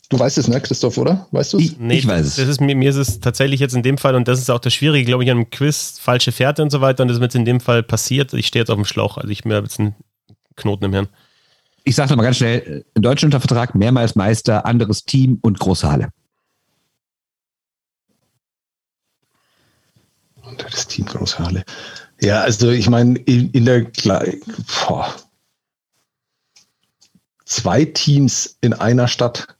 du 0.09 0.19
weißt 0.19 0.37
es, 0.37 0.47
ne, 0.47 0.61
Christoph, 0.61 0.97
oder? 0.97 1.27
Weißt 1.31 1.53
du 1.53 1.57
es? 1.57 1.63
Ich, 1.63 1.79
ich 1.79 2.07
weiß 2.07 2.25
es. 2.25 2.35
Das 2.35 2.47
ist, 2.47 2.61
mir, 2.61 2.75
mir 2.75 2.89
ist 2.89 2.95
es 2.95 3.19
tatsächlich 3.19 3.59
jetzt 3.59 3.75
in 3.75 3.83
dem 3.83 3.97
Fall, 3.97 4.15
und 4.15 4.27
das 4.27 4.39
ist 4.39 4.49
auch 4.49 4.59
das 4.59 4.73
Schwierige, 4.73 5.05
glaube 5.05 5.23
ich, 5.23 5.31
an 5.31 5.37
einem 5.37 5.49
Quiz, 5.49 5.97
falsche 5.99 6.31
Fährte 6.31 6.61
und 6.61 6.71
so 6.71 6.81
weiter, 6.81 7.03
und 7.03 7.07
das 7.07 7.15
ist 7.15 7.19
mir 7.19 7.25
jetzt 7.25 7.35
in 7.35 7.45
dem 7.45 7.59
Fall 7.59 7.83
passiert. 7.83 8.33
Ich 8.33 8.47
stehe 8.47 8.61
jetzt 8.61 8.69
auf 8.69 8.77
dem 8.77 8.85
Schlauch, 8.85 9.17
also 9.17 9.29
ich 9.29 9.45
mir 9.45 9.61
jetzt 9.61 9.79
einen 9.79 9.95
Knoten 10.55 10.85
im 10.85 10.93
Hirn. 10.93 11.07
Ich 11.83 11.95
sage 11.95 12.09
nochmal 12.09 12.25
ganz 12.25 12.37
schnell, 12.37 12.85
ein 12.95 13.01
Deutscher 13.01 13.27
unter 13.27 13.39
Vertrag, 13.39 13.75
mehrmals 13.75 14.15
Meister, 14.15 14.65
anderes 14.65 15.05
Team 15.05 15.37
und 15.41 15.59
große 15.59 15.89
Halle. 15.89 16.09
Und 20.41 20.63
das 20.63 20.87
Team 20.87 21.05
Große 21.05 21.39
Halle. 21.39 21.63
Ja, 22.21 22.41
also 22.41 22.69
ich 22.69 22.89
meine, 22.89 23.17
in, 23.19 23.51
in 23.51 23.65
der 23.65 23.87
boah. 24.87 25.13
zwei 27.45 27.85
Teams 27.85 28.57
in 28.61 28.73
einer 28.73 29.07
Stadt. 29.07 29.54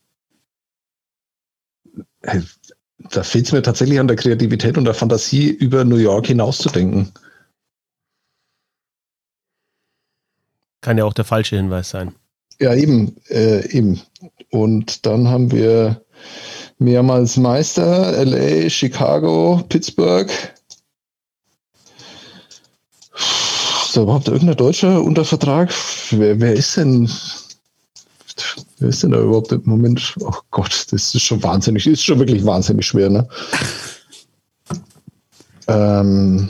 Da 3.12 3.24
fehlt 3.24 3.46
es 3.46 3.52
mir 3.52 3.62
tatsächlich 3.62 4.00
an 4.00 4.08
der 4.08 4.18
Kreativität 4.18 4.78
und 4.78 4.86
der 4.86 4.94
Fantasie, 4.94 5.50
über 5.50 5.84
New 5.84 5.98
York 5.98 6.28
hinauszudenken. 6.28 7.12
Kann 10.82 10.98
ja 10.98 11.06
auch 11.06 11.14
der 11.14 11.26
falsche 11.26 11.56
Hinweis 11.56 11.90
sein. 11.90 12.14
Ja, 12.60 12.74
eben, 12.74 13.16
äh, 13.30 13.68
eben. 13.72 14.02
Und 14.50 15.06
dann 15.06 15.28
haben 15.28 15.52
wir 15.52 16.02
mehrmals 16.78 17.38
Meister, 17.38 18.24
LA, 18.24 18.70
Chicago, 18.70 19.64
Pittsburgh. 19.68 20.30
Ist 23.16 23.98
da 23.98 24.02
überhaupt 24.02 24.28
irgendein 24.28 24.58
Deutscher 24.58 25.02
unter 25.02 25.26
Vertrag? 25.26 25.74
Wer, 26.12 26.40
wer 26.40 26.54
ist 26.54 26.78
denn? 26.78 27.10
Wer 28.80 28.90
ist 28.90 29.04
denn 29.04 29.12
da 29.12 29.22
überhaupt 29.22 29.52
im 29.52 29.62
Moment? 29.66 30.16
Oh 30.20 30.34
Gott, 30.52 30.88
das 30.92 31.16
ist 31.16 31.22
schon 31.22 31.42
wahnsinnig, 31.42 31.88
ist 31.88 32.04
schon 32.04 32.20
wirklich 32.20 32.46
wahnsinnig 32.46 32.86
schwer, 32.86 33.10
ne? 33.10 33.28
ähm, 35.68 36.50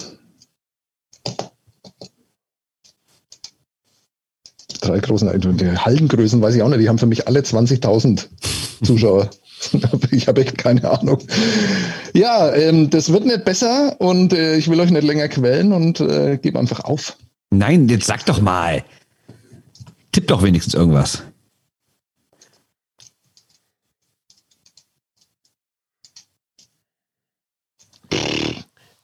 drei 4.82 5.00
großen, 5.00 5.28
also 5.28 5.52
die 5.52 5.78
Hallengrößen 5.78 6.42
weiß 6.42 6.56
ich 6.56 6.64
auch 6.64 6.70
nicht, 6.70 6.82
die 6.82 6.90
haben 6.90 6.98
für 6.98 7.06
mich 7.06 7.28
alle 7.28 7.42
20.000 7.42 8.28
Zuschauer. 8.84 9.30
ich 10.12 10.28
habe 10.28 10.42
echt 10.42 10.58
keine 10.58 10.90
Ahnung. 10.90 11.20
Ja, 12.14 12.54
ähm, 12.54 12.90
das 12.90 13.12
wird 13.12 13.26
nicht 13.26 13.46
besser 13.46 13.96
und 14.00 14.34
äh, 14.34 14.56
ich 14.58 14.70
will 14.70 14.80
euch 14.80 14.92
nicht 14.92 15.04
länger 15.04 15.28
quälen 15.28 15.74
und 15.74 16.00
äh, 16.00 16.38
gebe 16.38 16.60
einfach 16.60 16.82
auf. 16.82 17.18
Nein, 17.52 17.88
jetzt 17.88 18.08
sag 18.08 18.26
doch 18.26 18.42
mal. 18.42 18.84
Tipp 20.12 20.28
doch 20.28 20.44
wenigstens 20.44 20.74
irgendwas. 20.74 21.24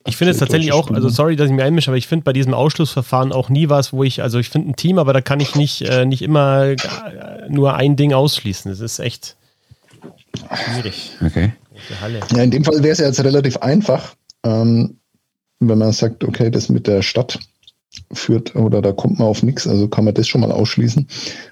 Ich 0.05 0.17
finde 0.17 0.31
es 0.31 0.39
tatsächlich 0.39 0.71
auch, 0.71 0.89
also 0.89 1.09
sorry, 1.09 1.35
dass 1.35 1.49
ich 1.49 1.55
mir 1.55 1.63
einmische, 1.63 1.91
aber 1.91 1.97
ich 1.97 2.07
finde 2.07 2.23
bei 2.23 2.33
diesem 2.33 2.53
Ausschlussverfahren 2.53 3.31
auch 3.31 3.49
nie 3.49 3.69
was, 3.69 3.93
wo 3.93 4.03
ich, 4.03 4.21
also 4.23 4.39
ich 4.39 4.49
finde 4.49 4.71
ein 4.71 4.75
Team, 4.75 4.97
aber 4.97 5.13
da 5.13 5.21
kann 5.21 5.39
ich 5.39 5.55
nicht, 5.55 5.81
äh, 5.81 6.05
nicht 6.05 6.21
immer 6.21 6.63
äh, 6.63 6.75
nur 7.49 7.75
ein 7.75 7.95
Ding 7.95 8.13
ausschließen. 8.13 8.71
Das 8.71 8.79
ist 8.79 8.99
echt 8.99 9.35
schwierig. 10.53 11.11
Okay. 11.23 11.53
Ja, 12.35 12.43
in 12.43 12.51
dem 12.51 12.63
Fall 12.63 12.81
wäre 12.83 12.93
es 12.93 12.99
ja 12.99 13.07
jetzt 13.07 13.23
relativ 13.23 13.57
einfach, 13.57 14.15
ähm, 14.43 14.97
wenn 15.59 15.77
man 15.77 15.91
sagt, 15.91 16.23
okay, 16.23 16.49
das 16.49 16.69
mit 16.69 16.87
der 16.87 17.01
Stadt 17.01 17.39
führt 18.13 18.55
oder 18.55 18.81
da 18.81 18.91
kommt 18.91 19.19
man 19.19 19.27
auf 19.27 19.43
nichts, 19.43 19.67
also 19.67 19.87
kann 19.87 20.05
man 20.05 20.13
das 20.13 20.27
schon 20.27 20.41
mal 20.41 20.51
ausschließen. 20.51 21.07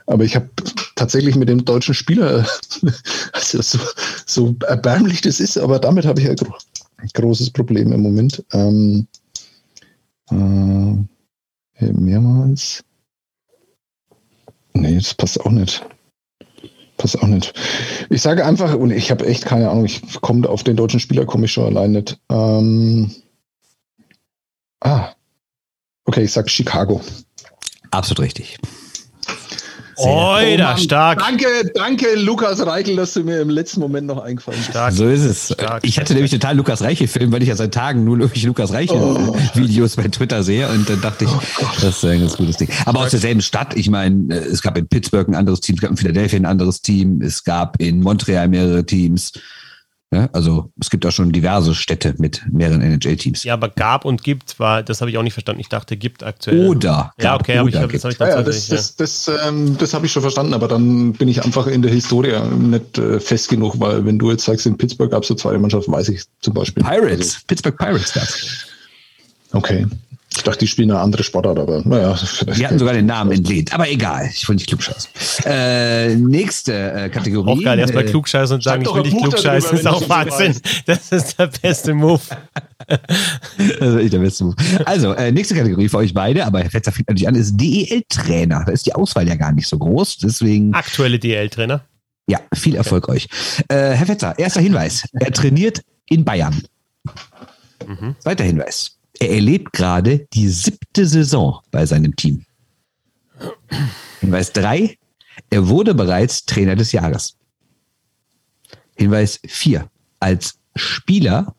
Aber 0.07 0.23
ich 0.23 0.35
habe 0.35 0.49
tatsächlich 0.95 1.35
mit 1.35 1.49
dem 1.49 1.65
deutschen 1.65 1.93
Spieler, 1.93 2.45
also 3.33 3.61
so, 3.61 3.79
so 4.25 4.55
erbärmlich 4.67 5.21
das 5.21 5.39
ist, 5.39 5.57
aber 5.57 5.79
damit 5.79 6.05
habe 6.05 6.21
ich 6.21 6.35
gro 6.37 6.53
großes 7.13 7.51
Problem 7.51 7.91
im 7.91 8.01
Moment. 8.01 8.43
Ähm, 8.53 9.07
äh, 10.31 11.91
mehrmals. 11.91 12.83
Nee, 14.73 14.95
das 14.95 15.13
passt 15.13 15.39
auch 15.41 15.51
nicht. 15.51 15.85
Passt 16.97 17.21
auch 17.21 17.27
nicht. 17.27 17.53
Ich 18.09 18.21
sage 18.21 18.45
einfach, 18.45 18.75
und 18.75 18.91
ich 18.91 19.09
habe 19.09 19.25
echt 19.25 19.45
keine 19.45 19.69
Ahnung, 19.69 19.85
ich 19.85 20.01
komme 20.21 20.47
auf 20.49 20.63
den 20.63 20.75
deutschen 20.75 20.99
Spieler, 20.99 21.25
komme 21.25 21.45
ich 21.45 21.53
schon 21.53 21.65
allein 21.65 21.93
nicht. 21.93 22.19
Ähm, 22.29 23.11
ah. 24.81 25.13
Okay, 26.05 26.23
ich 26.23 26.31
sage 26.31 26.49
Chicago. 26.49 27.01
Absolut 27.91 28.19
richtig. 28.19 28.59
Oida, 29.99 30.69
Mann, 30.69 30.77
stark. 30.77 31.19
Danke, 31.19 31.45
danke, 31.73 32.15
Lukas 32.15 32.65
Reichel, 32.65 32.95
dass 32.95 33.13
du 33.13 33.23
mir 33.23 33.41
im 33.41 33.49
letzten 33.49 33.79
Moment 33.79 34.07
noch 34.07 34.21
eingefallen 34.21 34.59
bist. 34.59 34.71
Stark. 34.71 34.93
So 34.93 35.07
ist 35.07 35.23
es. 35.23 35.53
Stark, 35.53 35.83
ich 35.83 35.99
hatte 35.99 36.13
nämlich 36.13 36.31
total 36.31 36.55
Lukas 36.55 36.81
Reichel-Film, 36.81 37.31
weil 37.31 37.41
ich 37.41 37.49
ja 37.49 37.55
seit 37.55 37.73
Tagen 37.73 38.03
nur 38.03 38.19
wirklich 38.19 38.43
Lukas 38.43 38.73
Reichel-Videos 38.73 39.95
bei 39.95 40.07
Twitter 40.07 40.43
sehe 40.43 40.67
und 40.69 40.89
dann 40.89 41.01
dachte 41.01 41.25
ich, 41.25 41.31
das 41.81 41.97
ist 41.97 42.05
ein 42.05 42.21
ganz 42.21 42.37
gutes 42.37 42.57
Ding. 42.57 42.69
Aber 42.85 43.01
aus 43.01 43.11
derselben 43.11 43.41
Stadt, 43.41 43.75
ich 43.75 43.89
meine, 43.89 44.33
äh, 44.33 44.37
es 44.39 44.61
gab 44.61 44.77
in 44.77 44.87
Pittsburgh 44.87 45.27
ein 45.27 45.35
anderes 45.35 45.59
Team, 45.59 45.75
es 45.75 45.81
gab 45.81 45.91
in 45.91 45.97
Philadelphia 45.97 46.39
ein 46.39 46.45
anderes 46.45 46.81
Team, 46.81 47.21
es 47.21 47.43
gab 47.43 47.81
in 47.81 48.01
Montreal 48.01 48.47
mehrere 48.47 48.85
Teams. 48.85 49.33
Ja, 50.11 50.27
also 50.33 50.71
es 50.79 50.89
gibt 50.89 51.05
auch 51.05 51.11
schon 51.11 51.31
diverse 51.31 51.75
Städte 51.75 52.15
mit 52.17 52.43
mehreren 52.51 52.81
NHL-Teams. 52.81 53.43
Ja, 53.43 53.53
aber 53.53 53.69
gab 53.69 54.05
und 54.05 54.23
gibt 54.23 54.59
war, 54.59 54.81
das 54.81 55.01
habe 55.01 55.11
ich 55.11 55.19
auch 55.19 55.23
nicht 55.23 55.33
verstanden. 55.33 55.61
Ich 55.61 55.69
dachte, 55.69 55.97
gibt 55.97 56.23
aktuell. 56.23 56.67
Oder. 56.67 57.13
Ja, 57.19 57.33
gab 57.33 57.41
okay, 57.41 57.59
aber 57.59 57.69
ich, 57.69 57.75
das 57.75 57.83
habe 57.83 58.13
ich 58.13 58.19
Ja, 58.19 58.25
dann 58.25 58.29
ja, 58.29 58.41
das, 58.41 58.67
tatsächlich, 58.67 58.95
das, 58.97 59.25
das, 59.25 59.47
ähm, 59.47 59.77
das 59.77 59.93
habe 59.93 60.07
ich 60.07 60.11
schon 60.11 60.23
verstanden, 60.23 60.55
aber 60.55 60.67
dann 60.67 61.13
bin 61.13 61.27
ich 61.27 61.45
einfach 61.45 61.67
in 61.67 61.83
der 61.83 61.91
Historie 61.91 62.39
nicht 62.57 62.97
äh, 62.97 63.19
fest 63.19 63.49
genug, 63.49 63.79
weil 63.79 64.03
wenn 64.03 64.17
du 64.17 64.31
jetzt 64.31 64.45
sagst, 64.45 64.65
in 64.65 64.77
Pittsburgh 64.77 65.11
gab 65.11 65.21
es 65.21 65.27
so 65.27 65.35
zweite 65.35 65.59
Mannschaft, 65.59 65.87
weiß 65.87 66.09
ich 66.09 66.23
zum 66.41 66.55
Beispiel. 66.55 66.83
Pirates, 66.83 67.43
Pittsburgh 67.45 67.77
Pirates 67.77 68.11
gab's. 68.11 68.65
Okay. 69.51 69.85
Ich 70.35 70.43
dachte, 70.43 70.59
die 70.59 70.67
spielen 70.67 70.91
eine 70.91 70.99
andere 70.99 71.23
Sportart, 71.23 71.57
aber 71.57 71.81
naja. 71.83 72.15
Die 72.55 72.65
hatten 72.65 72.77
sogar 72.77 72.93
den 72.93 73.07
Namen 73.07 73.31
entlehnt. 73.31 73.73
Aber 73.73 73.89
egal, 73.89 74.29
ich 74.31 74.47
wollte 74.47 74.59
nicht 74.59 74.67
klugscheißen. 74.67 75.09
Äh, 75.45 76.15
nächste 76.15 76.73
äh, 76.91 77.09
Kategorie. 77.09 77.49
Auch 77.49 77.63
geil, 77.63 77.79
erstmal 77.79 78.03
Äh, 78.05 78.09
klugscheißen 78.09 78.55
und 78.55 78.63
sagen, 78.63 78.85
Sag 78.85 78.91
ich 78.91 78.95
will 79.03 79.11
nicht 79.11 79.21
klugscheißen, 79.23 79.77
ist 79.79 79.87
auch 79.87 80.07
Wahnsinn. 80.07 80.55
Das 80.85 81.11
ist 81.11 81.37
der 81.39 81.47
beste 81.47 81.93
Move. 81.93 82.21
Das 83.57 83.89
ist 83.89 83.95
echt 84.01 84.13
der 84.13 84.19
beste 84.19 84.43
Move. 84.45 84.55
Also, 84.85 85.13
äh, 85.13 85.31
nächste 85.31 85.55
Kategorie 85.55 85.89
für 85.89 85.97
euch 85.97 86.13
beide, 86.13 86.45
aber 86.45 86.61
Herr 86.61 86.71
Fetzer 86.71 86.91
fängt 86.91 87.09
natürlich 87.09 87.27
an, 87.27 87.35
ist 87.35 87.57
DEL-Trainer. 87.57 88.63
Da 88.65 88.71
ist 88.71 88.85
die 88.85 88.93
Auswahl 88.95 89.27
ja 89.27 89.35
gar 89.35 89.51
nicht 89.51 89.67
so 89.67 89.77
groß. 89.77 90.17
Deswegen, 90.19 90.73
Aktuelle 90.73 91.19
DL-Trainer. 91.19 91.81
ja, 92.27 92.39
viel 92.55 92.75
Erfolg 92.75 93.09
euch. 93.09 93.27
Äh, 93.67 93.75
Herr 93.91 94.05
Fetzer, 94.05 94.37
erster 94.39 94.61
Hinweis. 94.61 95.03
Er 95.13 95.31
trainiert 95.31 95.81
in 96.07 96.23
Bayern. 96.23 96.63
Zweiter 98.19 98.43
Hinweis. 98.43 98.98
Er 99.19 99.31
erlebt 99.31 99.73
gerade 99.73 100.27
die 100.33 100.47
siebte 100.47 101.05
Saison 101.05 101.59
bei 101.71 101.85
seinem 101.85 102.15
Team. 102.15 102.45
Hinweis 104.21 104.51
drei. 104.53 104.97
Er 105.49 105.67
wurde 105.67 105.93
bereits 105.93 106.45
Trainer 106.45 106.75
des 106.75 106.91
Jahres. 106.91 107.37
Hinweis 108.95 109.39
vier. 109.45 109.89
Als 110.19 110.59
Spieler 110.75 111.55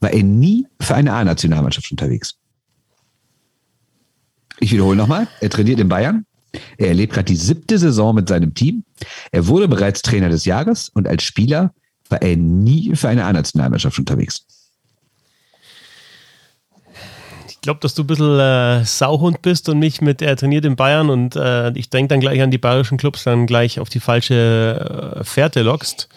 war 0.00 0.12
er 0.12 0.22
nie 0.22 0.66
für 0.80 0.94
eine 0.94 1.12
A-Nationalmannschaft 1.12 1.90
unterwegs. 1.90 2.36
Ich 4.60 4.72
wiederhole 4.72 4.96
nochmal. 4.96 5.28
Er 5.40 5.50
trainiert 5.50 5.80
in 5.80 5.88
Bayern. 5.88 6.26
Er 6.76 6.88
erlebt 6.88 7.14
gerade 7.14 7.24
die 7.24 7.36
siebte 7.36 7.78
Saison 7.78 8.14
mit 8.14 8.28
seinem 8.28 8.54
Team. 8.54 8.84
Er 9.30 9.46
wurde 9.46 9.68
bereits 9.68 10.02
Trainer 10.02 10.28
des 10.28 10.44
Jahres 10.44 10.88
und 10.88 11.08
als 11.08 11.22
Spieler 11.22 11.74
war 12.08 12.20
er 12.20 12.36
nie 12.36 12.94
für 12.94 13.08
eine 13.08 13.24
A-Nationalmannschaft 13.24 13.98
unterwegs. 13.98 14.44
Ich 17.48 17.51
glaube, 17.62 17.80
dass 17.80 17.94
du 17.94 18.02
ein 18.02 18.06
bisschen 18.06 18.38
äh, 18.38 18.84
Sauhund 18.84 19.40
bist 19.40 19.68
und 19.68 19.78
mich 19.78 20.00
mit, 20.00 20.20
er 20.20 20.36
trainiert 20.36 20.64
in 20.64 20.76
Bayern 20.76 21.08
und 21.08 21.36
äh, 21.36 21.70
ich 21.70 21.88
denke 21.88 22.08
dann 22.08 22.20
gleich 22.20 22.42
an 22.42 22.50
die 22.50 22.58
bayerischen 22.58 22.98
Clubs, 22.98 23.24
dann 23.24 23.46
gleich 23.46 23.80
auf 23.80 23.88
die 23.88 24.00
falsche 24.00 25.16
äh, 25.20 25.24
Fährte 25.24 25.62
lockst. 25.62 26.08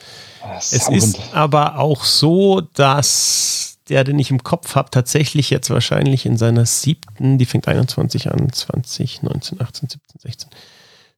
Es 0.60 0.90
ist 0.90 1.20
aber 1.34 1.80
auch 1.80 2.04
so, 2.04 2.62
dass 2.62 3.78
der, 3.90 4.04
den 4.04 4.20
ich 4.20 4.32
im 4.32 4.44
Kopf 4.44 4.76
habe, 4.76 4.90
tatsächlich 4.90 5.50
jetzt 5.50 5.70
wahrscheinlich 5.70 6.26
in 6.26 6.38
seiner 6.38 6.66
siebten, 6.66 7.38
die 7.38 7.46
fängt 7.46 7.68
21 7.68 8.32
an, 8.32 8.52
20, 8.52 9.24
19, 9.24 9.62
18, 9.62 9.90
17, 9.90 10.20
16. 10.20 10.50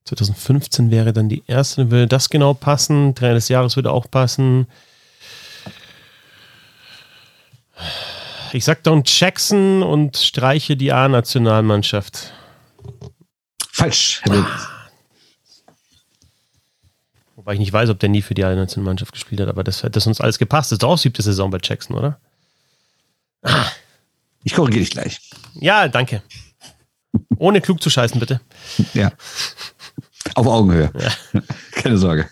2015 0.06 0.92
wäre 0.92 1.14
dann 1.14 1.30
die 1.30 1.44
erste, 1.48 1.92
würde 1.92 2.08
das 2.08 2.30
genau 2.30 2.54
passen. 2.54 3.16
Trainer 3.16 3.34
des 3.34 3.50
Jahres 3.50 3.76
würde 3.76 3.92
auch 3.92 4.10
passen. 4.10 4.68
Ich 8.54 8.66
sag 8.66 8.84
Don 8.84 9.04
Jackson 9.06 9.84
und 9.84 10.18
streiche 10.18 10.78
die 10.78 10.92
A-Nationalmannschaft. 10.92 12.34
Falsch. 13.72 14.22
Wild. 14.26 14.46
Wobei 17.36 17.54
ich 17.54 17.60
nicht 17.60 17.74
weiß, 17.74 17.90
ob 17.90 18.00
der 18.00 18.10
nie 18.10 18.22
für 18.22 18.34
die 18.34 18.44
A-Nationalmannschaft 18.44 19.12
gespielt 19.12 19.42
hat, 19.42 19.48
aber 19.48 19.64
das 19.64 19.84
hat 19.84 19.96
das 19.96 20.08
uns 20.08 20.20
alles 20.22 20.38
gepasst. 20.38 20.72
Das 20.72 20.78
ist 20.78 20.84
auch 20.84 20.98
siebte 20.98 21.22
Saison 21.22 21.52
bei 21.52 21.60
Jackson, 21.62 21.96
oder? 21.96 22.20
Ich 24.44 24.54
korrigiere 24.54 24.82
dich 24.82 24.92
gleich. 24.92 25.20
Ja, 25.56 25.88
danke. 25.88 26.24
Ohne 27.38 27.62
klug 27.62 27.82
zu 27.82 27.90
scheißen, 27.90 28.20
bitte. 28.20 28.42
Ja. 28.94 29.12
Auf 30.36 30.48
Augenhöhe. 30.48 30.92
Keine 31.72 31.98
Sorge. 31.98 32.30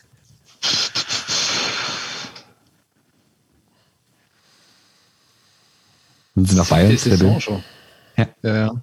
Sind 6.36 6.50
Sie 6.50 6.56
nach 6.56 6.68
Bayern? 6.68 6.98
Saison 6.98 7.40
schon. 7.40 7.64
Ja. 8.18 8.28
ja, 8.44 8.56
ja. 8.56 8.82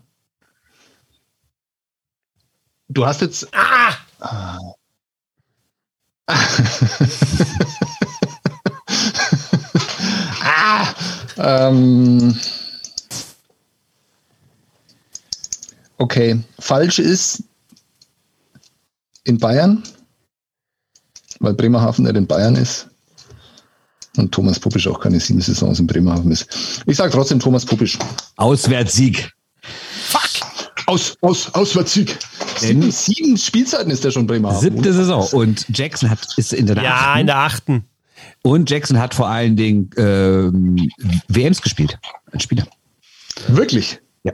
Du 2.89 3.07
hast 3.07 3.21
jetzt. 3.21 3.47
Ah! 3.53 3.95
ah! 10.43 10.95
Ähm. 11.37 12.39
Okay, 15.99 16.43
falsch 16.59 16.99
ist 16.99 17.45
in 19.25 19.39
Bayern, 19.39 19.83
weil 21.39 21.55
Bremerhaven 21.55 22.05
nicht 22.05 22.17
in 22.17 22.27
Bayern 22.27 22.57
ist. 22.57 22.89
Und 24.17 24.33
Thomas 24.33 24.61
Puppisch 24.61 24.87
auch 24.89 25.01
keine 25.01 25.19
sieben 25.19 25.41
Saisons 25.41 25.81
in 25.81 25.87
Bremerhaven 25.87 26.31
ist. 26.31 26.83
Ich 26.87 26.97
sage 26.97 27.13
trotzdem 27.13 27.41
Thomas 27.41 27.65
Puppisch. 27.65 27.99
Auswärtssieg. 28.37 29.31
Aus, 30.87 31.17
aus, 31.23 31.55
Auswärtssieg. 31.55 32.19
Sieben, 32.59 32.91
sieben 32.91 33.37
Spielzeiten 33.39 33.91
ist 33.91 34.05
der 34.05 34.11
schon 34.11 34.27
Bremerhaven. 34.27 34.61
Siebte 34.61 34.93
Saison. 34.93 35.27
Und 35.33 35.65
Jackson 35.75 36.11
hat, 36.11 36.19
ist 36.37 36.53
in 36.53 36.67
der 36.67 36.77
Ja, 36.83 36.95
achten. 36.97 37.21
in 37.21 37.27
der 37.27 37.37
achten. 37.39 37.85
Und 38.43 38.69
Jackson 38.71 38.99
hat 38.99 39.15
vor 39.15 39.29
allen 39.29 39.57
Dingen 39.57 39.91
ähm, 39.97 40.89
WMs 41.29 41.63
gespielt. 41.63 41.99
Als 42.33 42.43
Spieler. 42.43 42.67
Wirklich? 43.49 44.01
Ja. 44.25 44.33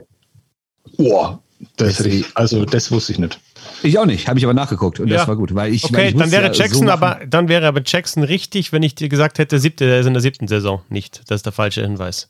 Boah, 0.97 1.41
das, 1.77 2.03
also 2.35 2.65
das 2.65 2.91
wusste 2.91 3.11
ich 3.13 3.19
nicht. 3.19 3.39
Ich 3.83 3.97
auch 3.99 4.05
nicht, 4.05 4.27
habe 4.27 4.39
ich 4.39 4.45
aber 4.45 4.53
nachgeguckt 4.53 4.99
und 4.99 5.07
Ja. 5.09 5.17
das 5.17 5.27
war 5.27 5.35
gut. 5.35 5.53
Weil 5.55 5.73
ich, 5.73 5.83
weil 5.83 5.89
Okay, 5.91 6.07
ich 6.09 6.15
dann 6.15 6.31
wäre 6.31 6.43
ja 6.47 6.53
so 6.53 6.61
Jackson 6.61 6.85
machen. 6.85 7.03
aber, 7.03 7.25
dann 7.25 7.47
wäre 7.49 7.67
aber 7.67 7.81
Jackson 7.85 8.23
richtig, 8.23 8.71
wenn 8.71 8.83
ich 8.83 8.95
dir 8.95 9.09
gesagt 9.09 9.39
hätte, 9.39 9.59
siebte, 9.59 9.85
er 9.85 9.99
ist 9.99 10.05
in 10.05 10.13
der 10.13 10.21
siebten 10.21 10.47
Saison 10.47 10.81
nicht. 10.89 11.21
Das 11.27 11.37
ist 11.37 11.45
der 11.45 11.53
falsche 11.53 11.81
Hinweis. 11.81 12.29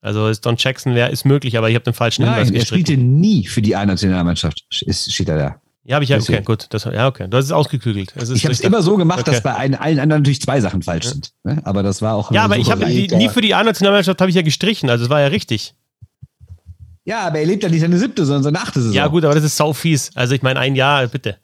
Also 0.00 0.28
ist 0.28 0.46
Don 0.46 0.54
Jackson 0.56 0.94
wäre, 0.94 1.10
ist 1.10 1.24
möglich, 1.24 1.58
aber 1.58 1.68
ich 1.68 1.74
habe 1.74 1.84
den 1.84 1.92
falschen 1.94 2.24
Hinweis 2.24 2.46
Nein, 2.46 2.54
er 2.54 2.60
gestrickt. 2.60 2.86
spielte 2.88 3.02
nie 3.02 3.46
für 3.46 3.62
die 3.62 3.74
A-Nationalmannschaft. 3.74 4.64
Ist, 4.86 5.12
steht 5.12 5.28
er 5.28 5.36
da. 5.38 5.56
Ja, 5.84 5.94
habe 5.94 6.04
ich 6.04 6.10
ja, 6.10 6.16
okay, 6.18 6.26
Deswegen. 6.28 6.44
gut. 6.44 6.66
Das, 6.70 6.84
ja, 6.84 7.08
okay. 7.08 7.26
Das 7.30 7.44
ist 7.46 7.50
ausgeklügelt. 7.52 8.12
Das 8.14 8.28
ist 8.28 8.36
Ich 8.36 8.44
habe 8.44 8.52
es 8.52 8.60
immer 8.60 8.82
so 8.82 8.96
gemacht, 8.96 9.26
dass 9.26 9.36
Okay. 9.36 9.40
bei 9.44 9.54
allen, 9.54 9.74
allen 9.74 9.98
anderen 9.98 10.22
natürlich 10.22 10.40
zwei 10.42 10.60
Sachen 10.60 10.82
falsch 10.82 11.06
sind. 11.06 11.32
Ne? 11.44 11.60
Aber 11.64 11.82
das 11.82 12.02
war 12.02 12.14
auch. 12.14 12.30
Ja, 12.30 12.44
aber 12.44 12.58
ich 12.58 12.70
habe 12.70 12.84
nie 12.86 13.28
für 13.30 13.40
die 13.40 13.54
A-Nationalmannschaft 13.54 14.20
habe 14.20 14.28
ich 14.30 14.36
ja 14.36 14.42
gestrichen, 14.42 14.90
also 14.90 15.04
es 15.04 15.10
war 15.10 15.20
ja 15.20 15.28
richtig. 15.28 15.74
Ja, 17.08 17.26
aber 17.26 17.38
er 17.38 17.46
lebt 17.46 17.62
ja 17.62 17.70
nicht 17.70 17.80
seine 17.80 17.98
siebte, 17.98 18.26
sondern 18.26 18.42
seine 18.42 18.60
achte 18.60 18.82
Saison. 18.82 18.94
Ja, 18.94 19.06
gut, 19.06 19.24
aber 19.24 19.34
das 19.34 19.42
ist 19.42 19.56
sau 19.56 19.72
fies. 19.72 20.10
Also 20.14 20.34
ich 20.34 20.42
meine, 20.42 20.60
ein 20.60 20.76
Jahr, 20.76 21.06
bitte. 21.06 21.38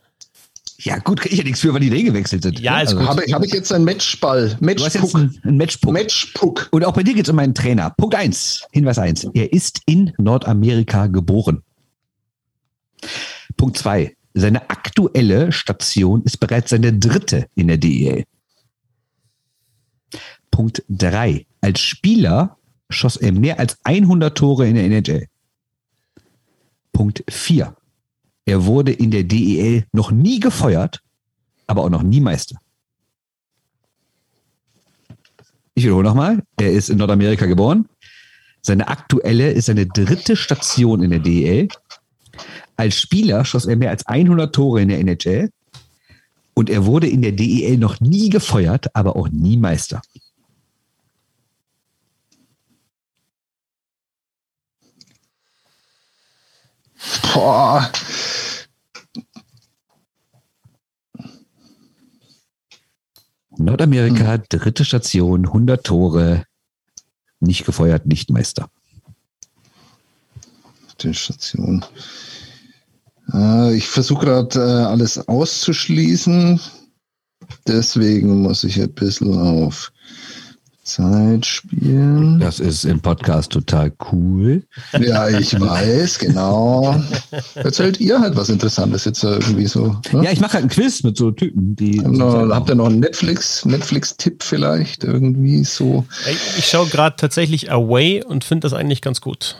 Ja, 0.76 0.98
gut, 0.98 1.20
kann 1.20 1.32
ich 1.32 1.38
ja 1.38 1.44
nichts 1.44 1.60
für, 1.60 1.72
weil 1.72 1.80
die 1.80 1.88
Regeln 1.88 2.12
gewechselt 2.12 2.42
sind. 2.42 2.60
Ja, 2.60 2.82
ist 2.82 2.88
also, 2.88 2.98
gut. 2.98 3.08
Habe, 3.08 3.22
habe 3.32 3.46
ich 3.46 3.52
jetzt 3.54 3.72
einen 3.72 3.86
Matchball? 3.86 4.58
Du 4.60 4.68
hast 4.68 4.92
jetzt 4.92 4.94
Matchpuck? 4.96 5.14
einen, 5.14 5.40
einen 5.42 5.56
Matchpuck. 5.56 5.92
Matchpuck. 5.94 6.68
Und 6.70 6.84
auch 6.84 6.92
bei 6.92 7.02
dir 7.02 7.14
geht 7.14 7.24
es 7.24 7.30
um 7.30 7.38
einen 7.38 7.54
Trainer. 7.54 7.94
Punkt 7.96 8.14
eins, 8.14 8.66
Hinweis 8.72 8.98
eins. 8.98 9.26
Er 9.32 9.54
ist 9.54 9.80
in 9.86 10.12
Nordamerika 10.18 11.06
geboren. 11.06 11.62
Punkt 13.56 13.78
zwei. 13.78 14.14
Seine 14.34 14.68
aktuelle 14.68 15.50
Station 15.50 16.24
ist 16.24 16.40
bereits 16.40 16.68
seine 16.72 16.92
dritte 16.92 17.46
in 17.54 17.68
der 17.68 17.78
DEL. 17.78 18.24
Punkt 20.50 20.82
drei. 20.90 21.46
Als 21.62 21.80
Spieler 21.80 22.58
schoss 22.90 23.16
er 23.16 23.32
mehr 23.32 23.58
als 23.58 23.78
100 23.84 24.36
Tore 24.36 24.68
in 24.68 24.74
der 24.74 24.84
NHL. 24.84 25.26
Punkt 26.95 27.22
vier. 27.28 27.76
Er 28.47 28.64
wurde 28.64 28.92
in 28.92 29.11
der 29.11 29.24
DEL 29.24 29.84
noch 29.92 30.11
nie 30.11 30.40
gefeuert, 30.40 31.03
aber 31.66 31.82
auch 31.82 31.90
noch 31.90 32.03
nie 32.03 32.20
Meister. 32.20 32.57
Ich 35.74 35.84
wiederhole 35.84 36.09
nochmal. 36.09 36.42
Er 36.57 36.72
ist 36.72 36.88
in 36.88 36.99
Nordamerika 36.99 37.47
geboren. 37.47 37.86
Seine 38.62 38.88
aktuelle 38.88 39.51
ist 39.51 39.66
seine 39.66 39.86
dritte 39.86 40.36
Station 40.36 41.03
in 41.03 41.11
der 41.11 41.18
DEL. 41.18 41.68
Als 42.76 42.99
Spieler 42.99 43.45
schoss 43.45 43.66
er 43.66 43.76
mehr 43.76 43.90
als 43.90 44.07
100 44.07 44.55
Tore 44.55 44.80
in 44.80 44.88
der 44.88 45.01
NHL. 45.01 45.51
Und 46.55 46.70
er 46.70 46.86
wurde 46.86 47.09
in 47.09 47.20
der 47.22 47.32
DEL 47.32 47.76
noch 47.76 48.01
nie 48.01 48.30
gefeuert, 48.30 48.94
aber 48.94 49.16
auch 49.16 49.28
nie 49.28 49.56
Meister. 49.56 50.01
Boah. 57.32 57.90
Nordamerika, 63.56 64.39
dritte 64.39 64.85
Station, 64.85 65.47
100 65.47 65.85
Tore, 65.85 66.44
nicht 67.40 67.64
gefeuert, 67.64 68.06
nicht 68.06 68.31
Meister. 68.31 68.68
Dritte 70.89 71.14
Station. 71.14 71.85
Äh, 73.32 73.76
ich 73.76 73.86
versuche 73.89 74.26
gerade 74.26 74.59
äh, 74.59 74.85
alles 74.85 75.18
auszuschließen. 75.28 76.60
Deswegen 77.66 78.43
muss 78.43 78.64
ich 78.64 78.81
ein 78.81 78.93
bisschen 78.93 79.39
auf 79.39 79.93
Zeit 80.85 81.47
spielen. 81.47 82.39
Das 82.39 82.61
ist 82.61 82.85
im 82.85 83.01
Podcast 83.01 83.52
total 83.52 83.93
cool. 84.12 84.62
Ja, 85.01 85.28
ich 85.28 85.59
weiß, 85.59 86.19
genau. 86.19 87.02
Erzählt 87.55 88.01
ihr 88.01 88.20
halt 88.20 88.36
was 88.36 88.48
Interessantes 88.48 89.05
jetzt 89.05 89.24
irgendwie 89.24 89.66
so. 89.66 89.97
Ne? 90.12 90.24
Ja, 90.24 90.31
ich 90.31 90.40
mache 90.40 90.55
halt 90.55 90.62
einen 90.62 90.70
Quiz 90.70 91.02
mit 91.02 91.16
so 91.16 91.31
Typen, 91.31 91.74
die. 91.74 91.98
Noch, 92.01 92.48
habt 92.51 92.69
ihr 92.69 92.74
noch 92.74 92.86
einen 92.86 93.01
Netflix, 93.01 93.65
Netflix-Tipp 93.65 94.43
vielleicht 94.43 95.05
irgendwie 95.05 95.65
so? 95.65 96.05
Ich, 96.31 96.59
ich 96.59 96.66
schaue 96.69 96.86
gerade 96.89 97.16
tatsächlich 97.16 97.73
Away 97.73 98.23
und 98.23 98.44
finde 98.44 98.66
das 98.66 98.73
eigentlich 98.73 99.01
ganz 99.01 99.20
gut. 99.20 99.56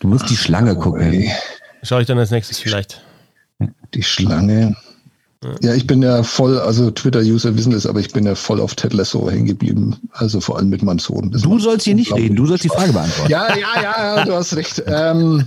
Du 0.00 0.08
musst 0.08 0.28
die 0.28 0.36
Schlange 0.36 0.76
gucken. 0.76 1.30
Schaue 1.82 2.00
ich 2.00 2.06
dann 2.06 2.18
als 2.18 2.30
nächstes 2.30 2.58
vielleicht. 2.58 3.02
Die 3.94 4.02
Schlange. 4.02 4.76
Ja, 5.60 5.74
ich 5.74 5.86
bin 5.86 6.02
ja 6.02 6.22
voll, 6.22 6.58
also 6.58 6.90
Twitter-User 6.90 7.56
wissen 7.56 7.72
das, 7.72 7.86
aber 7.86 8.00
ich 8.00 8.12
bin 8.12 8.24
ja 8.24 8.34
voll 8.34 8.60
auf 8.60 8.74
Ted 8.74 8.92
Lasso 8.92 9.28
hängen 9.28 9.46
geblieben. 9.46 9.96
Also 10.12 10.40
vor 10.40 10.56
allem 10.56 10.68
mit 10.68 10.82
meinem 10.82 11.00
Sohn. 11.00 11.30
Das 11.30 11.42
du 11.42 11.58
sollst 11.58 11.84
hier 11.84 11.94
nicht 11.94 12.12
reden, 12.14 12.36
du 12.36 12.46
sollst 12.46 12.64
die 12.64 12.68
Frage 12.68 12.92
beantworten. 12.92 13.30
Ja, 13.30 13.56
ja, 13.56 13.82
ja, 13.82 14.24
du 14.24 14.32
hast 14.34 14.54
recht. 14.54 14.82
Ähm, 14.86 15.46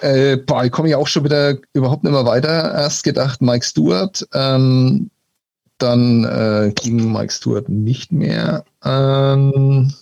äh, 0.00 0.38
boah, 0.38 0.64
ich 0.64 0.72
komme 0.72 0.88
ja 0.88 0.96
auch 0.96 1.06
schon 1.06 1.24
wieder 1.24 1.56
überhaupt 1.74 2.04
nicht 2.04 2.12
mehr 2.12 2.24
weiter. 2.24 2.72
Erst 2.72 3.04
gedacht 3.04 3.42
Mike 3.42 3.64
Stewart, 3.64 4.26
ähm, 4.32 5.10
dann 5.78 6.24
äh, 6.24 6.72
ging 6.74 7.12
Mike 7.12 7.32
Stewart 7.32 7.68
nicht 7.68 8.12
mehr. 8.12 8.64
Ähm, 8.84 9.92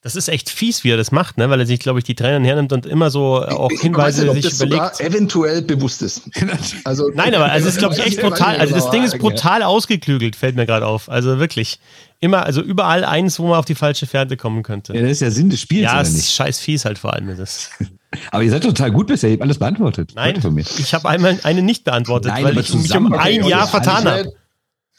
das 0.00 0.14
ist 0.14 0.28
echt 0.28 0.48
fies, 0.48 0.84
wie 0.84 0.92
er 0.92 0.96
das 0.96 1.10
macht, 1.10 1.38
ne? 1.38 1.50
weil 1.50 1.58
er 1.58 1.66
sich, 1.66 1.80
glaube 1.80 1.98
ich, 1.98 2.04
die 2.04 2.14
Trainer 2.14 2.44
hernimmt 2.46 2.72
und 2.72 2.86
immer 2.86 3.10
so 3.10 3.44
auch 3.44 3.70
ich 3.72 3.80
Hinweise 3.80 4.26
nicht, 4.26 4.48
sich 4.48 4.54
überlegt. 4.54 5.00
eventuell 5.00 5.62
bewusst 5.62 6.02
ist. 6.02 6.22
Also, 6.84 7.10
Nein, 7.14 7.34
aber 7.34 7.50
also 7.50 7.68
es 7.68 7.74
ist, 7.74 7.78
glaube 7.78 7.94
ich, 7.94 8.06
echt 8.06 8.20
brutal. 8.22 8.56
Also 8.56 8.74
das 8.74 8.90
Ding 8.90 9.02
ist 9.02 9.18
brutal 9.18 9.62
ausgeklügelt, 9.62 10.36
fällt 10.36 10.56
mir 10.56 10.66
gerade 10.66 10.86
auf. 10.86 11.08
Also 11.10 11.38
wirklich. 11.38 11.80
Immer, 12.20 12.44
also 12.44 12.62
überall 12.62 13.04
eins, 13.04 13.38
wo 13.38 13.46
man 13.46 13.58
auf 13.58 13.64
die 13.64 13.74
falsche 13.76 14.06
Fährte 14.06 14.36
kommen 14.36 14.62
könnte. 14.62 14.92
Ja, 14.94 15.02
das 15.02 15.12
ist 15.12 15.20
ja 15.20 15.30
Sinn 15.30 15.50
des 15.50 15.60
Spiels. 15.60 15.84
Ja, 15.84 16.00
es 16.00 16.14
ist 16.14 16.32
scheiß 16.32 16.58
fies 16.58 16.84
halt 16.84 16.98
vor 16.98 17.12
allem. 17.12 17.36
Das. 17.36 17.70
Aber 18.30 18.42
ihr 18.42 18.50
seid 18.50 18.62
total 18.64 18.90
gut 18.90 19.06
bisher, 19.06 19.30
ihr 19.30 19.34
habt 19.34 19.42
alles 19.42 19.58
beantwortet. 19.58 20.12
Nein, 20.14 20.40
ich 20.78 20.94
habe 20.94 21.08
einmal 21.08 21.38
eine 21.42 21.62
nicht 21.62 21.84
beantwortet, 21.84 22.32
Nein, 22.32 22.44
weil 22.44 22.58
ich 22.58 22.74
mich 22.74 22.96
um 22.96 23.12
ein 23.12 23.44
Jahr 23.44 23.68
vertan 23.68 24.08
habe. 24.08 24.32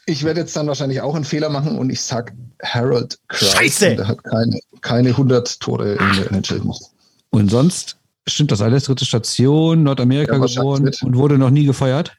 Ich 0.06 0.24
werde 0.24 0.40
jetzt 0.40 0.56
dann 0.56 0.66
wahrscheinlich 0.66 1.00
auch 1.00 1.14
einen 1.14 1.24
Fehler 1.24 1.48
machen 1.48 1.78
und 1.78 1.90
ich 1.90 2.00
sag 2.00 2.32
Harold 2.62 3.18
Kreis. 3.28 3.52
Scheiße! 3.52 3.96
Der 3.96 4.08
hat 4.08 4.24
keine, 4.24 4.60
keine 4.80 5.08
100 5.10 5.60
Tore 5.60 5.92
in 5.92 6.16
der 6.16 6.32
NHL 6.32 6.60
gemacht. 6.60 6.82
Und 7.30 7.50
sonst 7.50 7.96
stimmt 8.26 8.50
das 8.50 8.60
alles? 8.60 8.84
Dritte 8.84 9.04
Station, 9.04 9.82
Nordamerika 9.82 10.34
ja, 10.34 10.38
geboren 10.38 10.82
mit. 10.82 11.02
und 11.02 11.16
wurde 11.16 11.38
noch 11.38 11.50
nie 11.50 11.64
gefeuert? 11.64 12.16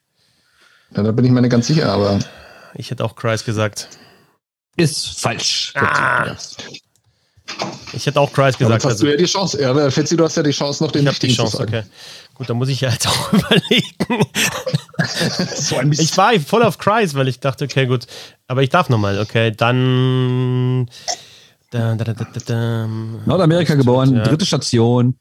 Ja, 0.95 1.03
da 1.03 1.11
bin 1.11 1.25
ich 1.25 1.31
mir 1.31 1.41
nicht 1.41 1.51
ganz 1.51 1.67
sicher, 1.67 1.91
aber. 1.91 2.19
Ich 2.75 2.91
hätte 2.91 3.03
auch 3.03 3.15
Kreis 3.15 3.43
gesagt. 3.43 3.89
Ist 4.77 5.19
falsch. 5.19 5.73
Ah. 5.75 6.35
Ich 7.93 8.05
hätte 8.05 8.19
auch 8.19 8.31
Kreis 8.31 8.57
gesagt. 8.57 8.83
Ja, 8.83 8.89
hast 8.89 8.93
also. 8.93 9.05
du 9.05 9.11
ja 9.11 9.17
die 9.17 9.25
Chance. 9.25 9.61
Ja, 9.61 9.71
aber 9.71 9.91
Fitzi, 9.91 10.15
du 10.15 10.23
hast 10.23 10.37
ja 10.37 10.43
die 10.43 10.51
Chance, 10.51 10.83
noch 10.83 10.91
den 10.91 11.03
ich 11.03 11.09
richtigen 11.09 11.31
die 11.31 11.37
Chance, 11.37 11.51
zu 11.51 11.57
sagen. 11.57 11.75
Okay. 11.75 11.87
Gut, 12.41 12.49
dann 12.49 12.57
muss 12.57 12.69
ich 12.69 12.81
ja 12.81 12.89
jetzt 12.89 13.07
auch 13.07 13.33
überlegen. 13.33 14.25
so 15.55 15.77
ein 15.77 15.91
Ich 15.91 16.17
war 16.17 16.33
voll 16.39 16.63
auf 16.63 16.79
Kreis, 16.79 17.13
weil 17.13 17.27
ich 17.27 17.39
dachte, 17.39 17.65
okay, 17.65 17.85
gut. 17.85 18.07
Aber 18.47 18.63
ich 18.63 18.69
darf 18.69 18.89
nochmal, 18.89 19.19
okay. 19.19 19.51
Dann. 19.51 20.89
Da, 21.69 21.93
da, 21.93 22.13
da, 22.13 22.87
Nordamerika 23.27 23.75
geboren, 23.75 24.15
ja. 24.15 24.23
dritte 24.23 24.47
Station, 24.47 25.19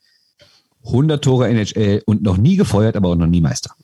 100 0.87 1.23
Tore 1.23 1.49
NHL 1.49 2.03
und 2.07 2.23
noch 2.23 2.39
nie 2.39 2.57
gefeuert, 2.57 2.97
aber 2.97 3.11
auch 3.11 3.17
noch 3.17 3.27
nie 3.27 3.43
Meister. 3.43 3.75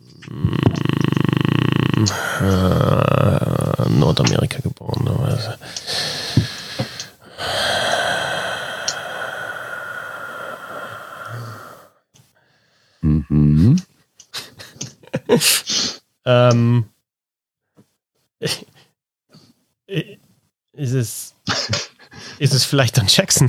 Äh, 2.40 3.88
Nordamerika 3.90 4.60
geboren. 4.60 5.06
Also. 5.08 5.50
Mhm. 13.06 13.76
ähm, 16.24 16.84
ist 19.86 20.92
es, 20.92 21.34
ist 22.38 22.54
es 22.54 22.64
vielleicht 22.64 22.98
dann 22.98 23.06
Jackson? 23.08 23.48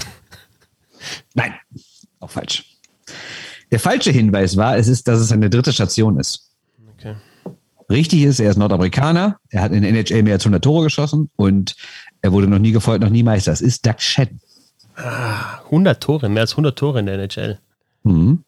Nein, 1.33 1.53
auch 2.19 2.29
falsch. 2.29 2.77
Der 3.71 3.79
falsche 3.79 4.11
Hinweis 4.11 4.55
war, 4.57 4.77
es 4.77 4.87
ist, 4.87 5.07
dass 5.07 5.19
es 5.19 5.31
eine 5.31 5.49
dritte 5.49 5.73
Station 5.73 6.19
ist. 6.19 6.51
Okay. 6.93 7.15
Richtig 7.89 8.23
ist, 8.23 8.39
er 8.39 8.49
ist 8.51 8.57
Nordamerikaner, 8.57 9.39
er 9.49 9.61
hat 9.61 9.71
in 9.71 9.81
der 9.81 9.91
NHL 9.91 10.23
mehr 10.23 10.33
als 10.33 10.43
100 10.43 10.63
Tore 10.63 10.85
geschossen 10.85 11.29
und 11.35 11.75
er 12.21 12.31
wurde 12.33 12.47
noch 12.47 12.59
nie 12.59 12.71
gefolgt, 12.71 13.03
noch 13.03 13.09
nie 13.09 13.23
Meister. 13.23 13.51
Es 13.51 13.61
ist 13.61 13.85
Doug 13.85 13.99
Shen. 13.99 14.41
Ah, 14.95 15.59
100 15.65 16.01
Tore, 16.01 16.27
mehr 16.29 16.41
als 16.41 16.51
100 16.53 16.77
Tore 16.77 16.99
in 16.99 17.05
der 17.05 17.15
NHL. 17.15 17.59
Mhm. 18.03 18.43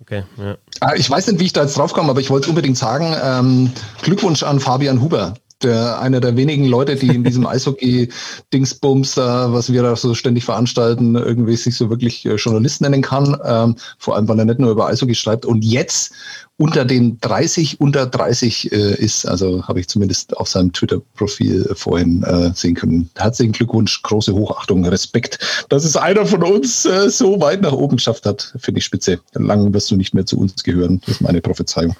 Okay, 0.00 0.22
ja. 0.36 0.56
Ah, 0.80 0.94
ich 0.96 1.10
weiß 1.10 1.26
nicht, 1.26 1.40
wie 1.40 1.46
ich 1.46 1.52
da 1.52 1.62
jetzt 1.62 1.76
drauf 1.76 1.92
komme, 1.92 2.10
aber 2.10 2.20
ich 2.20 2.30
wollte 2.30 2.48
unbedingt 2.48 2.78
sagen, 2.78 3.14
ähm, 3.22 3.72
Glückwunsch 4.02 4.42
an 4.42 4.60
Fabian 4.60 5.00
Huber. 5.00 5.34
Der, 5.60 6.00
einer 6.00 6.20
der 6.20 6.36
wenigen 6.36 6.66
Leute, 6.66 6.94
die 6.94 7.08
in 7.08 7.24
diesem 7.24 7.44
Eishockey-Dingsbums, 7.48 9.16
äh, 9.16 9.20
was 9.20 9.72
wir 9.72 9.82
da 9.82 9.96
so 9.96 10.14
ständig 10.14 10.44
veranstalten, 10.44 11.16
irgendwie 11.16 11.56
sich 11.56 11.76
so 11.76 11.90
wirklich 11.90 12.24
äh, 12.24 12.36
Journalist 12.36 12.80
nennen 12.80 13.02
kann. 13.02 13.36
Ähm, 13.44 13.74
vor 13.98 14.14
allem, 14.14 14.28
weil 14.28 14.38
er 14.38 14.44
nicht 14.44 14.60
nur 14.60 14.70
über 14.70 14.86
Eishockey 14.86 15.16
schreibt 15.16 15.44
und 15.44 15.64
jetzt 15.64 16.12
unter 16.58 16.84
den 16.84 17.20
30 17.20 17.80
unter 17.80 18.06
30 18.06 18.72
äh, 18.72 18.94
ist. 18.96 19.26
Also 19.26 19.66
habe 19.66 19.80
ich 19.80 19.88
zumindest 19.88 20.36
auf 20.36 20.48
seinem 20.48 20.72
Twitter-Profil 20.72 21.72
vorhin 21.74 22.24
äh, 22.24 22.50
sehen 22.52 22.74
können. 22.74 23.08
Herzlichen 23.16 23.52
Glückwunsch, 23.52 24.02
große 24.02 24.34
Hochachtung, 24.34 24.84
Respekt, 24.84 25.38
dass 25.68 25.84
es 25.84 25.96
einer 25.96 26.26
von 26.26 26.42
uns 26.42 26.84
äh, 26.84 27.08
so 27.10 27.40
weit 27.40 27.62
nach 27.62 27.72
oben 27.72 27.96
geschafft 27.96 28.26
hat. 28.26 28.54
Finde 28.58 28.80
ich 28.80 28.84
spitze. 28.84 29.20
Lang 29.34 29.72
wirst 29.72 29.90
du 29.90 29.96
nicht 29.96 30.14
mehr 30.14 30.26
zu 30.26 30.36
uns 30.38 30.64
gehören. 30.64 31.00
Das 31.06 31.16
ist 31.16 31.20
meine 31.20 31.40
Prophezeiung. 31.40 31.94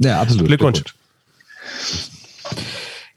ja, 0.00 0.20
absolut. 0.20 0.48
Glückwunsch. 0.48 0.82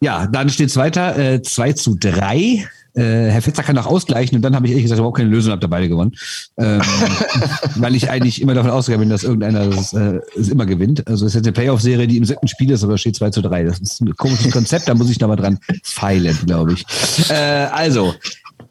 Ja, 0.01 0.27
dann 0.27 0.49
steht 0.49 0.69
es 0.69 0.77
weiter. 0.77 1.17
Äh, 1.17 1.41
2 1.41 1.73
zu 1.73 1.95
3 1.99 2.69
äh, 2.95 3.29
Herr 3.29 3.41
Fetzer 3.41 3.63
kann 3.63 3.77
auch 3.77 3.85
ausgleichen 3.85 4.37
und 4.37 4.41
dann 4.41 4.55
habe 4.55 4.65
ich 4.67 4.71
ehrlich 4.71 4.85
gesagt 4.85 4.99
überhaupt 4.99 5.17
keine 5.17 5.29
Lösung, 5.29 5.51
habe 5.51 5.61
da 5.61 5.67
beide 5.67 5.89
gewonnen. 5.89 6.15
Ähm, 6.57 6.81
weil 7.75 7.95
ich 7.95 8.09
eigentlich 8.09 8.41
immer 8.41 8.53
davon 8.53 8.71
ausgegangen 8.71 9.01
bin, 9.01 9.09
dass 9.09 9.23
irgendeiner 9.23 9.67
das, 9.67 9.93
äh, 9.93 10.19
es 10.37 10.49
immer 10.49 10.65
gewinnt. 10.65 11.05
Also 11.07 11.25
es 11.25 11.31
ist 11.31 11.35
jetzt 11.35 11.47
eine 11.47 11.53
Playoff-Serie, 11.53 12.07
die 12.07 12.17
im 12.17 12.25
siebten 12.25 12.47
Spiel 12.47 12.71
ist, 12.71 12.83
aber 12.83 12.97
steht 12.97 13.15
2 13.15 13.31
zu 13.31 13.41
3. 13.41 13.63
Das 13.65 13.79
ist 13.79 14.01
ein 14.01 14.15
komisches 14.15 14.51
Konzept, 14.51 14.87
da 14.87 14.93
muss 14.93 15.09
ich 15.09 15.19
nochmal 15.19 15.37
dran 15.37 15.59
feilen, 15.83 16.37
glaube 16.45 16.73
ich. 16.73 16.85
Äh, 17.29 17.33
also, 17.33 18.15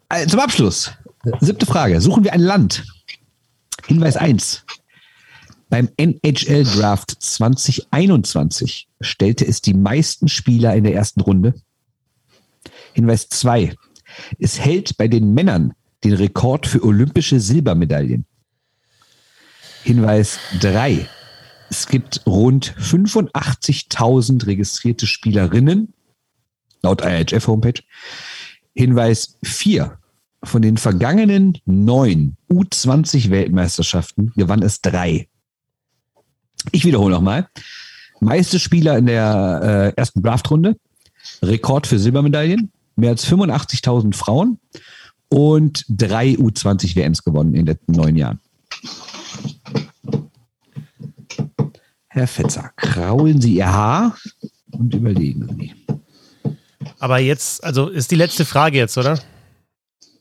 äh, 0.09 0.25
zum 0.27 0.39
Abschluss. 0.39 0.91
Siebte 1.39 1.65
Frage. 1.65 2.01
Suchen 2.01 2.23
wir 2.23 2.33
ein 2.33 2.41
Land? 2.41 2.83
Hinweis 3.87 4.17
1. 4.17 4.63
Beim 5.69 5.89
NHL 5.97 6.63
Draft 6.63 7.15
2021 7.19 8.87
stellte 9.01 9.45
es 9.45 9.61
die 9.61 9.73
meisten 9.73 10.27
Spieler 10.27 10.75
in 10.75 10.83
der 10.83 10.93
ersten 10.93 11.21
Runde. 11.21 11.53
Hinweis 12.93 13.29
2. 13.29 13.75
Es 14.39 14.59
hält 14.59 14.97
bei 14.97 15.07
den 15.07 15.33
Männern 15.33 15.73
den 16.03 16.13
Rekord 16.13 16.67
für 16.67 16.83
olympische 16.83 17.39
Silbermedaillen. 17.39 18.25
Hinweis 19.83 20.39
3. 20.61 21.07
Es 21.69 21.87
gibt 21.87 22.25
rund 22.25 22.75
85.000 22.79 24.45
registrierte 24.45 25.07
Spielerinnen, 25.07 25.93
laut 26.81 27.01
IHF-Homepage. 27.01 27.81
Hinweis 28.75 29.37
4. 29.43 29.97
Von 30.43 30.61
den 30.61 30.77
vergangenen 30.77 31.57
neun 31.65 32.37
U20-Weltmeisterschaften 32.51 34.31
gewann 34.35 34.61
es 34.61 34.81
drei. 34.81 35.27
Ich 36.71 36.85
wiederhole 36.85 37.15
nochmal. 37.15 37.49
Meiste 38.19 38.59
Spieler 38.59 38.97
in 38.97 39.07
der 39.07 39.93
äh, 39.95 39.99
ersten 39.99 40.21
Draftrunde, 40.21 40.77
Rekord 41.41 41.87
für 41.87 41.99
Silbermedaillen, 41.99 42.71
mehr 42.95 43.11
als 43.11 43.27
85.000 43.27 44.15
Frauen 44.15 44.59
und 45.29 45.85
drei 45.89 46.31
U20 46.33 46.95
WMs 46.95 47.23
gewonnen 47.23 47.53
in 47.53 47.65
den 47.65 47.77
neun 47.87 48.15
Jahren. 48.15 48.39
Herr 52.07 52.27
Fetzer, 52.27 52.71
kraulen 52.77 53.41
Sie 53.41 53.55
Ihr 53.55 53.71
Haar 53.71 54.17
und 54.71 54.93
überlegen 54.93 55.47
Sie. 55.59 55.73
Aber 56.99 57.19
jetzt, 57.19 57.63
also 57.63 57.89
ist 57.89 58.11
die 58.11 58.15
letzte 58.15 58.45
Frage 58.45 58.77
jetzt, 58.77 58.97
oder? 58.97 59.19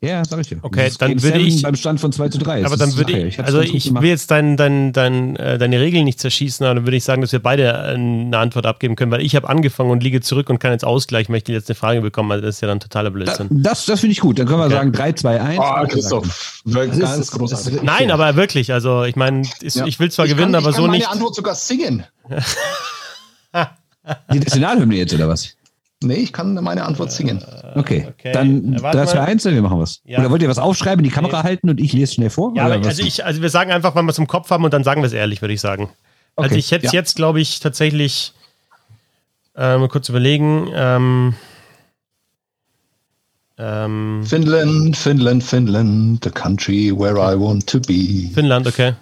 Ja, 0.04 0.24
sag 0.24 0.40
ich 0.40 0.48
dir. 0.48 0.58
Okay, 0.62 0.90
dann 0.98 1.22
würde 1.22 1.38
ich 1.40 1.62
beim 1.62 1.74
Stand 1.74 2.00
von 2.00 2.12
2 2.12 2.28
zu 2.28 2.38
3. 2.38 2.64
Aber 2.64 2.76
dann 2.76 2.96
würde 2.96 3.18
ich, 3.18 3.38
also 3.42 3.60
ich 3.60 3.92
will 3.94 4.08
jetzt 4.08 4.30
dein, 4.30 4.56
dein, 4.56 4.92
dein, 4.92 5.36
äh, 5.36 5.58
deine 5.58 5.80
Regeln 5.80 6.04
nicht 6.04 6.20
zerschießen, 6.20 6.64
aber 6.66 6.76
dann 6.76 6.86
würde 6.86 6.96
ich 6.96 7.04
sagen, 7.04 7.22
dass 7.22 7.32
wir 7.32 7.40
beide 7.40 7.64
äh, 7.64 7.94
eine 7.94 8.36
Antwort 8.38 8.66
abgeben 8.66 8.96
können, 8.96 9.10
weil 9.10 9.22
ich 9.22 9.34
habe 9.36 9.48
angefangen 9.48 9.90
und 9.90 10.02
liege 10.02 10.20
zurück 10.20 10.50
und 10.50 10.58
kann 10.58 10.72
jetzt 10.72 10.84
ausgleichen, 10.84 11.32
weil 11.32 11.38
ich 11.38 11.44
die 11.44 11.54
letzte 11.54 11.74
Frage 11.74 12.00
bekommen 12.00 12.30
Also 12.32 12.44
das 12.44 12.56
ist 12.56 12.60
ja 12.60 12.68
dann 12.68 12.80
totaler 12.80 13.10
Blödsinn. 13.10 13.48
Das, 13.50 13.86
das 13.86 14.00
finde 14.00 14.12
ich 14.12 14.20
gut. 14.20 14.38
Dann 14.38 14.46
können 14.46 14.60
wir 14.60 14.66
okay. 14.66 14.74
sagen 14.74 14.92
3, 14.92 15.12
2, 15.12 15.40
1. 15.40 15.58
Oh, 15.58 15.86
Christoph, 15.88 16.62
ganz 16.70 17.30
großartig. 17.30 17.82
Nein, 17.82 18.10
aber 18.10 18.36
wirklich, 18.36 18.72
also 18.72 19.04
ich 19.04 19.16
meine, 19.16 19.42
ja. 19.62 19.86
ich 19.86 19.98
will 19.98 20.10
zwar 20.10 20.26
ich 20.26 20.32
gewinnen, 20.32 20.52
kann, 20.52 20.62
aber 20.62 20.72
so 20.72 20.86
nicht. 20.86 21.02
Ich 21.02 21.08
kann 21.08 21.18
meine 21.18 21.20
Antwort 21.20 21.34
sogar 21.34 21.54
singen. 21.54 22.04
die 24.32 24.38
Nationalhymne 24.38 24.96
jetzt, 24.96 25.14
oder 25.14 25.28
was? 25.28 25.56
Nee, 26.04 26.16
ich 26.16 26.32
kann 26.32 26.54
meine 26.54 26.84
Antwort 26.84 27.12
singen. 27.12 27.42
Okay, 27.74 28.06
okay. 28.08 28.32
dann 28.32 28.74
3, 28.76 29.06
2, 29.06 29.20
1, 29.20 29.44
wir 29.46 29.62
machen 29.62 29.78
was. 29.78 30.00
Ja. 30.04 30.20
Oder 30.20 30.30
wollt 30.30 30.42
ihr 30.42 30.48
was 30.48 30.58
aufschreiben, 30.58 31.02
die 31.02 31.10
Kamera 31.10 31.38
nee. 31.38 31.48
halten 31.48 31.70
und 31.70 31.80
ich 31.80 31.92
lese 31.92 32.14
schnell 32.14 32.30
vor? 32.30 32.52
Ja, 32.54 32.66
also, 32.66 33.02
ich, 33.02 33.24
also 33.24 33.42
wir 33.42 33.50
sagen 33.50 33.72
einfach, 33.72 33.94
wenn 33.96 34.04
wir 34.04 34.10
es 34.10 34.18
im 34.18 34.26
Kopf 34.26 34.50
haben 34.50 34.64
und 34.64 34.72
dann 34.72 34.84
sagen 34.84 35.02
wir 35.02 35.06
es 35.06 35.12
ehrlich, 35.12 35.40
würde 35.40 35.54
ich 35.54 35.60
sagen. 35.60 35.84
Also 35.84 35.94
okay. 36.36 36.44
Also 36.44 36.56
ich 36.56 36.70
hätte 36.70 36.86
es 36.86 36.92
ja. 36.92 37.00
jetzt, 37.00 37.16
glaube 37.16 37.40
ich, 37.40 37.60
tatsächlich 37.60 38.32
äh, 39.56 39.78
mal 39.78 39.88
kurz 39.88 40.08
überlegen. 40.08 40.68
Ähm, 40.74 41.34
ähm, 43.56 44.24
Finnland, 44.26 44.96
Finnland, 44.96 45.44
Finnland, 45.44 46.24
the 46.24 46.30
country 46.30 46.92
where 46.96 47.16
I 47.16 47.38
want 47.38 47.66
to 47.68 47.80
be. 47.80 48.30
Finnland, 48.34 48.66
okay. 48.66 48.94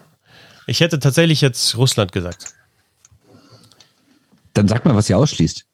Ich 0.66 0.80
hätte 0.80 0.98
tatsächlich 0.98 1.40
jetzt 1.40 1.76
Russland 1.76 2.12
gesagt. 2.12 2.54
Dann 4.54 4.68
sag 4.68 4.84
mal, 4.84 4.94
was 4.94 5.08
ihr 5.08 5.16
ausschließt. 5.16 5.64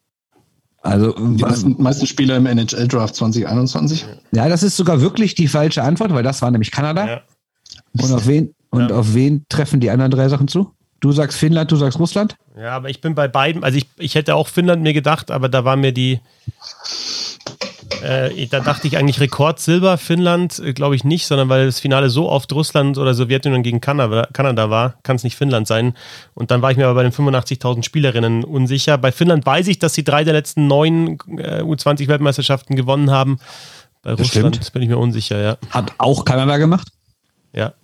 Also, 0.82 1.12
die 1.12 1.42
meisten, 1.42 1.82
meisten 1.82 2.06
Spieler 2.06 2.36
im 2.36 2.46
NHL-Draft 2.46 3.14
2021? 3.16 4.06
Ja, 4.32 4.48
das 4.48 4.62
ist 4.62 4.76
sogar 4.76 5.00
wirklich 5.00 5.34
die 5.34 5.48
falsche 5.48 5.82
Antwort, 5.82 6.12
weil 6.14 6.22
das 6.22 6.40
war 6.40 6.50
nämlich 6.50 6.70
Kanada. 6.70 7.06
Ja. 7.06 7.20
Und 8.00 8.12
auf 8.12 8.26
wen, 8.26 8.54
und 8.70 8.90
ja. 8.90 8.96
auf 8.96 9.14
wen 9.14 9.44
treffen 9.48 9.80
die 9.80 9.90
anderen 9.90 10.10
drei 10.10 10.28
Sachen 10.28 10.46
zu? 10.48 10.72
Du 11.00 11.12
sagst 11.12 11.38
Finnland, 11.38 11.70
du 11.70 11.76
sagst 11.76 11.98
Russland? 11.98 12.36
Ja, 12.56 12.70
aber 12.70 12.90
ich 12.90 13.00
bin 13.00 13.14
bei 13.14 13.28
beiden, 13.28 13.62
also 13.62 13.78
ich, 13.78 13.86
ich 13.98 14.14
hätte 14.14 14.34
auch 14.34 14.48
Finnland 14.48 14.82
mir 14.82 14.92
gedacht, 14.92 15.30
aber 15.30 15.48
da 15.48 15.64
war 15.64 15.76
mir 15.76 15.92
die, 15.92 16.20
äh, 18.02 18.46
da 18.46 18.60
dachte 18.60 18.86
ich 18.86 18.96
eigentlich 18.96 19.20
Rekord 19.20 19.60
Silber, 19.60 19.98
Finnland, 19.98 20.58
äh, 20.58 20.72
glaube 20.72 20.96
ich 20.96 21.04
nicht, 21.04 21.26
sondern 21.26 21.48
weil 21.48 21.66
das 21.66 21.80
Finale 21.80 22.10
so 22.10 22.28
oft 22.28 22.52
Russland 22.52 22.98
oder 22.98 23.14
Sowjetunion 23.14 23.62
gegen 23.62 23.80
Kanada, 23.80 24.28
Kanada 24.32 24.70
war, 24.70 24.94
kann 25.02 25.16
es 25.16 25.24
nicht 25.24 25.36
Finnland 25.36 25.66
sein. 25.66 25.94
Und 26.34 26.50
dann 26.50 26.62
war 26.62 26.70
ich 26.70 26.76
mir 26.76 26.86
aber 26.86 26.94
bei 26.94 27.02
den 27.02 27.12
85.000 27.12 27.82
Spielerinnen 27.82 28.44
unsicher. 28.44 28.98
Bei 28.98 29.12
Finnland 29.12 29.44
weiß 29.46 29.68
ich, 29.68 29.78
dass 29.78 29.94
sie 29.94 30.04
drei 30.04 30.24
der 30.24 30.34
letzten 30.34 30.66
neun 30.66 31.18
äh, 31.36 31.62
U20-Weltmeisterschaften 31.62 32.76
gewonnen 32.76 33.10
haben. 33.10 33.38
Bei 34.02 34.10
das 34.10 34.20
Russland 34.20 34.56
stimmt. 34.56 34.72
bin 34.72 34.82
ich 34.82 34.88
mir 34.88 34.98
unsicher, 34.98 35.40
ja. 35.40 35.56
Hat 35.70 35.92
auch 35.98 36.24
Kanada 36.24 36.56
gemacht? 36.56 36.88
Ja. 37.52 37.74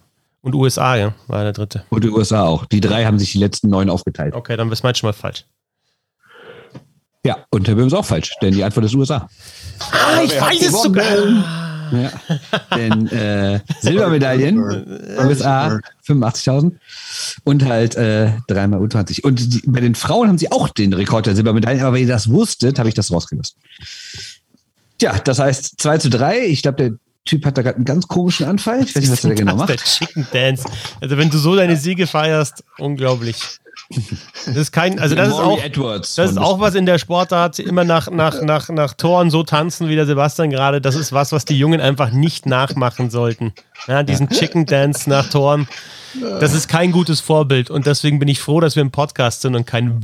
Und 0.41 0.55
USA, 0.55 0.97
ja, 0.97 1.15
war 1.27 1.43
der 1.43 1.53
dritte. 1.55 1.85
Und 1.89 2.05
die 2.05 2.11
USA 2.11 2.45
auch. 2.45 2.67
Die 2.67 2.81
drei 2.81 3.07
haben 3.07 3.19
sich 3.19 3.33
die 3.33 3.39
letzten 3.39 3.71
neun 3.71 3.89
aufgeteilt. 3.89 4.35
Okay, 4.35 4.57
dann 4.57 4.71
ist 4.71 4.81
schon 4.99 5.09
mal 5.09 5.15
falsch. 5.15 5.47
Ja, 7.25 7.39
und 7.51 7.67
Herr 7.67 7.75
Böhm 7.75 7.87
ist 7.87 7.95
auch 7.95 8.05
falsch, 8.05 8.35
denn 8.43 8.53
die 8.53 8.63
Antwort 8.63 8.85
ist 8.85 8.95
USA. 8.95 9.29
Ah, 9.93 10.23
ich 10.23 10.41
weiß 10.41 10.63
es 10.63 10.83
sogar. 10.83 11.05
Ja. 11.93 12.11
Denn 12.77 13.09
äh, 13.09 13.61
Silbermedaillen 13.81 14.59
USA 15.19 15.79
85.000 16.07 16.73
und 17.45 17.65
halt 17.65 17.95
äh, 17.97 18.33
dreimal 18.49 18.81
U20. 18.81 19.23
Und 19.23 19.55
die, 19.55 19.63
bei 19.67 19.81
den 19.81 19.95
Frauen 19.95 20.29
haben 20.29 20.39
sie 20.39 20.51
auch 20.51 20.69
den 20.69 20.93
Rekord 20.93 21.27
der 21.27 21.37
Silbermedaillen, 21.37 21.83
aber 21.83 21.95
wenn 21.95 22.03
ihr 22.03 22.09
das 22.09 22.31
wusstet, 22.31 22.79
habe 22.79 22.89
ich 22.89 22.95
das 22.95 23.13
rausgelassen. 23.13 23.57
Tja, 24.99 25.19
das 25.25 25.39
heißt 25.39 25.81
2 25.81 25.99
zu 25.99 26.11
3. 26.11 26.47
Ich 26.47 26.63
glaube, 26.63 26.77
der 26.77 26.93
Typ 27.25 27.47
hat 27.47 27.57
da 27.57 27.63
gerade 27.63 27.77
einen 27.77 27.85
ganz 27.85 28.07
komischen 28.07 28.47
Anfall. 28.47 28.83
Ich 28.83 28.95
weiß 28.95 29.03
nicht, 29.03 29.13
was 29.13 29.25
er 29.25 29.35
genau 29.35 29.57
macht. 29.57 29.71
Der 29.71 29.77
Chicken 29.77 30.27
Dance. 30.33 30.65
Also 31.01 31.17
wenn 31.17 31.31
du 31.31 31.39
so 31.39 31.57
deine 31.57 31.77
Siege 31.77 32.07
feierst, 32.07 32.65
unglaublich. 32.79 33.61
Das 34.47 34.57
ist 34.57 34.73
kein, 34.73 34.99
also 34.99 35.15
das 35.15 35.29
ist 35.29 35.35
auch, 35.35 35.59
das 35.59 36.19
ist 36.19 36.39
auch 36.39 36.61
was 36.61 36.75
in 36.75 36.87
der 36.87 36.99
Sportart, 36.99 37.59
immer 37.59 37.85
nach, 37.85 38.11
nach, 38.11 38.43
nach, 38.43 38.69
nach 38.69 38.95
Toren 38.95 39.31
so 39.31 39.43
tanzen 39.43 39.89
wie 39.89 39.95
der 39.95 40.07
Sebastian 40.07 40.51
gerade. 40.51 40.81
Das 40.81 40.95
ist 40.95 41.13
was, 41.13 41.33
was 41.33 41.45
die 41.45 41.59
Jungen 41.59 41.81
einfach 41.81 42.11
nicht 42.11 42.47
nachmachen 42.47 43.11
sollten. 43.11 43.53
Ja, 43.87 44.03
diesen 44.03 44.29
Chicken 44.31 44.67
Dance 44.67 45.09
nach 45.09 45.29
Toren. 45.29 45.69
Das 46.21 46.55
ist 46.55 46.69
kein 46.69 46.93
gutes 46.93 47.21
Vorbild 47.21 47.71
und 47.71 47.87
deswegen 47.87 48.19
bin 48.21 48.29
ich 48.29 48.39
froh, 48.39 48.61
dass 48.61 48.77
wir 48.77 48.83
im 48.83 48.93
Podcast 48.93 49.43
sind 49.43 49.57
und 49.57 49.67
kein 49.67 50.01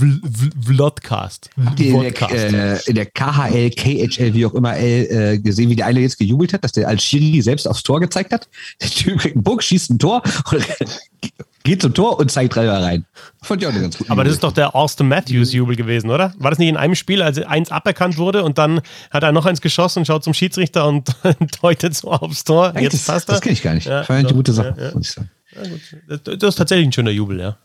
Vlodcast. 0.64 1.50
In, 1.78 2.00
der, 2.00 2.32
äh, 2.32 2.78
in 2.86 2.94
der 2.96 3.06
KHL, 3.06 3.70
KHL, 3.70 4.34
wie 4.34 4.44
auch 4.44 4.54
immer, 4.54 4.76
L, 4.76 5.34
äh, 5.34 5.38
gesehen, 5.38 5.70
wie 5.70 5.76
der 5.76 5.86
eine 5.86 6.00
jetzt 6.00 6.18
gejubelt 6.18 6.52
hat, 6.52 6.64
dass 6.64 6.72
der 6.72 6.88
als 6.88 7.04
Schiri 7.04 7.40
selbst 7.42 7.68
aufs 7.68 7.84
Tor 7.84 8.00
gezeigt 8.00 8.32
hat. 8.32 8.48
Der 8.82 8.90
Typ 8.90 9.20
kriegt 9.20 9.36
einen 9.36 9.44
Buck, 9.44 9.62
schießt 9.62 9.90
ein 9.90 9.98
Tor 9.98 10.22
und 10.50 10.66
geht 11.62 11.82
zum 11.82 11.94
Tor 11.94 12.18
und 12.18 12.30
zeigt 12.30 12.52
Treiber 12.52 12.82
rein. 12.82 13.04
Fand 13.42 13.62
ich 13.62 13.68
auch 13.68 13.72
eine 13.72 13.82
ganz 13.82 13.98
gute 13.98 14.10
Aber 14.10 14.24
das 14.24 14.34
ist 14.34 14.42
doch 14.42 14.52
der 14.52 14.74
Austin 14.74 15.08
Matthews-Jubel 15.08 15.76
gewesen, 15.76 16.10
oder? 16.10 16.32
War 16.38 16.50
das 16.50 16.58
nicht 16.58 16.68
in 16.68 16.76
einem 16.76 16.94
Spiel, 16.94 17.22
als 17.22 17.38
eins 17.38 17.70
aberkannt 17.70 18.16
wurde 18.16 18.44
und 18.44 18.58
dann 18.58 18.80
hat 19.10 19.22
er 19.22 19.32
noch 19.32 19.46
eins 19.46 19.60
geschossen, 19.60 20.04
schaut 20.04 20.24
zum 20.24 20.34
Schiedsrichter 20.34 20.86
und 20.86 21.14
deutet 21.62 21.94
so 21.94 22.10
aufs 22.10 22.44
Tor? 22.44 22.74
Jetzt 22.78 22.94
das, 22.94 23.04
passt 23.06 23.28
er. 23.28 23.34
Das 23.34 23.40
kenne 23.42 23.52
ich 23.52 23.62
gar 23.62 23.74
nicht. 23.74 23.86
Ja, 23.86 24.04
Fand 24.04 24.26
eine 24.26 24.34
gute 24.34 24.52
Sache, 24.52 24.74
ja, 24.76 24.88
ja. 24.88 24.94
muss 24.94 25.08
ich 25.08 25.12
sagen. 25.12 25.30
Ja, 26.08 26.16
das 26.16 26.50
ist 26.50 26.56
tatsächlich 26.56 26.88
ein 26.88 26.92
schöner 26.92 27.10
Jubel, 27.10 27.40
ja. 27.40 27.56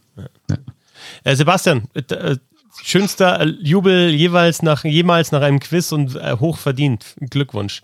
Äh, 1.23 1.35
Sebastian, 1.35 1.83
äh, 1.93 2.37
schönster 2.83 3.45
Jubel 3.45 4.09
jeweils 4.09 4.61
nach, 4.61 4.83
jemals 4.83 5.31
nach 5.31 5.41
einem 5.41 5.59
Quiz 5.59 5.91
und 5.91 6.15
äh, 6.15 6.35
hochverdient. 6.39 7.15
Glückwunsch. 7.29 7.81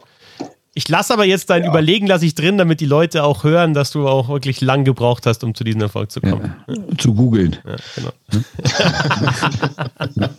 Ich 0.73 0.88
lasse 0.88 1.14
aber 1.14 1.26
jetzt 1.26 1.49
dein 1.49 1.64
ja. 1.64 1.69
Überlegen 1.69 2.07
lasse 2.07 2.26
ich 2.26 2.34
drin, 2.34 2.57
damit 2.57 2.80
die 2.80 2.85
Leute 2.85 3.23
auch 3.23 3.43
hören, 3.43 3.73
dass 3.73 3.91
du 3.91 4.07
auch 4.07 4.30
wirklich 4.30 4.61
lang 4.61 4.85
gebraucht 4.85 5.26
hast, 5.26 5.43
um 5.43 5.53
zu 5.53 5.65
diesem 5.65 5.81
Erfolg 5.81 6.11
zu 6.11 6.22
kommen. 6.22 6.56
Ja, 6.68 6.76
zu 6.98 7.14
googeln. 7.14 7.57
Ja, 7.65 7.76
genau. 7.95 8.11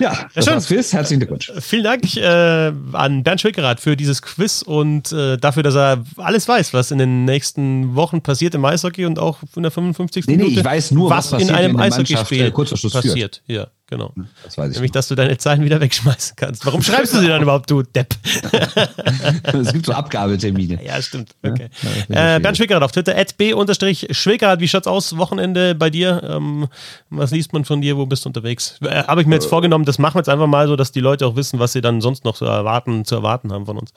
Ja, 0.00 0.28
das 0.34 0.46
ja, 0.46 0.52
war's 0.52 0.66
Quiz. 0.66 0.92
Herzlichen 0.92 1.20
Glückwunsch. 1.20 1.52
Vielen 1.60 1.84
Dank 1.84 2.16
äh, 2.16 2.72
an 2.92 3.22
Bernd 3.22 3.40
Schwickerath 3.40 3.80
für 3.80 3.96
dieses 3.96 4.22
Quiz 4.22 4.62
und 4.62 5.12
äh, 5.12 5.36
dafür, 5.36 5.62
dass 5.62 5.74
er 5.74 6.02
alles 6.16 6.48
weiß, 6.48 6.72
was 6.72 6.90
in 6.90 6.98
den 6.98 7.26
nächsten 7.26 7.94
Wochen 7.94 8.22
passiert 8.22 8.54
im 8.54 8.64
Eishockey 8.64 9.04
und 9.04 9.18
auch 9.18 9.38
in 9.54 9.62
der 9.62 9.70
55. 9.70 10.26
Nee, 10.26 10.36
nee, 10.36 10.42
Minute, 10.44 10.60
ich 10.60 10.64
weiß 10.64 10.90
nur, 10.92 11.10
was, 11.10 11.32
was 11.32 11.42
in 11.42 11.50
einem 11.50 11.78
Eishockeyspiel 11.78 12.46
äh, 12.46 12.50
passiert. 12.50 13.42
Ja, 13.46 13.66
genau. 13.90 14.12
Das 14.44 14.56
weiß 14.56 14.70
ich 14.70 14.76
Nämlich, 14.76 14.92
dass 14.92 15.08
du 15.08 15.14
deine 15.14 15.36
Zeilen 15.36 15.62
wieder 15.64 15.80
wegschmeißen 15.80 16.36
kannst. 16.36 16.64
Warum 16.64 16.82
schreibst 16.82 17.14
du 17.14 17.18
sie 17.18 17.28
dann 17.28 17.42
überhaupt, 17.42 17.70
du 17.70 17.82
Depp? 17.82 18.14
es 19.42 19.72
gibt 19.72 19.86
so 19.86 19.92
Abgabetermine. 19.92 20.82
Ja, 20.84 21.02
stimmt. 21.02 21.34
Okay. 21.42 21.68
Ja, 22.08 22.36
äh, 22.36 22.40
Bernd 22.40 22.56
Schwickerath 22.56 22.82
auf 22.82 22.92
Twitter, 22.92 23.14
b-schwickerath. 23.36 24.60
Wie 24.60 24.68
schaut's 24.68 24.86
aus? 24.86 25.16
Wochenende 25.16 25.74
bei 25.74 25.90
dir? 25.90 26.22
Ähm, 26.24 26.68
was 27.10 27.30
liest 27.32 27.52
man 27.52 27.64
von 27.64 27.80
dir? 27.80 27.96
Wo 27.96 28.06
bist 28.06 28.24
du 28.24 28.28
unterwegs? 28.28 28.78
Äh, 28.82 29.04
Habe 29.04 29.20
ich 29.20 29.26
mir 29.26 29.34
jetzt 29.34 29.46
äh, 29.46 29.50
vorgenommen, 29.50 29.84
das 29.84 29.98
machen 29.98 30.14
wir 30.14 30.20
jetzt 30.20 30.28
einfach 30.28 30.46
mal 30.46 30.66
so, 30.68 30.76
dass 30.76 30.92
die 30.92 31.00
Leute 31.00 31.26
auch 31.26 31.36
wissen, 31.36 31.58
was 31.58 31.72
sie 31.72 31.80
dann 31.80 32.00
sonst 32.00 32.24
noch 32.24 32.36
zu 32.36 32.44
erwarten, 32.44 33.04
zu 33.04 33.16
erwarten 33.16 33.52
haben 33.52 33.66
von 33.66 33.78
uns. 33.78 33.92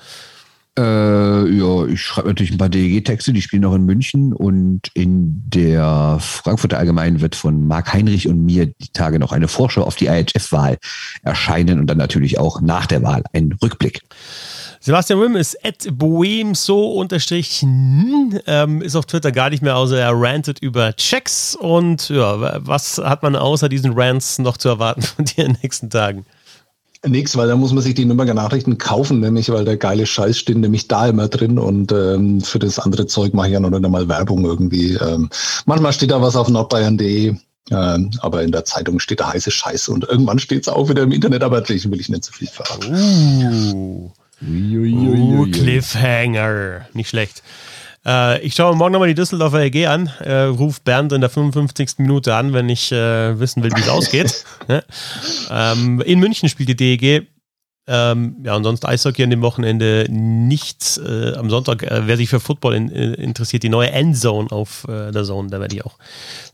Äh, 0.78 0.82
ja, 0.82 1.86
ich 1.86 2.02
schreibe 2.02 2.30
natürlich 2.30 2.52
ein 2.52 2.58
paar 2.58 2.70
DEG-Texte, 2.70 3.32
die 3.32 3.44
spielen 3.44 3.64
auch 3.66 3.76
in 3.76 3.86
München 3.86 4.34
und 4.34 4.90
in 4.95 5.44
der 5.45 6.18
Frankfurter 6.20 6.80
Allgemeinen 6.80 7.22
wird 7.22 7.36
von 7.36 7.68
Marc 7.68 7.94
Heinrich 7.94 8.28
und 8.28 8.44
mir 8.44 8.66
die 8.66 8.91
Tage 8.91 9.20
noch 9.20 9.32
eine 9.32 9.48
Vorschau 9.48 9.84
auf 9.84 9.95
die 9.95 10.08
IHF-Wahl 10.08 10.80
erscheinen 11.22 11.80
und 11.80 11.88
dann 11.88 12.00
natürlich 12.00 12.40
auch 12.40 12.60
nach 12.60 12.88
der 12.88 13.04
Wahl 13.04 13.24
ein 13.34 13.56
Rückblick. 13.62 14.02
Sebastian 14.80 15.22
Wim 15.22 15.36
ist 15.36 15.64
at 15.64 15.86
unterstrich 16.68 17.64
ähm, 17.64 18.82
ist 18.82 18.95
auf 18.95 19.06
Twitter 19.06 19.32
gar 19.32 19.52
nicht 19.52 19.62
mehr, 19.62 19.78
außer 19.78 19.98
er 19.98 20.12
rantet 20.14 20.58
über 20.60 20.95
Checks 20.95 21.56
und 21.56 22.10
ja, 22.10 22.66
was 22.66 22.98
hat 22.98 23.22
man 23.22 23.36
außer 23.36 23.70
diesen 23.70 23.94
Rants 23.94 24.40
noch 24.40 24.58
zu 24.58 24.70
erwarten 24.70 25.04
von 25.04 25.24
dir 25.24 25.45
in 25.45 25.54
den 25.54 25.62
nächsten 25.62 25.91
Tagen? 25.91 26.26
Nix, 27.06 27.36
weil 27.36 27.48
da 27.48 27.56
muss 27.56 27.74
man 27.74 27.84
sich 27.84 27.96
die 27.96 28.06
Nürnberger 28.06 28.34
Nachrichten 28.34 28.78
kaufen, 28.78 29.20
nämlich 29.20 29.50
weil 29.50 29.66
der 29.66 29.78
geile 29.78 30.06
Scheiß 30.06 30.38
steht 30.38 30.58
nämlich 30.58 30.88
da 30.88 31.08
immer 31.08 31.28
drin 31.28 31.60
und 31.60 31.92
ähm, 31.92 32.40
für 32.42 32.60
das 32.60 32.80
andere 32.80 33.08
Zeug 33.08 33.34
mache 33.34 33.48
ich 33.48 33.54
ja 33.54 33.60
noch 33.60 33.72
nicht 33.72 33.84
einmal 33.84 34.08
Werbung 34.08 34.46
irgendwie. 34.46 34.94
Ähm, 34.94 35.30
manchmal 35.66 35.92
steht 35.92 36.12
da 36.12 36.22
was 36.22 36.36
auf 36.38 36.48
nordbayern.de, 36.48 37.36
ähm, 37.72 38.12
aber 38.20 38.44
in 38.44 38.52
der 38.52 38.64
Zeitung 38.64 39.00
steht 39.00 39.20
da 39.20 39.34
heiße 39.34 39.52
Scheiße 39.52 39.92
und 39.92 40.08
irgendwann 40.08 40.40
steht 40.40 40.62
es 40.62 40.70
auch 40.70 40.90
wieder 40.90 41.04
im 41.04 41.12
Internet, 41.12 41.44
aber 41.44 41.58
natürlich 41.58 41.90
will 41.92 42.00
ich 42.00 42.10
nicht 42.10 42.24
zu 42.24 42.32
so 42.32 42.38
viel 42.38 42.48
verraten. 42.48 42.94
Uh. 42.94 44.12
Uh, 44.46 45.46
Cliffhanger. 45.52 46.88
Nicht 46.94 47.10
schlecht. 47.10 47.44
Äh, 48.06 48.42
ich 48.42 48.56
schaue 48.56 48.76
morgen 48.76 48.94
nochmal 48.94 49.08
die 49.08 49.16
Düsseldorfer 49.16 49.62
EG 49.62 49.88
an, 49.88 50.08
äh, 50.20 50.44
ruf 50.44 50.82
Bernd 50.82 51.14
in 51.14 51.22
der 51.22 51.30
55. 51.30 52.00
Minute 52.00 52.36
an, 52.36 52.54
wenn 52.54 52.70
ich 52.70 52.92
äh, 52.92 53.40
wissen 53.40 53.64
will, 53.64 53.72
wie 53.72 53.82
es 53.82 53.90
ausgeht. 53.90 54.44
ähm, 55.52 56.02
in 56.02 56.20
München 56.20 56.50
spielt 56.50 56.70
die 56.70 56.76
DEG 56.76 57.28
Ähm, 57.85 58.38
ja, 58.45 58.55
und 58.55 58.64
sonst 58.64 58.85
Eishockey 58.88 59.23
an 59.23 59.30
dem 59.30 59.41
Wochenende 59.41 60.05
nichts. 60.10 60.97
Äh, 60.97 61.34
am 61.38 61.49
Sonntag, 61.49 61.84
äh, 61.84 62.03
wer 62.07 62.15
sich 62.15 62.30
für 62.30 62.39
Football 62.39 62.76
in, 62.76 62.89
äh, 62.89 63.14
interessiert, 63.15 63.64
die 63.64 63.68
neue 63.69 63.91
Endzone 63.91 64.49
auf 64.51 64.85
äh, 64.88 65.11
der 65.11 65.26
Zone, 65.26 65.49
da 65.49 65.60
werde 65.60 65.76
ich 65.76 65.85
auch 65.85 65.97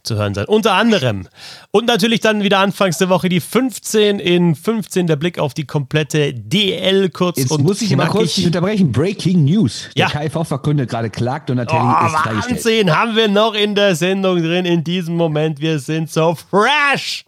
zu 0.01 0.15
hören 0.15 0.33
sein. 0.33 0.45
Unter 0.45 0.73
anderem. 0.73 1.27
Und 1.69 1.85
natürlich 1.85 2.19
dann 2.21 2.41
wieder 2.41 2.57
anfangs 2.59 2.97
der 2.97 3.09
Woche 3.09 3.29
die 3.29 3.41
15 3.41 4.17
in 4.19 4.55
15, 4.55 5.05
der 5.05 5.17
Blick 5.17 5.37
auf 5.37 5.53
die 5.53 5.65
komplette 5.67 6.33
DL 6.33 7.09
kurz 7.09 7.37
Jetzt 7.37 7.51
und 7.51 7.61
muss 7.63 7.81
ich 7.83 7.89
knackig. 7.89 8.13
mal 8.13 8.19
kurz 8.19 8.33
dich 8.33 8.45
unterbrechen. 8.47 8.91
Breaking 8.91 9.43
News. 9.45 9.89
Der 9.95 10.07
Ja. 10.07 10.09
KFV 10.09 10.43
verkündet 10.47 10.89
gerade 10.89 11.11
klagt 11.11 11.51
und 11.51 11.57
natürlich 11.57 11.83
Oh, 11.83 12.05
ist 12.07 12.11
freigestellt. 12.15 12.55
Wahnsinn, 12.65 12.95
haben 12.95 13.15
wir 13.15 13.27
noch 13.27 13.53
in 13.53 13.75
der 13.75 13.95
Sendung 13.95 14.41
drin 14.41 14.65
in 14.65 14.83
diesem 14.83 15.15
Moment. 15.15 15.59
Wir 15.61 15.77
sind 15.77 16.09
so 16.09 16.35
fresh. 16.49 17.23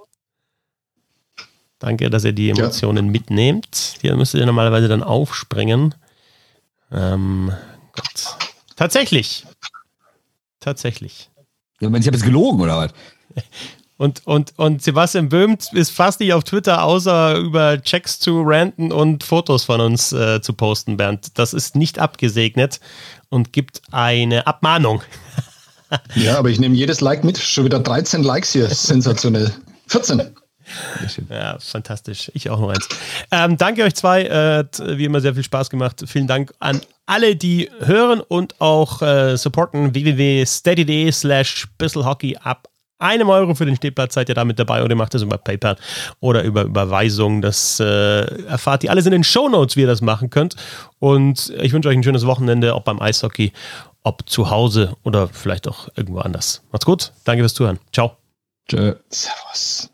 Danke, 1.82 2.12
dass 2.12 2.24
ihr 2.24 2.32
die 2.32 2.52
Emotionen 2.52 3.08
mitnehmt. 3.10 3.96
Hier 4.02 4.16
müsstet 4.16 4.40
ihr 4.40 4.46
normalerweise 4.46 4.88
dann 4.88 5.02
aufspringen. 5.02 5.96
Ähm, 6.92 7.52
Gott. 7.94 8.38
Tatsächlich. 8.76 9.48
Tatsächlich. 10.60 11.32
Ja, 11.80 11.90
Ich 11.90 12.06
habe 12.06 12.16
jetzt 12.16 12.24
gelogen, 12.24 12.62
oder 12.62 12.78
was? 12.78 12.92
Und, 13.98 14.26
und, 14.26 14.54
und 14.58 14.84
Sebastian 14.84 15.30
Böhm 15.30 15.58
ist 15.74 15.92
fast 15.92 16.20
nicht 16.20 16.34
auf 16.34 16.44
Twitter, 16.44 16.84
außer 16.84 17.38
über 17.38 17.82
Checks 17.82 18.20
zu 18.20 18.42
ranten 18.44 18.92
und 18.92 19.24
Fotos 19.24 19.64
von 19.64 19.82
uns 19.82 20.12
äh, 20.12 20.40
zu 20.42 20.54
posten, 20.54 20.98
Bernd. 20.98 21.38
Das 21.40 21.54
ist 21.54 21.76
nicht 21.76 21.98
abgesegnet 21.98 22.80
und 23.30 23.54
gibt 23.54 23.82
eine 23.92 24.46
Abmahnung. 24.46 25.02
Ja, 26.16 26.38
aber 26.38 26.50
ich 26.50 26.60
nehme 26.60 26.76
jedes 26.76 27.02
Like 27.02 27.24
mit. 27.24 27.38
Schon 27.38 27.66
wieder 27.66 27.80
13 27.80 28.24
Likes 28.24 28.54
hier. 28.54 28.70
Sensationell. 28.70 29.52
14. 29.88 30.32
Ja, 31.30 31.58
fantastisch. 31.60 32.32
Ich 32.34 32.50
auch 32.50 32.60
noch 32.60 32.70
eins. 32.70 32.88
Ähm, 33.32 33.58
danke 33.58 33.84
euch 33.84 33.96
zwei. 33.96 34.24
Äh, 34.24 34.58
hat 34.58 34.82
wie 34.86 35.06
immer 35.06 35.22
sehr 35.22 35.34
viel 35.34 35.44
Spaß 35.44 35.70
gemacht. 35.70 36.04
Vielen 36.08 36.28
Dank 36.28 36.54
an 36.60 36.82
alle, 37.06 37.36
die 37.36 37.70
hören 37.80 38.22
und 38.22 38.60
auch 38.62 39.02
äh, 39.02 39.38
supporten. 39.38 39.94
www.steady.de 39.94 41.12
slash 41.12 41.68
bisselhockey 41.78 42.38
ab 42.38 42.68
einem 43.02 43.30
Euro 43.30 43.56
für 43.56 43.66
den 43.66 43.76
Stehplatz 43.76 44.14
seid 44.14 44.30
ihr 44.30 44.36
damit 44.36 44.60
dabei 44.60 44.84
oder 44.84 44.92
ihr 44.92 44.96
macht 44.96 45.14
das 45.14 45.24
über 45.24 45.38
PayPal 45.38 45.76
oder 46.20 46.44
über 46.44 46.64
Überweisung. 46.64 47.42
Das 47.42 47.80
äh, 47.80 48.46
erfahrt 48.46 48.84
ihr 48.84 48.92
alles 48.92 49.06
in 49.06 49.12
den 49.12 49.24
Shownotes, 49.24 49.76
wie 49.76 49.82
ihr 49.82 49.88
das 49.88 50.02
machen 50.02 50.30
könnt. 50.30 50.56
Und 51.00 51.52
ich 51.60 51.74
wünsche 51.74 51.90
euch 51.90 51.98
ein 51.98 52.04
schönes 52.04 52.26
Wochenende, 52.26 52.76
ob 52.76 52.86
beim 52.86 53.02
Eishockey, 53.02 53.52
ob 54.04 54.30
zu 54.30 54.50
Hause 54.50 54.96
oder 55.04 55.28
vielleicht 55.28 55.68
auch 55.68 55.90
irgendwo 55.96 56.20
anders. 56.20 56.62
Macht's 56.72 56.86
gut. 56.86 57.12
Danke 57.24 57.42
fürs 57.42 57.56
Zuhören. 57.56 57.80
Ciao. 57.92 58.18
Tschö. 58.70 58.94
Servus. 59.10 59.91